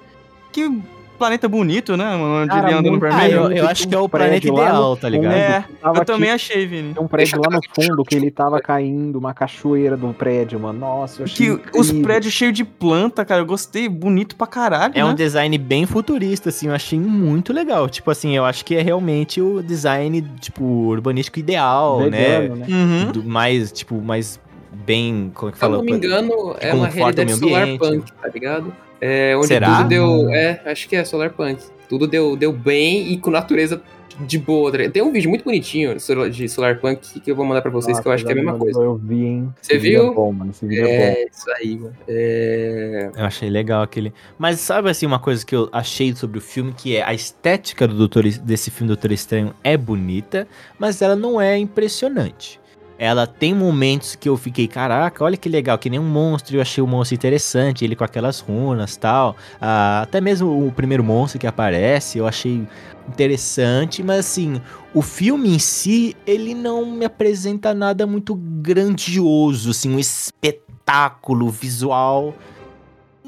Que 0.52 0.70
planeta 1.16 1.48
bonito, 1.48 1.96
né? 1.96 2.14
Onde 2.16 2.48
Cara, 2.48 2.68
ele 2.68 2.78
anda 2.78 2.90
no 2.90 3.06
eu, 3.30 3.52
eu 3.52 3.68
acho 3.68 3.88
que 3.88 3.94
é 3.94 3.98
o 3.98 4.08
planeta 4.08 4.46
ideal, 4.46 4.90
no 4.90 4.96
tá 4.96 5.08
ligado? 5.08 5.32
É, 5.32 5.64
eu 5.84 6.04
também 6.04 6.30
aqui- 6.30 6.34
achei, 6.52 6.66
Vini. 6.66 6.94
Tem 6.94 7.02
um 7.02 7.08
prédio 7.08 7.40
lá 7.40 7.50
no 7.50 7.60
fundo 7.74 8.04
que 8.04 8.14
ele 8.14 8.30
tava 8.30 8.60
caindo, 8.60 9.18
uma 9.18 9.34
cachoeira 9.34 9.96
do 9.96 10.12
prédio, 10.12 10.60
mano. 10.60 10.78
Nossa, 10.78 11.22
eu 11.22 11.24
achei 11.24 11.56
Que 11.56 11.78
os 11.78 11.90
prédios 11.90 12.32
cheios 12.32 12.54
de 12.54 12.64
planta, 12.64 13.24
cara, 13.24 13.40
eu 13.40 13.46
gostei, 13.46 13.88
bonito 13.88 14.36
pra 14.36 14.46
caralho, 14.46 14.92
É 14.94 14.98
né? 14.98 15.04
um 15.04 15.14
design 15.14 15.56
bem 15.58 15.86
futurista, 15.86 16.50
assim, 16.50 16.68
eu 16.68 16.74
achei 16.74 16.98
muito 16.98 17.52
legal. 17.52 17.88
Tipo 17.88 18.10
assim, 18.10 18.36
eu 18.36 18.44
acho 18.44 18.64
que 18.64 18.74
é 18.76 18.82
realmente 18.82 19.40
o 19.40 19.62
design, 19.62 20.22
tipo, 20.40 20.62
urbanístico 20.64 21.38
ideal, 21.38 21.98
Vegano, 21.98 22.56
né? 22.56 22.66
né? 22.66 22.66
Uhum. 23.06 23.12
Do 23.12 23.24
mais, 23.24 23.72
tipo, 23.72 24.00
mais 24.00 24.38
bem. 24.84 25.30
Como 25.34 25.48
é 25.48 25.52
que 25.52 25.58
Se 25.58 25.64
eu 25.64 25.68
fala? 25.70 25.78
não 25.78 25.84
me 25.84 25.92
engano, 25.92 26.54
é 26.60 26.72
uma 26.74 26.86
realidade 26.86 27.34
solar 27.34 27.66
punk, 27.78 28.12
tá 28.12 28.28
ligado? 28.28 28.72
É, 29.00 29.36
onde 29.36 29.46
Será? 29.48 29.76
tudo 29.78 29.88
deu. 29.88 30.30
É, 30.30 30.60
acho 30.66 30.88
que 30.88 30.96
é 30.96 31.04
solar 31.04 31.30
punk. 31.30 31.62
Tudo 31.88 32.06
deu, 32.06 32.36
deu 32.36 32.52
bem 32.52 33.12
e 33.12 33.18
com 33.18 33.30
natureza 33.30 33.80
de 34.20 34.38
boa. 34.38 34.72
tá? 34.72 34.78
Tem 34.90 35.02
um 35.02 35.12
vídeo 35.12 35.28
muito 35.28 35.44
bonitinho 35.44 35.94
de 36.30 36.48
solar- 36.48 36.78
punk 36.80 37.20
que 37.20 37.30
eu 37.30 37.36
vou 37.36 37.44
mandar 37.44 37.60
pra 37.60 37.70
vocês, 37.70 38.00
que 38.00 38.08
eu 38.08 38.12
acho 38.12 38.24
que 38.24 38.30
é 38.30 38.32
a 38.32 38.36
mesma 38.36 38.52
Nossa, 38.52 38.64
coisa. 38.64 38.80
Eu 38.80 38.94
vi, 38.96 39.24
hein? 39.24 39.54
Você 39.60 39.74
Esse 39.74 39.82
vídeo 39.82 40.02
viu? 40.02 40.10
É 40.12 40.14
bom, 40.14 40.32
mano. 40.32 40.50
Esse 40.50 40.66
vídeo 40.66 40.86
é, 40.86 40.98
bom. 40.98 41.04
É, 41.20 41.26
isso 41.30 41.50
aí, 41.50 41.76
mano. 41.76 41.96
É. 42.08 43.10
Eu 43.14 43.24
achei 43.24 43.50
legal 43.50 43.82
aquele. 43.82 44.12
Mas 44.38 44.58
sabe 44.60 44.88
assim, 44.88 45.04
uma 45.04 45.18
coisa 45.18 45.44
que 45.44 45.54
eu 45.54 45.68
achei 45.70 46.14
sobre 46.16 46.38
o 46.38 46.40
filme, 46.40 46.72
que 46.72 46.96
é 46.96 47.02
a 47.02 47.12
estética 47.12 47.86
do 47.86 47.94
Doutor, 47.94 48.24
desse 48.24 48.70
filme 48.70 48.88
Doutor 48.88 49.12
Estranho 49.12 49.52
é 49.62 49.76
bonita, 49.76 50.48
mas 50.78 51.02
ela 51.02 51.14
não 51.14 51.38
é 51.40 51.58
impressionante. 51.58 52.58
Ela 52.98 53.26
tem 53.26 53.54
momentos 53.54 54.16
que 54.16 54.28
eu 54.28 54.36
fiquei, 54.36 54.66
caraca, 54.66 55.22
olha 55.22 55.36
que 55.36 55.48
legal, 55.48 55.78
que 55.78 55.90
nem 55.90 56.00
um 56.00 56.08
monstro, 56.08 56.56
eu 56.56 56.62
achei 56.62 56.82
o 56.82 56.86
monstro 56.86 57.14
interessante, 57.14 57.84
ele 57.84 57.94
com 57.94 58.04
aquelas 58.04 58.40
runas 58.40 58.96
tal. 58.96 59.36
Ah, 59.60 60.00
até 60.02 60.20
mesmo 60.20 60.66
o 60.66 60.72
primeiro 60.72 61.04
monstro 61.04 61.38
que 61.38 61.46
aparece, 61.46 62.18
eu 62.18 62.26
achei 62.26 62.66
interessante, 63.08 64.02
mas 64.02 64.20
assim, 64.20 64.60
o 64.94 65.02
filme 65.02 65.54
em 65.54 65.58
si, 65.58 66.16
ele 66.26 66.54
não 66.54 66.86
me 66.86 67.04
apresenta 67.04 67.74
nada 67.74 68.06
muito 68.06 68.34
grandioso, 68.34 69.70
assim, 69.70 69.94
um 69.94 69.98
espetáculo 69.98 71.50
visual. 71.50 72.34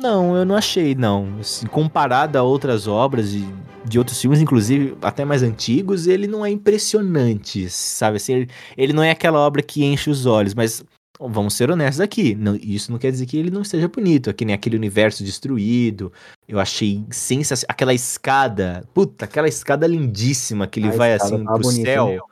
Não, 0.01 0.37
eu 0.37 0.45
não 0.45 0.55
achei, 0.55 0.95
não. 0.95 1.39
Assim, 1.41 1.67
comparado 1.67 2.39
a 2.39 2.43
outras 2.43 2.87
obras 2.87 3.31
de, 3.31 3.45
de 3.85 3.99
outros 3.99 4.21
filmes, 4.21 4.41
inclusive 4.41 4.97
até 5.03 5.25
mais 5.25 5.43
antigos, 5.43 6.07
ele 6.07 6.27
não 6.29 6.47
é 6.47 6.51
impressionante, 6.51 7.69
sabe? 7.69 8.17
Assim, 8.19 8.33
ele, 8.35 8.51
ele 8.77 8.93
não 8.93 9.03
é 9.03 9.11
aquela 9.11 9.39
obra 9.41 9.61
que 9.63 9.85
enche 9.85 10.09
os 10.09 10.25
olhos, 10.25 10.55
mas 10.55 10.85
vamos 11.21 11.55
ser 11.55 11.69
honestos 11.69 12.01
aqui. 12.01 12.35
não- 12.37 12.55
isso 12.55 12.93
não 12.93 12.99
quer 12.99 13.11
dizer 13.11 13.27
que 13.27 13.37
ele 13.37 13.51
não 13.51 13.65
seja 13.65 13.89
bonito. 13.89 14.31
É 14.31 14.33
que 14.33 14.45
nem 14.45 14.55
aquele 14.55 14.77
universo 14.77 15.25
destruído. 15.25 16.13
Eu 16.47 16.61
achei 16.61 17.05
sensacional. 17.11 17.67
Aquela 17.73 17.93
escada. 17.93 18.85
Puta, 18.95 19.25
aquela 19.25 19.49
escada 19.49 19.85
lindíssima 19.87 20.69
que 20.69 20.79
ele 20.79 20.89
A 20.89 20.93
vai 20.93 21.15
assim 21.15 21.43
tá 21.45 21.53
pro 21.55 21.63
bonita 21.63 21.91
céu. 21.91 22.07
mesmo. 22.07 22.25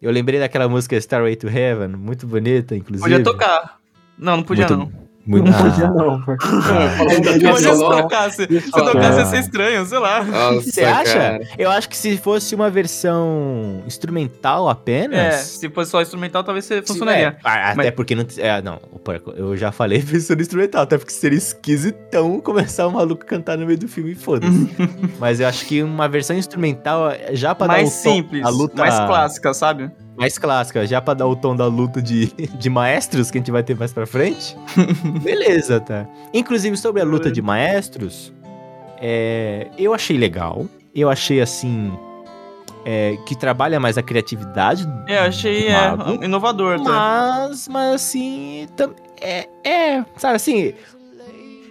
Eu 0.00 0.10
lembrei 0.10 0.40
daquela 0.40 0.66
música 0.68 0.96
Starway 0.96 1.36
to 1.36 1.48
Heaven, 1.48 1.88
muito 1.88 2.26
bonita, 2.26 2.74
inclusive. 2.74 3.02
Podia 3.08 3.22
tocar. 3.24 3.78
Não, 4.18 4.38
não 4.38 4.42
podia 4.42 4.66
Muito- 4.68 4.78
não. 4.92 5.05
Muito... 5.26 5.50
Não 5.50 5.58
podia 5.58 5.86
Ah. 5.86 5.90
não, 5.90 6.20
da 6.20 7.52
Podia 7.52 7.74
se 7.74 7.80
tocasse. 7.80 8.46
Se 8.60 8.70
tocasse 8.70 9.18
ia 9.18 9.26
ser 9.26 9.38
estranho, 9.40 9.84
sei 9.86 9.98
lá. 9.98 10.22
Nossa, 10.22 10.70
Você 10.70 10.84
acha? 10.84 11.12
cara. 11.14 11.40
Eu 11.58 11.70
acho 11.70 11.88
que 11.88 11.96
se 11.96 12.16
fosse 12.16 12.54
uma 12.54 12.70
versão 12.70 13.82
instrumental 13.86 14.68
apenas. 14.68 15.18
É, 15.18 15.30
se 15.32 15.68
fosse 15.68 15.90
só 15.90 16.00
instrumental, 16.00 16.44
talvez 16.44 16.68
funcionaria. 16.86 17.28
é, 17.28 17.36
ah, 17.42 17.70
até 17.70 17.74
Mas- 17.76 17.90
porque 17.90 18.14
não. 18.14 18.24
É, 18.38 18.62
não, 18.62 18.78
eu 19.36 19.56
já 19.56 19.72
falei 19.72 19.98
versão 20.00 20.36
instrumental, 20.38 20.82
até 20.82 20.96
porque 20.96 21.12
seria 21.12 21.38
esquisitão 21.38 22.38
começar 22.40 22.86
o 22.86 22.92
maluco 22.92 23.24
cantar 23.26 23.58
no 23.58 23.66
meio 23.66 23.78
do 23.78 23.88
filme 23.88 24.12
e 24.12 24.14
foda-se. 24.14 24.70
Mas 25.18 25.40
eu 25.40 25.48
acho 25.48 25.66
que 25.66 25.82
uma 25.82 26.08
versão 26.08 26.36
instrumental, 26.36 27.10
já 27.32 27.54
pra 27.54 27.66
mais 27.66 27.90
dar 27.90 27.98
o 28.00 28.02
tom, 28.04 28.16
simples, 28.16 28.44
a 28.44 28.48
luta 28.48 28.76
mais 28.80 28.94
clássica, 28.94 29.52
sabe? 29.54 29.90
Mais 30.16 30.38
clássica, 30.38 30.86
já 30.86 31.00
pra 31.00 31.14
dar 31.14 31.26
o 31.26 31.36
tom 31.36 31.54
da 31.54 31.66
luta 31.66 32.00
de, 32.00 32.26
de 32.58 32.70
maestros 32.70 33.30
que 33.30 33.38
a 33.38 33.40
gente 33.40 33.50
vai 33.50 33.62
ter 33.62 33.76
mais 33.76 33.92
pra 33.92 34.06
frente. 34.06 34.56
Beleza, 35.22 35.80
tá. 35.80 36.06
Inclusive, 36.32 36.76
sobre 36.76 37.00
a 37.02 37.04
luta 37.04 37.30
de 37.30 37.42
maestros, 37.42 38.32
é, 39.00 39.68
eu 39.78 39.92
achei 39.94 40.16
legal. 40.16 40.66
Eu 40.94 41.10
achei 41.10 41.40
assim. 41.40 41.92
é, 42.84 43.16
que 43.26 43.36
trabalha 43.36 43.78
mais 43.78 43.98
a 43.98 44.02
criatividade. 44.02 44.88
É, 45.06 45.18
achei 45.18 45.66
é, 45.68 45.90
Mago. 45.94 46.24
inovador. 46.24 46.80
Tá? 46.82 47.46
Mas, 47.50 47.68
mas 47.68 47.94
assim. 47.96 48.66
tam- 48.76 48.94
É, 49.20 49.46
é, 49.64 50.04
sabe 50.16 50.36
assim. 50.36 50.72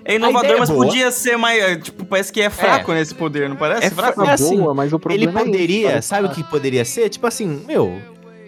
É 0.07 0.11
A 0.11 0.15
inovador, 0.17 0.51
é 0.51 0.59
mas 0.59 0.69
boa. 0.69 0.85
podia 0.85 1.09
ser 1.11 1.35
mais. 1.35 1.59
é, 1.59 1.75
Tipo, 1.77 2.05
parece 2.05 2.31
que 2.31 2.39
é 2.39 2.49
fraco 2.51 2.93
nesse 2.93 3.15
poder, 3.15 3.49
não 3.49 3.55
parece? 3.55 3.87
É 3.87 3.89
fraco? 3.89 4.13
fra- 4.13 4.25
Tá 4.25 4.33
assim, 4.33 4.57
boa, 4.59 4.71
mas 4.75 4.93
o 4.93 4.97
Ele 4.97 4.99
problema 4.99 5.39
é 5.39 5.41
esse, 5.41 5.51
poderia, 5.51 6.01
sabe 6.03 6.27
o 6.27 6.29
que 6.29 6.43
poderia 6.43 6.85
ser? 6.85 7.09
Tipo 7.09 7.25
assim, 7.25 7.63
meu. 7.65 7.99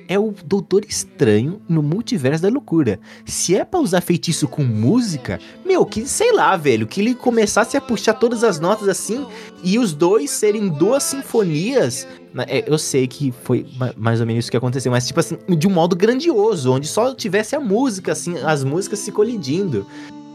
É 0.07 0.17
o 0.17 0.33
Doutor 0.45 0.85
Estranho 0.87 1.61
no 1.67 1.83
multiverso 1.83 2.41
da 2.43 2.49
loucura. 2.49 2.99
Se 3.25 3.55
é 3.55 3.65
pra 3.65 3.79
usar 3.79 3.99
feitiço 4.01 4.47
com 4.47 4.63
música, 4.63 5.39
meu, 5.65 5.85
que 5.85 6.05
sei 6.07 6.31
lá, 6.33 6.55
velho, 6.55 6.87
que 6.87 7.01
ele 7.01 7.13
começasse 7.13 7.75
a 7.75 7.81
puxar 7.81 8.13
todas 8.13 8.43
as 8.43 8.59
notas 8.59 8.87
assim 8.87 9.25
e 9.63 9.77
os 9.77 9.93
dois 9.93 10.29
serem 10.31 10.69
duas 10.69 11.03
sinfonias. 11.03 12.07
Na- 12.33 12.43
é, 12.43 12.63
eu 12.67 12.77
sei 12.77 13.07
que 13.07 13.31
foi 13.43 13.65
ma- 13.77 13.93
mais 13.97 14.21
ou 14.21 14.25
menos 14.27 14.45
isso 14.45 14.51
que 14.51 14.57
aconteceu, 14.57 14.91
mas 14.91 15.05
tipo 15.07 15.19
assim, 15.19 15.37
de 15.57 15.67
um 15.67 15.71
modo 15.71 15.95
grandioso, 15.95 16.71
onde 16.71 16.87
só 16.87 17.13
tivesse 17.13 17.55
a 17.55 17.59
música, 17.59 18.11
assim, 18.13 18.37
as 18.39 18.63
músicas 18.63 18.99
se 18.99 19.11
colidindo. 19.11 19.85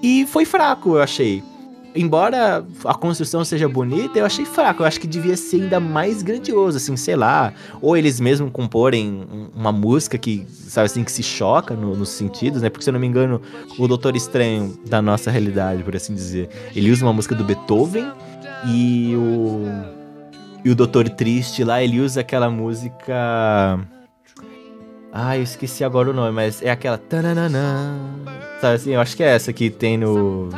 E 0.03 0.27
foi 0.27 0.45
fraco, 0.45 0.97
eu 0.97 1.03
achei. 1.03 1.43
Embora 1.95 2.65
a 2.87 2.95
construção 2.95 3.45
seja 3.45 3.69
bonita, 3.69 4.19
eu 4.19 4.25
achei 4.25 4.45
fraco. 4.47 4.83
Eu 4.83 4.87
acho 4.87 4.99
que 4.99 5.07
devia 5.07 5.37
ser 5.37 5.63
ainda 5.63 5.79
mais 5.79 6.23
grandioso, 6.23 6.79
assim, 6.79 6.97
sei 6.97 7.17
lá. 7.17 7.53
Ou 7.83 7.97
eles 7.97 8.19
mesmo 8.19 8.51
comporem 8.51 9.09
um- 9.31 9.49
uma 9.55 9.71
música 9.73 10.17
que, 10.17 10.47
sabe 10.49 10.87
assim, 10.87 11.05
que 11.05 11.13
se 11.13 11.23
choca 11.23 11.75
no- 11.75 11.95
nos 11.95 12.09
sentidos, 12.09 12.63
né? 12.63 12.71
Porque, 12.71 12.83
se 12.85 12.89
eu 12.89 12.93
não 12.95 13.01
me 13.01 13.07
engano, 13.07 13.43
o 13.79 13.87
Doutor 13.87 14.17
Estranho 14.17 14.75
da 14.87 15.03
nossa 15.03 15.31
realidade, 15.31 15.83
por 15.83 15.95
assim 15.95 16.15
dizer, 16.15 16.49
ele 16.75 16.91
usa 16.91 17.05
uma 17.05 17.13
música 17.13 17.35
do 17.35 17.45
Beethoven 17.45 18.11
e 18.67 19.15
o. 19.15 19.65
E 20.65 20.71
o 20.71 20.75
Doutor 20.77 21.09
Triste 21.11 21.63
lá, 21.65 21.83
ele 21.83 22.01
usa 22.01 22.21
aquela 22.21 22.49
música. 22.49 23.79
Ah, 25.15 25.37
eu 25.37 25.43
esqueci 25.43 25.85
agora 25.85 26.09
o 26.09 26.15
nome, 26.15 26.33
mas 26.33 26.63
é 26.63 26.71
aquela. 26.71 26.97
Tananana. 26.97 27.99
Sabe 28.63 28.75
assim, 28.77 28.91
eu 28.93 29.01
acho 29.01 29.15
que 29.15 29.23
é 29.23 29.27
essa 29.27 29.53
que 29.53 29.69
tem 29.69 29.99
no. 29.99 30.49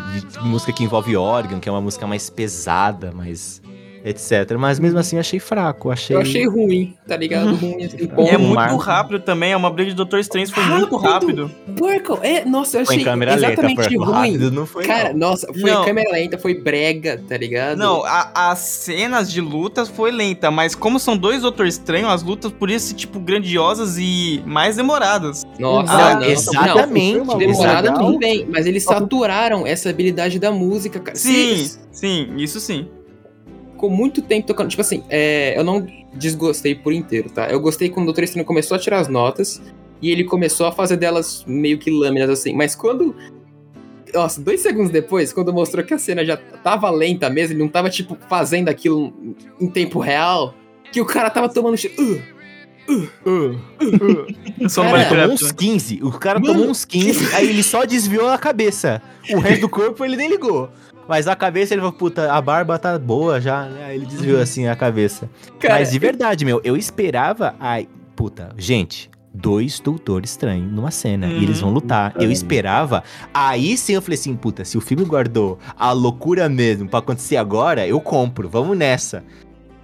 música 0.43 0.73
que 0.73 0.85
envolve 0.85 1.17
órgão, 1.17 1.59
que 1.59 1.69
é 1.69 1.73
uma 1.73 1.81
música 1.81 2.07
mais 2.07 2.31
pesada, 2.31 3.11
mais. 3.11 3.61
Etc. 4.05 4.57
Mas 4.59 4.79
mesmo 4.79 4.99
assim 4.99 5.17
eu 5.17 5.21
achei 5.21 5.41
fraco. 5.41 5.91
Achei. 5.91 6.15
Eu 6.15 6.21
achei 6.21 6.47
ruim, 6.47 6.95
tá 7.09 7.17
ligado? 7.17 7.55
Ruim, 7.55 7.85
assim, 7.85 8.07
bom. 8.07 8.27
é 8.29 8.37
muito 8.37 8.55
marco. 8.55 8.77
rápido 8.77 9.21
também, 9.21 9.53
é 9.53 9.57
uma 9.57 9.71
briga 9.71 9.91
de 9.91 9.97
Doutor 9.97 10.19
Estranho, 10.21 10.47
foi 10.53 10.63
muito 10.65 10.97
rápido. 10.97 11.51
Porco, 11.77 12.19
é, 12.23 12.45
nossa, 12.45 12.79
eu 12.79 12.87
Foi 12.87 12.97
em 12.97 12.99
achei 13.01 13.15
lenta, 13.15 13.35
exatamente 13.35 13.83
foi 13.83 13.97
ruim. 13.97 14.13
rápido, 14.13 14.51
não 14.53 14.67
foi? 14.67 14.85
Cara, 14.85 15.13
não. 15.13 15.31
nossa, 15.31 15.47
foi 15.53 15.71
Não. 15.71 15.85
câmera 15.85 16.11
lenta, 16.13 16.39
foi 16.39 16.55
brega, 16.55 17.21
tá 17.29 17.37
ligado? 17.37 17.79
Não, 17.79 18.05
a- 18.05 18.31
as 18.51 18.59
cenas 18.59 19.33
de 19.33 19.41
lutas 19.41 19.89
foi 19.89 20.11
lenta, 20.11 20.51
mas 20.51 20.75
como 20.75 20.99
são 20.99 21.17
dois 21.17 21.41
Doutor 21.43 21.67
Estranho, 21.67 22.09
as 22.09 22.23
lutas 22.23 22.53
por 22.53 22.71
isso 22.71 22.89
ser, 22.89 22.95
tipo, 22.95 23.19
grandiosas 23.19 23.97
e 23.99 24.43
mais 24.45 24.77
demoradas. 24.77 25.43
Nossa, 25.59 25.93
Ah, 25.93 26.15
não, 26.17 26.25
exatamente. 26.25 27.19
Não, 27.25 27.39
demorada 27.39 27.93
tudo 27.95 28.19
bem, 28.19 28.47
mas 28.51 28.67
eles 28.67 28.83
saturaram 28.85 29.67
essa 29.67 29.89
habilidade 29.89 30.39
da 30.39 30.51
música, 30.53 31.01
cara. 31.01 31.17
Sim, 31.17 31.57
Se- 31.67 31.79
sim, 31.93 32.35
isso 32.37 32.61
sim. 32.61 32.87
Ficou 33.75 33.91
muito 33.91 34.23
tempo 34.23 34.47
tocando. 34.47 34.69
Tipo 34.71 34.81
assim, 34.83 35.03
é, 35.11 35.59
eu 35.59 35.63
não 35.65 35.87
desgostei 36.15 36.75
por 36.75 36.93
inteiro, 36.93 37.29
tá? 37.31 37.49
Eu 37.49 37.61
gostei 37.61 37.89
quando 37.91 38.05
o 38.05 38.07
Doutor 38.07 38.25
Estranho 38.25 38.47
começou 38.47 38.77
a 38.77 38.81
tirar 38.81 38.99
as 39.01 39.09
notas 39.09 39.61
e 40.01 40.11
ele 40.11 40.25
começou 40.25 40.67
a 40.67 40.73
fazer 40.73 40.97
delas 40.97 41.45
meio 41.47 41.79
que 41.79 41.91
lâminas 41.91 42.31
assim. 42.31 42.55
Mas 42.55 42.75
quando. 42.75 43.15
Nossa, 44.13 44.41
dois 44.41 44.61
segundos 44.61 44.91
depois, 44.93 45.33
quando 45.33 45.53
mostrou 45.53 45.85
que 45.85 45.93
a 45.93 45.99
cena 45.99 46.25
já 46.25 46.37
tava 46.37 46.89
lenta 46.89 47.29
mesmo, 47.29 47.55
ele 47.55 47.61
não 47.63 47.69
tava, 47.69 47.91
tipo, 47.91 48.17
fazendo 48.29 48.69
aquilo 48.69 49.13
em 49.61 49.67
tempo 49.69 49.99
real, 49.99 50.55
que 50.93 51.01
o 51.01 51.05
cara 51.05 51.29
tava 51.31 51.49
tomando. 51.49 51.77
che- 51.77 51.93
Uh, 52.89 53.59
Eu 54.61 54.69
sou 54.69 54.85
um 54.85 54.91
Cara, 54.91 55.09
Tomou 55.09 55.35
uns 55.35 55.53
15. 55.53 56.01
O 56.03 56.13
cara 56.13 56.41
tomou 56.41 56.69
uns 56.69 56.85
15, 56.85 57.35
aí 57.35 57.49
ele 57.49 57.63
só 57.63 57.85
desviou 57.85 58.29
a 58.29 58.39
cabeça. 58.39 59.01
O 59.33 59.39
resto 59.39 59.63
do 59.63 59.69
corpo 59.69 60.05
ele 60.05 60.17
nem 60.17 60.29
ligou. 60.29 60.71
Mas 61.09 61.29
a 61.29 61.37
cabeça 61.37 61.75
ele 61.75 61.81
falou, 61.81 61.93
puta, 61.93 62.33
a 62.33 62.41
barba 62.41 62.79
tá 62.79 62.99
boa 62.99 63.41
já, 63.41 63.65
né? 63.67 63.85
Aí 63.87 63.97
ele 63.97 64.07
desviou 64.07 64.41
assim 64.41 64.67
a 64.69 64.75
cabeça. 64.77 65.29
cara, 65.59 65.75
Mas 65.75 65.91
de 65.91 65.99
verdade, 65.99 66.45
meu, 66.45 66.61
eu 66.65 66.77
esperava. 66.77 67.55
Ai, 67.61 67.89
puta, 68.17 68.51
gente. 68.57 69.11
Dois 69.37 69.81
doutores 69.81 70.31
estranhos 70.31 70.73
numa 70.73 70.93
cena. 70.93 71.27
E 71.27 71.43
eles 71.43 71.61
vão 71.61 71.71
lutar. 71.71 72.15
Eu 72.21 72.31
esperava. 72.31 73.03
Aí 73.35 73.77
sim 73.77 73.95
eu 73.95 74.01
falei 74.01 74.17
assim, 74.17 74.37
puta, 74.37 74.65
se 74.65 74.79
o 74.79 74.81
filme 74.81 75.05
guardou 75.05 75.59
a 75.77 75.91
loucura 75.91 76.49
mesmo 76.49 76.89
pra 76.89 77.01
acontecer 77.01 77.37
agora, 77.37 77.85
eu 77.85 78.01
compro. 78.01 78.49
Vamos 78.49 78.79
nessa. 78.79 79.25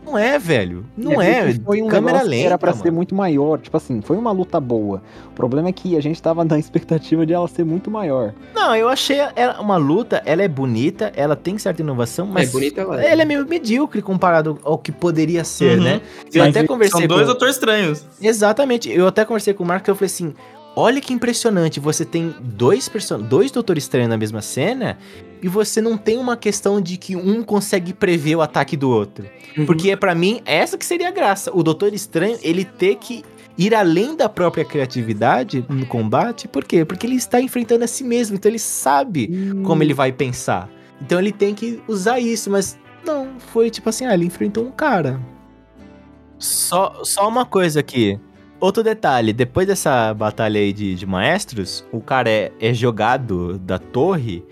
Não 0.05 0.17
é, 0.19 0.39
velho. 0.39 0.85
Não 0.97 1.21
é. 1.21 1.45
porque 1.45 1.61
Foi 1.65 1.83
um 1.83 1.89
câmera 1.89 2.23
lenta. 2.23 2.47
era 2.47 2.59
pra 2.59 2.71
mano. 2.73 2.83
ser 2.83 2.91
muito 2.91 3.15
maior. 3.15 3.59
Tipo 3.59 3.77
assim, 3.77 4.01
foi 4.01 4.17
uma 4.17 4.33
luta 4.33 4.59
boa. 4.59 5.03
O 5.29 5.31
problema 5.35 5.69
é 5.69 5.73
que 5.73 5.97
a 5.97 6.01
gente 6.01 6.21
tava 6.21 6.43
na 6.47 6.59
expectativa 6.59 7.25
de 7.27 7.33
ela 7.33 7.47
ser 7.49 7.65
muito 7.65 7.91
maior. 7.91 8.33
Não, 8.55 8.75
eu 8.75 8.89
achei 8.89 9.19
ela 9.37 9.61
uma 9.61 9.77
luta, 9.77 10.23
ela 10.25 10.43
é 10.43 10.49
bonita, 10.49 11.13
ela 11.15 11.37
tem 11.37 11.59
certa 11.59 11.83
inovação, 11.83 12.27
mas 12.27 12.49
é 12.49 12.53
bonita 12.53 12.81
ela. 12.81 13.03
é. 13.05 13.11
ela 13.13 13.23
é 13.23 13.25
meio 13.25 13.47
medíocre 13.47 14.01
comparado 14.03 14.59
ao 14.65 14.79
que 14.79 14.91
poderia 14.91 15.45
ser, 15.45 15.79
Uhum. 15.79 15.85
né? 15.85 16.01
Eu 16.33 16.45
Mas 16.45 16.57
até 16.57 16.67
conversei 16.67 17.01
São 17.01 17.07
dois 17.09 17.23
com... 17.23 17.27
Doutor 17.27 17.49
Estranhos. 17.49 18.05
Exatamente, 18.21 18.91
eu 18.91 19.07
até 19.07 19.25
conversei 19.25 19.53
com 19.55 19.63
o 19.63 19.67
Marco 19.67 19.89
e 19.89 19.91
eu 19.91 19.95
falei 19.95 20.07
assim, 20.07 20.35
olha 20.75 21.01
que 21.01 21.13
impressionante, 21.13 21.79
você 21.79 22.05
tem 22.05 22.35
dois, 22.41 22.89
person... 22.89 23.21
dois 23.21 23.51
Doutores 23.51 23.85
Estranhos 23.85 24.09
na 24.09 24.17
mesma 24.17 24.41
cena 24.41 24.97
e 25.43 25.49
você 25.49 25.81
não 25.81 25.97
tem 25.97 26.19
uma 26.19 26.37
questão 26.37 26.81
de 26.81 26.97
que 26.97 27.17
um 27.17 27.43
consegue 27.43 27.93
prever 27.93 28.37
o 28.37 28.43
ataque 28.43 28.77
do 28.77 28.91
outro. 28.91 29.27
Uhum. 29.57 29.67
Porque 29.67 29.97
pra 29.97 30.15
mim, 30.15 30.41
essa 30.45 30.77
que 30.77 30.85
seria 30.85 31.09
a 31.09 31.11
graça. 31.11 31.51
O 31.55 31.63
Doutor 31.63 31.93
Estranho, 31.95 32.39
ele 32.43 32.65
ter 32.65 32.97
que 32.97 33.25
ir 33.57 33.75
além 33.75 34.17
da 34.17 34.29
própria 34.29 34.65
criatividade 34.65 35.65
no 35.69 35.85
combate. 35.87 36.49
Por 36.49 36.65
quê? 36.65 36.85
Porque 36.85 37.07
ele 37.07 37.17
está 37.17 37.41
enfrentando 37.41 37.85
a 37.85 37.87
si 37.87 38.05
mesmo. 38.05 38.37
Então 38.37 38.51
ele 38.51 38.59
sabe 38.59 39.29
como 39.65 39.83
ele 39.83 39.95
vai 39.95 40.13
pensar. 40.13 40.69
Então 41.01 41.19
ele 41.19 41.33
tem 41.33 41.55
que 41.55 41.83
usar 41.89 42.21
isso, 42.21 42.51
mas 42.51 42.79
não, 43.05 43.39
foi 43.39 43.71
tipo 43.71 43.89
assim, 43.89 44.05
ah, 44.05 44.15
ele 44.15 44.27
enfrentou 44.27 44.65
um 44.65 44.71
cara. 44.71 45.21
Só, 46.39 47.01
só 47.03 47.29
uma 47.29 47.45
coisa 47.45 47.81
aqui. 47.81 48.19
Outro 48.59 48.83
detalhe, 48.83 49.33
depois 49.33 49.67
dessa 49.67 50.13
batalha 50.13 50.61
aí 50.61 50.73
de, 50.73 50.95
de 50.95 51.07
maestros, 51.07 51.85
o 51.91 52.01
cara 52.01 52.29
é, 52.29 52.53
é 52.61 52.75
jogado 52.75 53.59
da 53.59 53.79
torre, 53.79 54.45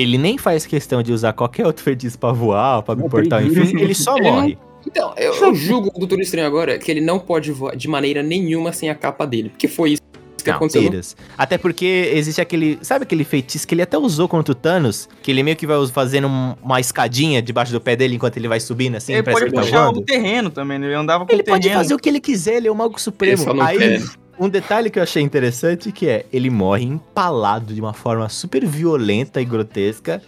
ele 0.00 0.18
nem 0.18 0.36
faz 0.38 0.66
questão 0.66 1.02
de 1.02 1.12
usar 1.12 1.32
qualquer 1.32 1.66
outro 1.66 1.82
feitiço 1.82 2.18
pra 2.18 2.32
voar, 2.32 2.82
pra 2.82 2.94
me 2.94 3.02
Não, 3.02 3.08
portar, 3.08 3.44
enfim, 3.44 3.80
ele 3.80 3.94
só 3.94 4.16
Ele 4.16 4.24
não- 4.30 4.34
morre. 4.36 4.58
Então, 4.86 5.12
eu, 5.16 5.34
eu 5.34 5.54
julgo 5.54 5.90
o 5.94 5.98
Doutor 5.98 6.20
Estranho 6.20 6.46
agora 6.46 6.78
que 6.78 6.88
ele 6.90 7.00
não 7.00 7.18
pode 7.18 7.50
voar 7.50 7.74
de 7.74 7.88
maneira 7.88 8.22
nenhuma 8.22 8.72
sem 8.72 8.88
a 8.88 8.94
capa 8.94 9.26
dele. 9.26 9.48
Porque 9.48 9.66
foi 9.66 9.92
isso 9.94 10.02
que 10.44 10.48
Não, 10.48 10.56
aconteceu. 10.58 10.82
tiras. 10.88 11.16
Até 11.36 11.58
porque 11.58 12.12
existe 12.14 12.40
aquele. 12.40 12.78
Sabe 12.82 13.02
aquele 13.02 13.24
feitiço 13.24 13.66
que 13.66 13.74
ele 13.74 13.82
até 13.82 13.98
usou 13.98 14.28
contra 14.28 14.52
o 14.52 14.54
Thanos? 14.54 15.08
Que 15.24 15.32
ele 15.32 15.42
meio 15.42 15.56
que 15.56 15.66
vai 15.66 15.84
fazendo 15.88 16.28
um- 16.28 16.54
uma 16.62 16.78
escadinha 16.78 17.42
debaixo 17.42 17.72
do 17.72 17.80
pé 17.80 17.96
dele 17.96 18.14
enquanto 18.14 18.36
ele 18.36 18.46
vai 18.46 18.60
subindo 18.60 18.94
assim, 18.94 19.14
ele 19.14 19.24
pode 19.24 19.42
ele 19.46 19.50
tá 19.52 19.60
puxar 19.62 19.82
voando? 19.86 19.98
o 19.98 20.02
terreno 20.04 20.50
também, 20.50 20.78
né? 20.78 20.86
Ele 20.86 20.94
andava 20.94 21.26
com 21.26 21.32
Ele 21.32 21.40
o 21.42 21.44
terreno. 21.44 21.62
pode 21.64 21.74
fazer 21.74 21.94
o 21.94 21.98
que 21.98 22.08
ele 22.08 22.20
quiser, 22.20 22.58
ele 22.58 22.68
é 22.68 22.70
o 22.70 22.74
Mago 22.76 23.00
Supremo. 23.00 23.32
Ele 23.38 23.42
só 23.42 23.52
não 23.52 23.64
Aí, 23.66 23.76
quer. 23.78 24.02
Um 24.38 24.48
detalhe 24.48 24.90
que 24.90 24.98
eu 24.98 25.02
achei 25.02 25.22
interessante 25.22 25.90
que 25.92 26.08
é, 26.08 26.26
ele 26.32 26.50
morre 26.50 26.84
empalado 26.84 27.72
de 27.74 27.80
uma 27.80 27.92
forma 27.92 28.28
super 28.28 28.64
violenta 28.66 29.40
e 29.40 29.44
grotesca 29.44 30.22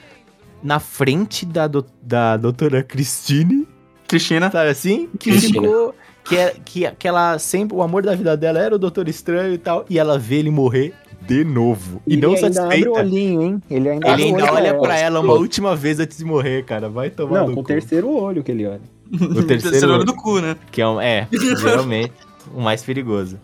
na 0.62 0.80
frente 0.80 1.44
da, 1.46 1.66
do- 1.66 1.84
da 2.02 2.36
doutora 2.36 2.82
Christine, 2.82 3.66
Cristina. 4.08 4.50
sabe 4.50 4.70
assim? 4.70 5.08
Que 5.18 5.30
Cristina. 5.30 5.62
ficou... 5.62 5.94
Que, 6.24 6.36
é, 6.36 6.54
que, 6.62 6.90
que 6.90 7.08
ela 7.08 7.38
sempre, 7.38 7.74
o 7.74 7.80
amor 7.82 8.02
da 8.02 8.14
vida 8.14 8.36
dela 8.36 8.58
era 8.58 8.74
o 8.74 8.78
Doutor 8.78 9.08
Estranho 9.08 9.54
e 9.54 9.56
tal, 9.56 9.86
e 9.88 9.98
ela 9.98 10.18
vê 10.18 10.34
ele 10.36 10.50
morrer 10.50 10.92
de 11.22 11.42
novo. 11.42 12.02
E, 12.06 12.12
ele 12.12 12.20
não 12.20 12.34
ainda 12.34 12.46
abre 12.46 12.50
o 12.50 12.54
satisfeita. 12.60 12.90
olhinho, 13.00 13.42
hein? 13.42 13.62
Ele 13.70 13.88
ainda, 13.88 14.08
Ele 14.10 14.22
ainda 14.24 14.52
olha 14.52 14.74
pra 14.78 14.98
ela 14.98 15.20
uma 15.20 15.32
última 15.32 15.74
vez 15.74 15.98
antes 15.98 16.18
de 16.18 16.26
morrer, 16.26 16.66
cara. 16.66 16.86
Vai 16.90 17.08
tomar 17.08 17.40
Não, 17.40 17.48
no 17.48 17.54
com 17.54 17.60
o 17.60 17.64
terceiro 17.64 18.10
olho 18.10 18.42
que 18.44 18.50
ele 18.52 18.66
olha. 18.66 18.80
O 19.10 19.40
terceiro 19.42 19.86
olho 19.86 19.94
olho. 19.94 20.04
do 20.04 20.14
cu, 20.14 20.38
né? 20.40 20.54
Que 20.70 20.82
é, 20.82 20.86
um, 20.86 21.00
é 21.00 21.26
geralmente, 21.32 22.12
o 22.54 22.60
mais 22.60 22.82
perigoso. 22.82 23.40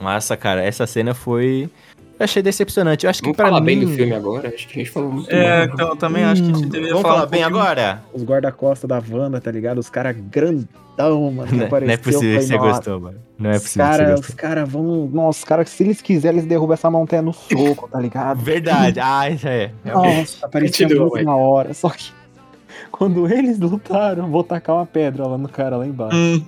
Nossa, 0.00 0.36
cara, 0.36 0.62
essa 0.62 0.86
cena 0.86 1.14
foi... 1.14 1.68
Eu 2.18 2.24
achei 2.24 2.42
decepcionante. 2.42 3.06
Eu 3.06 3.10
acho 3.10 3.20
que 3.22 3.32
Vamos 3.32 3.36
falar 3.38 3.60
mim... 3.60 3.66
bem 3.66 3.80
do 3.80 3.88
filme 3.88 4.12
agora? 4.14 4.48
Acho 4.48 4.68
que 4.68 4.74
a 4.80 4.84
gente 4.84 4.90
falou 4.90 5.10
muito 5.10 5.30
É, 5.30 5.64
mal. 5.66 5.74
então 5.74 5.88
eu 5.88 5.96
também 5.96 6.22
acho 6.24 6.42
que 6.42 6.50
a 6.50 6.54
gente 6.54 6.66
deveria 6.68 6.88
Vamos 6.90 7.02
falar, 7.02 7.14
falar 7.14 7.26
um 7.26 7.30
bem 7.30 7.42
agora? 7.44 8.02
Os 8.12 8.22
guarda-costas 8.22 8.86
da 8.88 9.02
Wanda, 9.10 9.40
tá 9.40 9.50
ligado? 9.50 9.78
Os 9.78 9.88
caras 9.88 10.14
grandão, 10.30 11.32
mano. 11.32 11.50
Não, 11.50 11.56
não 11.56 11.62
é 11.64 11.66
apareceu, 11.66 11.98
possível 11.98 12.38
que 12.38 12.44
você 12.44 12.52
falei, 12.56 12.58
"Nossa, 12.58 12.76
gostou, 12.76 13.00
mano. 13.00 13.18
Não 13.38 13.50
é 13.50 13.56
Os 13.56 13.62
possível 13.62 13.86
que 13.86 13.92
você 13.92 13.98
caras 13.98 14.10
gostou. 14.16 14.28
os 14.28 14.34
cara 14.34 14.66
vão. 14.66 15.06
Nossa, 15.10 15.38
os 15.38 15.44
caras, 15.44 15.70
se 15.70 15.82
eles 15.82 16.02
quiserem, 16.02 16.38
eles 16.40 16.48
derrubam 16.48 16.74
essa 16.74 16.90
montanha 16.90 17.22
no 17.22 17.32
soco, 17.32 17.88
tá 17.90 17.98
ligado? 17.98 18.38
Verdade. 18.42 19.00
Ah, 19.02 19.30
isso 19.30 19.48
é. 19.48 19.70
Nossa, 19.82 20.46
Continua, 20.46 21.08
muito 21.08 21.24
na 21.24 21.36
hora. 21.36 21.72
Só 21.72 21.88
que 21.88 22.12
quando 23.00 23.26
eles 23.32 23.58
lutaram, 23.58 24.30
vou 24.30 24.44
tacar 24.44 24.76
uma 24.76 24.84
pedra 24.84 25.26
lá 25.26 25.38
no 25.38 25.48
cara 25.48 25.78
lá 25.78 25.86
embaixo. 25.86 26.14
Hum, 26.14 26.44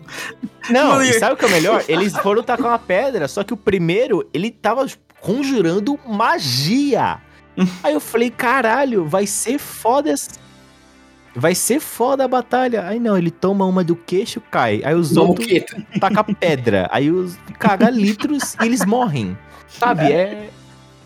Não, 0.69 0.89
Mano, 0.89 1.05
e 1.05 1.15
sabe 1.15 1.33
o 1.33 1.37
que 1.39 1.47
é 1.47 1.49
o 1.49 1.51
melhor? 1.51 1.83
Eles 1.89 2.15
foram 2.15 2.43
tacar 2.43 2.67
uma 2.67 2.79
pedra, 2.79 3.27
só 3.27 3.43
que 3.43 3.55
o 3.55 3.57
primeiro, 3.57 4.29
ele 4.35 4.51
tava 4.51 4.85
conjurando 5.19 5.99
magia. 6.07 7.21
Aí 7.83 7.95
eu 7.95 8.01
falei, 8.01 8.29
caralho, 8.29 9.07
vai 9.07 9.27
ser 9.27 9.59
foda 9.59 10.11
essa... 10.11 10.29
Vai 11.35 11.55
ser 11.55 11.81
foda 11.81 12.27
a 12.27 12.29
batalha. 12.29 12.87
Aí 12.87 13.01
não, 13.01 13.17
ele 13.17 13.31
toma 13.31 13.65
uma 13.65 13.83
do 13.83 13.97
queixo, 13.97 14.39
cai. 14.51 14.83
Aí 14.85 14.95
os 14.95 15.13
Toma 15.13 15.29
o 15.29 15.31
outros 15.31 15.65
taca 15.99 16.23
pedra. 16.23 16.87
Aí 16.93 17.11
os 17.11 17.39
caga 17.59 17.89
litros 17.89 18.55
e 18.61 18.67
eles 18.67 18.85
morrem. 18.85 19.35
Sabe? 19.69 20.13
É. 20.13 20.51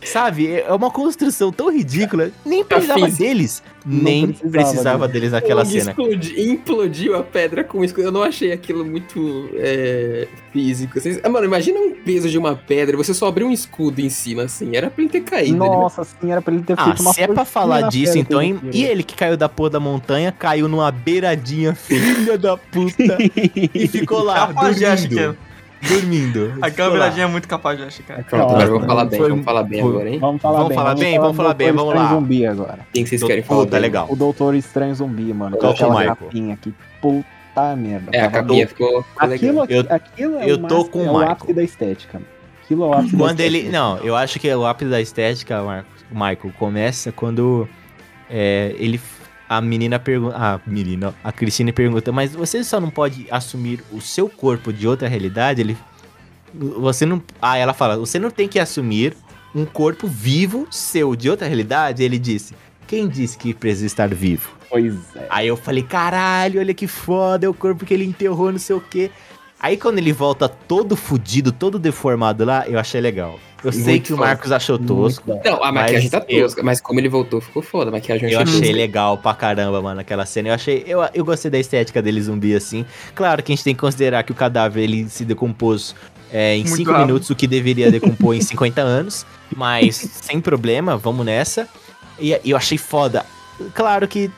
Sabe? 0.06 0.60
É 0.60 0.72
uma 0.72 0.90
construção 0.90 1.50
tão 1.52 1.70
ridícula. 1.70 2.30
Nem 2.44 2.64
precisava 2.64 3.08
deles. 3.08 3.62
Não 3.84 4.02
Nem 4.02 4.26
precisava 4.28 4.50
precisava 4.52 5.08
deles 5.08 5.32
naquela 5.32 5.62
Ele 5.62 5.70
cena. 5.70 5.90
explodi- 5.90 6.50
implodiu 6.50 7.14
a 7.16 7.22
pedra 7.22 7.62
com 7.64 7.84
isso. 7.84 8.00
Eu 8.00 8.10
não 8.10 8.22
achei 8.22 8.52
aquilo 8.52 8.84
muito 8.84 9.48
é, 9.54 10.26
físico. 10.52 10.98
assim. 10.98 11.20
Ah, 11.22 11.28
Mano, 11.28 11.46
imagina 11.46 11.78
um 11.78 11.92
peso 12.04 12.28
de 12.28 12.36
uma 12.38 12.54
pedra, 12.56 12.96
você 12.96 13.12
só 13.14 13.26
abriu 13.28 13.46
um 13.46 13.52
escudo 13.52 14.00
em 14.00 14.08
cima, 14.08 14.42
assim. 14.44 14.74
Era 14.76 14.90
pra 14.90 15.02
ele 15.02 15.10
ter 15.12 15.20
caído. 15.20 15.62
ali, 15.62 15.70
Nossa, 15.72 16.02
assim, 16.02 16.30
era 16.30 16.42
pra 16.42 16.52
ele 16.54 16.62
ter 16.64 16.74
Ah, 16.76 16.84
feito 16.84 17.00
uma 17.02 17.12
se 17.12 17.22
é 17.22 17.26
pra 17.28 17.44
falar 17.44 17.82
disso, 17.88 18.18
então. 18.18 18.40
E 18.72 18.84
ele 18.84 19.02
que 19.02 19.14
caiu 19.14 19.36
da 19.36 19.48
porra 19.48 19.70
da 19.70 19.80
montanha, 19.80 20.32
caiu 20.32 20.66
numa 20.68 20.90
beiradinha, 20.90 21.74
filha 21.76 22.36
da 22.38 22.56
puta, 22.56 23.18
e 23.74 23.86
ficou 23.88 24.22
lá, 24.22 24.46
dormindo. 24.46 25.36
Que 25.81 25.89
Dormindo. 25.89 26.55
Lá. 26.61 26.69
viradinha 26.90 27.24
é 27.24 27.28
muito 27.28 27.47
cafajeste, 27.48 28.03
cara. 28.03 28.24
Pronto, 28.28 28.51
agora 28.55 28.66
vamos 28.66 28.86
falar 28.86 29.05
bem, 29.05 29.20
vamos 29.20 29.44
falar 29.44 29.62
bem 29.62 29.81
agora, 29.81 30.09
hein? 30.11 30.19
Vamos 30.19 30.43
falar 30.43 30.55
Vamos 30.57 30.69
bem. 30.69 30.77
falar 30.78 30.94
bem? 30.94 31.19
Vamos 31.19 31.36
falar 31.36 31.55
bem, 31.55 31.73
vamos 31.73 31.94
lá. 31.94 32.09
zumbi 32.09 32.47
agora. 32.47 32.78
Quem 32.93 33.05
vocês 33.07 33.23
querem 33.23 33.43
falar? 33.43 33.61
Puta, 33.61 33.73
bem? 33.73 33.81
legal. 33.81 34.07
O 34.11 34.16
Doutor 34.16 34.55
Estranho 34.55 34.94
zumbi, 34.94 35.32
mano. 35.35 35.57
Com 35.57 35.66
o 35.66 35.70
aquela 35.70 35.90
Michael. 35.90 36.16
capinha 36.16 36.55
aqui. 36.55 36.74
Puta 37.01 37.77
merda. 37.77 38.11
É, 38.12 38.20
a 38.23 38.31
capinha 38.31 38.66
ficou, 38.66 39.03
ficou 39.03 39.28
Aquilo, 39.28 39.61
legal. 39.62 39.66
Eu- 39.69 39.86
aquilo 39.94 40.39
é, 40.39 40.51
eu 40.51 40.59
tô 40.62 40.85
com 40.86 41.01
o 41.01 41.07
é 41.23 41.27
o 41.27 41.31
ápice 41.31 41.53
da 41.53 41.62
estética. 41.62 42.20
Aquilo 42.65 42.85
é 42.85 42.86
o 42.89 42.93
ápice 42.94 43.16
Quando 43.16 43.40
ele. 43.40 43.69
Não, 43.69 43.98
eu 43.98 44.16
acho 44.16 44.39
que 44.40 44.53
o 44.55 44.66
ápice 44.66 44.90
da 44.90 45.01
estética, 45.01 45.62
Mar- 45.62 45.85
Michael, 46.11 46.53
começa 46.59 47.12
quando 47.12 47.69
é, 48.31 48.74
ele 48.78 49.01
a 49.48 49.60
menina 49.60 49.98
pergunta. 49.98 50.36
A 50.36 50.60
menina, 50.66 51.14
a 51.23 51.32
Cristina 51.32 51.73
pergunta, 51.73 52.12
mas 52.12 52.35
você 52.35 52.62
só 52.64 52.81
não 52.81 52.90
pode 52.90 53.27
assumir 53.31 53.82
o 53.93 54.01
seu 54.01 54.28
corpo 54.28 54.73
de 54.73 54.86
outra 54.86 55.09
realidade? 55.09 55.60
Ele. 55.60 55.77
Você 56.55 57.05
não. 57.05 57.23
Ah, 57.40 57.56
ela 57.56 57.73
fala, 57.73 57.97
você 57.97 58.18
não 58.18 58.31
tem 58.31 58.48
que 58.48 58.59
assumir 58.59 59.16
um 59.55 59.64
corpo 59.64 60.06
vivo 60.06 60.66
seu 60.70 61.14
de 61.14 61.31
outra 61.31 61.47
realidade? 61.47 62.02
Ele 62.02 62.18
disse. 62.18 62.55
Quem 62.86 63.09
disse 63.09 63.36
que 63.36 63.52
precisa 63.52 63.86
estar 63.86 64.14
vivo? 64.14 64.56
Pois 64.70 64.94
é. 65.16 65.27
Aí 65.28 65.48
eu 65.48 65.56
falei, 65.56 65.82
caralho, 65.82 66.60
olha 66.60 66.73
que 66.73 66.86
foda, 66.86 67.47
é 67.47 67.48
o 67.48 67.55
corpo 67.55 67.85
que 67.85 67.93
ele 67.93 68.05
enterrou, 68.05 68.52
não 68.52 68.60
sei 68.60 68.77
o 68.77 68.81
quê. 68.81 69.10
Aí 69.59 69.77
quando 69.77 69.98
ele 69.98 70.12
volta 70.12 70.48
todo 70.48 70.94
fudido, 70.94 71.51
todo 71.51 71.78
deformado 71.78 72.44
lá, 72.44 72.68
eu 72.68 72.78
achei 72.78 73.01
legal. 73.01 73.40
Eu 73.66 73.72
sei 73.72 73.82
Muito 73.84 74.06
que 74.06 74.12
o 74.12 74.16
foda. 74.16 74.28
Marcos 74.28 74.52
achou 74.52 74.78
tosco. 74.78 75.40
Não, 75.44 75.62
a 75.64 75.72
maquiagem 75.72 76.09
tá 76.09 76.24
eu- 76.28 76.43
tosca, 76.43 76.62
mas 76.62 76.80
como 76.80 77.01
ele 77.01 77.09
voltou, 77.09 77.40
ficou 77.40 77.62
foda. 77.62 77.90
A 77.90 77.93
maquiagem 77.93 78.30
Eu 78.30 78.40
achei 78.40 78.60
tosca. 78.60 78.74
legal 78.76 79.18
pra 79.18 79.34
caramba, 79.34 79.82
mano, 79.82 80.01
aquela 80.01 80.24
cena. 80.24 80.48
Eu 80.51 80.55
achei. 80.55 80.84
Eu, 80.86 81.01
eu 81.12 81.24
gostei 81.24 81.51
da 81.51 81.59
estética 81.59 82.01
dele 82.01 82.20
zumbi 82.22 82.55
assim. 82.55 82.84
Claro 83.14 83.43
que 83.43 83.52
a 83.52 83.55
gente 83.56 83.64
tem 83.64 83.74
que 83.74 83.80
considerar 83.80 84.22
que 84.22 84.32
o 84.32 84.34
cadáver 84.34 84.82
ele 84.84 85.09
se 85.09 85.24
decompôs 85.24 85.94
é, 86.32 86.55
em 86.56 86.60
Muito 86.64 86.76
5 86.76 86.90
rápido. 86.90 87.06
minutos, 87.06 87.30
o 87.30 87.34
que 87.34 87.47
deveria 87.47 87.90
decompor 87.90 88.34
em 88.34 88.40
50 88.40 88.80
anos. 88.80 89.26
Mas 89.55 89.97
sem 90.22 90.40
problema, 90.40 90.97
vamos 90.97 91.24
nessa. 91.26 91.68
E 92.18 92.30
e 92.44 92.51
eu 92.51 92.56
achei 92.56 92.78
foda. 92.78 93.24
Claro 93.74 94.06
que, 94.06 94.30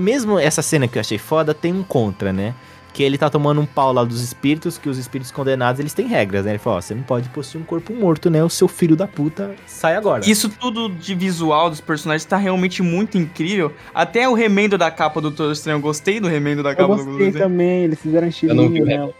mesmo 0.00 0.38
essa 0.38 0.62
cena 0.62 0.86
que 0.88 0.98
eu 0.98 1.00
achei 1.00 1.18
foda, 1.18 1.52
tem 1.54 1.72
um 1.72 1.82
contra, 1.82 2.32
né? 2.32 2.54
Que 2.98 3.04
ele 3.04 3.16
tá 3.16 3.30
tomando 3.30 3.60
um 3.60 3.64
pau 3.64 3.92
lá 3.92 4.02
dos 4.02 4.20
espíritos, 4.20 4.76
que 4.76 4.88
os 4.88 4.98
espíritos 4.98 5.30
condenados, 5.30 5.78
eles 5.78 5.94
têm 5.94 6.08
regras, 6.08 6.44
né? 6.44 6.50
Ele 6.50 6.58
falou, 6.58 6.78
ó, 6.78 6.80
você 6.80 6.96
não 6.96 7.04
pode 7.04 7.28
possuir 7.28 7.62
um 7.62 7.64
corpo 7.64 7.94
morto, 7.94 8.28
né? 8.28 8.42
O 8.42 8.48
seu 8.48 8.66
filho 8.66 8.96
da 8.96 9.06
puta 9.06 9.54
sai 9.68 9.94
agora. 9.94 10.28
Isso 10.28 10.48
tudo 10.48 10.88
de 10.88 11.14
visual 11.14 11.70
dos 11.70 11.80
personagens 11.80 12.24
tá 12.24 12.36
realmente 12.36 12.82
muito 12.82 13.16
incrível. 13.16 13.72
Até 13.94 14.28
o 14.28 14.34
remendo 14.34 14.76
da 14.76 14.90
capa 14.90 15.20
do 15.20 15.30
Doutor 15.30 15.52
Estranho, 15.52 15.76
eu 15.76 15.80
gostei 15.80 16.18
do 16.18 16.26
remendo 16.26 16.60
da 16.60 16.72
Eu 16.72 16.76
capa 16.76 16.88
do 16.88 16.96
gostei 16.96 17.12
Doutor 17.12 17.26
Estranho. 17.28 17.50
também, 17.50 17.84
eles 17.84 18.00
fizeram 18.00 18.22
não 18.22 18.28
estilinho 18.30 18.84
nela. 18.84 19.14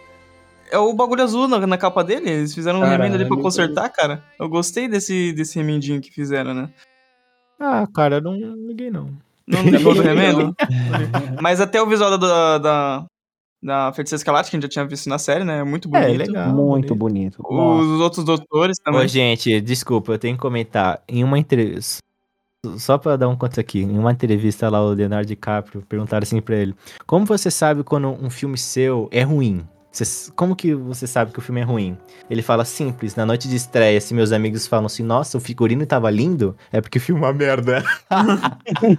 É 0.69 0.77
o 0.77 0.93
bagulho 0.93 1.23
azul 1.23 1.47
na, 1.47 1.65
na 1.65 1.77
capa 1.77 2.03
dele, 2.03 2.29
eles 2.29 2.53
fizeram 2.53 2.81
um 2.81 2.83
remendo 2.83 3.15
ali 3.15 3.25
pra 3.25 3.37
eu 3.37 3.41
consertar, 3.41 3.87
cara. 3.87 4.21
Eu 4.37 4.49
gostei 4.49 4.89
desse, 4.89 5.31
desse 5.31 5.57
remendinho 5.57 6.01
que 6.01 6.11
fizeram, 6.11 6.53
né? 6.53 6.69
Ah, 7.57 7.87
cara, 7.95 8.17
eu 8.17 8.21
não 8.21 8.33
liguei 8.33 8.91
não. 8.91 9.09
Não 9.47 9.61
ligou 9.63 9.95
do 9.95 10.01
remendo? 10.03 10.53
Mas 11.41 11.61
até 11.61 11.81
o 11.81 11.87
visual 11.87 12.17
da, 12.17 12.57
da, 12.57 13.05
da 13.61 13.91
Feiticeira 13.93 14.19
Escarlate, 14.19 14.49
que 14.49 14.55
a 14.55 14.57
gente 14.57 14.63
já 14.63 14.69
tinha 14.69 14.85
visto 14.87 15.09
na 15.09 15.17
série, 15.17 15.43
né? 15.43 15.59
É 15.59 15.63
muito 15.63 15.89
bonito. 15.89 16.09
É, 16.09 16.17
legal. 16.17 16.49
Muito 16.53 16.95
bonito. 16.95 17.41
Nossa. 17.43 17.83
Os 17.89 18.01
outros 18.01 18.23
doutores 18.25 18.77
Ô, 18.79 18.83
também. 18.83 19.07
gente, 19.07 19.59
desculpa, 19.61 20.13
eu 20.13 20.19
tenho 20.19 20.35
que 20.35 20.41
comentar. 20.41 21.03
Em 21.07 21.23
uma 21.23 21.37
entrevista. 21.37 22.01
Só 22.77 22.97
pra 22.97 23.15
dar 23.15 23.29
um 23.29 23.37
conto 23.37 23.57
aqui, 23.57 23.79
em 23.79 23.97
uma 23.97 24.11
entrevista 24.11 24.67
lá, 24.69 24.81
o 24.81 24.89
Leonardo 24.89 25.27
DiCaprio 25.27 25.81
perguntaram 25.87 26.23
assim 26.23 26.41
pra 26.41 26.57
ele: 26.57 26.75
Como 27.05 27.25
você 27.25 27.49
sabe 27.49 27.83
quando 27.83 28.09
um 28.09 28.29
filme 28.29 28.57
seu 28.57 29.07
é 29.11 29.21
ruim? 29.21 29.65
Como 30.35 30.55
que 30.55 30.73
você 30.73 31.05
sabe 31.07 31.31
que 31.31 31.39
o 31.39 31.41
filme 31.41 31.61
é 31.61 31.63
ruim? 31.63 31.97
Ele 32.29 32.41
fala 32.41 32.63
simples, 32.65 33.15
na 33.15 33.25
noite 33.25 33.47
de 33.47 33.55
estreia, 33.55 33.99
se 33.99 34.13
meus 34.13 34.31
amigos 34.31 34.67
falam 34.67 34.85
assim, 34.85 35.03
nossa, 35.03 35.37
o 35.37 35.41
figurino 35.41 35.85
tava 35.85 36.09
lindo, 36.09 36.55
é 36.71 36.79
porque 36.81 36.97
o 36.97 37.01
filme 37.01 37.21
é 37.21 37.25
uma 37.25 37.33
merda. 37.33 37.83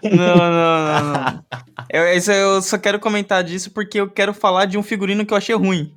Não, 0.03 0.37
não, 0.37 0.37
não, 0.37 1.13
não. 1.13 1.45
Eu, 1.91 2.17
isso 2.17 2.31
eu 2.33 2.61
só 2.63 2.77
quero 2.79 2.99
comentar 2.99 3.43
disso 3.45 3.71
porque 3.71 4.01
eu 4.01 4.09
quero 4.11 4.33
falar 4.35 4.65
de 4.67 4.77
um 4.79 4.83
figurino 4.83 5.25
que 5.25 5.33
eu 5.33 5.37
achei 5.39 5.55
ruim. 5.55 5.95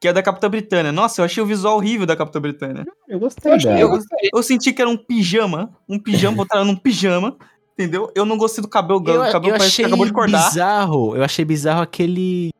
Que 0.00 0.08
é 0.08 0.12
da 0.12 0.22
Capitã 0.22 0.48
Britânia. 0.50 0.90
Nossa, 0.90 1.20
eu 1.20 1.24
achei 1.24 1.42
o 1.42 1.46
visual 1.46 1.76
horrível 1.76 2.06
da 2.06 2.16
Capitã 2.16 2.40
Britânia. 2.40 2.84
Eu 3.08 3.20
gostei 3.20 3.50
Eu 3.52 3.56
achei- 3.56 3.82
eu 3.82 3.88
gostei. 3.88 4.30
Eu 4.34 4.42
senti 4.42 4.72
que 4.72 4.82
era 4.82 4.90
um 4.90 4.96
pijama. 4.96 5.70
Um 5.88 5.98
pijama, 5.98 6.36
botaram 6.38 6.64
num 6.64 6.74
pijama. 6.76 7.36
Entendeu? 7.74 8.10
Eu 8.14 8.24
não 8.24 8.36
gostei 8.36 8.60
do 8.62 8.68
cabelo. 8.68 9.00
Eu, 9.06 9.22
o 9.22 9.32
cabelo 9.32 9.54
eu 9.54 9.58
parece 9.58 9.76
que 9.76 9.82
achei 9.82 9.84
acabou 9.84 10.06
de 10.06 10.12
cortar. 10.12 10.48
bizarro, 10.48 11.16
eu 11.16 11.22
achei 11.24 11.44
bizarro 11.44 11.82
aquele 11.82 12.50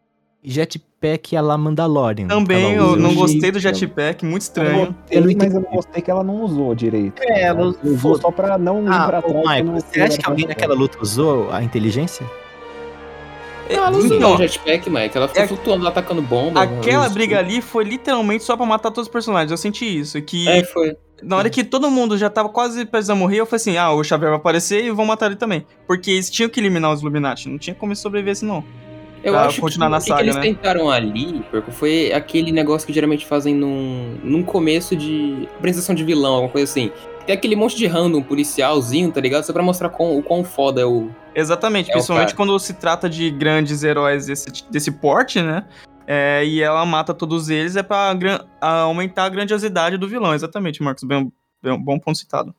jetpack 1.02 1.36
a 1.36 1.40
la 1.42 1.58
Mandalorian. 1.58 2.28
Também, 2.28 2.74
ela 2.74 2.84
eu 2.92 2.96
não 2.96 3.14
gostei 3.14 3.50
do 3.50 3.58
jetpack, 3.58 4.24
muito 4.24 4.42
estranho. 4.42 4.86
gostei, 4.86 5.18
Eu 5.18 5.20
não 5.26 5.32
mas 5.36 5.54
eu 5.54 5.60
não 5.60 5.70
gostei 5.70 6.02
que 6.02 6.10
ela 6.10 6.22
não 6.24 6.42
usou 6.42 6.74
direito. 6.74 7.20
É, 7.22 7.42
ela 7.42 7.62
usou 7.66 7.92
usou- 7.92 8.20
só 8.20 8.30
pra 8.30 8.56
não 8.56 8.84
ir 8.84 8.88
Ah, 8.92 9.06
pra 9.06 9.18
ô, 9.18 9.22
trás. 9.42 9.62
Michael, 9.64 9.80
você 9.80 10.00
acha 10.00 10.18
que 10.18 10.28
alguém 10.28 10.46
naquela 10.46 10.74
luta 10.74 10.98
usou 11.00 11.50
a 11.50 11.62
inteligência? 11.62 12.24
É, 13.68 13.76
Não, 13.76 14.00
então, 14.00 14.34
o 14.34 14.38
jetpack, 14.38 14.90
Mike. 14.90 15.16
Ela 15.16 15.28
ficou 15.28 15.42
É- 15.42 15.46
flutuando 15.46 15.84
lá, 15.84 15.90
atacando 15.90 16.20
bomba. 16.20 16.62
aquela 16.62 17.08
briga 17.08 17.38
ali 17.38 17.62
foi 17.62 17.84
literalmente 17.84 18.44
só 18.44 18.56
pra 18.56 18.66
matar 18.66 18.90
todos 18.90 19.08
os 19.08 19.12
personagens. 19.12 19.50
Eu 19.50 19.56
senti 19.56 19.84
isso. 19.98 20.20
Que 20.20 20.46
É, 20.48 20.64
foi. 20.64 20.96
na 21.22 21.36
hora 21.36 21.48
que 21.48 21.62
todo 21.64 21.90
mundo 21.90 22.18
já 22.18 22.28
tava 22.28 22.48
quase 22.48 22.84
prestes 22.84 23.08
a 23.08 23.14
morrer, 23.14 23.36
eu 23.38 23.46
falei 23.46 23.56
assim: 23.60 23.76
ah, 23.76 23.90
o 23.92 24.02
Xavier 24.04 24.30
vai 24.30 24.38
aparecer 24.38 24.84
e 24.84 24.90
vão 24.90 25.06
matar 25.06 25.26
ele 25.26 25.36
também. 25.36 25.64
Porque 25.86 26.10
eles 26.10 26.28
tinham 26.28 26.50
que 26.50 26.60
eliminar 26.60 26.92
os 26.92 27.00
Illuminati. 27.00 27.48
Não 27.48 27.56
tinha 27.56 27.74
como 27.74 27.94
sobreviver 27.96 28.32
assim, 28.32 28.46
não. 28.46 28.62
Eu 29.24 29.38
acho 29.38 29.60
continuar 29.60 29.86
que 29.86 29.90
na 29.92 29.98
o 29.98 30.00
que 30.00 30.06
saga, 30.08 30.18
que 30.20 30.24
eles 30.24 30.36
né? 30.36 30.42
tentaram 30.42 30.90
ali, 30.90 31.44
porque 31.50 31.70
foi 31.70 32.12
aquele 32.12 32.50
negócio 32.52 32.86
que 32.86 32.92
geralmente 32.92 33.24
fazem 33.26 33.54
num, 33.54 34.16
num 34.22 34.42
começo 34.42 34.96
de 34.96 35.48
apresentação 35.58 35.94
de 35.94 36.04
vilão, 36.04 36.32
alguma 36.34 36.50
coisa 36.52 36.70
assim. 36.70 36.90
Tem 37.26 37.34
aquele 37.36 37.54
monte 37.54 37.76
de 37.76 37.86
random 37.86 38.20
policialzinho, 38.22 39.12
tá 39.12 39.20
ligado? 39.20 39.44
Só 39.44 39.52
pra 39.52 39.62
mostrar 39.62 39.88
quão- 39.90 40.16
o 40.18 40.22
quão 40.22 40.42
foda 40.42 40.80
é 40.80 40.84
o. 40.84 41.08
Exatamente, 41.34 41.88
É 41.88 41.92
o 41.92 41.94
principalmente 41.94 42.26
cara. 42.28 42.36
quando 42.36 42.58
se 42.58 42.74
trata 42.74 43.08
de 43.08 43.30
grandes 43.30 43.84
heróis 43.84 44.26
desse, 44.26 44.46
desse 44.70 44.90
porte, 44.90 45.40
né? 45.40 45.64
É, 46.06 46.44
e 46.44 46.60
ela 46.60 46.84
mata 46.84 47.14
todos 47.14 47.48
eles, 47.48 47.76
é 47.76 47.82
pra 47.82 48.12
a 48.60 48.80
aumentar 48.80 49.24
a 49.24 49.28
grandiosidade 49.28 49.96
do 49.96 50.08
vilão. 50.08 50.34
Exatamente, 50.34 50.82
Marcos. 50.82 51.04
Bem, 51.04 51.32
bem- 51.62 51.78
bom 51.80 51.96
ponto 51.98 52.18
citado. 52.18 52.52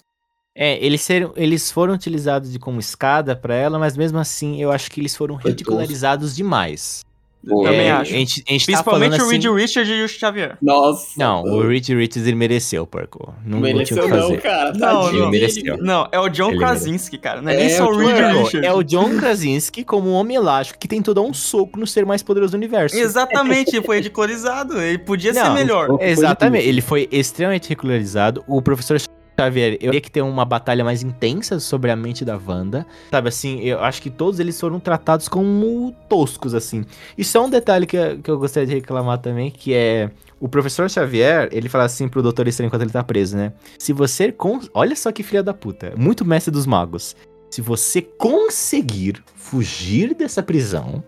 É, 0.55 0.83
eles, 0.85 1.01
seram, 1.01 1.33
eles 1.35 1.71
foram 1.71 1.93
utilizados 1.95 2.51
de 2.51 2.59
como 2.59 2.79
escada 2.79 3.35
pra 3.35 3.55
ela, 3.55 3.79
mas 3.79 3.97
mesmo 3.97 4.19
assim 4.19 4.61
eu 4.61 4.71
acho 4.71 4.89
que 4.91 4.99
eles 4.99 5.15
foram 5.15 5.35
ridicularizados 5.35 6.35
demais. 6.35 7.03
Também 7.45 7.87
É, 7.87 7.91
acho. 7.91 8.13
A 8.13 8.17
gente, 8.17 8.43
a 8.47 8.51
gente 8.51 8.61
tá 8.61 8.71
Principalmente 8.71 9.17
falando 9.17 9.27
o 9.27 9.29
Reed 9.29 9.45
assim... 9.45 9.55
Richard 9.55 9.91
e 9.91 10.03
o 10.03 10.07
Xavier. 10.07 10.57
Nossa. 10.61 11.07
Não, 11.17 11.43
o 11.43 11.67
Reed 11.67 11.89
Richards 11.89 12.25
ele 12.25 12.35
mereceu, 12.35 12.87
porco. 12.87 13.33
Não, 13.45 13.59
não 13.59 13.83
tinha 13.83 13.99
o 13.99 14.03
que 14.03 14.09
fazer. 14.09 14.41
cara. 14.41 14.71
Não, 14.71 14.79
tadinho 14.79 15.23
não. 15.23 15.31
dele. 15.31 15.41
mereceu. 15.41 15.77
Não, 15.77 16.07
é 16.11 16.19
o 16.19 16.29
John 16.29 16.51
Ele 16.51 16.59
Krasinski, 16.59 17.17
cara. 17.17 17.41
Não 17.41 17.51
é, 17.51 17.55
É, 17.55 17.57
nem 17.57 17.69
só 17.69 17.85
o 17.85 17.97
Reed 17.97 18.15
Porco, 18.15 18.43
Richard. 18.43 18.65
É 18.65 18.73
o 18.73 18.83
John 18.83 19.17
Krasinski 19.17 19.83
como 19.83 20.09
um 20.09 20.13
homem 20.13 20.37
elástico 20.37 20.79
que 20.79 20.87
tentou 20.87 21.13
dar 21.13 21.21
um 21.21 21.33
soco 21.33 21.77
no 21.77 21.85
ser 21.85 22.05
mais 22.05 22.23
poderoso 22.23 22.51
do 22.51 22.55
universo. 22.55 22.95
Exatamente, 22.95 23.81
foi 23.81 23.97
ridicularizado. 23.97 24.79
Ele 24.79 24.99
podia 24.99 25.33
ser 25.33 25.43
Não, 25.43 25.53
melhor. 25.53 25.87
Foi 25.87 26.05
Exatamente, 26.05 26.65
ele 26.65 26.81
foi 26.81 27.09
extremamente 27.11 27.63
ridicularizado. 27.67 28.41
O 28.47 28.61
professor 28.61 29.01
Xavier, 29.45 29.73
eu 29.73 29.79
queria 29.79 30.01
que 30.01 30.11
ter 30.11 30.21
uma 30.21 30.45
batalha 30.45 30.83
mais 30.83 31.03
intensa 31.03 31.59
sobre 31.59 31.91
a 31.91 31.95
mente 31.95 32.23
da 32.25 32.37
Wanda. 32.37 32.85
Sabe 33.11 33.29
assim, 33.29 33.59
eu 33.61 33.79
acho 33.79 34.01
que 34.01 34.09
todos 34.09 34.39
eles 34.39 34.59
foram 34.59 34.79
tratados 34.79 35.27
como 35.27 35.93
toscos, 36.09 36.53
assim. 36.53 36.85
E 37.17 37.23
só 37.23 37.45
um 37.45 37.49
detalhe 37.49 37.85
que, 37.85 37.97
eu- 37.97 38.19
que 38.19 38.29
eu 38.31 38.37
gostaria 38.39 38.67
de 38.67 38.73
reclamar 38.73 39.17
também, 39.19 39.49
que 39.51 39.73
é. 39.73 40.09
O 40.39 40.49
professor 40.49 40.89
Xavier, 40.89 41.47
ele 41.51 41.69
fala 41.69 41.85
assim 41.85 42.07
pro 42.07 42.21
Doutor 42.21 42.47
Estranho 42.47 42.67
enquanto 42.67 42.81
ele 42.81 42.91
tá 42.91 43.03
preso, 43.03 43.37
né? 43.37 43.53
Se 43.79 43.93
você. 43.93 44.31
Con... 44.31 44.59
Olha 44.73 44.95
só 44.95 45.11
que 45.11 45.23
filha 45.23 45.41
da 45.41 45.53
puta. 45.53 45.93
Muito 45.95 46.25
mestre 46.25 46.51
dos 46.51 46.65
magos. 46.65 47.15
Se 47.49 47.61
você 47.61 48.01
conseguir 48.01 49.23
fugir 49.35 50.13
dessa 50.15 50.41
prisão, 50.43 51.03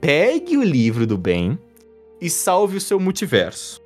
pegue 0.00 0.56
o 0.56 0.62
livro 0.62 1.06
do 1.06 1.18
bem 1.18 1.58
e 2.20 2.28
salve 2.30 2.76
o 2.76 2.80
seu 2.80 2.98
multiverso. 2.98 3.80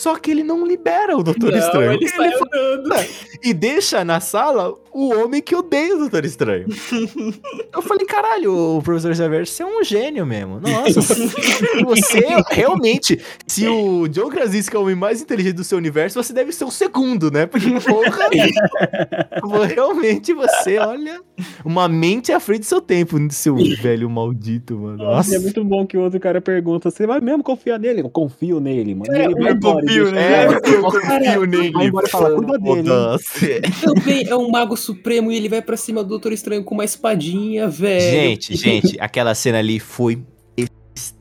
Só 0.00 0.16
que 0.16 0.30
ele 0.30 0.42
não 0.42 0.66
libera 0.66 1.14
o 1.14 1.22
Doutor 1.22 1.52
Estranho. 1.54 1.92
ele 1.92 2.08
sai 2.08 2.32
andando. 2.32 3.06
E 3.42 3.52
deixa 3.52 4.02
na 4.02 4.18
sala 4.18 4.74
o 4.92 5.14
homem 5.14 5.40
que 5.40 5.54
odeia 5.54 5.94
o 5.94 5.98
Doutor 6.00 6.24
Estranho. 6.24 6.66
Eu 7.72 7.82
falei, 7.82 8.04
caralho, 8.06 8.76
o 8.76 8.82
professor 8.82 9.14
Xavier, 9.14 9.46
você 9.46 9.62
é 9.62 9.66
um 9.66 9.82
gênio 9.84 10.26
mesmo. 10.26 10.60
Nossa, 10.60 11.00
você 11.84 12.26
realmente, 12.50 13.20
se 13.46 13.66
o 13.68 14.08
John 14.08 14.28
Krasinski 14.28 14.74
é 14.74 14.78
o 14.78 14.82
homem 14.82 14.94
mais 14.96 15.22
inteligente 15.22 15.54
do 15.54 15.64
seu 15.64 15.78
universo, 15.78 16.22
você 16.22 16.32
deve 16.32 16.52
ser 16.52 16.64
o 16.64 16.70
segundo, 16.70 17.30
né? 17.30 17.46
Porque, 17.46 17.68
porra, 17.80 18.28
realmente 19.66 20.32
você, 20.32 20.78
olha, 20.78 21.20
uma 21.64 21.88
mente 21.88 22.32
à 22.32 22.40
frente 22.40 22.60
do 22.60 22.66
seu 22.66 22.80
tempo, 22.80 23.16
seu 23.30 23.56
velho 23.80 24.10
maldito, 24.10 24.76
mano. 24.76 24.96
Nossa, 24.98 25.36
é 25.36 25.38
muito 25.38 25.64
bom 25.64 25.86
que 25.86 25.96
o 25.96 26.02
outro 26.02 26.18
cara 26.18 26.40
pergunta: 26.40 26.90
você 26.90 27.06
vai 27.06 27.20
mesmo 27.20 27.42
confiar 27.42 27.78
nele? 27.78 28.00
Eu 28.00 28.10
confio 28.10 28.60
nele, 28.60 28.94
mano. 28.94 29.14
E 29.14 29.18
ele 29.18 29.34
vai 29.34 29.52
eu 29.52 29.56
embora 29.56 29.82
confio 29.82 30.08
É, 30.08 30.48
nele. 30.48 30.76
eu 30.76 30.82
confio 30.82 31.46
nele. 31.46 31.70
Vai 31.70 31.86
embora 31.86 32.08
fala, 32.08 32.34
cuida 32.36 32.58
dele. 32.58 32.88
Também 33.82 34.26
é 34.28 34.36
um 34.36 34.50
mago 34.50 34.76
supremo 34.80 35.30
e 35.30 35.36
ele 35.36 35.48
vai 35.48 35.62
pra 35.62 35.76
cima 35.76 36.02
do 36.02 36.08
Doutor 36.08 36.32
Estranho 36.32 36.64
com 36.64 36.74
uma 36.74 36.84
espadinha, 36.84 37.68
velho. 37.68 38.00
Gente, 38.10 38.56
gente, 38.56 38.96
aquela 39.00 39.34
cena 39.34 39.58
ali 39.58 39.78
foi 39.78 40.20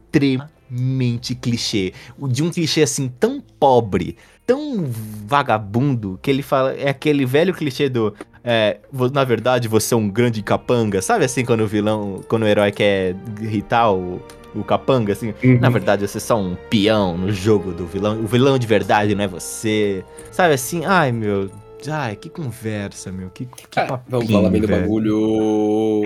extremamente 0.09 1.35
clichê. 1.35 1.93
O- 2.17 2.27
De 2.27 2.43
um 2.43 2.49
clichê 2.49 2.81
assim 2.81 3.07
tão 3.19 3.41
pobre, 3.59 4.17
tão 4.45 4.85
vagabundo, 5.25 6.19
que 6.21 6.29
ele 6.29 6.41
fala. 6.41 6.73
É 6.73 6.89
aquele 6.89 7.25
velho 7.25 7.53
clichê 7.53 7.89
do. 7.89 8.13
é, 8.43 8.77
na 9.13 9.23
verdade, 9.23 9.67
você 9.67 9.93
é 9.93 9.97
um 9.97 10.09
grande 10.09 10.41
capanga. 10.41 11.01
Sabe 11.01 11.25
assim 11.25 11.45
quando 11.45 11.61
o 11.61 11.67
vilão. 11.67 12.21
Quando 12.27 12.43
o 12.43 12.47
herói 12.47 12.71
quer 12.71 13.15
irritar 13.41 13.91
o. 13.91 14.21
O 14.55 14.63
capanga, 14.63 15.13
assim. 15.13 15.31
Uhum. 15.43 15.59
Na 15.59 15.69
verdade, 15.69 16.07
você 16.07 16.17
é 16.17 16.21
só 16.21 16.35
um 16.35 16.55
peão 16.71 17.15
no 17.15 17.31
jogo 17.31 17.71
do 17.71 17.85
vilão. 17.85 18.19
O 18.19 18.25
vilão 18.25 18.57
de 18.57 18.65
verdade 18.65 19.13
não 19.13 19.23
é 19.23 19.27
você. 19.27 20.03
Sabe 20.31 20.55
assim? 20.55 20.85
Ai, 20.85 21.11
meu. 21.11 21.51
Ai, 21.87 22.15
que 22.15 22.29
conversa, 22.29 23.11
meu. 23.11 23.29
Que, 23.29 23.45
que 23.45 23.79
Ah, 23.79 23.85
papinho, 23.85 24.09
vamos 24.09 24.31
falar 24.31 24.49
bem 24.49 24.61
do 24.61 24.67
velho. 24.67 24.81
bagulho. 24.81 26.01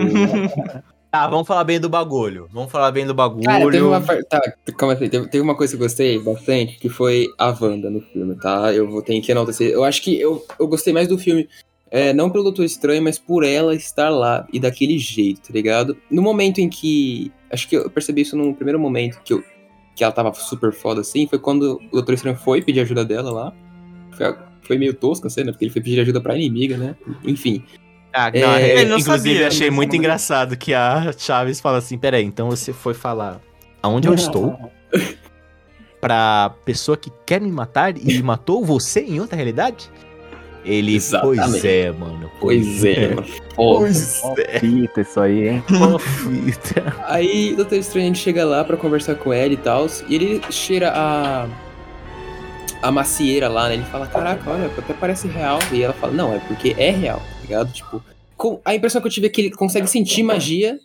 Tá, 1.12 1.28
vamos 1.30 1.48
falar 1.48 1.64
bem 1.64 1.80
do 1.80 1.90
bagulho. 1.90 2.48
Vamos 2.52 2.72
falar 2.72 2.92
bem 2.92 3.06
do 3.06 3.14
bagulho. 3.14 3.44
Cara, 3.44 3.72
teve 3.72 3.84
uma, 3.84 4.02
tá, 4.02 4.42
calma 4.78 4.98
aí, 5.00 5.10
teve, 5.10 5.28
teve 5.28 5.44
uma 5.44 5.56
coisa 5.56 5.76
que 5.76 5.82
eu 5.82 5.86
gostei 5.86 6.20
bastante, 6.20 6.78
que 6.78 6.90
foi 6.90 7.28
a 7.38 7.48
Wanda 7.60 7.90
no 7.90 8.02
filme, 8.02 8.36
tá? 8.36 8.74
Eu 8.74 8.90
vou 8.90 9.02
ter 9.02 9.20
que 9.22 9.32
enaltecer. 9.32 9.72
Eu 9.72 9.84
acho 9.84 10.02
que 10.02 10.20
eu, 10.20 10.46
eu 10.60 10.68
gostei 10.68 10.94
mais 10.94 11.08
do 11.08 11.18
filme, 11.18 11.48
é, 11.90 12.14
não 12.14 12.30
pelo 12.30 12.44
Doutor 12.44 12.66
Estranho, 12.66 13.02
mas 13.04 13.18
por 13.18 13.44
ela 13.44 13.74
estar 13.76 14.10
lá 14.10 14.48
e 14.52 14.60
daquele 14.60 14.98
jeito, 14.98 15.42
tá 15.42 15.54
ligado? 15.54 15.98
No 16.10 16.22
momento 16.22 16.60
em 16.60 16.70
que. 16.70 17.32
Acho 17.52 17.68
que 17.68 17.76
eu 17.78 17.90
percebi 17.90 18.22
isso 18.22 18.36
no 18.36 18.54
primeiro 18.56 18.80
momento 18.80 19.22
que, 19.24 19.34
eu, 19.34 19.44
que 19.96 20.04
ela 20.04 20.12
tava 20.12 20.34
super 20.34 20.74
foda 20.74 21.02
assim, 21.02 21.28
foi 21.28 21.38
quando 21.38 21.80
o 21.92 21.96
Doutor 21.98 22.14
Estranho 22.14 22.38
foi 22.38 22.62
pedir 22.64 22.80
ajuda 22.80 23.06
dela 23.06 23.32
lá. 23.32 23.54
Foi, 24.18 24.36
foi 24.66 24.78
meio 24.78 24.94
tosca 24.94 25.28
a 25.28 25.30
cena, 25.30 25.52
porque 25.52 25.66
ele 25.66 25.72
foi 25.72 25.82
pedir 25.82 26.00
ajuda 26.00 26.22
pra 26.22 26.36
inimiga, 26.36 26.78
né? 26.78 26.96
Enfim. 27.24 27.64
Ah, 28.14 28.32
não, 28.32 28.54
É, 28.54 28.62
é, 28.62 28.80
ele 28.82 28.90
não 28.90 29.00
inclusive, 29.00 29.34
sabia, 29.34 29.48
achei 29.48 29.72
muito 29.72 29.96
engraçado 29.96 30.56
que 30.56 30.74
a 30.74 31.12
Chaves 31.18 31.60
fala 31.60 31.80
assim: 31.80 31.98
peraí, 31.98 32.24
então 32.24 32.50
você 32.50 32.72
foi 32.72 32.94
falar 32.94 33.42
aonde 33.82 34.08
eu 34.08 34.14
estou 34.14 34.56
pra 36.00 36.54
pessoa 36.64 36.96
que 36.96 37.12
quer 37.26 37.42
me 37.42 37.52
matar 37.52 37.98
e 37.98 38.22
matou 38.22 38.64
você 38.64 39.02
em 39.02 39.20
outra 39.20 39.36
realidade? 39.36 39.90
Ele, 40.66 40.94
pois 41.22 41.40
Exatamente. 41.40 41.68
é, 41.68 41.92
mano. 41.92 42.32
Pois 42.40 42.86
é, 42.86 43.10
mano. 43.16 43.26
Pois 43.56 44.22
é, 44.38 44.60
fita 44.60 45.02
isso 45.02 45.20
aí, 45.20 45.50
hein? 45.50 45.64
fita. 46.00 46.96
Aí 47.08 47.54
o 47.54 47.58
Doutor 47.58 47.78
Estranho 47.80 48.08
ele 48.08 48.16
chega 48.16 48.46
lá 48.46 48.64
pra 48.64 48.78
conversar 48.78 49.16
com 49.16 49.34
ela 49.34 49.52
e 49.52 49.58
tal, 49.58 49.88
e 50.08 50.16
ele 50.16 50.42
cheira 50.50 50.94
a. 50.96 51.48
a 52.84 52.92
macieira 52.92 53.48
lá, 53.48 53.70
né? 53.70 53.76
Ele 53.76 53.84
fala, 53.86 54.06
caraca, 54.08 54.50
olha, 54.52 54.66
até 54.68 54.94
parece 54.94 55.28
real. 55.28 55.58
E 55.72 55.82
ela 55.82 55.94
fala, 55.94 56.14
não, 56.14 56.34
é 56.34 56.40
porque 56.40 56.76
é 56.78 56.92
real, 56.92 57.20
tá 57.20 57.42
ligado? 57.42 57.72
Tipo, 57.74 58.04
com- 58.38 58.60
a 58.66 58.76
impressão 58.76 59.02
que 59.02 59.08
eu 59.08 59.12
tive 59.12 59.28
é 59.28 59.30
que 59.30 59.42
ele 59.42 59.52
consegue 59.52 59.88
sentir 59.88 60.22
magia, 60.22 60.78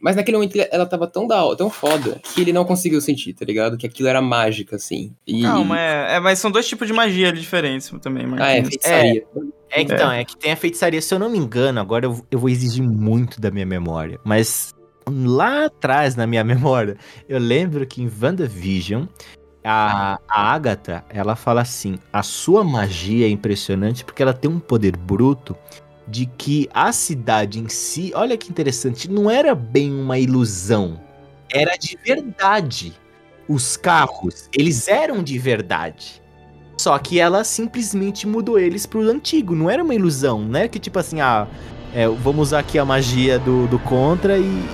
mas 0.00 0.16
naquele 0.16 0.38
momento 0.38 0.56
ela 0.70 0.86
tava 0.86 1.06
tão 1.06 1.26
da 1.28 1.54
tão 1.54 1.68
foda 1.70 2.20
que 2.34 2.40
ele 2.40 2.52
não 2.52 2.64
conseguiu 2.64 3.00
sentir, 3.00 3.34
tá 3.34 3.44
ligado? 3.44 3.76
Que 3.76 3.86
aquilo 3.86 4.08
era 4.08 4.20
mágica, 4.22 4.76
assim. 4.76 5.12
E... 5.26 5.42
Calma, 5.42 5.78
é, 5.78 6.14
é, 6.16 6.20
mas 6.20 6.38
são 6.38 6.50
dois 6.50 6.66
tipos 6.66 6.88
de 6.88 6.94
magia 6.94 7.30
diferentes 7.32 7.92
também, 8.00 8.24
Ah, 8.24 8.26
é, 8.26 8.30
Marquinhos. 8.30 8.68
feitiçaria. 8.68 9.24
É, 9.70 9.80
então, 9.82 10.10
é 10.10 10.24
que 10.24 10.36
tem 10.36 10.52
a 10.52 10.56
feitiçaria, 10.56 11.00
se 11.00 11.14
eu 11.14 11.18
não 11.18 11.30
me 11.30 11.38
engano, 11.38 11.78
agora 11.80 12.06
eu, 12.06 12.24
eu 12.30 12.38
vou 12.38 12.48
exigir 12.50 12.82
muito 12.82 13.40
da 13.40 13.50
minha 13.50 13.64
memória. 13.66 14.18
Mas 14.24 14.74
lá 15.08 15.66
atrás, 15.66 16.16
na 16.16 16.26
minha 16.26 16.42
memória, 16.44 16.96
eu 17.28 17.38
lembro 17.38 17.86
que 17.86 18.02
em 18.02 18.10
WandaVision, 18.22 19.04
a, 19.64 20.18
a 20.28 20.52
Agatha, 20.52 21.04
ela 21.08 21.36
fala 21.36 21.60
assim: 21.60 21.98
a 22.12 22.22
sua 22.22 22.64
magia 22.64 23.26
é 23.26 23.30
impressionante 23.30 24.04
porque 24.04 24.22
ela 24.22 24.34
tem 24.34 24.50
um 24.50 24.58
poder 24.58 24.96
bruto 24.96 25.56
de 26.06 26.26
que 26.26 26.68
a 26.74 26.92
cidade 26.92 27.60
em 27.60 27.68
si, 27.68 28.12
olha 28.14 28.36
que 28.36 28.50
interessante, 28.50 29.10
não 29.10 29.30
era 29.30 29.54
bem 29.54 29.92
uma 29.92 30.18
ilusão, 30.18 31.00
era 31.50 31.76
de 31.76 31.96
verdade. 32.04 32.92
Os 33.48 33.76
carros, 33.76 34.48
eles 34.56 34.88
eram 34.88 35.22
de 35.22 35.38
verdade. 35.38 36.22
Só 36.76 36.98
que 36.98 37.20
ela 37.20 37.44
simplesmente 37.44 38.26
mudou 38.26 38.58
eles 38.58 38.86
pro 38.86 39.02
antigo, 39.08 39.54
não 39.54 39.68
era 39.68 39.82
uma 39.82 39.94
ilusão, 39.94 40.42
né? 40.44 40.68
Que 40.68 40.78
tipo 40.78 40.98
assim, 40.98 41.20
ah, 41.20 41.46
é, 41.94 42.08
vamos 42.08 42.48
usar 42.48 42.60
aqui 42.60 42.78
a 42.78 42.84
magia 42.84 43.38
do, 43.38 43.66
do 43.66 43.78
Contra 43.78 44.38
e, 44.38 44.64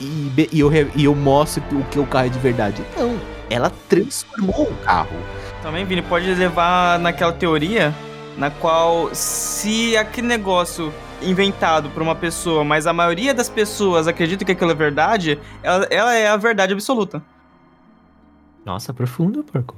e, 0.00 0.48
e 0.52 0.60
eu, 0.60 0.70
e 0.94 1.04
eu 1.04 1.14
mostro 1.14 1.62
o 1.72 1.84
que 1.84 1.98
o 1.98 2.06
carro 2.06 2.26
é 2.26 2.28
de 2.28 2.38
verdade. 2.38 2.82
Não, 2.96 3.18
ela 3.54 3.70
transformou 3.88 4.64
o 4.64 4.74
carro. 4.84 5.16
Também, 5.62 5.84
Vini, 5.84 6.02
pode 6.02 6.32
levar 6.34 6.98
naquela 6.98 7.32
teoria 7.32 7.94
na 8.36 8.50
qual 8.50 9.10
se 9.14 9.96
aquele 9.96 10.26
negócio 10.26 10.92
inventado 11.22 11.88
por 11.90 12.02
uma 12.02 12.14
pessoa, 12.14 12.64
mas 12.64 12.86
a 12.86 12.92
maioria 12.92 13.32
das 13.32 13.48
pessoas 13.48 14.08
acredita 14.08 14.44
que 14.44 14.52
aquilo 14.52 14.72
é 14.72 14.74
verdade, 14.74 15.38
ela, 15.62 15.86
ela 15.88 16.14
é 16.14 16.26
a 16.28 16.36
verdade 16.36 16.72
absoluta. 16.72 17.22
Nossa, 18.64 18.92
profundo, 18.92 19.44
porco. 19.44 19.76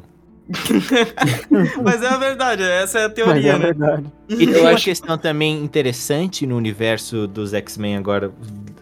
mas 1.84 2.02
é 2.02 2.06
a 2.08 2.16
verdade, 2.16 2.62
essa 2.62 3.00
é 3.00 3.04
a 3.04 3.08
Mas 3.08 3.14
teoria, 3.16 3.52
é 3.52 3.58
né? 3.58 3.64
verdade. 3.66 4.04
E 4.28 4.36
tem 4.46 4.48
Eu 4.48 4.60
uma 4.62 4.70
acho- 4.70 4.84
questão 4.84 5.18
também 5.18 5.62
interessante 5.62 6.46
no 6.46 6.56
universo 6.56 7.26
dos 7.26 7.52
X-Men 7.52 7.96
agora. 7.96 8.32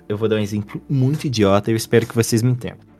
Eu 0.09 0.17
vou 0.17 0.29
dar 0.29 0.37
um 0.37 0.41
exemplo 0.41 0.81
muito 0.89 1.27
idiota 1.27 1.71
e 1.71 1.73
eu 1.75 1.77
espero 1.77 2.07
que 2.07 2.15
vocês 2.15 2.43
me 2.43 2.51
entendam. 2.51 2.94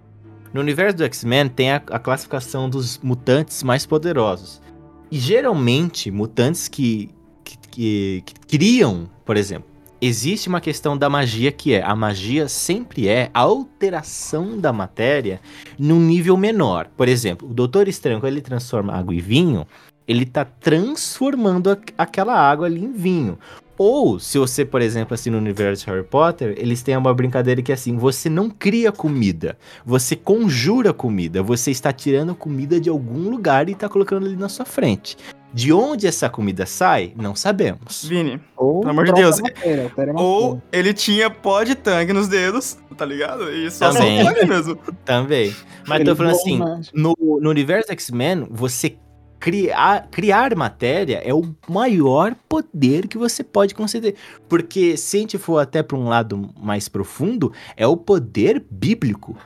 No 0.55 0.61
universo 0.61 0.97
do 0.97 1.05
X-Men 1.05 1.49
tem 1.49 1.73
a, 1.73 1.77
a 1.91 1.99
classificação 1.99 2.71
dos 2.71 2.99
mutantes 3.03 3.63
mais 3.65 3.85
poderosos. 3.85 4.63
E 5.11 5.19
geralmente, 5.19 6.11
mutantes 6.13 6.69
que, 6.69 7.11
que, 7.43 7.59
que- 7.69 8.23
que 8.25 8.35
criam, 8.57 9.11
por 9.25 9.37
exemplo, 9.37 9.69
existe 10.01 10.49
uma 10.49 10.61
questão 10.61 10.97
da 10.97 11.11
magia 11.11 11.51
que 11.51 11.75
é: 11.75 11.83
a 11.83 11.95
magia 11.97 12.49
sempre 12.49 13.09
é 13.09 13.31
a 13.35 13.41
alteração 13.41 14.57
da 14.59 14.73
matéria 14.73 15.41
num 15.77 15.99
nível 16.01 16.37
menor. 16.37 16.89
Por 16.97 17.09
exemplo, 17.09 17.51
o 17.51 17.53
Doutor 17.53 17.89
Estranho, 17.89 18.21
quando 18.21 18.33
ele 18.33 18.41
transforma 18.41 18.93
água 18.95 19.13
em 19.15 19.19
vinho, 19.19 19.67
ele 20.07 20.25
tá 20.25 20.45
transformando 20.45 21.77
aquela 21.99 22.35
água 22.39 22.67
ali 22.67 22.85
em 22.85 22.93
vinho. 22.93 23.39
Ou, 23.77 24.21
se 24.21 24.39
você, 24.39 24.65
por 24.65 24.81
exemplo, 24.81 25.15
assim, 25.15 25.31
no 25.31 25.39
universo 25.39 25.85
de 25.85 25.91
Harry 25.91 26.05
Potter, 26.05 26.55
eles 26.57 26.83
têm 26.83 26.97
uma 26.97 27.13
brincadeira 27.13 27.61
que 27.61 27.73
é 27.73 27.75
assim, 27.75 27.97
você 27.97 28.29
não 28.29 28.49
cria 28.49 28.93
comida, 28.93 29.59
você 29.85 30.15
conjura 30.15 30.93
comida, 30.93 31.43
você 31.43 31.71
está 31.71 31.93
tirando 31.93 32.35
comida 32.35 32.81
de 32.81 32.89
algum 32.89 33.29
lugar 33.29 33.69
e 33.69 33.73
está 33.73 33.89
colocando 33.89 34.27
ali 34.27 34.37
na 34.37 34.49
sua 34.49 34.65
frente. 34.65 35.17
De 35.53 35.73
onde 35.73 36.07
essa 36.07 36.29
comida 36.29 36.67
sai, 36.67 37.13
não 37.17 37.37
sabemos. 37.37 38.05
Vini, 38.05 38.41
Ou 38.57 38.81
Pelo 38.81 38.91
amor 38.91 39.05
de 39.05 39.13
Deus. 39.13 39.41
matéria, 39.41 39.91
ou 40.17 40.61
ele 40.73 40.93
tinha 40.93 41.31
pó 41.31 41.63
de 41.63 41.77
tangue 41.77 42.13
nos 42.13 42.27
dedos, 42.27 42.77
tá 42.97 43.05
ligado? 43.05 43.53
E 43.53 43.71
só 43.71 43.93
Também. 43.93 44.25
mesmo. 44.49 44.77
Também. 45.05 45.55
Mas 45.87 46.01
Ele 46.01 46.11
tô 46.11 46.17
falando 46.17 46.33
assim, 46.33 46.61
no, 46.93 47.15
no 47.41 47.51
universo 47.51 47.93
X-Men, 47.93 48.49
você 48.51 48.97
criar, 49.45 50.09
criar 50.11 50.57
matéria 50.57 51.21
é 51.23 51.35
o 51.35 51.55
maior 51.69 52.35
poder 52.49 53.07
que 53.07 53.19
você 53.19 53.45
pode 53.45 53.75
conceder. 53.75 54.15
Porque 54.49 54.97
se 54.97 55.19
a 55.19 55.21
gente 55.21 55.37
for 55.37 55.59
até 55.59 55.83
para 55.83 55.99
um 55.99 56.09
lado 56.09 56.49
mais 56.59 56.89
profundo, 56.89 57.53
é 57.77 57.87
o 57.87 57.95
poder 57.95 58.65
bíblico. 58.71 59.37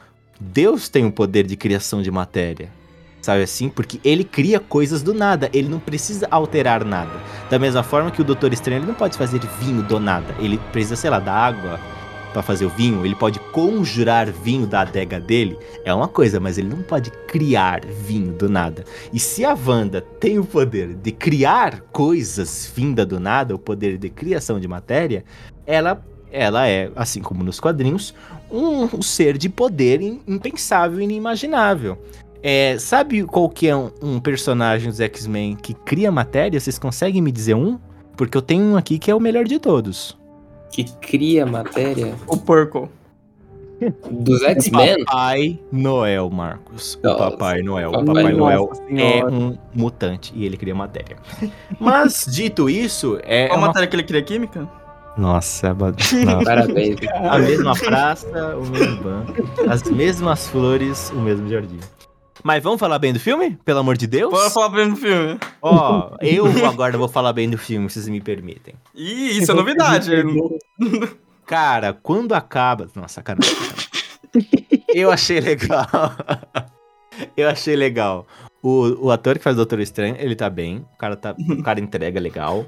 Deus 0.41 0.89
tem 0.89 1.05
o 1.05 1.11
poder 1.11 1.49
de 1.49 1.57
criação 1.57 2.01
de 2.01 2.13
matéria. 2.13 2.71
Sabe 3.21 3.43
assim? 3.43 3.69
Porque 3.69 4.01
ele 4.05 4.23
cria 4.23 4.61
coisas 4.61 5.03
do 5.03 5.13
nada, 5.13 5.51
ele 5.53 5.69
não 5.69 5.81
precisa 5.81 6.29
alterar 6.31 6.85
nada. 6.85 7.11
Da 7.51 7.59
mesma 7.59 7.83
forma 7.83 8.13
que 8.13 8.21
o 8.21 8.25
Doutor 8.25 8.53
Estranho, 8.53 8.79
ele 8.79 8.87
não 8.87 8.95
pode 8.95 9.19
fazer 9.19 9.41
vinho 9.61 9.83
do 9.83 9.99
nada. 9.99 10.33
Ele 10.39 10.59
precisa, 10.71 10.95
sei 10.95 11.11
lá, 11.11 11.19
da 11.19 11.35
água 11.35 11.81
para 12.33 12.43
fazer 12.43 12.67
o 12.67 12.71
vinho, 12.71 13.05
ele 13.05 13.15
pode 13.15 13.39
conjurar 13.53 14.31
vinho 14.31 14.67
da 14.67 14.83
adega 14.83 15.19
dele, 15.19 15.59
é 15.85 15.93
uma 15.93 16.09
coisa, 16.09 16.39
mas 16.39 16.59
ele 16.59 16.69
não 16.69 16.83
pode 16.83 17.11
criar 17.27 17.85
vinho 17.85 18.33
do 18.33 18.49
nada. 18.49 18.85
E 19.13 19.19
se 19.19 19.45
a 19.45 19.55
Wanda 19.55 20.01
tem 20.01 20.39
o 20.39 20.45
poder 20.45 20.95
de 20.95 21.13
criar 21.13 21.81
coisas 21.93 22.71
vinda 22.75 23.05
do 23.07 23.19
nada, 23.19 23.55
o 23.55 23.59
poder 23.59 23.99
de 23.99 24.09
criação 24.09 24.61
de 24.61 24.69
matéria, 24.69 25.25
ela, 25.67 26.05
ela 26.31 26.67
é, 26.67 26.91
assim 26.97 27.21
como 27.21 27.43
nos 27.43 27.61
quadrinhos, 27.61 28.15
um, 28.51 28.85
um 28.97 29.03
ser 29.03 29.37
de 29.39 29.49
poder 29.49 30.01
im- 30.01 30.21
impensável 30.27 31.01
e 31.01 31.05
inimaginável. 31.05 31.99
É, 32.43 32.79
sabe 32.79 33.25
qual 33.25 33.49
que 33.49 33.69
é 33.69 33.77
um, 33.77 33.91
um 34.01 34.21
personagem 34.21 34.89
dos 34.89 35.01
X-Men 35.01 35.57
que 35.57 35.75
cria 35.75 36.11
matéria? 36.11 36.59
Vocês 36.59 36.79
conseguem 36.79 37.21
me 37.21 37.33
dizer 37.33 37.55
um? 37.55 37.79
Porque 38.17 38.37
eu 38.37 38.43
tenho 38.43 38.65
um 38.65 38.77
aqui 38.77 38.99
que 38.99 39.11
é 39.11 39.15
o 39.15 39.21
melhor 39.21 39.45
de 39.45 39.59
todos. 39.61 40.18
Que 40.71 40.85
cria 41.01 41.45
matéria 41.47 42.15
O 42.27 42.37
porco. 42.37 42.89
dos 44.11 44.43
X-Men. 44.43 45.05
Papai 45.05 45.59
Noel, 45.73 46.29
Marcos. 46.31 46.95
O 47.03 47.07
Nossa, 47.07 47.31
Papai 47.31 47.63
Noel. 47.63 47.91
O 47.91 47.93
Papai 48.05 48.07
Papai 48.25 48.33
Noel. 48.33 48.73
É 48.91 49.25
um 49.25 49.57
mutante 49.75 50.33
e 50.35 50.45
ele 50.45 50.57
cria 50.57 50.75
matéria. 50.75 51.17
Mas, 51.79 52.27
dito 52.29 52.69
isso, 52.69 53.19
é 53.23 53.47
Qual 53.49 53.59
uma... 53.59 53.69
matéria 53.69 53.87
que 53.89 53.97
ele 53.97 54.03
cria 54.03 54.23
química? 54.23 54.69
Nossa, 55.17 55.75
ba- 55.75 55.93
não. 56.25 56.45
Parabéns. 56.45 56.97
a 57.13 57.39
mesma 57.39 57.75
praça, 57.75 58.57
o 58.57 58.65
mesmo 58.67 59.03
banco, 59.03 59.35
as 59.69 59.83
mesmas 59.91 60.47
flores, 60.47 61.11
o 61.11 61.17
mesmo 61.21 61.49
jardim. 61.49 61.81
Mas 62.43 62.63
vamos 62.63 62.79
falar 62.79 62.99
bem 62.99 63.13
do 63.13 63.21
filme? 63.21 63.59
Pelo 63.65 63.81
amor 63.81 63.97
de 63.97 64.07
Deus? 64.07 64.31
Bora 64.31 64.51
falar 64.51 64.69
bem 64.71 64.91
do 64.91 64.97
filme. 64.97 65.39
Ó, 65.61 66.17
eu 66.21 66.47
agora 66.67 66.97
vou 66.97 67.09
falar 67.09 67.33
bem 67.33 67.49
do 67.49 67.59
filme, 67.59 67.89
vocês 67.89 68.09
me 68.09 68.21
permitem. 68.21 68.75
Ih, 68.95 69.39
isso 69.39 69.51
é 69.51 69.55
novidade. 69.55 70.11
Cara, 71.47 71.93
quando 71.93 72.35
acaba. 72.35 72.87
Nossa, 72.95 73.15
sacanagem. 73.15 73.57
Eu 74.89 75.11
achei 75.11 75.41
legal. 75.41 75.87
Eu 77.37 77.49
achei 77.49 77.75
legal. 77.75 78.27
O, 78.63 79.07
o 79.07 79.11
ator 79.11 79.39
que 79.39 79.45
faz 79.45 79.55
o 79.55 79.59
Doutor 79.59 79.81
Estranho, 79.81 80.17
ele 80.19 80.37
tá 80.37 80.51
bem. 80.51 80.85
O 80.95 80.99
cara, 80.99 81.17
tá, 81.17 81.35
o 81.39 81.63
cara 81.63 81.81
entrega 81.81 82.21
legal. 82.21 82.67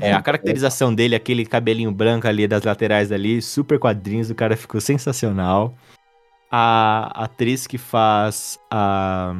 É, 0.00 0.12
a 0.12 0.22
caracterização 0.22 0.94
dele, 0.94 1.14
aquele 1.14 1.44
cabelinho 1.44 1.90
branco 1.90 2.26
ali 2.26 2.46
das 2.46 2.62
laterais 2.62 3.10
ali, 3.10 3.42
super 3.42 3.78
quadrinhos, 3.78 4.30
o 4.30 4.34
cara 4.34 4.56
ficou 4.56 4.80
sensacional. 4.80 5.74
A 6.56 7.24
atriz 7.24 7.66
que 7.66 7.76
faz 7.76 8.60
a, 8.70 9.34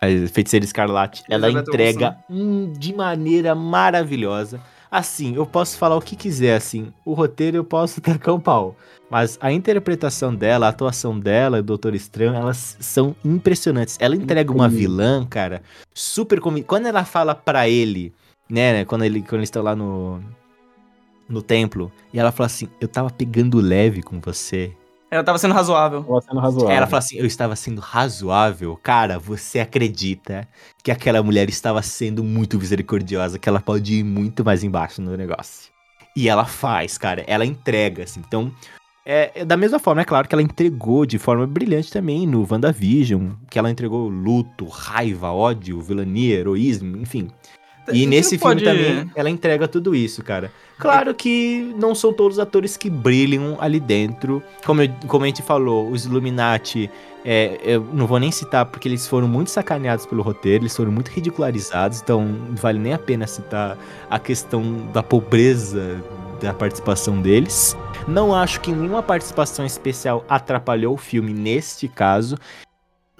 a 0.00 0.06
Feiticeira 0.32 0.64
Escarlate, 0.64 1.22
ela 1.30 1.46
Elizabeth 1.46 1.70
entrega 1.70 2.18
hum, 2.28 2.72
de 2.72 2.92
maneira 2.92 3.54
maravilhosa. 3.54 4.60
Assim, 4.90 5.36
eu 5.36 5.46
posso 5.46 5.78
falar 5.78 5.94
o 5.94 6.00
que 6.00 6.16
quiser, 6.16 6.56
assim, 6.56 6.92
o 7.04 7.12
roteiro 7.12 7.56
eu 7.56 7.64
posso 7.64 8.00
tacar 8.02 8.34
o 8.34 8.40
pau. 8.40 8.74
Mas 9.08 9.38
a 9.40 9.52
interpretação 9.52 10.34
dela, 10.34 10.66
a 10.66 10.70
atuação 10.70 11.16
dela, 11.16 11.58
do 11.58 11.66
Doutor 11.66 11.94
Estranho, 11.94 12.34
elas 12.34 12.76
são 12.80 13.14
impressionantes. 13.24 13.96
Ela 14.00 14.16
entrega 14.16 14.52
uma 14.52 14.68
vilã, 14.68 15.24
cara, 15.24 15.62
super 15.94 16.40
comi... 16.40 16.64
Quando 16.64 16.86
ela 16.86 17.04
fala 17.04 17.36
pra 17.36 17.68
ele, 17.68 18.12
né, 18.50 18.72
né, 18.72 18.84
quando, 18.84 19.04
ele, 19.04 19.22
quando 19.22 19.36
eles 19.36 19.48
estão 19.48 19.62
lá 19.62 19.76
no, 19.76 20.20
no 21.28 21.40
templo, 21.40 21.92
e 22.12 22.18
ela 22.18 22.32
fala 22.32 22.46
assim, 22.46 22.68
eu 22.80 22.88
tava 22.88 23.10
pegando 23.10 23.60
leve 23.60 24.02
com 24.02 24.18
você. 24.20 24.72
Ela 25.10 25.22
tava 25.22 25.38
sendo 25.38 25.54
razoável. 25.54 26.02
Tava 26.02 26.20
sendo 26.20 26.40
razoável. 26.40 26.70
Ela 26.70 26.86
fala 26.86 26.98
assim: 26.98 27.16
Eu 27.16 27.26
estava 27.26 27.54
sendo 27.54 27.80
razoável. 27.80 28.76
Cara, 28.82 29.18
você 29.18 29.60
acredita 29.60 30.48
que 30.82 30.90
aquela 30.90 31.22
mulher 31.22 31.48
estava 31.48 31.80
sendo 31.82 32.24
muito 32.24 32.58
misericordiosa, 32.58 33.38
que 33.38 33.48
ela 33.48 33.60
pode 33.60 33.94
ir 33.94 34.04
muito 34.04 34.44
mais 34.44 34.64
embaixo 34.64 35.00
no 35.00 35.16
negócio. 35.16 35.70
E 36.16 36.28
ela 36.28 36.44
faz, 36.44 36.98
cara. 36.98 37.22
Ela 37.26 37.44
entrega, 37.44 38.02
assim. 38.02 38.20
Então, 38.26 38.52
é, 39.04 39.30
é 39.36 39.44
da 39.44 39.56
mesma 39.56 39.78
forma, 39.78 40.00
é 40.00 40.04
claro 40.04 40.26
que 40.26 40.34
ela 40.34 40.42
entregou 40.42 41.06
de 41.06 41.16
forma 41.16 41.46
brilhante 41.46 41.92
também 41.92 42.26
no 42.26 42.44
WandaVision, 42.50 43.34
que 43.48 43.56
ela 43.56 43.70
entregou 43.70 44.08
luto, 44.08 44.66
raiva, 44.66 45.30
ódio, 45.30 45.80
vilania, 45.80 46.34
heroísmo, 46.34 46.96
enfim. 46.96 47.28
E 47.92 48.00
Você 48.00 48.06
nesse 48.06 48.38
pode- 48.38 48.64
filme 48.64 48.78
também, 48.84 49.10
ela 49.14 49.30
entrega 49.30 49.68
tudo 49.68 49.94
isso, 49.94 50.22
cara. 50.22 50.50
Claro 50.78 51.14
que 51.14 51.74
não 51.78 51.94
são 51.94 52.12
todos 52.12 52.36
os 52.36 52.40
atores 52.42 52.76
que 52.76 52.90
brilham 52.90 53.56
ali 53.60 53.80
dentro. 53.80 54.42
Como, 54.64 54.82
eu- 54.82 54.90
como 55.06 55.24
a 55.24 55.26
gente 55.26 55.40
falou, 55.42 55.90
os 55.90 56.04
Illuminati, 56.04 56.90
é, 57.24 57.58
eu 57.64 57.80
não 57.92 58.06
vou 58.06 58.18
nem 58.18 58.30
citar 58.30 58.66
porque 58.66 58.86
eles 58.88 59.06
foram 59.06 59.26
muito 59.26 59.50
sacaneados 59.50 60.04
pelo 60.04 60.22
roteiro, 60.22 60.64
eles 60.64 60.76
foram 60.76 60.92
muito 60.92 61.08
ridicularizados, 61.08 62.00
então 62.02 62.22
não 62.24 62.56
vale 62.56 62.78
nem 62.78 62.92
a 62.92 62.98
pena 62.98 63.26
citar 63.26 63.78
a 64.10 64.18
questão 64.18 64.86
da 64.92 65.02
pobreza 65.02 66.02
da 66.42 66.52
participação 66.52 67.22
deles. 67.22 67.74
Não 68.06 68.34
acho 68.34 68.60
que 68.60 68.70
nenhuma 68.70 69.02
participação 69.02 69.64
especial 69.64 70.22
atrapalhou 70.28 70.92
o 70.94 70.98
filme 70.98 71.32
neste 71.32 71.88
caso. 71.88 72.36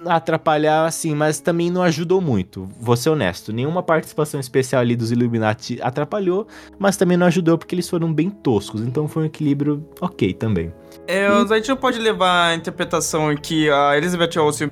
Atrapalhar, 0.05 0.85
assim, 0.85 1.15
mas 1.15 1.39
também 1.39 1.71
não 1.71 1.81
ajudou 1.81 2.21
muito. 2.21 2.69
Vou 2.79 2.95
ser 2.95 3.09
honesto. 3.09 3.51
Nenhuma 3.51 3.81
participação 3.81 4.39
especial 4.39 4.81
ali 4.81 4.95
dos 4.95 5.11
Illuminati 5.11 5.79
atrapalhou, 5.81 6.47
mas 6.77 6.95
também 6.95 7.17
não 7.17 7.25
ajudou 7.25 7.57
porque 7.57 7.73
eles 7.73 7.89
foram 7.89 8.13
bem 8.13 8.29
toscos. 8.29 8.81
Então 8.81 9.07
foi 9.07 9.23
um 9.23 9.25
equilíbrio 9.25 9.83
ok 9.99 10.33
também. 10.33 10.71
É, 11.07 11.25
a 11.25 11.55
gente 11.55 11.69
não 11.69 11.77
pode 11.77 11.97
levar 11.97 12.49
a 12.49 12.55
interpretação 12.55 13.35
que 13.35 13.69
a 13.71 13.97
Elizabeth 13.97 14.39
Olsen 14.39 14.69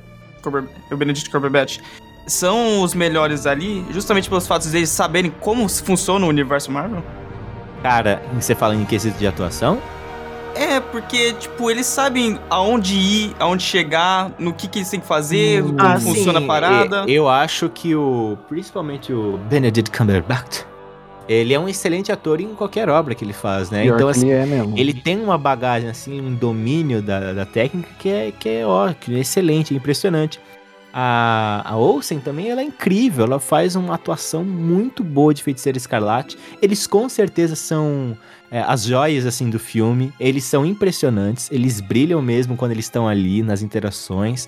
e 0.90 0.94
o 0.94 0.98
Benedict 0.98 1.32
Cumberbatch 1.32 1.80
são 2.28 2.82
os 2.82 2.94
melhores 2.94 3.48
ali, 3.48 3.84
justamente 3.92 4.30
pelos 4.30 4.46
fatos 4.46 4.72
deles 4.72 4.90
saberem 4.90 5.32
como 5.40 5.68
funciona 5.68 6.26
o 6.26 6.30
universo 6.30 6.72
Marvel? 6.72 7.04
Cara, 7.82 8.22
você 8.34 8.54
fala 8.54 8.76
em 8.76 8.86
quesito 8.86 9.18
de 9.18 9.28
atuação? 9.28 9.80
É, 10.56 10.80
porque, 10.80 11.34
tipo, 11.34 11.70
eles 11.70 11.86
sabem 11.86 12.40
aonde 12.50 12.96
ir, 12.96 13.36
aonde 13.40 13.62
chegar, 13.64 14.32
no 14.40 14.54
que, 14.54 14.68
que 14.70 14.80
eles 14.80 14.90
têm 14.90 15.00
que 15.02 15.06
fazer, 15.08 15.62
Hum. 15.64 15.76
como 15.76 15.82
Ah, 15.82 16.00
funciona 16.00 16.40
a 16.40 16.42
parada. 16.42 17.04
e- 17.08 17.14
Eu 17.14 17.28
acho 17.28 17.70
que 17.70 17.94
o. 17.96 18.38
Principalmente 18.48 19.12
o 19.12 19.38
Benedict 19.50 19.92
Cumberbatch. 19.96 20.62
Ele 21.28 21.54
é 21.56 21.60
um 21.60 21.68
excelente 21.68 22.12
ator 22.12 22.40
em 22.40 22.54
qualquer 22.54 22.88
obra 22.88 23.16
que 23.16 23.26
ele 23.26 23.34
faz, 23.34 23.72
né? 23.72 23.82
Pior 23.82 23.96
então, 23.96 24.08
que 24.12 24.18
assim, 24.18 24.30
ele 24.30 24.40
é 24.42 24.46
mesmo. 24.46 24.78
ele 24.78 24.94
tem 24.94 25.20
uma 25.20 25.38
bagagem, 25.40 25.90
assim, 25.90 26.22
um 26.22 26.36
domínio 26.36 27.02
da, 27.02 27.34
da 27.34 27.46
técnica 27.48 27.90
que 27.98 28.10
é, 28.10 28.32
que 28.32 28.48
é 28.48 28.66
ótimo, 28.66 29.18
excelente, 29.18 29.74
impressionante. 29.74 30.40
A, 30.98 31.62
a 31.66 31.76
Olsen 31.76 32.22
também, 32.22 32.50
ela 32.50 32.62
é 32.62 32.64
incrível, 32.64 33.26
ela 33.26 33.38
faz 33.38 33.76
uma 33.76 33.96
atuação 33.96 34.46
muito 34.46 35.04
boa 35.04 35.34
de 35.34 35.44
Feiticeira 35.44 35.78
Escarlate. 35.78 36.38
Eles 36.62 36.88
com 36.88 37.10
certeza 37.10 37.54
são 37.54 38.18
é, 38.50 38.62
as 38.62 38.86
joias, 38.86 39.26
assim, 39.26 39.50
do 39.50 39.60
filme. 39.60 40.14
Eles 40.18 40.46
são 40.46 40.66
impressionantes, 40.66 41.52
eles 41.52 41.82
brilham 41.82 42.22
mesmo 42.22 42.56
quando 42.56 42.72
eles 42.72 42.86
estão 42.86 43.10
ali 43.10 43.44
nas 43.44 43.62
interações. 43.62 44.48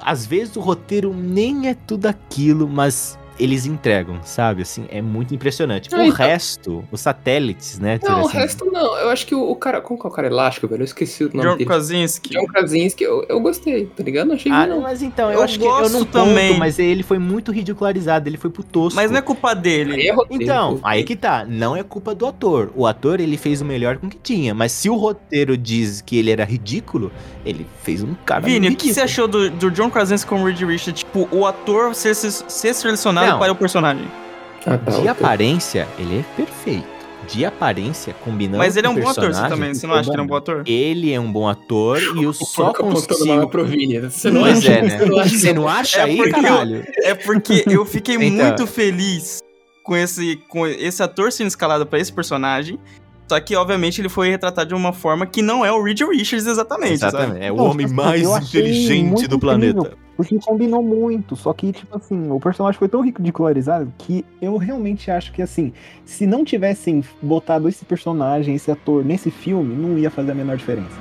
Às 0.00 0.24
vezes 0.24 0.56
o 0.56 0.60
roteiro 0.60 1.12
nem 1.12 1.68
é 1.68 1.74
tudo 1.74 2.06
aquilo, 2.06 2.66
mas 2.66 3.18
eles 3.38 3.66
entregam, 3.66 4.20
sabe? 4.22 4.62
Assim, 4.62 4.84
é 4.90 5.00
muito 5.02 5.34
impressionante. 5.34 5.88
Ah, 5.92 5.98
o 5.98 6.02
então- 6.02 6.16
resto, 6.26 6.84
os 6.90 7.00
satélites, 7.00 7.78
né? 7.78 7.98
Não, 8.02 8.22
o 8.22 8.26
assim, 8.26 8.36
resto 8.38 8.64
não. 8.70 8.96
Eu 8.98 9.10
acho 9.10 9.26
que 9.26 9.34
o, 9.34 9.50
o 9.50 9.56
cara. 9.56 9.80
Como 9.80 9.98
que 10.00 10.06
é 10.06 10.10
o 10.10 10.12
cara 10.12 10.28
elástico, 10.28 10.68
velho? 10.68 10.82
Eu 10.82 10.84
esqueci 10.84 11.24
o 11.24 11.28
nome 11.32 11.42
John 11.48 11.56
dele. 11.56 11.64
Krasinski. 11.66 12.30
John 12.34 12.46
Krasinski, 12.46 13.04
eu, 13.04 13.24
eu 13.28 13.40
gostei, 13.40 13.86
tá 13.86 14.02
ligado? 14.02 14.28
Não 14.28 14.34
achei 14.34 14.50
Ah, 14.52 14.66
não, 14.66 14.80
mas 14.80 15.02
então, 15.02 15.28
eu, 15.30 15.38
Eu 15.38 15.42
acho 15.42 15.58
que 15.58 15.64
eu 15.64 15.88
não 15.90 16.00
conto, 16.00 16.06
também. 16.12 16.58
mas 16.58 16.78
ele 16.78 17.02
foi 17.02 17.18
muito 17.18 17.50
ridicularizado, 17.52 18.28
ele 18.28 18.36
foi 18.36 18.50
pro 18.50 18.62
tosco. 18.62 18.96
Mas 18.96 19.10
não 19.10 19.18
é 19.18 19.22
culpa 19.22 19.54
dele. 19.54 19.94
Aí 19.94 20.06
é 20.08 20.12
roteiro, 20.12 20.42
Então, 20.42 20.80
aí 20.82 21.04
que 21.04 21.16
tá, 21.16 21.44
não 21.48 21.76
é 21.76 21.82
culpa 21.82 22.14
do 22.14 22.26
ator. 22.26 22.70
O 22.74 22.86
ator, 22.86 23.20
ele 23.20 23.36
fez 23.36 23.60
o 23.60 23.64
melhor 23.64 23.96
com 23.98 24.06
o 24.06 24.10
que 24.10 24.18
tinha, 24.18 24.54
mas 24.54 24.72
se 24.72 24.88
o 24.88 24.96
roteiro 24.96 25.56
diz 25.56 26.00
que 26.00 26.18
ele 26.18 26.30
era 26.30 26.44
ridículo, 26.44 27.10
ele 27.44 27.66
fez 27.82 28.02
um 28.02 28.14
cara 28.24 28.40
Vini, 28.40 28.68
o 28.68 28.76
que 28.76 28.92
você 28.92 29.00
achou 29.00 29.26
do, 29.26 29.50
do 29.50 29.70
John 29.70 29.90
Krasinski 29.90 30.28
como 30.28 30.44
Reed 30.46 30.60
Richards? 30.60 31.00
Tipo, 31.02 31.28
o 31.32 31.46
ator 31.46 31.94
ser, 31.94 32.14
ser 32.14 32.74
selecionado 32.74 33.21
Não. 33.30 33.38
para 33.38 33.52
o 33.52 33.56
personagem. 33.56 34.06
Ah, 34.66 34.78
tá, 34.78 34.90
De 34.92 34.96
ok. 34.98 35.08
aparência, 35.08 35.88
ele 35.98 36.20
é 36.20 36.24
perfeito. 36.36 36.92
De 37.28 37.44
aparência, 37.44 38.14
combinando 38.24 38.58
Mas 38.58 38.76
ele 38.76 38.86
é 38.86 38.90
um 38.90 38.94
bom 38.94 39.02
ator, 39.02 39.14
você 39.14 39.20
personagem, 39.26 39.56
também. 39.56 39.74
Você 39.74 39.86
não 39.86 39.94
acha 39.94 40.10
que 40.10 40.14
ele 40.16 40.20
é 40.20 40.24
um 40.24 40.26
bom 40.26 40.36
ator? 40.36 40.62
Ele 40.66 41.12
é 41.12 41.20
um 41.20 41.32
bom 41.32 41.48
ator 41.48 41.98
e 42.16 42.22
eu 42.24 42.32
só 42.32 42.72
consigo... 42.72 43.48
pro 43.48 43.64
Vini. 43.64 43.98
Você 44.00 44.30
não 44.30 44.40
Pois 44.42 44.58
acha? 44.58 44.72
é, 44.72 44.82
né? 44.82 44.98
Você 45.28 45.52
não 45.52 45.68
acha? 45.68 45.98
É 46.00 46.02
aí, 46.02 46.16
porque 46.16 46.30
eu- 46.30 46.42
caralho? 46.42 46.84
É 46.98 47.14
porque 47.14 47.64
eu 47.68 47.84
fiquei 47.86 48.16
Então. 48.20 48.46
muito 48.48 48.66
feliz 48.66 49.40
com 49.84 49.96
esse, 49.96 50.36
com 50.48 50.66
esse 50.66 51.02
ator 51.02 51.30
sendo 51.32 51.46
escalado 51.48 51.86
pra 51.86 51.98
esse 52.00 52.12
personagem. 52.12 52.78
Só 53.28 53.40
que, 53.40 53.56
obviamente, 53.56 54.00
ele 54.00 54.08
foi 54.10 54.28
retratado 54.28 54.68
de 54.68 54.74
uma 54.74 54.92
forma 54.92 55.24
que 55.26 55.40
não 55.40 55.64
é 55.64 55.72
o 55.72 55.82
Reed 55.82 56.00
Richards 56.02 56.46
exatamente, 56.46 56.98
sabe? 56.98 57.16
Exatamente, 57.16 57.44
é 57.46 57.50
o 57.52 57.56
Não, 57.56 57.64
homem 57.70 57.86
mais 57.88 58.22
inteligente 58.22 59.26
do 59.26 59.38
planeta. 59.38 59.78
incrível. 59.78 59.98
Porque 60.14 60.38
combinou 60.38 60.82
muito, 60.82 61.34
só 61.34 61.52
que, 61.54 61.72
tipo 61.72 61.96
assim, 61.96 62.30
o 62.30 62.38
personagem 62.38 62.78
foi 62.78 62.88
tão 62.88 63.00
ridicularizado 63.00 63.92
que 63.96 64.24
eu 64.42 64.58
realmente 64.58 65.10
acho 65.10 65.32
que, 65.32 65.40
assim, 65.40 65.72
se 66.04 66.26
não 66.26 66.44
tivessem 66.44 67.02
botado 67.22 67.66
esse 67.68 67.84
personagem, 67.86 68.54
esse 68.54 68.70
ator 68.70 69.02
nesse 69.02 69.30
filme, 69.30 69.74
não 69.74 69.98
ia 69.98 70.10
fazer 70.10 70.32
a 70.32 70.34
menor 70.34 70.56
diferença. 70.58 70.94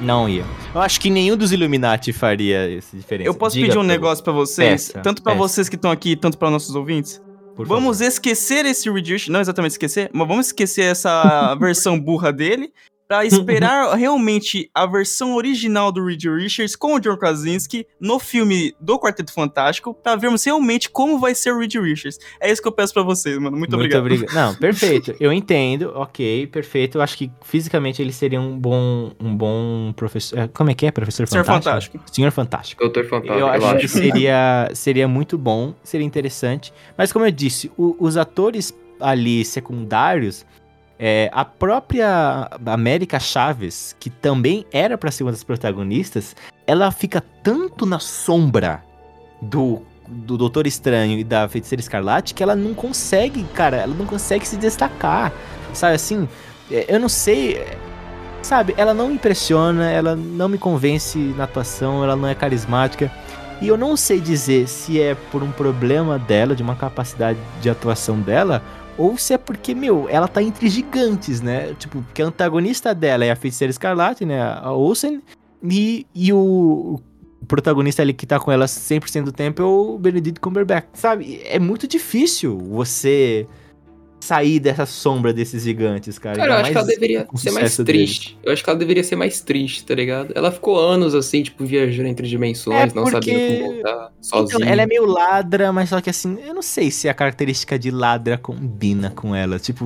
Não 0.00 0.26
ia. 0.28 0.44
Eu 0.74 0.80
acho 0.80 0.98
que 0.98 1.08
nenhum 1.10 1.36
dos 1.36 1.52
Illuminati 1.52 2.12
faria 2.12 2.76
essa 2.78 2.96
diferença. 2.96 3.28
Eu 3.28 3.34
posso 3.34 3.54
Diga 3.54 3.66
pedir 3.68 3.78
um 3.78 3.82
pra- 3.82 3.88
negócio 3.92 4.24
pra 4.24 4.32
vocês, 4.32 4.88
Peça, 4.88 5.00
tanto 5.00 5.22
pra 5.22 5.32
peça. 5.34 5.44
vocês 5.46 5.68
que 5.68 5.76
estão 5.76 5.90
aqui, 5.90 6.16
tanto 6.16 6.36
pra 6.38 6.50
nossos 6.50 6.74
ouvintes? 6.74 7.20
Por 7.54 7.66
Vamos 7.66 8.00
esquecer 8.00 8.66
esse 8.66 8.90
Richards, 8.90 9.28
não 9.28 9.40
exatamente 9.40 9.72
esquecer, 9.72 10.10
mas 10.12 10.26
vamos 10.26 10.46
esquecer 10.46 10.82
essa 10.82 11.54
versão 11.60 11.98
burra 11.98 12.32
dele 12.32 12.72
pra 13.06 13.24
esperar 13.24 13.94
realmente 13.98 14.70
a 14.74 14.86
versão 14.86 15.34
original 15.34 15.92
do 15.92 16.04
Reed 16.04 16.24
Richards 16.24 16.74
com 16.74 16.94
o 16.94 17.00
John 17.00 17.16
Krasinski 17.16 17.86
no 18.00 18.18
filme 18.18 18.74
do 18.80 18.98
Quarteto 18.98 19.32
Fantástico 19.32 19.92
pra 19.94 20.16
vermos 20.16 20.42
realmente 20.44 20.88
como 20.88 21.18
vai 21.18 21.34
ser 21.34 21.52
o 21.52 21.58
Reed 21.58 21.74
Richards. 21.74 22.18
É 22.40 22.50
isso 22.50 22.62
que 22.62 22.68
eu 22.68 22.72
peço 22.72 22.94
pra 22.94 23.02
vocês, 23.02 23.38
mano. 23.38 23.56
Muito, 23.56 23.74
obrigado. 23.76 24.04
Não, 24.32 24.54
perfeito. 24.54 25.14
Eu 25.20 25.32
entendo, 25.32 25.92
ok, 25.94 26.46
perfeito. 26.46 26.98
Eu 26.98 27.02
acho 27.02 27.16
que 27.18 27.30
fisicamente 27.42 28.00
ele 28.00 28.12
seria 28.12 28.40
um 28.40 28.58
bom, 28.58 29.12
um 29.20 29.36
bom 29.36 29.92
professor. 29.94 30.38
é, 30.38 30.48
Como 30.48 30.70
é 30.70 30.74
que 30.74 30.86
é, 30.86 30.90
professor 30.90 31.26
Senhor 31.28 31.44
Fantástico? 31.44 31.98
Fantástico. 31.98 32.14
Senhor 32.14 32.30
Fantástico. 32.30 32.82
Doutor 32.82 33.04
Fantástico, 33.04 33.38
Eu 33.38 33.46
acho 33.48 33.68
que 33.78 33.84
acho. 33.84 33.88
seria, 33.88 34.70
seria 34.74 35.06
muito 35.08 35.36
bom, 35.36 35.74
seria 35.82 36.06
interessante. 36.06 36.72
Mas 36.96 37.12
como 37.12 37.24
eu 37.26 37.30
disse, 37.30 37.70
o- 37.76 37.96
os 37.98 38.16
atores 38.16 38.72
ali 39.00 39.44
secundários, 39.44 40.46
é, 40.98 41.28
a 41.32 41.44
própria 41.44 42.50
América 42.66 43.18
Chaves, 43.18 43.96
que 43.98 44.08
também 44.08 44.64
era 44.72 44.96
pra 44.96 45.10
ser 45.10 45.24
uma 45.24 45.32
das 45.32 45.42
protagonistas, 45.42 46.36
ela 46.66 46.90
fica 46.90 47.22
tanto 47.42 47.84
na 47.84 47.98
sombra 47.98 48.82
do, 49.40 49.82
do 50.08 50.36
Doutor 50.36 50.66
Estranho 50.66 51.18
e 51.18 51.24
da 51.24 51.48
Feiticeira 51.48 51.80
Escarlate 51.80 52.34
que 52.34 52.42
ela 52.42 52.54
não 52.54 52.74
consegue, 52.74 53.42
cara, 53.54 53.78
ela 53.78 53.94
não 53.94 54.06
consegue 54.06 54.46
se 54.46 54.56
destacar. 54.56 55.32
Sabe 55.72 55.94
assim? 55.94 56.28
é, 56.70 56.86
Eu 56.88 57.00
não 57.00 57.08
sei. 57.08 57.64
Sabe, 58.42 58.74
ela 58.76 58.92
não 58.92 59.08
me 59.08 59.14
impressiona, 59.14 59.90
ela 59.90 60.14
não 60.14 60.50
me 60.50 60.58
convence 60.58 61.18
na 61.18 61.44
atuação, 61.44 62.04
ela 62.04 62.14
não 62.14 62.28
é 62.28 62.34
carismática. 62.34 63.10
E 63.60 63.68
eu 63.68 63.76
não 63.78 63.96
sei 63.96 64.20
dizer 64.20 64.68
se 64.68 65.00
é 65.00 65.14
por 65.14 65.42
um 65.42 65.50
problema 65.50 66.18
dela, 66.18 66.54
de 66.54 66.62
uma 66.62 66.76
capacidade 66.76 67.38
de 67.62 67.70
atuação 67.70 68.20
dela, 68.20 68.62
ou 68.96 69.16
se 69.18 69.34
é 69.34 69.38
porque, 69.38 69.74
meu, 69.74 70.08
ela 70.08 70.28
tá 70.28 70.42
entre 70.42 70.68
gigantes, 70.68 71.40
né? 71.40 71.74
Tipo, 71.78 72.02
porque 72.02 72.22
a 72.22 72.26
antagonista 72.26 72.94
dela 72.94 73.24
é 73.24 73.30
a 73.30 73.36
Feiticeira 73.36 73.70
Escarlate, 73.70 74.24
né? 74.24 74.40
A 74.40 74.72
Olsen, 74.72 75.22
e, 75.62 76.06
e 76.14 76.32
o, 76.32 77.00
o 77.42 77.46
protagonista 77.46 78.02
ali 78.02 78.12
que 78.12 78.26
tá 78.26 78.38
com 78.38 78.52
ela 78.52 78.66
100% 78.66 79.24
do 79.24 79.32
tempo 79.32 79.62
é 79.62 79.64
o 79.64 79.98
Benedict 79.98 80.40
Cumberbatch, 80.40 80.86
sabe? 80.94 81.40
É 81.44 81.58
muito 81.58 81.86
difícil 81.86 82.58
você 82.58 83.46
sair 84.24 84.58
dessa 84.58 84.86
sombra 84.86 85.32
desses 85.32 85.62
gigantes, 85.62 86.18
cara. 86.18 86.36
Cara, 86.36 86.54
eu 86.54 86.56
acho 86.58 86.70
que 86.72 86.76
ela 86.78 86.86
deveria 86.86 87.26
ser 87.34 87.50
mais 87.50 87.76
triste. 87.76 88.38
Eu 88.42 88.52
acho 88.52 88.64
que 88.64 88.70
ela 88.70 88.78
deveria 88.78 89.04
ser 89.04 89.16
mais 89.16 89.40
triste, 89.40 89.84
tá 89.84 89.94
ligado? 89.94 90.32
Ela 90.34 90.50
ficou 90.50 90.78
anos 90.78 91.14
assim, 91.14 91.42
tipo, 91.42 91.64
viajando 91.64 92.08
entre 92.08 92.26
dimensões, 92.26 92.92
É, 92.92 92.94
não 92.96 93.04
porque- 93.04 93.30
sabendo 93.32 93.58
como 93.62 93.72
voltar, 93.74 94.12
sozinha. 94.20 94.56
Então, 94.56 94.68
ela 94.68 94.82
é 94.82 94.86
meio 94.86 95.04
ladra, 95.04 95.72
mas 95.72 95.88
só 95.90 96.00
que 96.00 96.08
assim, 96.10 96.38
eu 96.46 96.54
não 96.54 96.62
sei 96.62 96.90
se 96.90 97.08
a 97.08 97.14
característica 97.14 97.78
de 97.78 97.90
ladra 97.90 98.38
combina 98.38 99.10
com 99.10 99.34
ela. 99.34 99.58
Tipo, 99.58 99.84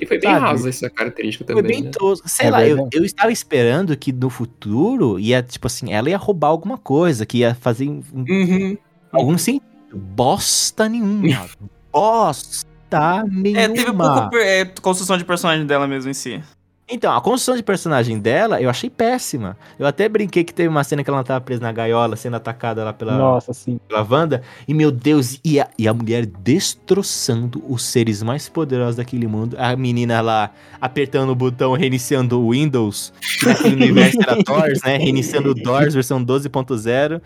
E 0.00 0.06
foi 0.06 0.18
bem 0.18 0.30
sabe? 0.30 0.40
rasa 0.44 0.68
essa 0.68 0.90
característica 0.90 1.44
foi 1.44 1.54
também, 1.62 1.76
bem 1.76 1.84
né? 1.84 1.90
tosco. 1.92 2.28
Sei 2.28 2.46
É 2.46 2.50
lá, 2.50 2.66
eu, 2.66 2.88
eu 2.92 3.04
estava 3.04 3.30
esperando 3.32 3.96
que 3.96 4.12
no 4.12 4.30
futuro 4.30 5.18
ia, 5.18 5.42
tipo 5.42 5.66
assim, 5.66 5.92
ela 5.92 6.08
ia 6.10 6.16
roubar 6.18 6.48
alguma 6.48 6.78
coisa, 6.78 7.24
que 7.26 7.38
ia 7.38 7.54
fazer 7.54 7.88
um- 7.88 8.02
Uhum. 8.14 8.76
algum 9.12 9.36
sentido. 9.38 9.64
Bosta 9.92 10.88
nenhuma. 10.88 11.46
Bosta 11.92 12.66
nenhuma. 13.28 13.60
É, 13.60 13.68
teve 13.68 13.92
pouco 13.92 14.36
é, 14.36 14.64
construção 14.80 15.16
de 15.18 15.24
personagem 15.24 15.66
dela 15.66 15.86
mesmo 15.86 16.10
em 16.10 16.14
si. 16.14 16.42
Então, 16.88 17.12
a 17.16 17.20
construção 17.20 17.56
de 17.56 17.64
personagem 17.64 18.16
dela 18.16 18.62
eu 18.62 18.70
achei 18.70 18.88
péssima. 18.88 19.56
Eu 19.76 19.86
até 19.86 20.08
brinquei 20.08 20.44
que 20.44 20.54
teve 20.54 20.68
uma 20.68 20.84
cena 20.84 21.02
que 21.02 21.10
ela 21.10 21.24
tava 21.24 21.40
presa 21.40 21.60
na 21.60 21.72
gaiola, 21.72 22.14
sendo 22.14 22.36
atacada 22.36 22.84
lá 22.84 22.92
pela, 22.92 23.18
Nossa, 23.18 23.52
sim. 23.52 23.80
pela 23.88 24.06
Wanda. 24.08 24.40
E, 24.68 24.72
meu 24.72 24.92
Deus, 24.92 25.40
e 25.44 25.58
a, 25.58 25.68
e 25.76 25.88
a 25.88 25.92
mulher 25.92 26.26
destroçando 26.26 27.60
os 27.68 27.82
seres 27.82 28.22
mais 28.22 28.48
poderosos 28.48 28.96
daquele 28.96 29.26
mundo. 29.26 29.56
A 29.58 29.74
menina 29.74 30.20
lá 30.20 30.52
apertando 30.80 31.30
o 31.30 31.34
botão, 31.34 31.72
reiniciando 31.72 32.40
o 32.40 32.52
Windows. 32.52 33.12
Que 33.40 33.46
naquele 33.46 33.74
universo 33.82 34.22
era 34.22 34.40
Doors, 34.44 34.80
né? 34.84 34.96
Reiniciando 34.96 35.50
o 35.50 35.54
Doors, 35.54 35.92
versão 35.92 36.24
12.0. 36.24 37.20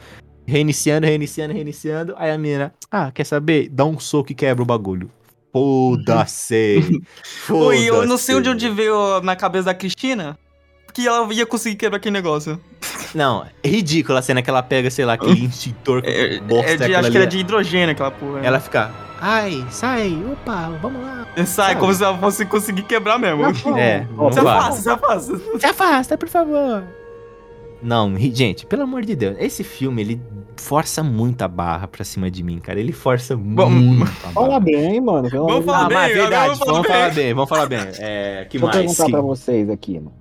Reiniciando, 0.47 1.07
reiniciando, 1.07 1.53
reiniciando. 1.53 2.15
Aí 2.17 2.31
a 2.31 2.39
menina, 2.39 2.73
ah, 2.91 3.13
quer 3.13 3.25
saber? 3.25 3.69
Dá 3.69 3.85
um 3.85 3.99
soco 3.99 4.33
e 4.33 4.35
quebra 4.35 4.63
o 4.63 4.67
bagulho. 4.67 5.11
Foda-se. 5.53 7.03
Oi, 7.51 7.85
eu 7.85 8.07
não 8.07 8.17
sei 8.17 8.35
onde 8.37 8.49
onde 8.49 8.69
veio 8.69 9.21
na 9.23 9.35
cabeça 9.37 9.65
da 9.67 9.75
Cristina 9.75 10.39
que 10.93 11.07
ela 11.07 11.33
ia 11.33 11.47
conseguir 11.47 11.77
quebrar 11.77 11.99
aquele 11.99 12.13
negócio. 12.13 12.61
Não, 13.15 13.45
é 13.63 13.69
ridícula 13.69 14.19
a 14.19 14.23
cena 14.23 14.43
que 14.43 14.51
ela 14.51 14.63
pega, 14.63 14.91
sei 14.91 15.05
lá, 15.05 15.15
aquele 15.15 15.47
extintor 15.47 16.03
com 16.03 16.09
É, 16.09 16.41
bosta 16.41 16.71
é 16.73 16.77
de, 16.77 16.95
acho 16.95 17.03
que 17.03 17.07
ali. 17.09 17.17
era 17.19 17.27
de 17.27 17.39
hidrogênio 17.39 17.91
aquela 17.91 18.11
porra. 18.11 18.41
Ela 18.41 18.59
fica, 18.61 18.91
ai, 19.21 19.65
sai, 19.71 20.17
opa, 20.33 20.71
vamos 20.83 21.03
lá. 21.03 21.27
Sai 21.37 21.47
sabe? 21.47 21.81
como 21.81 21.95
se 21.95 22.03
ela 22.05 22.19
fosse 22.19 22.45
conseguir 22.47 22.83
quebrar 22.83 23.19
mesmo. 23.19 23.45
É, 23.79 24.07
não 24.17 24.31
Isso 24.31 24.39
é 24.41 24.43
fácil, 24.43 24.79
isso 24.81 24.91
é 24.91 24.97
fácil. 24.97 25.59
Se 25.61 25.67
afasta, 25.67 26.19
por 26.19 26.29
favor. 26.29 26.85
Não, 27.83 28.15
ri- 28.15 28.35
gente, 28.35 28.67
pelo 28.67 28.83
amor 28.83 29.03
de 29.03 29.15
Deus, 29.17 29.37
esse 29.39 29.63
filme, 29.65 30.03
ele 30.03 30.21
força 30.57 31.03
muito 31.03 31.43
a 31.43 31.49
barra 31.49 31.87
pra 31.89 32.05
cima 32.05 32.31
de 32.31 32.43
mim, 32.43 32.59
cara. 32.59 32.79
Ele 32.81 32.93
força 32.93 33.37
muito 33.37 34.03
a 34.05 34.07
Fala 34.33 34.61
bem, 34.61 35.01
mano. 35.01 35.29
Vamos 35.29 35.65
falar 35.65 35.85
Ah, 35.85 35.89
bem, 35.89 35.97
mas 35.97 36.11
é 36.11 36.15
verdade, 36.15 36.45
vamos 36.45 36.59
falar 36.59 36.73
vamos 36.73 36.87
bem. 36.89 36.97
falar 36.97 37.15
bem, 37.15 37.35
vamos 37.35 37.49
falar 37.49 37.67
bem. 37.67 37.79
É, 37.99 38.47
que 38.49 38.59
Deixa 38.59 38.59
eu 38.59 38.61
mais? 38.63 38.77
perguntar 38.77 39.05
Sim. 39.07 39.11
pra 39.11 39.21
vocês 39.21 39.71
aqui, 39.71 39.95
mano. 39.95 40.13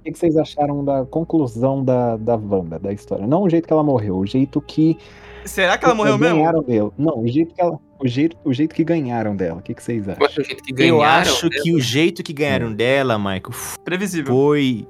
O 0.00 0.04
que 0.04 0.10
que 0.12 0.18
vocês 0.18 0.36
acharam 0.36 0.84
da 0.84 1.04
conclusão 1.04 1.84
da, 1.84 2.16
da 2.16 2.34
Wanda, 2.34 2.78
da 2.78 2.92
história? 2.92 3.24
Não 3.26 3.42
o 3.44 3.48
jeito 3.48 3.66
que 3.68 3.72
ela 3.72 3.84
morreu, 3.84 4.18
o 4.18 4.26
jeito 4.26 4.60
que. 4.60 4.96
Será 5.44 5.76
que 5.78 5.84
ela 5.84 5.94
morreu 5.94 6.18
mesmo? 6.18 6.36
ganharam 6.38 6.62
dela. 6.62 6.92
Não, 6.98 7.20
o 7.20 7.28
jeito 7.28 7.54
que 7.54 7.60
ela. 7.60 7.78
O 8.00 8.08
jeito, 8.08 8.36
o 8.44 8.52
jeito 8.52 8.74
que 8.74 8.82
ganharam 8.82 9.36
dela. 9.36 9.60
O 9.60 9.62
que, 9.62 9.72
que 9.74 9.82
vocês 9.82 10.04
Eu 10.08 10.12
acham? 10.14 10.26
acho 10.26 10.40
o 10.40 10.44
jeito 10.44 10.62
que 10.64 10.72
ganharam. 10.72 10.96
Eu 10.96 11.02
acho 11.04 11.44
né? 11.48 11.56
que 11.62 11.72
o 11.72 11.80
jeito 11.80 12.22
que 12.24 12.32
ganharam 12.32 12.72
dela, 12.72 13.16
Michael, 13.16 13.42
Previsível. 13.84 14.32
foi. 14.34 14.88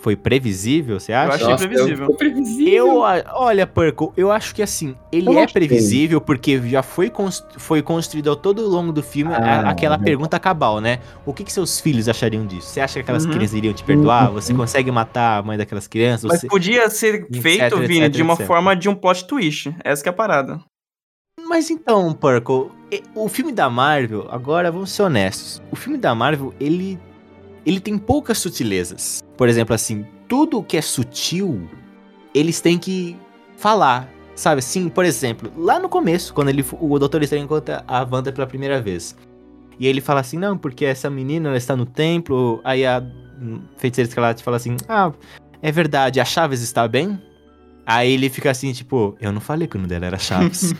Foi 0.00 0.16
previsível, 0.16 0.98
você 0.98 1.12
acha? 1.12 1.34
achei 1.36 1.46
Nossa, 1.48 1.68
previsível. 1.68 2.06
Foi 2.06 2.14
previsível. 2.16 2.72
Eu, 2.74 3.04
a- 3.04 3.22
olha, 3.34 3.66
Perco, 3.66 4.12
eu 4.16 4.30
acho 4.32 4.54
que 4.54 4.62
assim, 4.62 4.96
ele 5.12 5.28
Eu 5.28 5.38
é 5.38 5.46
previsível 5.46 6.20
porque 6.20 6.60
já 6.68 6.82
foi, 6.82 7.10
foi 7.56 7.82
construído 7.82 8.28
ao 8.30 8.36
todo 8.36 8.68
longo 8.68 8.92
do 8.92 9.02
filme 9.02 9.32
a- 9.32 9.36
Ah, 9.38 9.70
aquela 9.70 9.96
verdade. 9.96 10.04
pergunta 10.04 10.38
cabal, 10.40 10.80
né? 10.80 10.98
O 11.24 11.32
que, 11.32 11.44
que 11.44 11.52
seus 11.52 11.78
filhos 11.80 12.08
achariam 12.08 12.44
disso? 12.46 12.68
Você 12.68 12.80
acha 12.80 12.94
que 12.94 13.00
aquelas 13.00 13.24
Uhum. 13.24 13.32
crianças 13.32 13.54
iriam 13.56 13.72
te 13.74 13.84
perdoar? 13.84 14.28
Uhum. 14.28 14.34
Você 14.34 14.52
consegue 14.52 14.90
matar 14.90 15.38
a 15.38 15.42
mãe 15.42 15.56
daquelas 15.56 15.86
crianças? 15.86 16.28
Mas 16.28 16.40
Você- 16.40 16.48
podia 16.48 16.88
ser 16.90 17.14
etc, 17.30 17.40
feito, 17.42 17.76
Vini, 17.78 18.00
etc, 18.06 18.10
de 18.16 18.22
uma 18.22 18.34
etc. 18.34 18.46
forma 18.46 18.74
de 18.74 18.88
um 18.88 18.94
plot 18.94 19.24
twist. 19.26 19.72
Essa 19.84 20.02
que 20.02 20.08
é 20.08 20.10
a 20.10 20.14
parada. 20.14 20.60
Mas 21.48 21.70
então, 21.70 22.12
Perco, 22.12 22.70
e- 22.90 23.02
o 23.14 23.28
filme 23.28 23.52
da 23.52 23.68
Marvel, 23.70 24.26
agora 24.30 24.70
vamos 24.70 24.90
ser 24.90 25.02
honestos. 25.02 25.62
O 25.70 25.76
filme 25.76 25.96
da 25.98 26.14
Marvel, 26.14 26.52
ele 26.60 26.98
ele 27.64 27.80
tem 27.80 27.96
poucas 27.98 28.38
sutilezas. 28.38 29.22
Por 29.36 29.48
exemplo, 29.48 29.74
assim, 29.74 30.06
tudo 30.28 30.62
que 30.62 30.76
é 30.76 30.82
sutil, 30.82 31.68
eles 32.34 32.60
têm 32.60 32.78
que 32.78 33.16
falar. 33.56 34.08
Sabe 34.34 34.60
assim, 34.60 34.88
por 34.88 35.04
exemplo, 35.04 35.52
lá 35.56 35.78
no 35.78 35.88
começo, 35.88 36.32
quando 36.32 36.48
ele, 36.48 36.64
o 36.80 36.98
Doutor 36.98 37.22
Estranho 37.22 37.44
encontra 37.44 37.84
a 37.86 38.06
Wanda 38.10 38.32
pela 38.32 38.46
primeira 38.46 38.80
vez. 38.80 39.16
E 39.78 39.86
ele 39.86 40.00
fala 40.00 40.20
assim, 40.20 40.38
não, 40.38 40.56
porque 40.56 40.84
essa 40.84 41.10
menina 41.10 41.48
ela 41.48 41.58
está 41.58 41.76
no 41.76 41.86
templo. 41.86 42.60
Aí 42.64 42.86
a 42.86 43.02
hum, 43.40 43.60
feiticeira 43.76 44.08
escarlate 44.08 44.42
fala 44.42 44.56
assim, 44.56 44.76
ah, 44.88 45.12
é 45.60 45.70
verdade, 45.70 46.20
a 46.20 46.24
Chaves 46.24 46.62
está 46.62 46.86
bem? 46.88 47.20
Aí 47.84 48.12
ele 48.12 48.30
fica 48.30 48.50
assim, 48.50 48.72
tipo, 48.72 49.16
eu 49.20 49.32
não 49.32 49.40
falei 49.40 49.66
que 49.66 49.76
o 49.76 49.78
nome 49.78 49.88
dela 49.88 50.06
era 50.06 50.18
Chaves. 50.18 50.72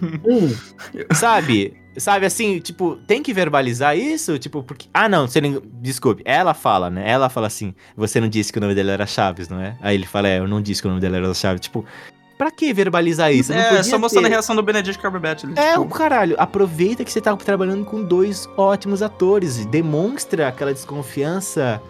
Sabe? 1.14 1.76
Sabe 1.96 2.24
assim, 2.24 2.58
tipo, 2.58 2.96
tem 3.06 3.22
que 3.22 3.34
verbalizar 3.34 3.96
isso? 3.96 4.38
Tipo, 4.38 4.62
porque. 4.62 4.86
Ah, 4.94 5.08
não, 5.08 5.28
você 5.28 5.40
nem. 5.40 5.60
Desculpe, 5.80 6.22
ela 6.24 6.54
fala, 6.54 6.88
né? 6.88 7.08
Ela 7.08 7.28
fala 7.28 7.46
assim: 7.46 7.74
você 7.96 8.18
não 8.20 8.28
disse 8.28 8.50
que 8.52 8.58
o 8.58 8.62
nome 8.62 8.74
dela 8.74 8.92
era 8.92 9.06
Chaves, 9.06 9.48
não 9.48 9.60
é? 9.60 9.76
Aí 9.82 9.94
ele 9.96 10.06
fala: 10.06 10.28
é, 10.28 10.38
eu 10.38 10.48
não 10.48 10.62
disse 10.62 10.80
que 10.80 10.86
o 10.88 10.90
nome 10.90 11.00
dela 11.02 11.18
era 11.18 11.34
Chaves. 11.34 11.60
Tipo, 11.60 11.84
pra 12.38 12.50
que 12.50 12.72
verbalizar 12.72 13.30
isso? 13.32 13.52
Não 13.52 13.60
é, 13.60 13.82
só 13.82 13.98
mostrando 13.98 14.22
ter- 14.24 14.28
a 14.30 14.32
reação 14.32 14.56
do 14.56 14.62
Benedict 14.62 15.00
Cumberbatch. 15.02 15.44
ali, 15.44 15.52
É, 15.56 15.78
o 15.78 15.82
tipo, 15.82 15.94
caralho, 15.94 16.34
aproveita 16.38 17.04
que 17.04 17.12
você 17.12 17.20
tá 17.20 17.36
trabalhando 17.36 17.84
com 17.84 18.02
dois 18.02 18.48
ótimos 18.56 19.02
atores. 19.02 19.58
e 19.58 19.66
Demonstra 19.66 20.48
aquela 20.48 20.72
desconfiança 20.72 21.80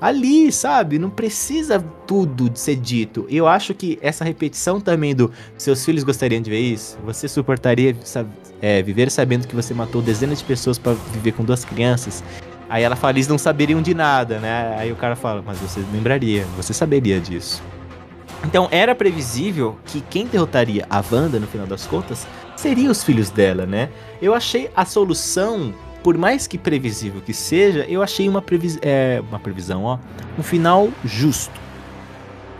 ali, 0.00 0.52
sabe? 0.52 0.98
Não 1.00 1.10
precisa 1.10 1.80
tudo 2.06 2.48
de 2.48 2.60
ser 2.60 2.76
dito. 2.76 3.26
Eu 3.28 3.48
acho 3.48 3.74
que 3.74 3.98
essa 4.00 4.24
repetição 4.24 4.80
também 4.80 5.14
do 5.16 5.32
seus 5.56 5.84
filhos 5.84 6.04
gostariam 6.04 6.40
de 6.40 6.48
ver 6.48 6.60
isso. 6.60 6.96
Você 7.04 7.26
suportaria 7.26 7.96
sab- 8.04 8.28
é, 8.60 8.82
viver 8.82 9.10
sabendo 9.10 9.46
que 9.46 9.54
você 9.54 9.72
matou 9.72 10.02
dezenas 10.02 10.38
de 10.38 10.44
pessoas 10.44 10.78
pra 10.78 10.94
viver 11.12 11.32
com 11.32 11.44
duas 11.44 11.64
crianças? 11.64 12.22
Aí 12.68 12.82
ela 12.82 12.96
fala, 12.96 13.12
eles 13.12 13.28
não 13.28 13.38
saberiam 13.38 13.80
de 13.80 13.94
nada, 13.94 14.38
né? 14.38 14.76
Aí 14.78 14.92
o 14.92 14.96
cara 14.96 15.16
fala, 15.16 15.42
mas 15.44 15.58
você 15.58 15.80
lembraria, 15.92 16.44
você 16.56 16.74
saberia 16.74 17.18
disso. 17.18 17.62
Então 18.44 18.68
era 18.70 18.94
previsível 18.94 19.76
que 19.86 20.00
quem 20.00 20.26
derrotaria 20.26 20.86
a 20.88 21.02
Wanda 21.10 21.40
no 21.40 21.46
final 21.46 21.66
das 21.66 21.86
contas 21.86 22.26
seria 22.56 22.90
os 22.90 23.02
filhos 23.02 23.30
dela, 23.30 23.66
né? 23.66 23.88
Eu 24.20 24.34
achei 24.34 24.70
a 24.76 24.84
solução, 24.84 25.72
por 26.02 26.16
mais 26.16 26.46
que 26.46 26.58
previsível 26.58 27.20
que 27.20 27.32
seja, 27.32 27.84
eu 27.88 28.02
achei 28.02 28.28
uma, 28.28 28.42
previs 28.42 28.78
é, 28.82 29.22
uma 29.28 29.38
previsão, 29.38 29.84
ó, 29.84 29.98
um 30.38 30.42
final 30.42 30.88
justo. 31.04 31.67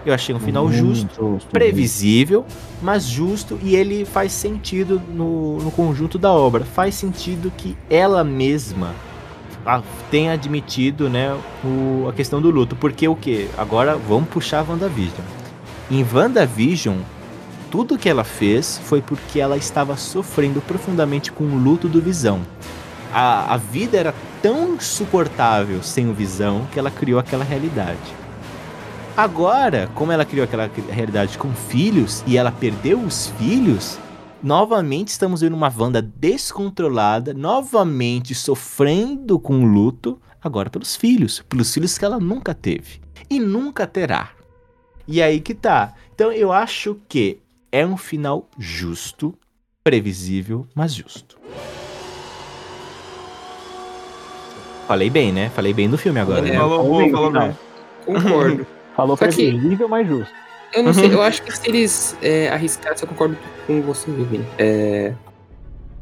Eu 0.07 0.15
achei 0.15 0.35
um 0.35 0.41
final 0.41 0.71
justo, 0.73 1.33
justo. 1.33 1.51
previsível, 1.51 2.47
mas 2.81 3.05
justo 3.05 3.59
e 3.63 3.75
ele 3.75 4.05
faz 4.05 4.33
sentido 4.33 5.03
no, 5.13 5.59
no 5.59 5.71
conjunto 5.71 6.19
da 6.19 6.33
obra. 6.33 6.65
Faz 6.65 6.95
sentido 6.95 7.53
que 7.57 7.77
ela 7.91 8.23
mesma 8.23 8.95
tenha 10.11 10.33
admitido, 10.33 11.11
né, 11.11 11.37
o, 11.65 12.09
a 12.09 12.13
questão 12.13 12.41
do 12.41 12.51
luto. 12.51 12.75
Porque 12.77 13.07
o 13.07 13.15
que? 13.15 13.49
Agora 13.57 13.97
vamos 13.97 14.29
puxar 14.29 14.61
a 14.61 14.71
WandaVision. 14.71 15.27
Em 15.91 16.07
WandaVision, 16.11 16.99
tudo 17.71 17.99
que 17.99 18.09
ela 18.09 18.25
fez 18.25 18.81
foi 18.85 19.03
porque 19.03 19.41
ela 19.41 19.57
estava 19.57 19.97
sofrendo 19.97 20.61
profundamente 20.61 21.31
com 21.31 21.45
o 21.45 21.59
luto 21.59 21.89
do 21.89 22.01
Visão. 22.01 22.41
A, 23.13 23.55
a 23.55 23.57
vida 23.57 23.97
era 23.97 24.15
tão 24.43 24.75
insuportável 24.75 25.83
sem 25.83 26.09
o 26.09 26.15
Visão 26.15 26.67
que 26.73 26.79
ela 26.79 26.91
criou 26.91 27.19
aquela 27.19 27.45
realidade. 27.45 27.99
Agora, 29.19 29.91
como 29.97 30.13
ela 30.13 30.25
criou 30.25 30.45
aquela 30.45 30.71
realidade 30.89 31.37
com 31.39 31.53
filhos 31.53 32.23
e 32.25 32.37
ela 32.37 32.53
perdeu 32.53 33.01
os 33.01 33.27
filhos, 33.31 33.99
novamente 34.41 35.09
estamos 35.09 35.41
vendo 35.41 35.55
uma 35.55 35.75
Wanda 35.77 36.01
descontrolada, 36.01 37.35
novamente 37.35 38.33
sofrendo 38.33 39.37
com 39.41 39.65
o 39.65 39.67
luto, 39.67 40.21
agora 40.41 40.71
pelos 40.71 40.95
filhos, 40.95 41.43
pelos 41.49 41.75
filhos 41.75 41.99
que 41.99 42.05
ela 42.05 42.21
nunca 42.21 42.55
teve 42.55 43.01
e 43.29 43.41
nunca 43.41 43.89
terá. 43.89 44.31
E 45.05 45.21
aí 45.21 45.41
que 45.41 45.53
tá. 45.53 45.95
Então 46.15 46.31
eu 46.31 46.53
acho 46.53 46.97
que 47.09 47.41
é 47.73 47.85
um 47.85 47.97
final 47.97 48.49
justo, 48.57 49.35
previsível, 49.83 50.65
mas 50.77 50.95
justo. 50.95 51.41
Falei 54.87 55.11
bem, 55.11 55.33
né? 55.33 55.51
Falei 55.51 55.75
bem 55.75 55.91
do 55.91 55.99
filme 55.99 56.21
agora. 56.21 56.47
É, 56.47 56.53
né? 56.53 56.57
falou 56.57 56.85
falou 56.85 57.11
falou 57.11 57.33
não. 57.33 57.49
bem. 57.49 57.57
Concordo. 58.07 58.78
Falou 58.99 59.17
previsível, 59.17 59.89
mas 59.89 60.09
justo. 60.09 60.35
Eu 60.75 60.83
não 60.83 60.93
sei, 60.93 61.15
eu 61.15 61.23
acho 61.23 61.41
que 61.45 61.57
se 61.57 61.69
eles 61.69 62.17
é, 62.21 62.49
arriscassem, 62.49 63.05
eu 63.05 63.09
concordo 63.09 63.39
com 63.65 63.81
você, 63.81 64.11
Vini. 64.11 64.45
É, 64.59 65.15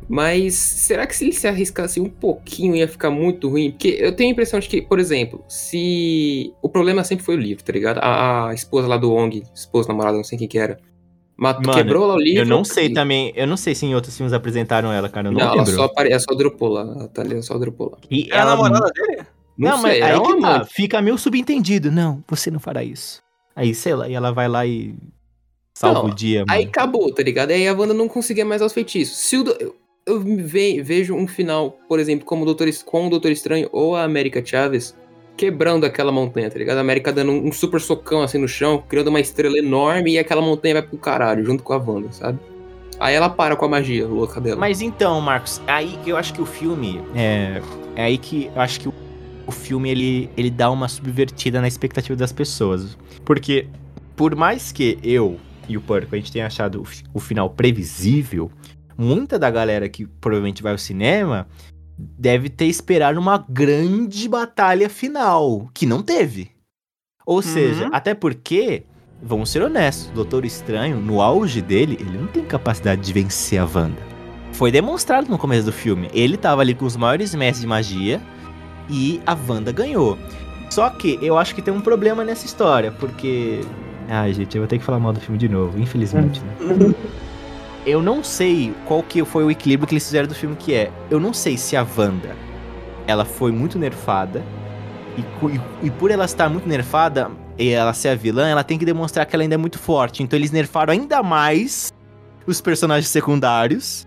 mas 0.09 0.55
será 0.55 1.06
que 1.06 1.14
se 1.14 1.24
eles 1.24 1.36
se 1.36 1.47
arriscassem 1.47 2.02
um 2.02 2.09
pouquinho 2.09 2.74
ia 2.74 2.89
ficar 2.89 3.10
muito 3.10 3.51
ruim? 3.51 3.73
Porque 3.73 3.98
eu 4.01 4.16
tenho 4.16 4.31
a 4.31 4.32
impressão 4.32 4.59
de 4.59 4.66
que, 4.66 4.81
por 4.81 4.98
exemplo, 4.98 5.44
se. 5.47 6.55
O 6.62 6.70
problema 6.70 7.05
sempre 7.05 7.23
foi 7.23 7.36
o 7.36 7.39
livro, 7.39 7.62
tá 7.62 7.70
ligado? 7.70 7.98
A, 7.98 8.48
a 8.48 8.55
esposa 8.55 8.89
lá 8.89 8.97
do 8.97 9.12
Wong, 9.12 9.43
esposa, 9.55 9.89
namorada, 9.89 10.16
não 10.16 10.24
sei 10.24 10.39
quem 10.39 10.48
que 10.48 10.59
era. 10.59 10.78
Matou, 11.36 11.66
Mano, 11.66 11.77
quebrou 11.77 12.14
o 12.14 12.18
livro. 12.18 12.44
Eu 12.44 12.47
não 12.47 12.64
sei 12.64 12.90
também. 12.90 13.31
Eu 13.36 13.47
não 13.47 13.59
sei 13.59 13.74
se 13.74 13.85
em 13.85 13.94
outros 13.94 14.16
filmes 14.16 14.32
apresentaram 14.32 14.90
ela, 14.90 15.10
cara. 15.10 15.28
Eu 15.28 15.32
não, 15.32 15.40
Não, 15.40 15.52
ela 15.52 15.66
só, 15.66 15.85
apare... 15.85 16.10
ela 16.10 16.20
só 16.20 16.35
dropou 16.35 16.70
lá. 16.70 17.05
A 17.05 17.09
Thalia 17.09 17.43
só 17.43 17.59
dropou 17.59 17.90
lá. 17.90 17.98
E 18.10 18.27
É 18.32 18.39
a 18.39 18.47
namorada 18.47 18.90
dele? 18.94 19.27
Não, 19.59 19.70
Não, 19.73 19.83
mas 19.83 19.93
sei, 19.93 20.03
aí 20.03 20.16
é 20.16 20.20
que 20.20 20.41
tá, 20.41 20.65
fica 20.65 21.01
meio 21.03 21.16
subentendido. 21.19 21.91
Não, 21.91 22.23
você 22.28 22.51
não 22.51 22.61
fará 22.61 22.85
isso. 22.85 23.23
Aí, 23.55 23.74
sei 23.74 23.95
lá, 23.95 24.09
e 24.09 24.15
ela 24.15 24.33
vai 24.33 24.49
lá 24.49 24.66
e 24.66 24.95
salva 25.74 26.01
Não, 26.03 26.07
o 26.11 26.15
dia, 26.15 26.41
mano. 26.41 26.53
Aí 26.53 26.65
acabou, 26.66 27.12
tá 27.12 27.23
ligado? 27.23 27.51
Aí 27.51 27.66
a 27.66 27.73
Wanda 27.73 27.95
não 27.95 28.09
conseguia 28.09 28.45
mais 28.45 28.61
aos 28.61 28.73
feitiços. 28.73 29.16
Se 29.16 29.39
o 29.39 29.45
do- 29.45 29.57
eu, 29.59 29.74
eu 30.07 30.20
ve- 30.20 30.83
vejo 30.83 31.15
um 31.15 31.27
final, 31.27 31.78
por 31.89 31.99
exemplo, 31.99 32.27
como 32.27 32.43
o 32.43 32.45
Doutor, 32.45 32.69
com 32.85 33.07
o 33.07 33.11
Doutor 33.11 33.31
Estranho 33.31 33.69
ou 33.73 33.97
a 33.97 34.03
América 34.05 34.45
Chaves 34.45 34.95
quebrando 35.37 35.85
aquela 35.85 36.11
montanha, 36.12 36.51
tá 36.51 36.59
ligado? 36.59 36.78
A 36.78 36.81
América 36.81 37.12
dando 37.12 37.33
um, 37.33 37.49
um 37.49 37.53
super 37.53 37.81
socão 37.81 38.23
assim 38.23 38.39
no 38.39 38.49
chão, 38.49 38.83
criando 38.89 39.09
uma 39.09 39.20
estrela 39.20 39.57
enorme 39.59 40.12
e 40.12 40.19
aquela 40.19 40.41
montanha 40.43 40.74
vai 40.74 40.83
pro 40.83 40.97
caralho, 40.99 41.45
junto 41.45 41.62
com 41.62 41.73
a 41.73 41.77
Wanda, 41.78 42.11
sabe? 42.12 42.39
Aí 42.99 43.15
ela 43.15 43.28
para 43.28 43.55
com 43.57 43.66
a 43.66 43.69
magia 43.69 44.07
louca 44.07 44.41
dela. 44.41 44.57
Mas 44.59 44.81
então, 44.81 45.20
Marcos, 45.20 45.61
aí 45.66 45.99
que 46.03 46.09
eu 46.11 46.16
acho 46.16 46.33
que 46.33 46.41
o 46.41 46.47
filme. 46.47 47.03
É, 47.15 47.61
é 47.95 48.05
aí 48.05 48.16
que 48.16 48.51
eu 48.55 48.61
acho 48.62 48.81
que 48.81 48.89
o, 48.89 48.95
o 49.47 49.52
filme 49.52 49.89
ele, 49.90 50.31
ele 50.36 50.51
dá 50.51 50.70
uma 50.70 50.89
subvertida 50.89 51.60
na 51.60 51.68
expectativa 51.68 52.16
das 52.16 52.32
pessoas. 52.32 52.98
Porque, 53.24 53.68
por 54.16 54.35
mais 54.35 54.73
que 54.73 54.98
eu 55.02 55.39
e 55.68 55.77
o 55.77 55.81
Porco 55.81 56.14
a 56.14 56.18
gente 56.18 56.32
tenha 56.32 56.47
achado 56.47 56.81
o, 56.81 56.85
fi- 56.85 57.05
o 57.12 57.20
final 57.20 57.51
previsível, 57.51 58.51
muita 58.97 59.39
da 59.39 59.51
galera 59.51 59.89
que 59.89 60.06
provavelmente 60.06 60.62
vai 60.62 60.73
ao 60.73 60.78
cinema 60.78 61.47
deve 61.98 62.48
ter 62.51 62.66
esperado 62.66 63.18
uma 63.18 63.39
grande 63.48 64.28
batalha 64.28 64.89
final, 64.90 65.68
que 65.73 65.86
não 65.86 66.02
teve. 66.02 66.51
Ou 67.24 67.40
seja, 67.43 67.89
até 67.93 68.14
porque, 68.14 68.85
vamos 69.23 69.51
ser 69.51 69.62
honestos, 69.62 70.10
o 70.10 70.14
Doutor 70.14 70.44
Estranho, 70.44 71.01
no 71.01 71.20
auge 71.23 71.60
dele, 71.62 71.97
ele 71.98 72.18
não 72.18 72.27
tem 72.27 72.44
capacidade 72.44 73.01
de 73.01 73.12
vencer 73.12 73.59
a 73.59 73.64
Wanda. 73.64 74.01
Foi 74.52 74.70
demonstrado 74.70 75.28
no 75.28 75.36
começo 75.39 75.66
do 75.66 75.73
filme. 75.73 76.09
Ele 76.12 76.36
tava 76.36 76.60
ali 76.62 76.74
com 76.74 76.85
os 76.85 76.97
maiores 76.97 77.35
mestres 77.35 77.62
de 77.62 77.66
magia 77.66 78.23
e 78.91 79.21
a 79.27 79.37
Wanda 79.49 79.73
ganhou. 79.73 80.19
Só 80.71 80.89
que 80.91 81.19
eu 81.23 81.39
acho 81.39 81.55
que 81.55 81.63
tem 81.63 81.73
um 81.73 81.81
problema 81.81 82.25
nessa 82.25 82.45
história, 82.47 82.91
porque. 82.93 83.61
Ai, 84.09 84.33
gente, 84.33 84.57
eu 84.57 84.63
vou 84.63 84.69
ter 84.69 84.79
que 84.79 84.85
falar 84.85 84.99
mal 84.99 85.13
do 85.13 85.21
filme 85.21 85.39
de 85.39 85.49
novo, 85.49 85.79
infelizmente. 85.81 86.41
né? 86.41 86.95
Eu 87.87 88.03
não 88.03 88.25
sei 88.25 88.75
qual 88.85 89.01
que 89.01 89.25
foi 89.25 89.45
o 89.45 89.51
equilíbrio 89.51 89.87
que 89.87 89.95
eles 89.95 90.05
fizeram 90.05 90.27
do 90.27 90.35
filme, 90.35 90.57
que 90.57 90.75
é. 90.75 90.91
Eu 91.09 91.21
não 91.21 91.33
sei 91.33 91.57
se 91.57 91.77
a 91.77 91.87
Wanda 91.97 92.35
ela 93.07 93.25
foi 93.25 93.53
muito 93.53 93.79
nerfada. 93.79 94.43
E, 95.17 95.21
e- 95.47 95.61
e 95.87 95.91
por 95.93 96.11
ela 96.11 96.25
estar 96.25 96.49
muito 96.49 96.69
nerfada 96.69 97.31
e 97.57 97.69
ela 97.71 97.93
ser 97.95 98.09
a 98.09 98.15
vilã, 98.17 98.49
ela 98.49 98.65
tem 98.65 98.77
que 98.77 98.85
demonstrar 98.85 99.25
que 99.25 99.37
ela 99.37 99.45
ainda 99.45 99.55
é 99.55 99.59
muito 99.59 99.79
forte. 99.79 100.21
Então 100.21 100.37
eles 100.37 100.51
nerfaram 100.51 100.93
ainda 100.93 101.23
mais 101.23 101.93
os 102.45 102.61
personagens 102.61 103.09
secundários 103.09 104.05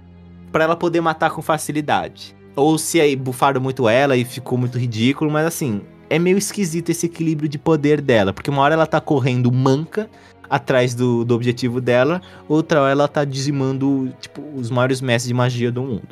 pra 0.52 0.66
ela 0.66 0.76
poder 0.76 1.00
matar 1.00 1.30
com 1.32 1.42
facilidade. 1.42 2.36
Ou 2.60 2.78
se 2.78 3.00
aí 3.02 3.16
bufaram 3.16 3.60
muito 3.62 3.88
ela 3.88 4.16
e 4.18 4.24
ficou 4.26 4.58
muito 4.58 4.78
ridículo, 4.78 5.32
mas 5.32 5.46
assim, 5.46 5.82
é 6.10 6.18
meio 6.20 6.38
esquisito 6.38 6.90
esse 6.90 7.06
equilíbrio 7.06 7.48
de 7.50 7.58
poder 7.58 8.02
dela, 8.02 8.34
porque 8.34 8.50
uma 8.50 8.62
hora 8.62 8.74
ela 8.74 8.86
tá 8.88 9.00
correndo 9.00 9.52
manca 9.52 10.10
atrás 10.50 10.96
do, 10.96 11.24
do 11.24 11.36
objetivo 11.36 11.80
dela, 11.80 12.22
outra 12.48 12.82
hora 12.82 12.92
ela 12.92 13.08
tá 13.08 13.24
dizimando, 13.24 14.12
tipo, 14.20 14.42
os 14.56 14.70
maiores 14.72 15.00
mestres 15.00 15.28
de 15.28 15.34
magia 15.34 15.72
do 15.72 15.84
mundo. 15.84 16.10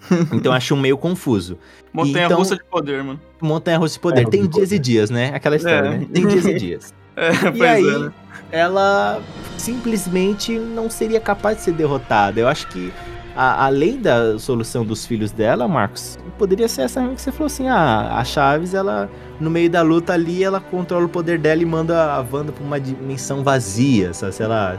então 0.32 0.52
eu 0.52 0.52
acho 0.52 0.76
meio 0.76 0.96
confuso. 0.96 1.58
Montanha 1.92 2.26
Então- 2.26 2.38
russa 2.38 2.56
de 2.56 2.64
poder, 2.64 3.02
mano. 3.02 3.20
Montanha 3.40 3.78
russa 3.78 3.94
de 3.94 4.00
poder. 4.00 4.22
É, 4.22 4.24
Tem 4.30 4.42
de 4.42 4.48
dias 4.48 4.72
e 4.72 4.78
dias, 4.78 5.10
né? 5.10 5.30
Aquela 5.34 5.56
história, 5.56 5.88
É. 5.88 5.98
né? 5.98 6.06
Tem 6.12 6.26
dias 6.26 6.44
e 6.46 6.54
dias. 6.54 6.94
É, 7.16 7.32
pois 7.32 7.56
E 7.56 7.62
aí, 7.66 7.86
é, 7.86 7.98
né? 7.98 8.12
ela 8.50 9.20
simplesmente 9.58 10.58
não 10.58 10.88
seria 10.88 11.20
capaz 11.20 11.58
de 11.58 11.64
ser 11.64 11.72
derrotada. 11.72 12.40
Eu 12.40 12.48
acho 12.48 12.66
que, 12.68 12.90
a- 13.36 13.64
além 13.66 14.00
da 14.00 14.38
solução 14.38 14.84
dos 14.84 15.06
filhos 15.06 15.30
dela, 15.32 15.66
Marcos, 15.68 16.18
poderia 16.38 16.68
ser 16.68 16.82
essa 16.82 17.00
mesmo 17.00 17.16
que 17.16 17.22
você 17.22 17.32
falou 17.32 17.46
assim: 17.46 17.68
ah, 17.68 18.16
a 18.18 18.24
Chaves, 18.24 18.74
ela, 18.74 19.10
no 19.40 19.50
meio 19.50 19.70
da 19.70 19.82
luta 19.82 20.12
ali, 20.12 20.42
ela 20.44 20.60
controla 20.60 21.06
o 21.06 21.08
poder 21.08 21.38
dela 21.38 21.62
e 21.62 21.66
manda 21.66 22.12
a 22.14 22.20
Wanda 22.20 22.52
pra 22.52 22.64
uma 22.64 22.80
dimensão 22.80 23.42
vazia, 23.42 24.12
sabe? 24.14 24.34
Sei 24.34 24.46
lá. 24.46 24.76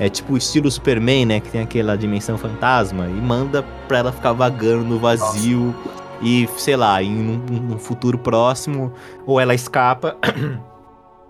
É 0.00 0.08
tipo 0.08 0.34
o 0.34 0.36
estilo 0.36 0.70
Superman, 0.70 1.26
né? 1.26 1.40
Que 1.40 1.50
tem 1.50 1.60
aquela 1.60 1.96
dimensão 1.98 2.38
fantasma. 2.38 3.08
E 3.08 3.20
manda 3.20 3.64
pra 3.88 3.98
ela 3.98 4.12
ficar 4.12 4.32
vagando 4.32 4.84
no 4.84 4.98
vazio. 4.98 5.74
E, 6.22 6.48
sei 6.56 6.76
lá, 6.76 7.02
em 7.02 7.16
um, 7.16 7.72
um 7.74 7.78
futuro 7.78 8.16
próximo, 8.18 8.92
ou 9.26 9.40
ela 9.40 9.54
escapa, 9.54 10.16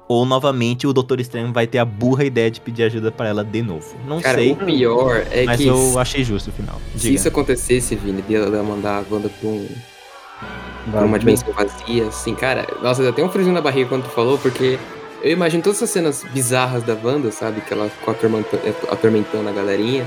ou 0.08 0.24
novamente 0.24 0.86
o 0.86 0.92
Doutor 0.92 1.20
Estranho 1.20 1.52
vai 1.52 1.66
ter 1.66 1.78
a 1.78 1.84
burra 1.84 2.24
ideia 2.24 2.50
de 2.50 2.60
pedir 2.60 2.84
ajuda 2.84 3.12
pra 3.12 3.28
ela 3.28 3.44
de 3.44 3.62
novo. 3.62 3.94
Não 4.06 4.20
Cara, 4.20 4.38
sei, 4.38 4.52
o 4.52 4.56
pior 4.56 5.22
é 5.30 5.44
mas 5.44 5.60
que 5.60 5.66
eu 5.66 5.98
achei 5.98 6.24
justo 6.24 6.48
o 6.48 6.52
final. 6.52 6.80
se 6.96 7.02
Diga. 7.02 7.14
isso 7.16 7.28
acontecesse, 7.28 7.94
Vini, 7.94 8.22
de 8.22 8.34
ela 8.34 8.62
mandar 8.62 8.98
a 8.98 9.14
Wanda 9.14 9.28
pra, 9.28 9.48
um, 9.48 9.68
pra 10.90 11.04
uma 11.04 11.18
dimensão 11.18 11.52
vazia, 11.52 12.06
assim, 12.06 12.34
cara, 12.34 12.66
nossa, 12.82 13.02
deu 13.02 13.10
até 13.10 13.22
um 13.22 13.28
friozinho 13.28 13.54
na 13.54 13.60
barriga 13.60 13.88
quando 13.90 14.04
tu 14.04 14.10
falou, 14.10 14.38
porque 14.38 14.78
eu 15.22 15.30
imagino 15.32 15.62
todas 15.62 15.78
essas 15.78 15.90
cenas 15.90 16.24
bizarras 16.32 16.82
da 16.82 16.94
Wanda, 16.94 17.30
sabe? 17.30 17.60
Que 17.60 17.74
ela 17.74 17.88
ficou 17.90 18.12
atormentando, 18.14 18.62
atormentando 18.90 19.48
a 19.48 19.52
galerinha. 19.52 20.06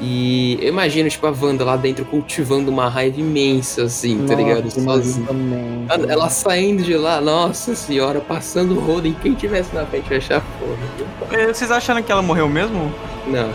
E 0.00 0.58
eu 0.60 0.68
imagino, 0.68 1.08
tipo, 1.08 1.26
a 1.26 1.30
Wanda 1.30 1.64
lá 1.64 1.76
dentro 1.76 2.04
cultivando 2.04 2.70
uma 2.70 2.88
raiva 2.88 3.20
imensa, 3.20 3.84
assim, 3.84 4.26
tá 4.26 4.34
ligado? 4.34 4.70
Sozinha. 4.70 5.26
Também. 5.26 5.86
Ela- 5.88 6.12
Ela 6.12 6.28
saindo 6.28 6.82
de 6.82 6.94
lá, 6.94 7.20
nossa 7.20 7.74
senhora, 7.74 8.20
passando 8.20 8.76
o 8.76 8.80
rodo 8.80 9.06
em 9.06 9.14
quem 9.14 9.34
tivesse 9.34 9.74
na 9.74 9.86
frente 9.86 10.08
vai 10.08 10.18
achar 10.18 10.42
foda. 10.58 11.36
É, 11.40 11.46
Vocês 11.52 11.70
acharam 11.70 12.02
que 12.02 12.10
ela 12.12 12.22
morreu 12.22 12.48
mesmo? 12.48 12.92
Não. 13.26 13.50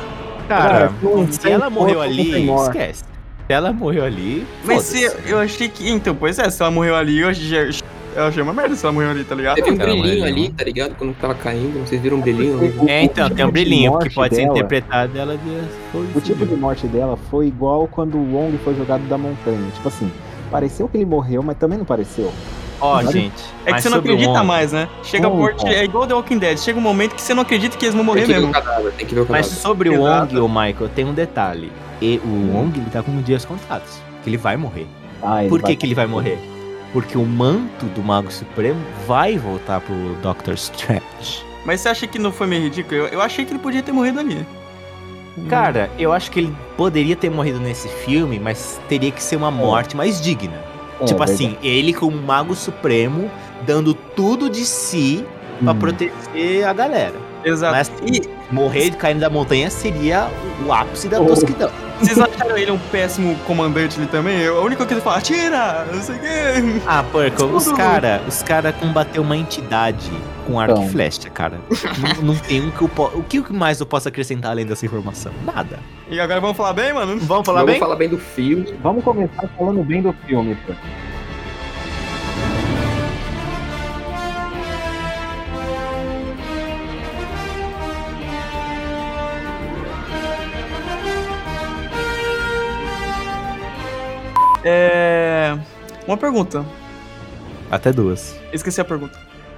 Cara, 0.48 0.92
Cara, 1.04 1.28
se 1.32 1.50
ela 1.50 1.70
morreu 1.70 2.02
ali, 2.02 2.50
esquece. 2.56 3.04
Se 3.04 3.54
ela 3.54 3.72
morreu 3.74 4.04
ali, 4.04 4.46
Mas 4.64 4.84
se, 4.84 5.12
eu 5.26 5.38
achei 5.40 5.68
que. 5.70 5.88
Então, 5.90 6.16
pois 6.16 6.40
é, 6.40 6.50
se 6.50 6.62
ela 6.62 6.72
morreu 6.72 6.96
ali, 6.96 7.20
eu 7.20 7.30
achei, 7.30 7.70
eu 8.20 8.28
achei 8.28 8.44
uma 8.44 8.54
merda 8.54 8.76
se 8.76 8.86
ela 8.86 8.94
morreu 8.94 9.10
ali, 9.12 9.24
tá 9.24 9.36
ligado? 9.36 9.56
Teve 9.56 9.72
um 9.72 9.78
cara, 9.78 9.92
brilhinho 9.92 10.20
mas- 10.22 10.32
ali, 10.32 10.50
tá 10.50 10.64
ligado? 10.64 10.96
Quando 10.96 11.14
tava 11.16 11.34
caindo, 11.36 11.86
vocês 11.86 12.02
viram 12.02 12.18
um 12.18 12.22
brilhinho? 12.22 12.58
ali? 12.60 12.90
É, 12.90 13.04
então, 13.04 13.28
tem 13.30 13.34
um 13.46 13.48
tipo 13.48 13.52
brilhinho, 13.52 13.98
que 14.00 14.10
pode 14.14 14.36
ser 14.36 14.42
dela- 14.42 14.54
interpretado 14.58 15.14
dela 15.14 15.38
de... 15.38 15.98
O 16.18 16.22
tipo 16.22 16.46
de 16.46 16.56
morte 16.56 16.88
dela 16.88 17.18
foi 17.30 17.48
igual 17.48 17.88
quando 17.88 18.16
o 18.18 18.36
Wong 18.36 18.58
foi 18.64 18.76
jogado 18.76 19.02
da 19.08 19.18
montanha. 19.18 19.70
Tipo 19.74 19.88
assim, 19.88 20.12
pareceu 20.52 20.88
que 20.88 20.98
ele 20.98 21.06
morreu, 21.06 21.42
mas 21.44 21.58
também 21.58 21.78
não 21.78 21.86
pareceu. 21.86 22.32
Ó, 22.82 23.02
Sabe? 23.02 23.12
gente. 23.12 23.34
É 23.64 23.66
que 23.66 23.72
mas 23.72 23.84
você 23.84 23.90
não 23.90 23.98
sobre 23.98 24.12
o 24.12 24.14
acredita 24.14 24.38
Wong- 24.40 24.48
mais, 24.48 24.72
né? 24.72 24.88
Chega 25.04 25.28
a 25.28 25.30
Como, 25.30 25.42
morte, 25.42 25.64
cara? 25.64 25.76
é 25.76 25.84
igual 25.84 26.08
The 26.08 26.14
Walking 26.14 26.38
Dead. 26.38 26.58
Chega 26.58 26.80
um 26.80 26.82
momento 26.82 27.14
que 27.14 27.22
você 27.22 27.34
não 27.34 27.42
acredita 27.42 27.76
que 27.78 27.84
eles 27.86 27.94
vão 27.94 28.06
morrer 28.06 28.22
Tem 28.22 28.28
que 28.28 28.34
ver 28.36 28.40
mesmo. 28.48 28.52
o 28.52 28.54
cadáver, 28.64 28.92
tem 28.94 29.06
que 29.06 29.16
ver 29.16 29.22
o 29.22 29.26
Mas 29.30 29.48
cadáver. 29.48 29.62
sobre 29.62 29.90
o 29.90 29.94
Exato. 29.96 30.36
Wong, 30.36 30.40
o 30.40 30.48
Michael, 30.48 30.90
tem 30.96 31.06
um 31.06 31.14
detalhe. 31.14 31.72
E 32.02 32.22
o 32.24 32.56
Wong, 32.56 32.80
ele 32.80 32.90
tá 32.90 33.04
com 33.04 33.22
dias 33.22 33.44
contados. 33.44 34.00
Que 34.24 34.30
ele 34.30 34.38
vai 34.38 34.56
morrer. 34.56 34.88
Ah, 35.22 35.42
ele 35.42 35.50
Por 35.50 35.60
que, 35.60 35.66
vai- 35.68 35.76
que 35.76 35.86
ele 35.86 35.94
vai 35.96 36.08
morrer? 36.08 36.40
Porque 36.92 37.18
o 37.18 37.26
manto 37.26 37.86
do 37.88 38.02
Mago 38.02 38.32
Supremo 38.32 38.80
vai 39.08 39.38
voltar 39.38 39.80
pro 39.82 39.96
Doctor 40.22 40.56
Strange. 40.56 41.46
Mas 41.66 41.82
você 41.82 41.90
acha 41.90 42.08
que 42.08 42.18
não 42.18 42.32
foi 42.32 42.48
meio 42.48 42.64
ridículo? 42.64 42.96
Eu, 43.02 43.08
eu 43.08 43.22
achei 43.22 43.46
que 43.46 43.52
ele 43.52 43.60
podia 43.60 43.84
ter 43.84 43.92
morrido 43.92 44.20
ali. 44.20 44.46
Cara, 45.48 45.90
eu 45.98 46.12
acho 46.12 46.32
que 46.32 46.40
ele 46.40 46.56
poderia 46.76 47.16
ter 47.16 47.30
morrido 47.30 47.60
nesse 47.60 47.88
filme, 47.88 48.40
mas 48.40 48.80
teria 48.90 49.12
que 49.12 49.22
ser 49.24 49.36
uma 49.38 49.50
morte 49.52 49.96
mais 49.96 50.20
digna. 50.20 50.54
É, 51.00 51.06
tipo 51.06 51.20
verdade. 51.20 51.32
assim, 51.32 51.58
ele 51.64 51.94
como 51.94 52.18
Mago 52.18 52.54
Supremo, 52.56 53.32
dando 53.66 53.94
tudo 53.94 54.50
de 54.50 54.66
si 54.66 55.24
pra 55.64 55.72
Hum. 55.74 55.78
proteger 55.80 56.66
a 56.68 56.74
galera. 56.74 57.16
Exato. 57.44 57.74
Mas 57.76 57.92
E 58.06 58.22
morrer 58.54 58.92
caindo 58.92 59.20
da 59.20 59.30
montanha 59.30 59.70
seria 59.70 60.28
o 60.66 60.74
ápice 60.74 61.08
da 61.08 61.20
Oh. 61.22 61.26
tosquidão. 61.26 61.70
vocês 62.00 62.18
acharam 62.20 62.58
ele 62.58 62.72
um 62.72 62.78
péssimo 62.92 63.36
comandante 63.46 64.00
ali 64.00 64.08
também? 64.08 64.40
Eu, 64.40 64.58
a 64.58 64.62
única 64.62 64.78
coisa 64.78 64.88
que 64.88 64.94
ele 64.96 65.02
fala, 65.02 65.22
tira, 65.22 65.86
não 65.94 66.02
sei 66.02 66.16
o 66.16 66.20
quê. 66.20 66.82
Ah, 66.88 67.04
Porco, 67.04 67.44
os 67.46 67.72
cara, 67.74 68.22
os 68.28 68.42
cara 68.42 68.72
combateu 68.74 69.22
uma 69.22 69.36
entidade 69.38 70.10
com 70.48 70.60
arco 70.60 70.74
Então. 70.74 70.86
e 70.86 70.90
flecha, 70.90 71.30
cara. 71.30 71.60
não, 72.18 72.34
não 72.34 72.36
tem 72.36 72.62
um 72.62 72.72
que 72.72 72.82
eu 72.82 72.90
posso. 72.90 73.18
O 73.18 73.24
que 73.24 73.42
mais 73.54 73.80
eu 73.80 73.86
posso 73.86 74.08
acrescentar 74.08 74.52
além 74.52 74.66
dessa 74.66 74.86
informação? 74.86 75.32
Nada. 75.46 75.80
E 76.10 76.20
agora 76.20 76.40
vamos 76.42 76.58
falar 76.58 76.74
bem, 76.74 76.92
mano? 76.94 77.18
Vamos 77.20 77.46
falar 77.46 77.60
Vamos 77.60 77.72
bem? 77.74 77.80
falar 77.80 77.96
bem 77.96 78.10
do 78.10 78.18
filme. 78.18 78.74
Vamos 78.82 79.04
começar 79.04 79.48
falando 79.58 79.84
bem 79.84 80.02
do 80.02 80.14
filme, 80.26 80.58
pô. 80.66 80.74
É. 94.72 95.58
Uma 96.08 96.18
pergunta. 96.18 96.64
Até 97.72 97.92
duas. 97.92 98.40
Esqueci 98.54 98.80
a 98.82 98.86
pergunta. 98.86 99.18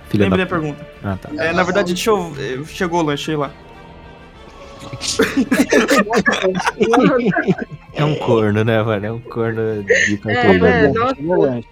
Filha 0.09 0.23
Lembrei 0.25 0.45
da 0.45 0.55
a 0.55 0.59
pergunta. 0.59 0.87
Ah, 1.03 1.17
tá. 1.21 1.29
É, 1.37 1.51
na 1.53 1.63
verdade, 1.63 1.93
deixa 1.93 2.09
eu. 2.09 2.33
eh, 2.37 2.63
Chegou 2.65 2.99
o 3.01 3.03
lanche 3.03 3.35
lá. 3.35 3.51
É 7.93 8.05
um 8.05 8.15
corno, 8.15 8.63
né, 8.63 8.81
mano? 8.81 9.05
É 9.05 9.11
um 9.11 9.19
corno 9.19 9.83
de 9.83 10.13
É, 10.13 10.19
cartolina. 10.35 11.35
o 11.35 11.41
lanche. 11.41 11.67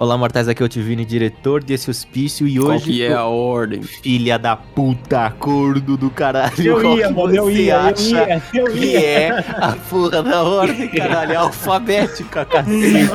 Olá, 0.00 0.16
mortais, 0.16 0.48
aqui 0.48 0.62
é 0.62 0.64
o 0.64 0.68
Tivini, 0.68 1.04
diretor 1.04 1.62
desse 1.62 1.90
hospício, 1.90 2.48
e 2.48 2.58
Qual 2.58 2.70
hoje... 2.76 2.84
que 2.84 3.02
é 3.02 3.12
a 3.12 3.26
ordem? 3.26 3.82
Filha 3.82 4.38
da 4.38 4.56
puta, 4.56 5.28
corno 5.38 5.94
do 5.94 6.08
caralho, 6.08 6.54
Eu 6.58 6.80
qual 6.80 6.96
ia, 6.96 7.08
que 7.08 7.12
mano, 7.12 7.34
eu 7.36 7.44
você 7.44 7.52
ia, 7.64 7.74
eu 7.74 7.80
acha 7.80 8.02
ia, 8.08 8.42
eu 8.54 8.64
que 8.72 8.78
ia. 8.78 9.00
é 9.00 9.28
a 9.58 9.72
porra 9.90 10.22
da 10.22 10.42
ordem, 10.42 10.88
caralho? 10.88 11.32
É 11.32 11.36
alfabética, 11.36 12.46
cacete. 12.46 13.10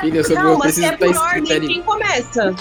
Filha, 0.00 0.16
eu 0.20 0.24
sou 0.24 0.36
eu 0.36 0.42
Calma, 0.42 0.70
se 0.70 0.82
é 0.82 0.94
estar 0.94 1.06
por 1.06 1.16
ordem, 1.18 1.52
ali. 1.52 1.66
quem 1.66 1.82
começa? 1.82 2.54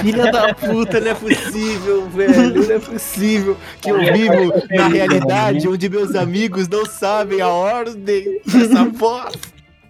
Filha 0.00 0.30
da 0.30 0.54
puta, 0.54 1.00
não 1.00 1.10
é 1.10 1.14
possível, 1.14 2.08
velho. 2.10 2.54
Não 2.68 2.70
é 2.76 2.78
possível 2.78 3.56
que 3.80 3.90
eu 3.90 3.98
vivo 3.98 4.52
na 4.70 4.86
realidade 4.86 5.66
olha. 5.66 5.70
onde 5.74 5.88
meus 5.88 6.14
amigos 6.14 6.68
não 6.68 6.86
sabem 6.86 7.40
a 7.40 7.48
ordem 7.48 8.40
dessa 8.46 8.84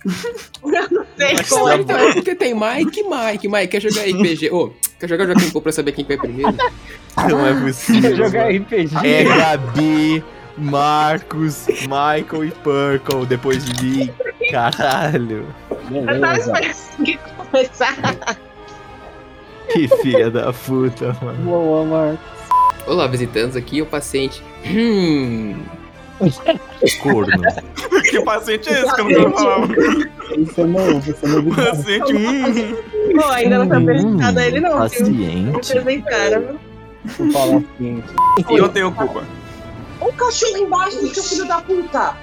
voz. 0.62 0.89
Sei 1.16 1.35
Mas 1.35 1.48
como 1.48 1.68
é. 1.68 1.76
então 1.76 1.98
é 1.98 2.12
porque 2.12 2.35
tem 2.35 2.55
Mike 2.55 3.01
e 3.01 3.05
Mike. 3.05 3.48
Mike, 3.48 3.68
quer 3.68 3.81
jogar 3.81 4.02
RPG? 4.02 4.51
Ô, 4.51 4.70
quer 4.98 5.09
jogar 5.09 5.26
Joaquim 5.26 5.51
Pô 5.51 5.60
pra 5.60 5.72
saber 5.72 5.93
quem 5.93 6.05
vai 6.05 6.16
primeiro? 6.16 6.56
Não 7.28 7.47
é 7.47 7.55
possível. 7.60 8.10
Quer 8.10 8.16
jogar 8.16 8.47
mano. 8.47 8.59
RPG? 8.59 9.06
É 9.06 9.24
Gabi, 9.24 10.24
Marcos, 10.59 11.66
Michael 11.82 12.44
e 12.44 12.51
Purple 12.51 13.26
depois 13.26 13.64
de 13.64 13.85
mim. 13.85 14.10
Caralho. 14.51 15.47
Eu 15.90 16.20
tava 16.20 16.39
esperando 16.39 17.05
que 17.05 17.18
começar. 17.18 18.39
Que 19.72 19.89
filha 20.02 20.31
da 20.31 20.52
puta, 20.52 21.16
mano. 21.22 21.43
Boa, 21.44 21.85
Marcos. 21.85 22.35
Olá, 22.86 23.06
visitantes, 23.06 23.56
aqui 23.56 23.81
o 23.81 23.86
paciente. 23.86 24.43
Hum. 24.66 25.56
Corno. 27.03 27.32
Que 28.11 28.23
paciente 28.23 28.69
é 28.69 28.82
esse 28.82 28.95
que 28.95 29.01
eu 29.01 29.05
não 29.05 29.15
quero 29.15 29.32
falar? 29.32 29.69
Isso 30.36 30.61
é 30.61 30.65
novo, 30.65 31.11
isso 31.11 31.24
é 31.24 31.28
novidade. 31.28 31.70
Paciente, 31.77 32.15
hum. 32.15 32.77
Pô, 33.16 33.24
ainda 33.28 33.59
não 33.59 33.69
tá 33.69 33.78
apresentado 33.78 34.39
a 34.39 34.47
ele, 34.47 34.61
não. 34.61 34.78
Paciente. 34.78 35.78
Apresentaram. 35.78 36.59
Vou 37.05 37.32
falar 37.32 37.57
assim. 37.57 38.03
E 38.49 38.57
eu 38.57 38.69
tenho 38.69 38.93
culpa. 38.93 39.24
O 40.01 40.12
cachorro 40.12 40.57
embaixo 40.59 41.01
do 41.01 41.15
seu 41.15 41.23
filho 41.23 41.49
da 41.49 41.61
puta. 41.61 42.16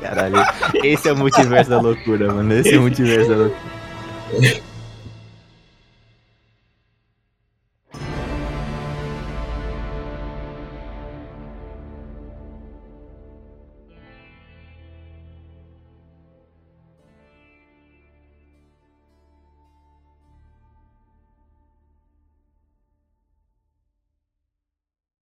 Caralho. 0.00 0.36
Esse 0.82 1.08
é 1.08 1.12
o 1.12 1.16
multiverso 1.16 1.70
da 1.70 1.80
loucura, 1.80 2.32
mano. 2.32 2.52
Esse 2.52 2.74
é 2.74 2.78
o 2.78 2.82
multiverso 2.82 3.30
da 3.30 3.36
loucura. 3.36 4.60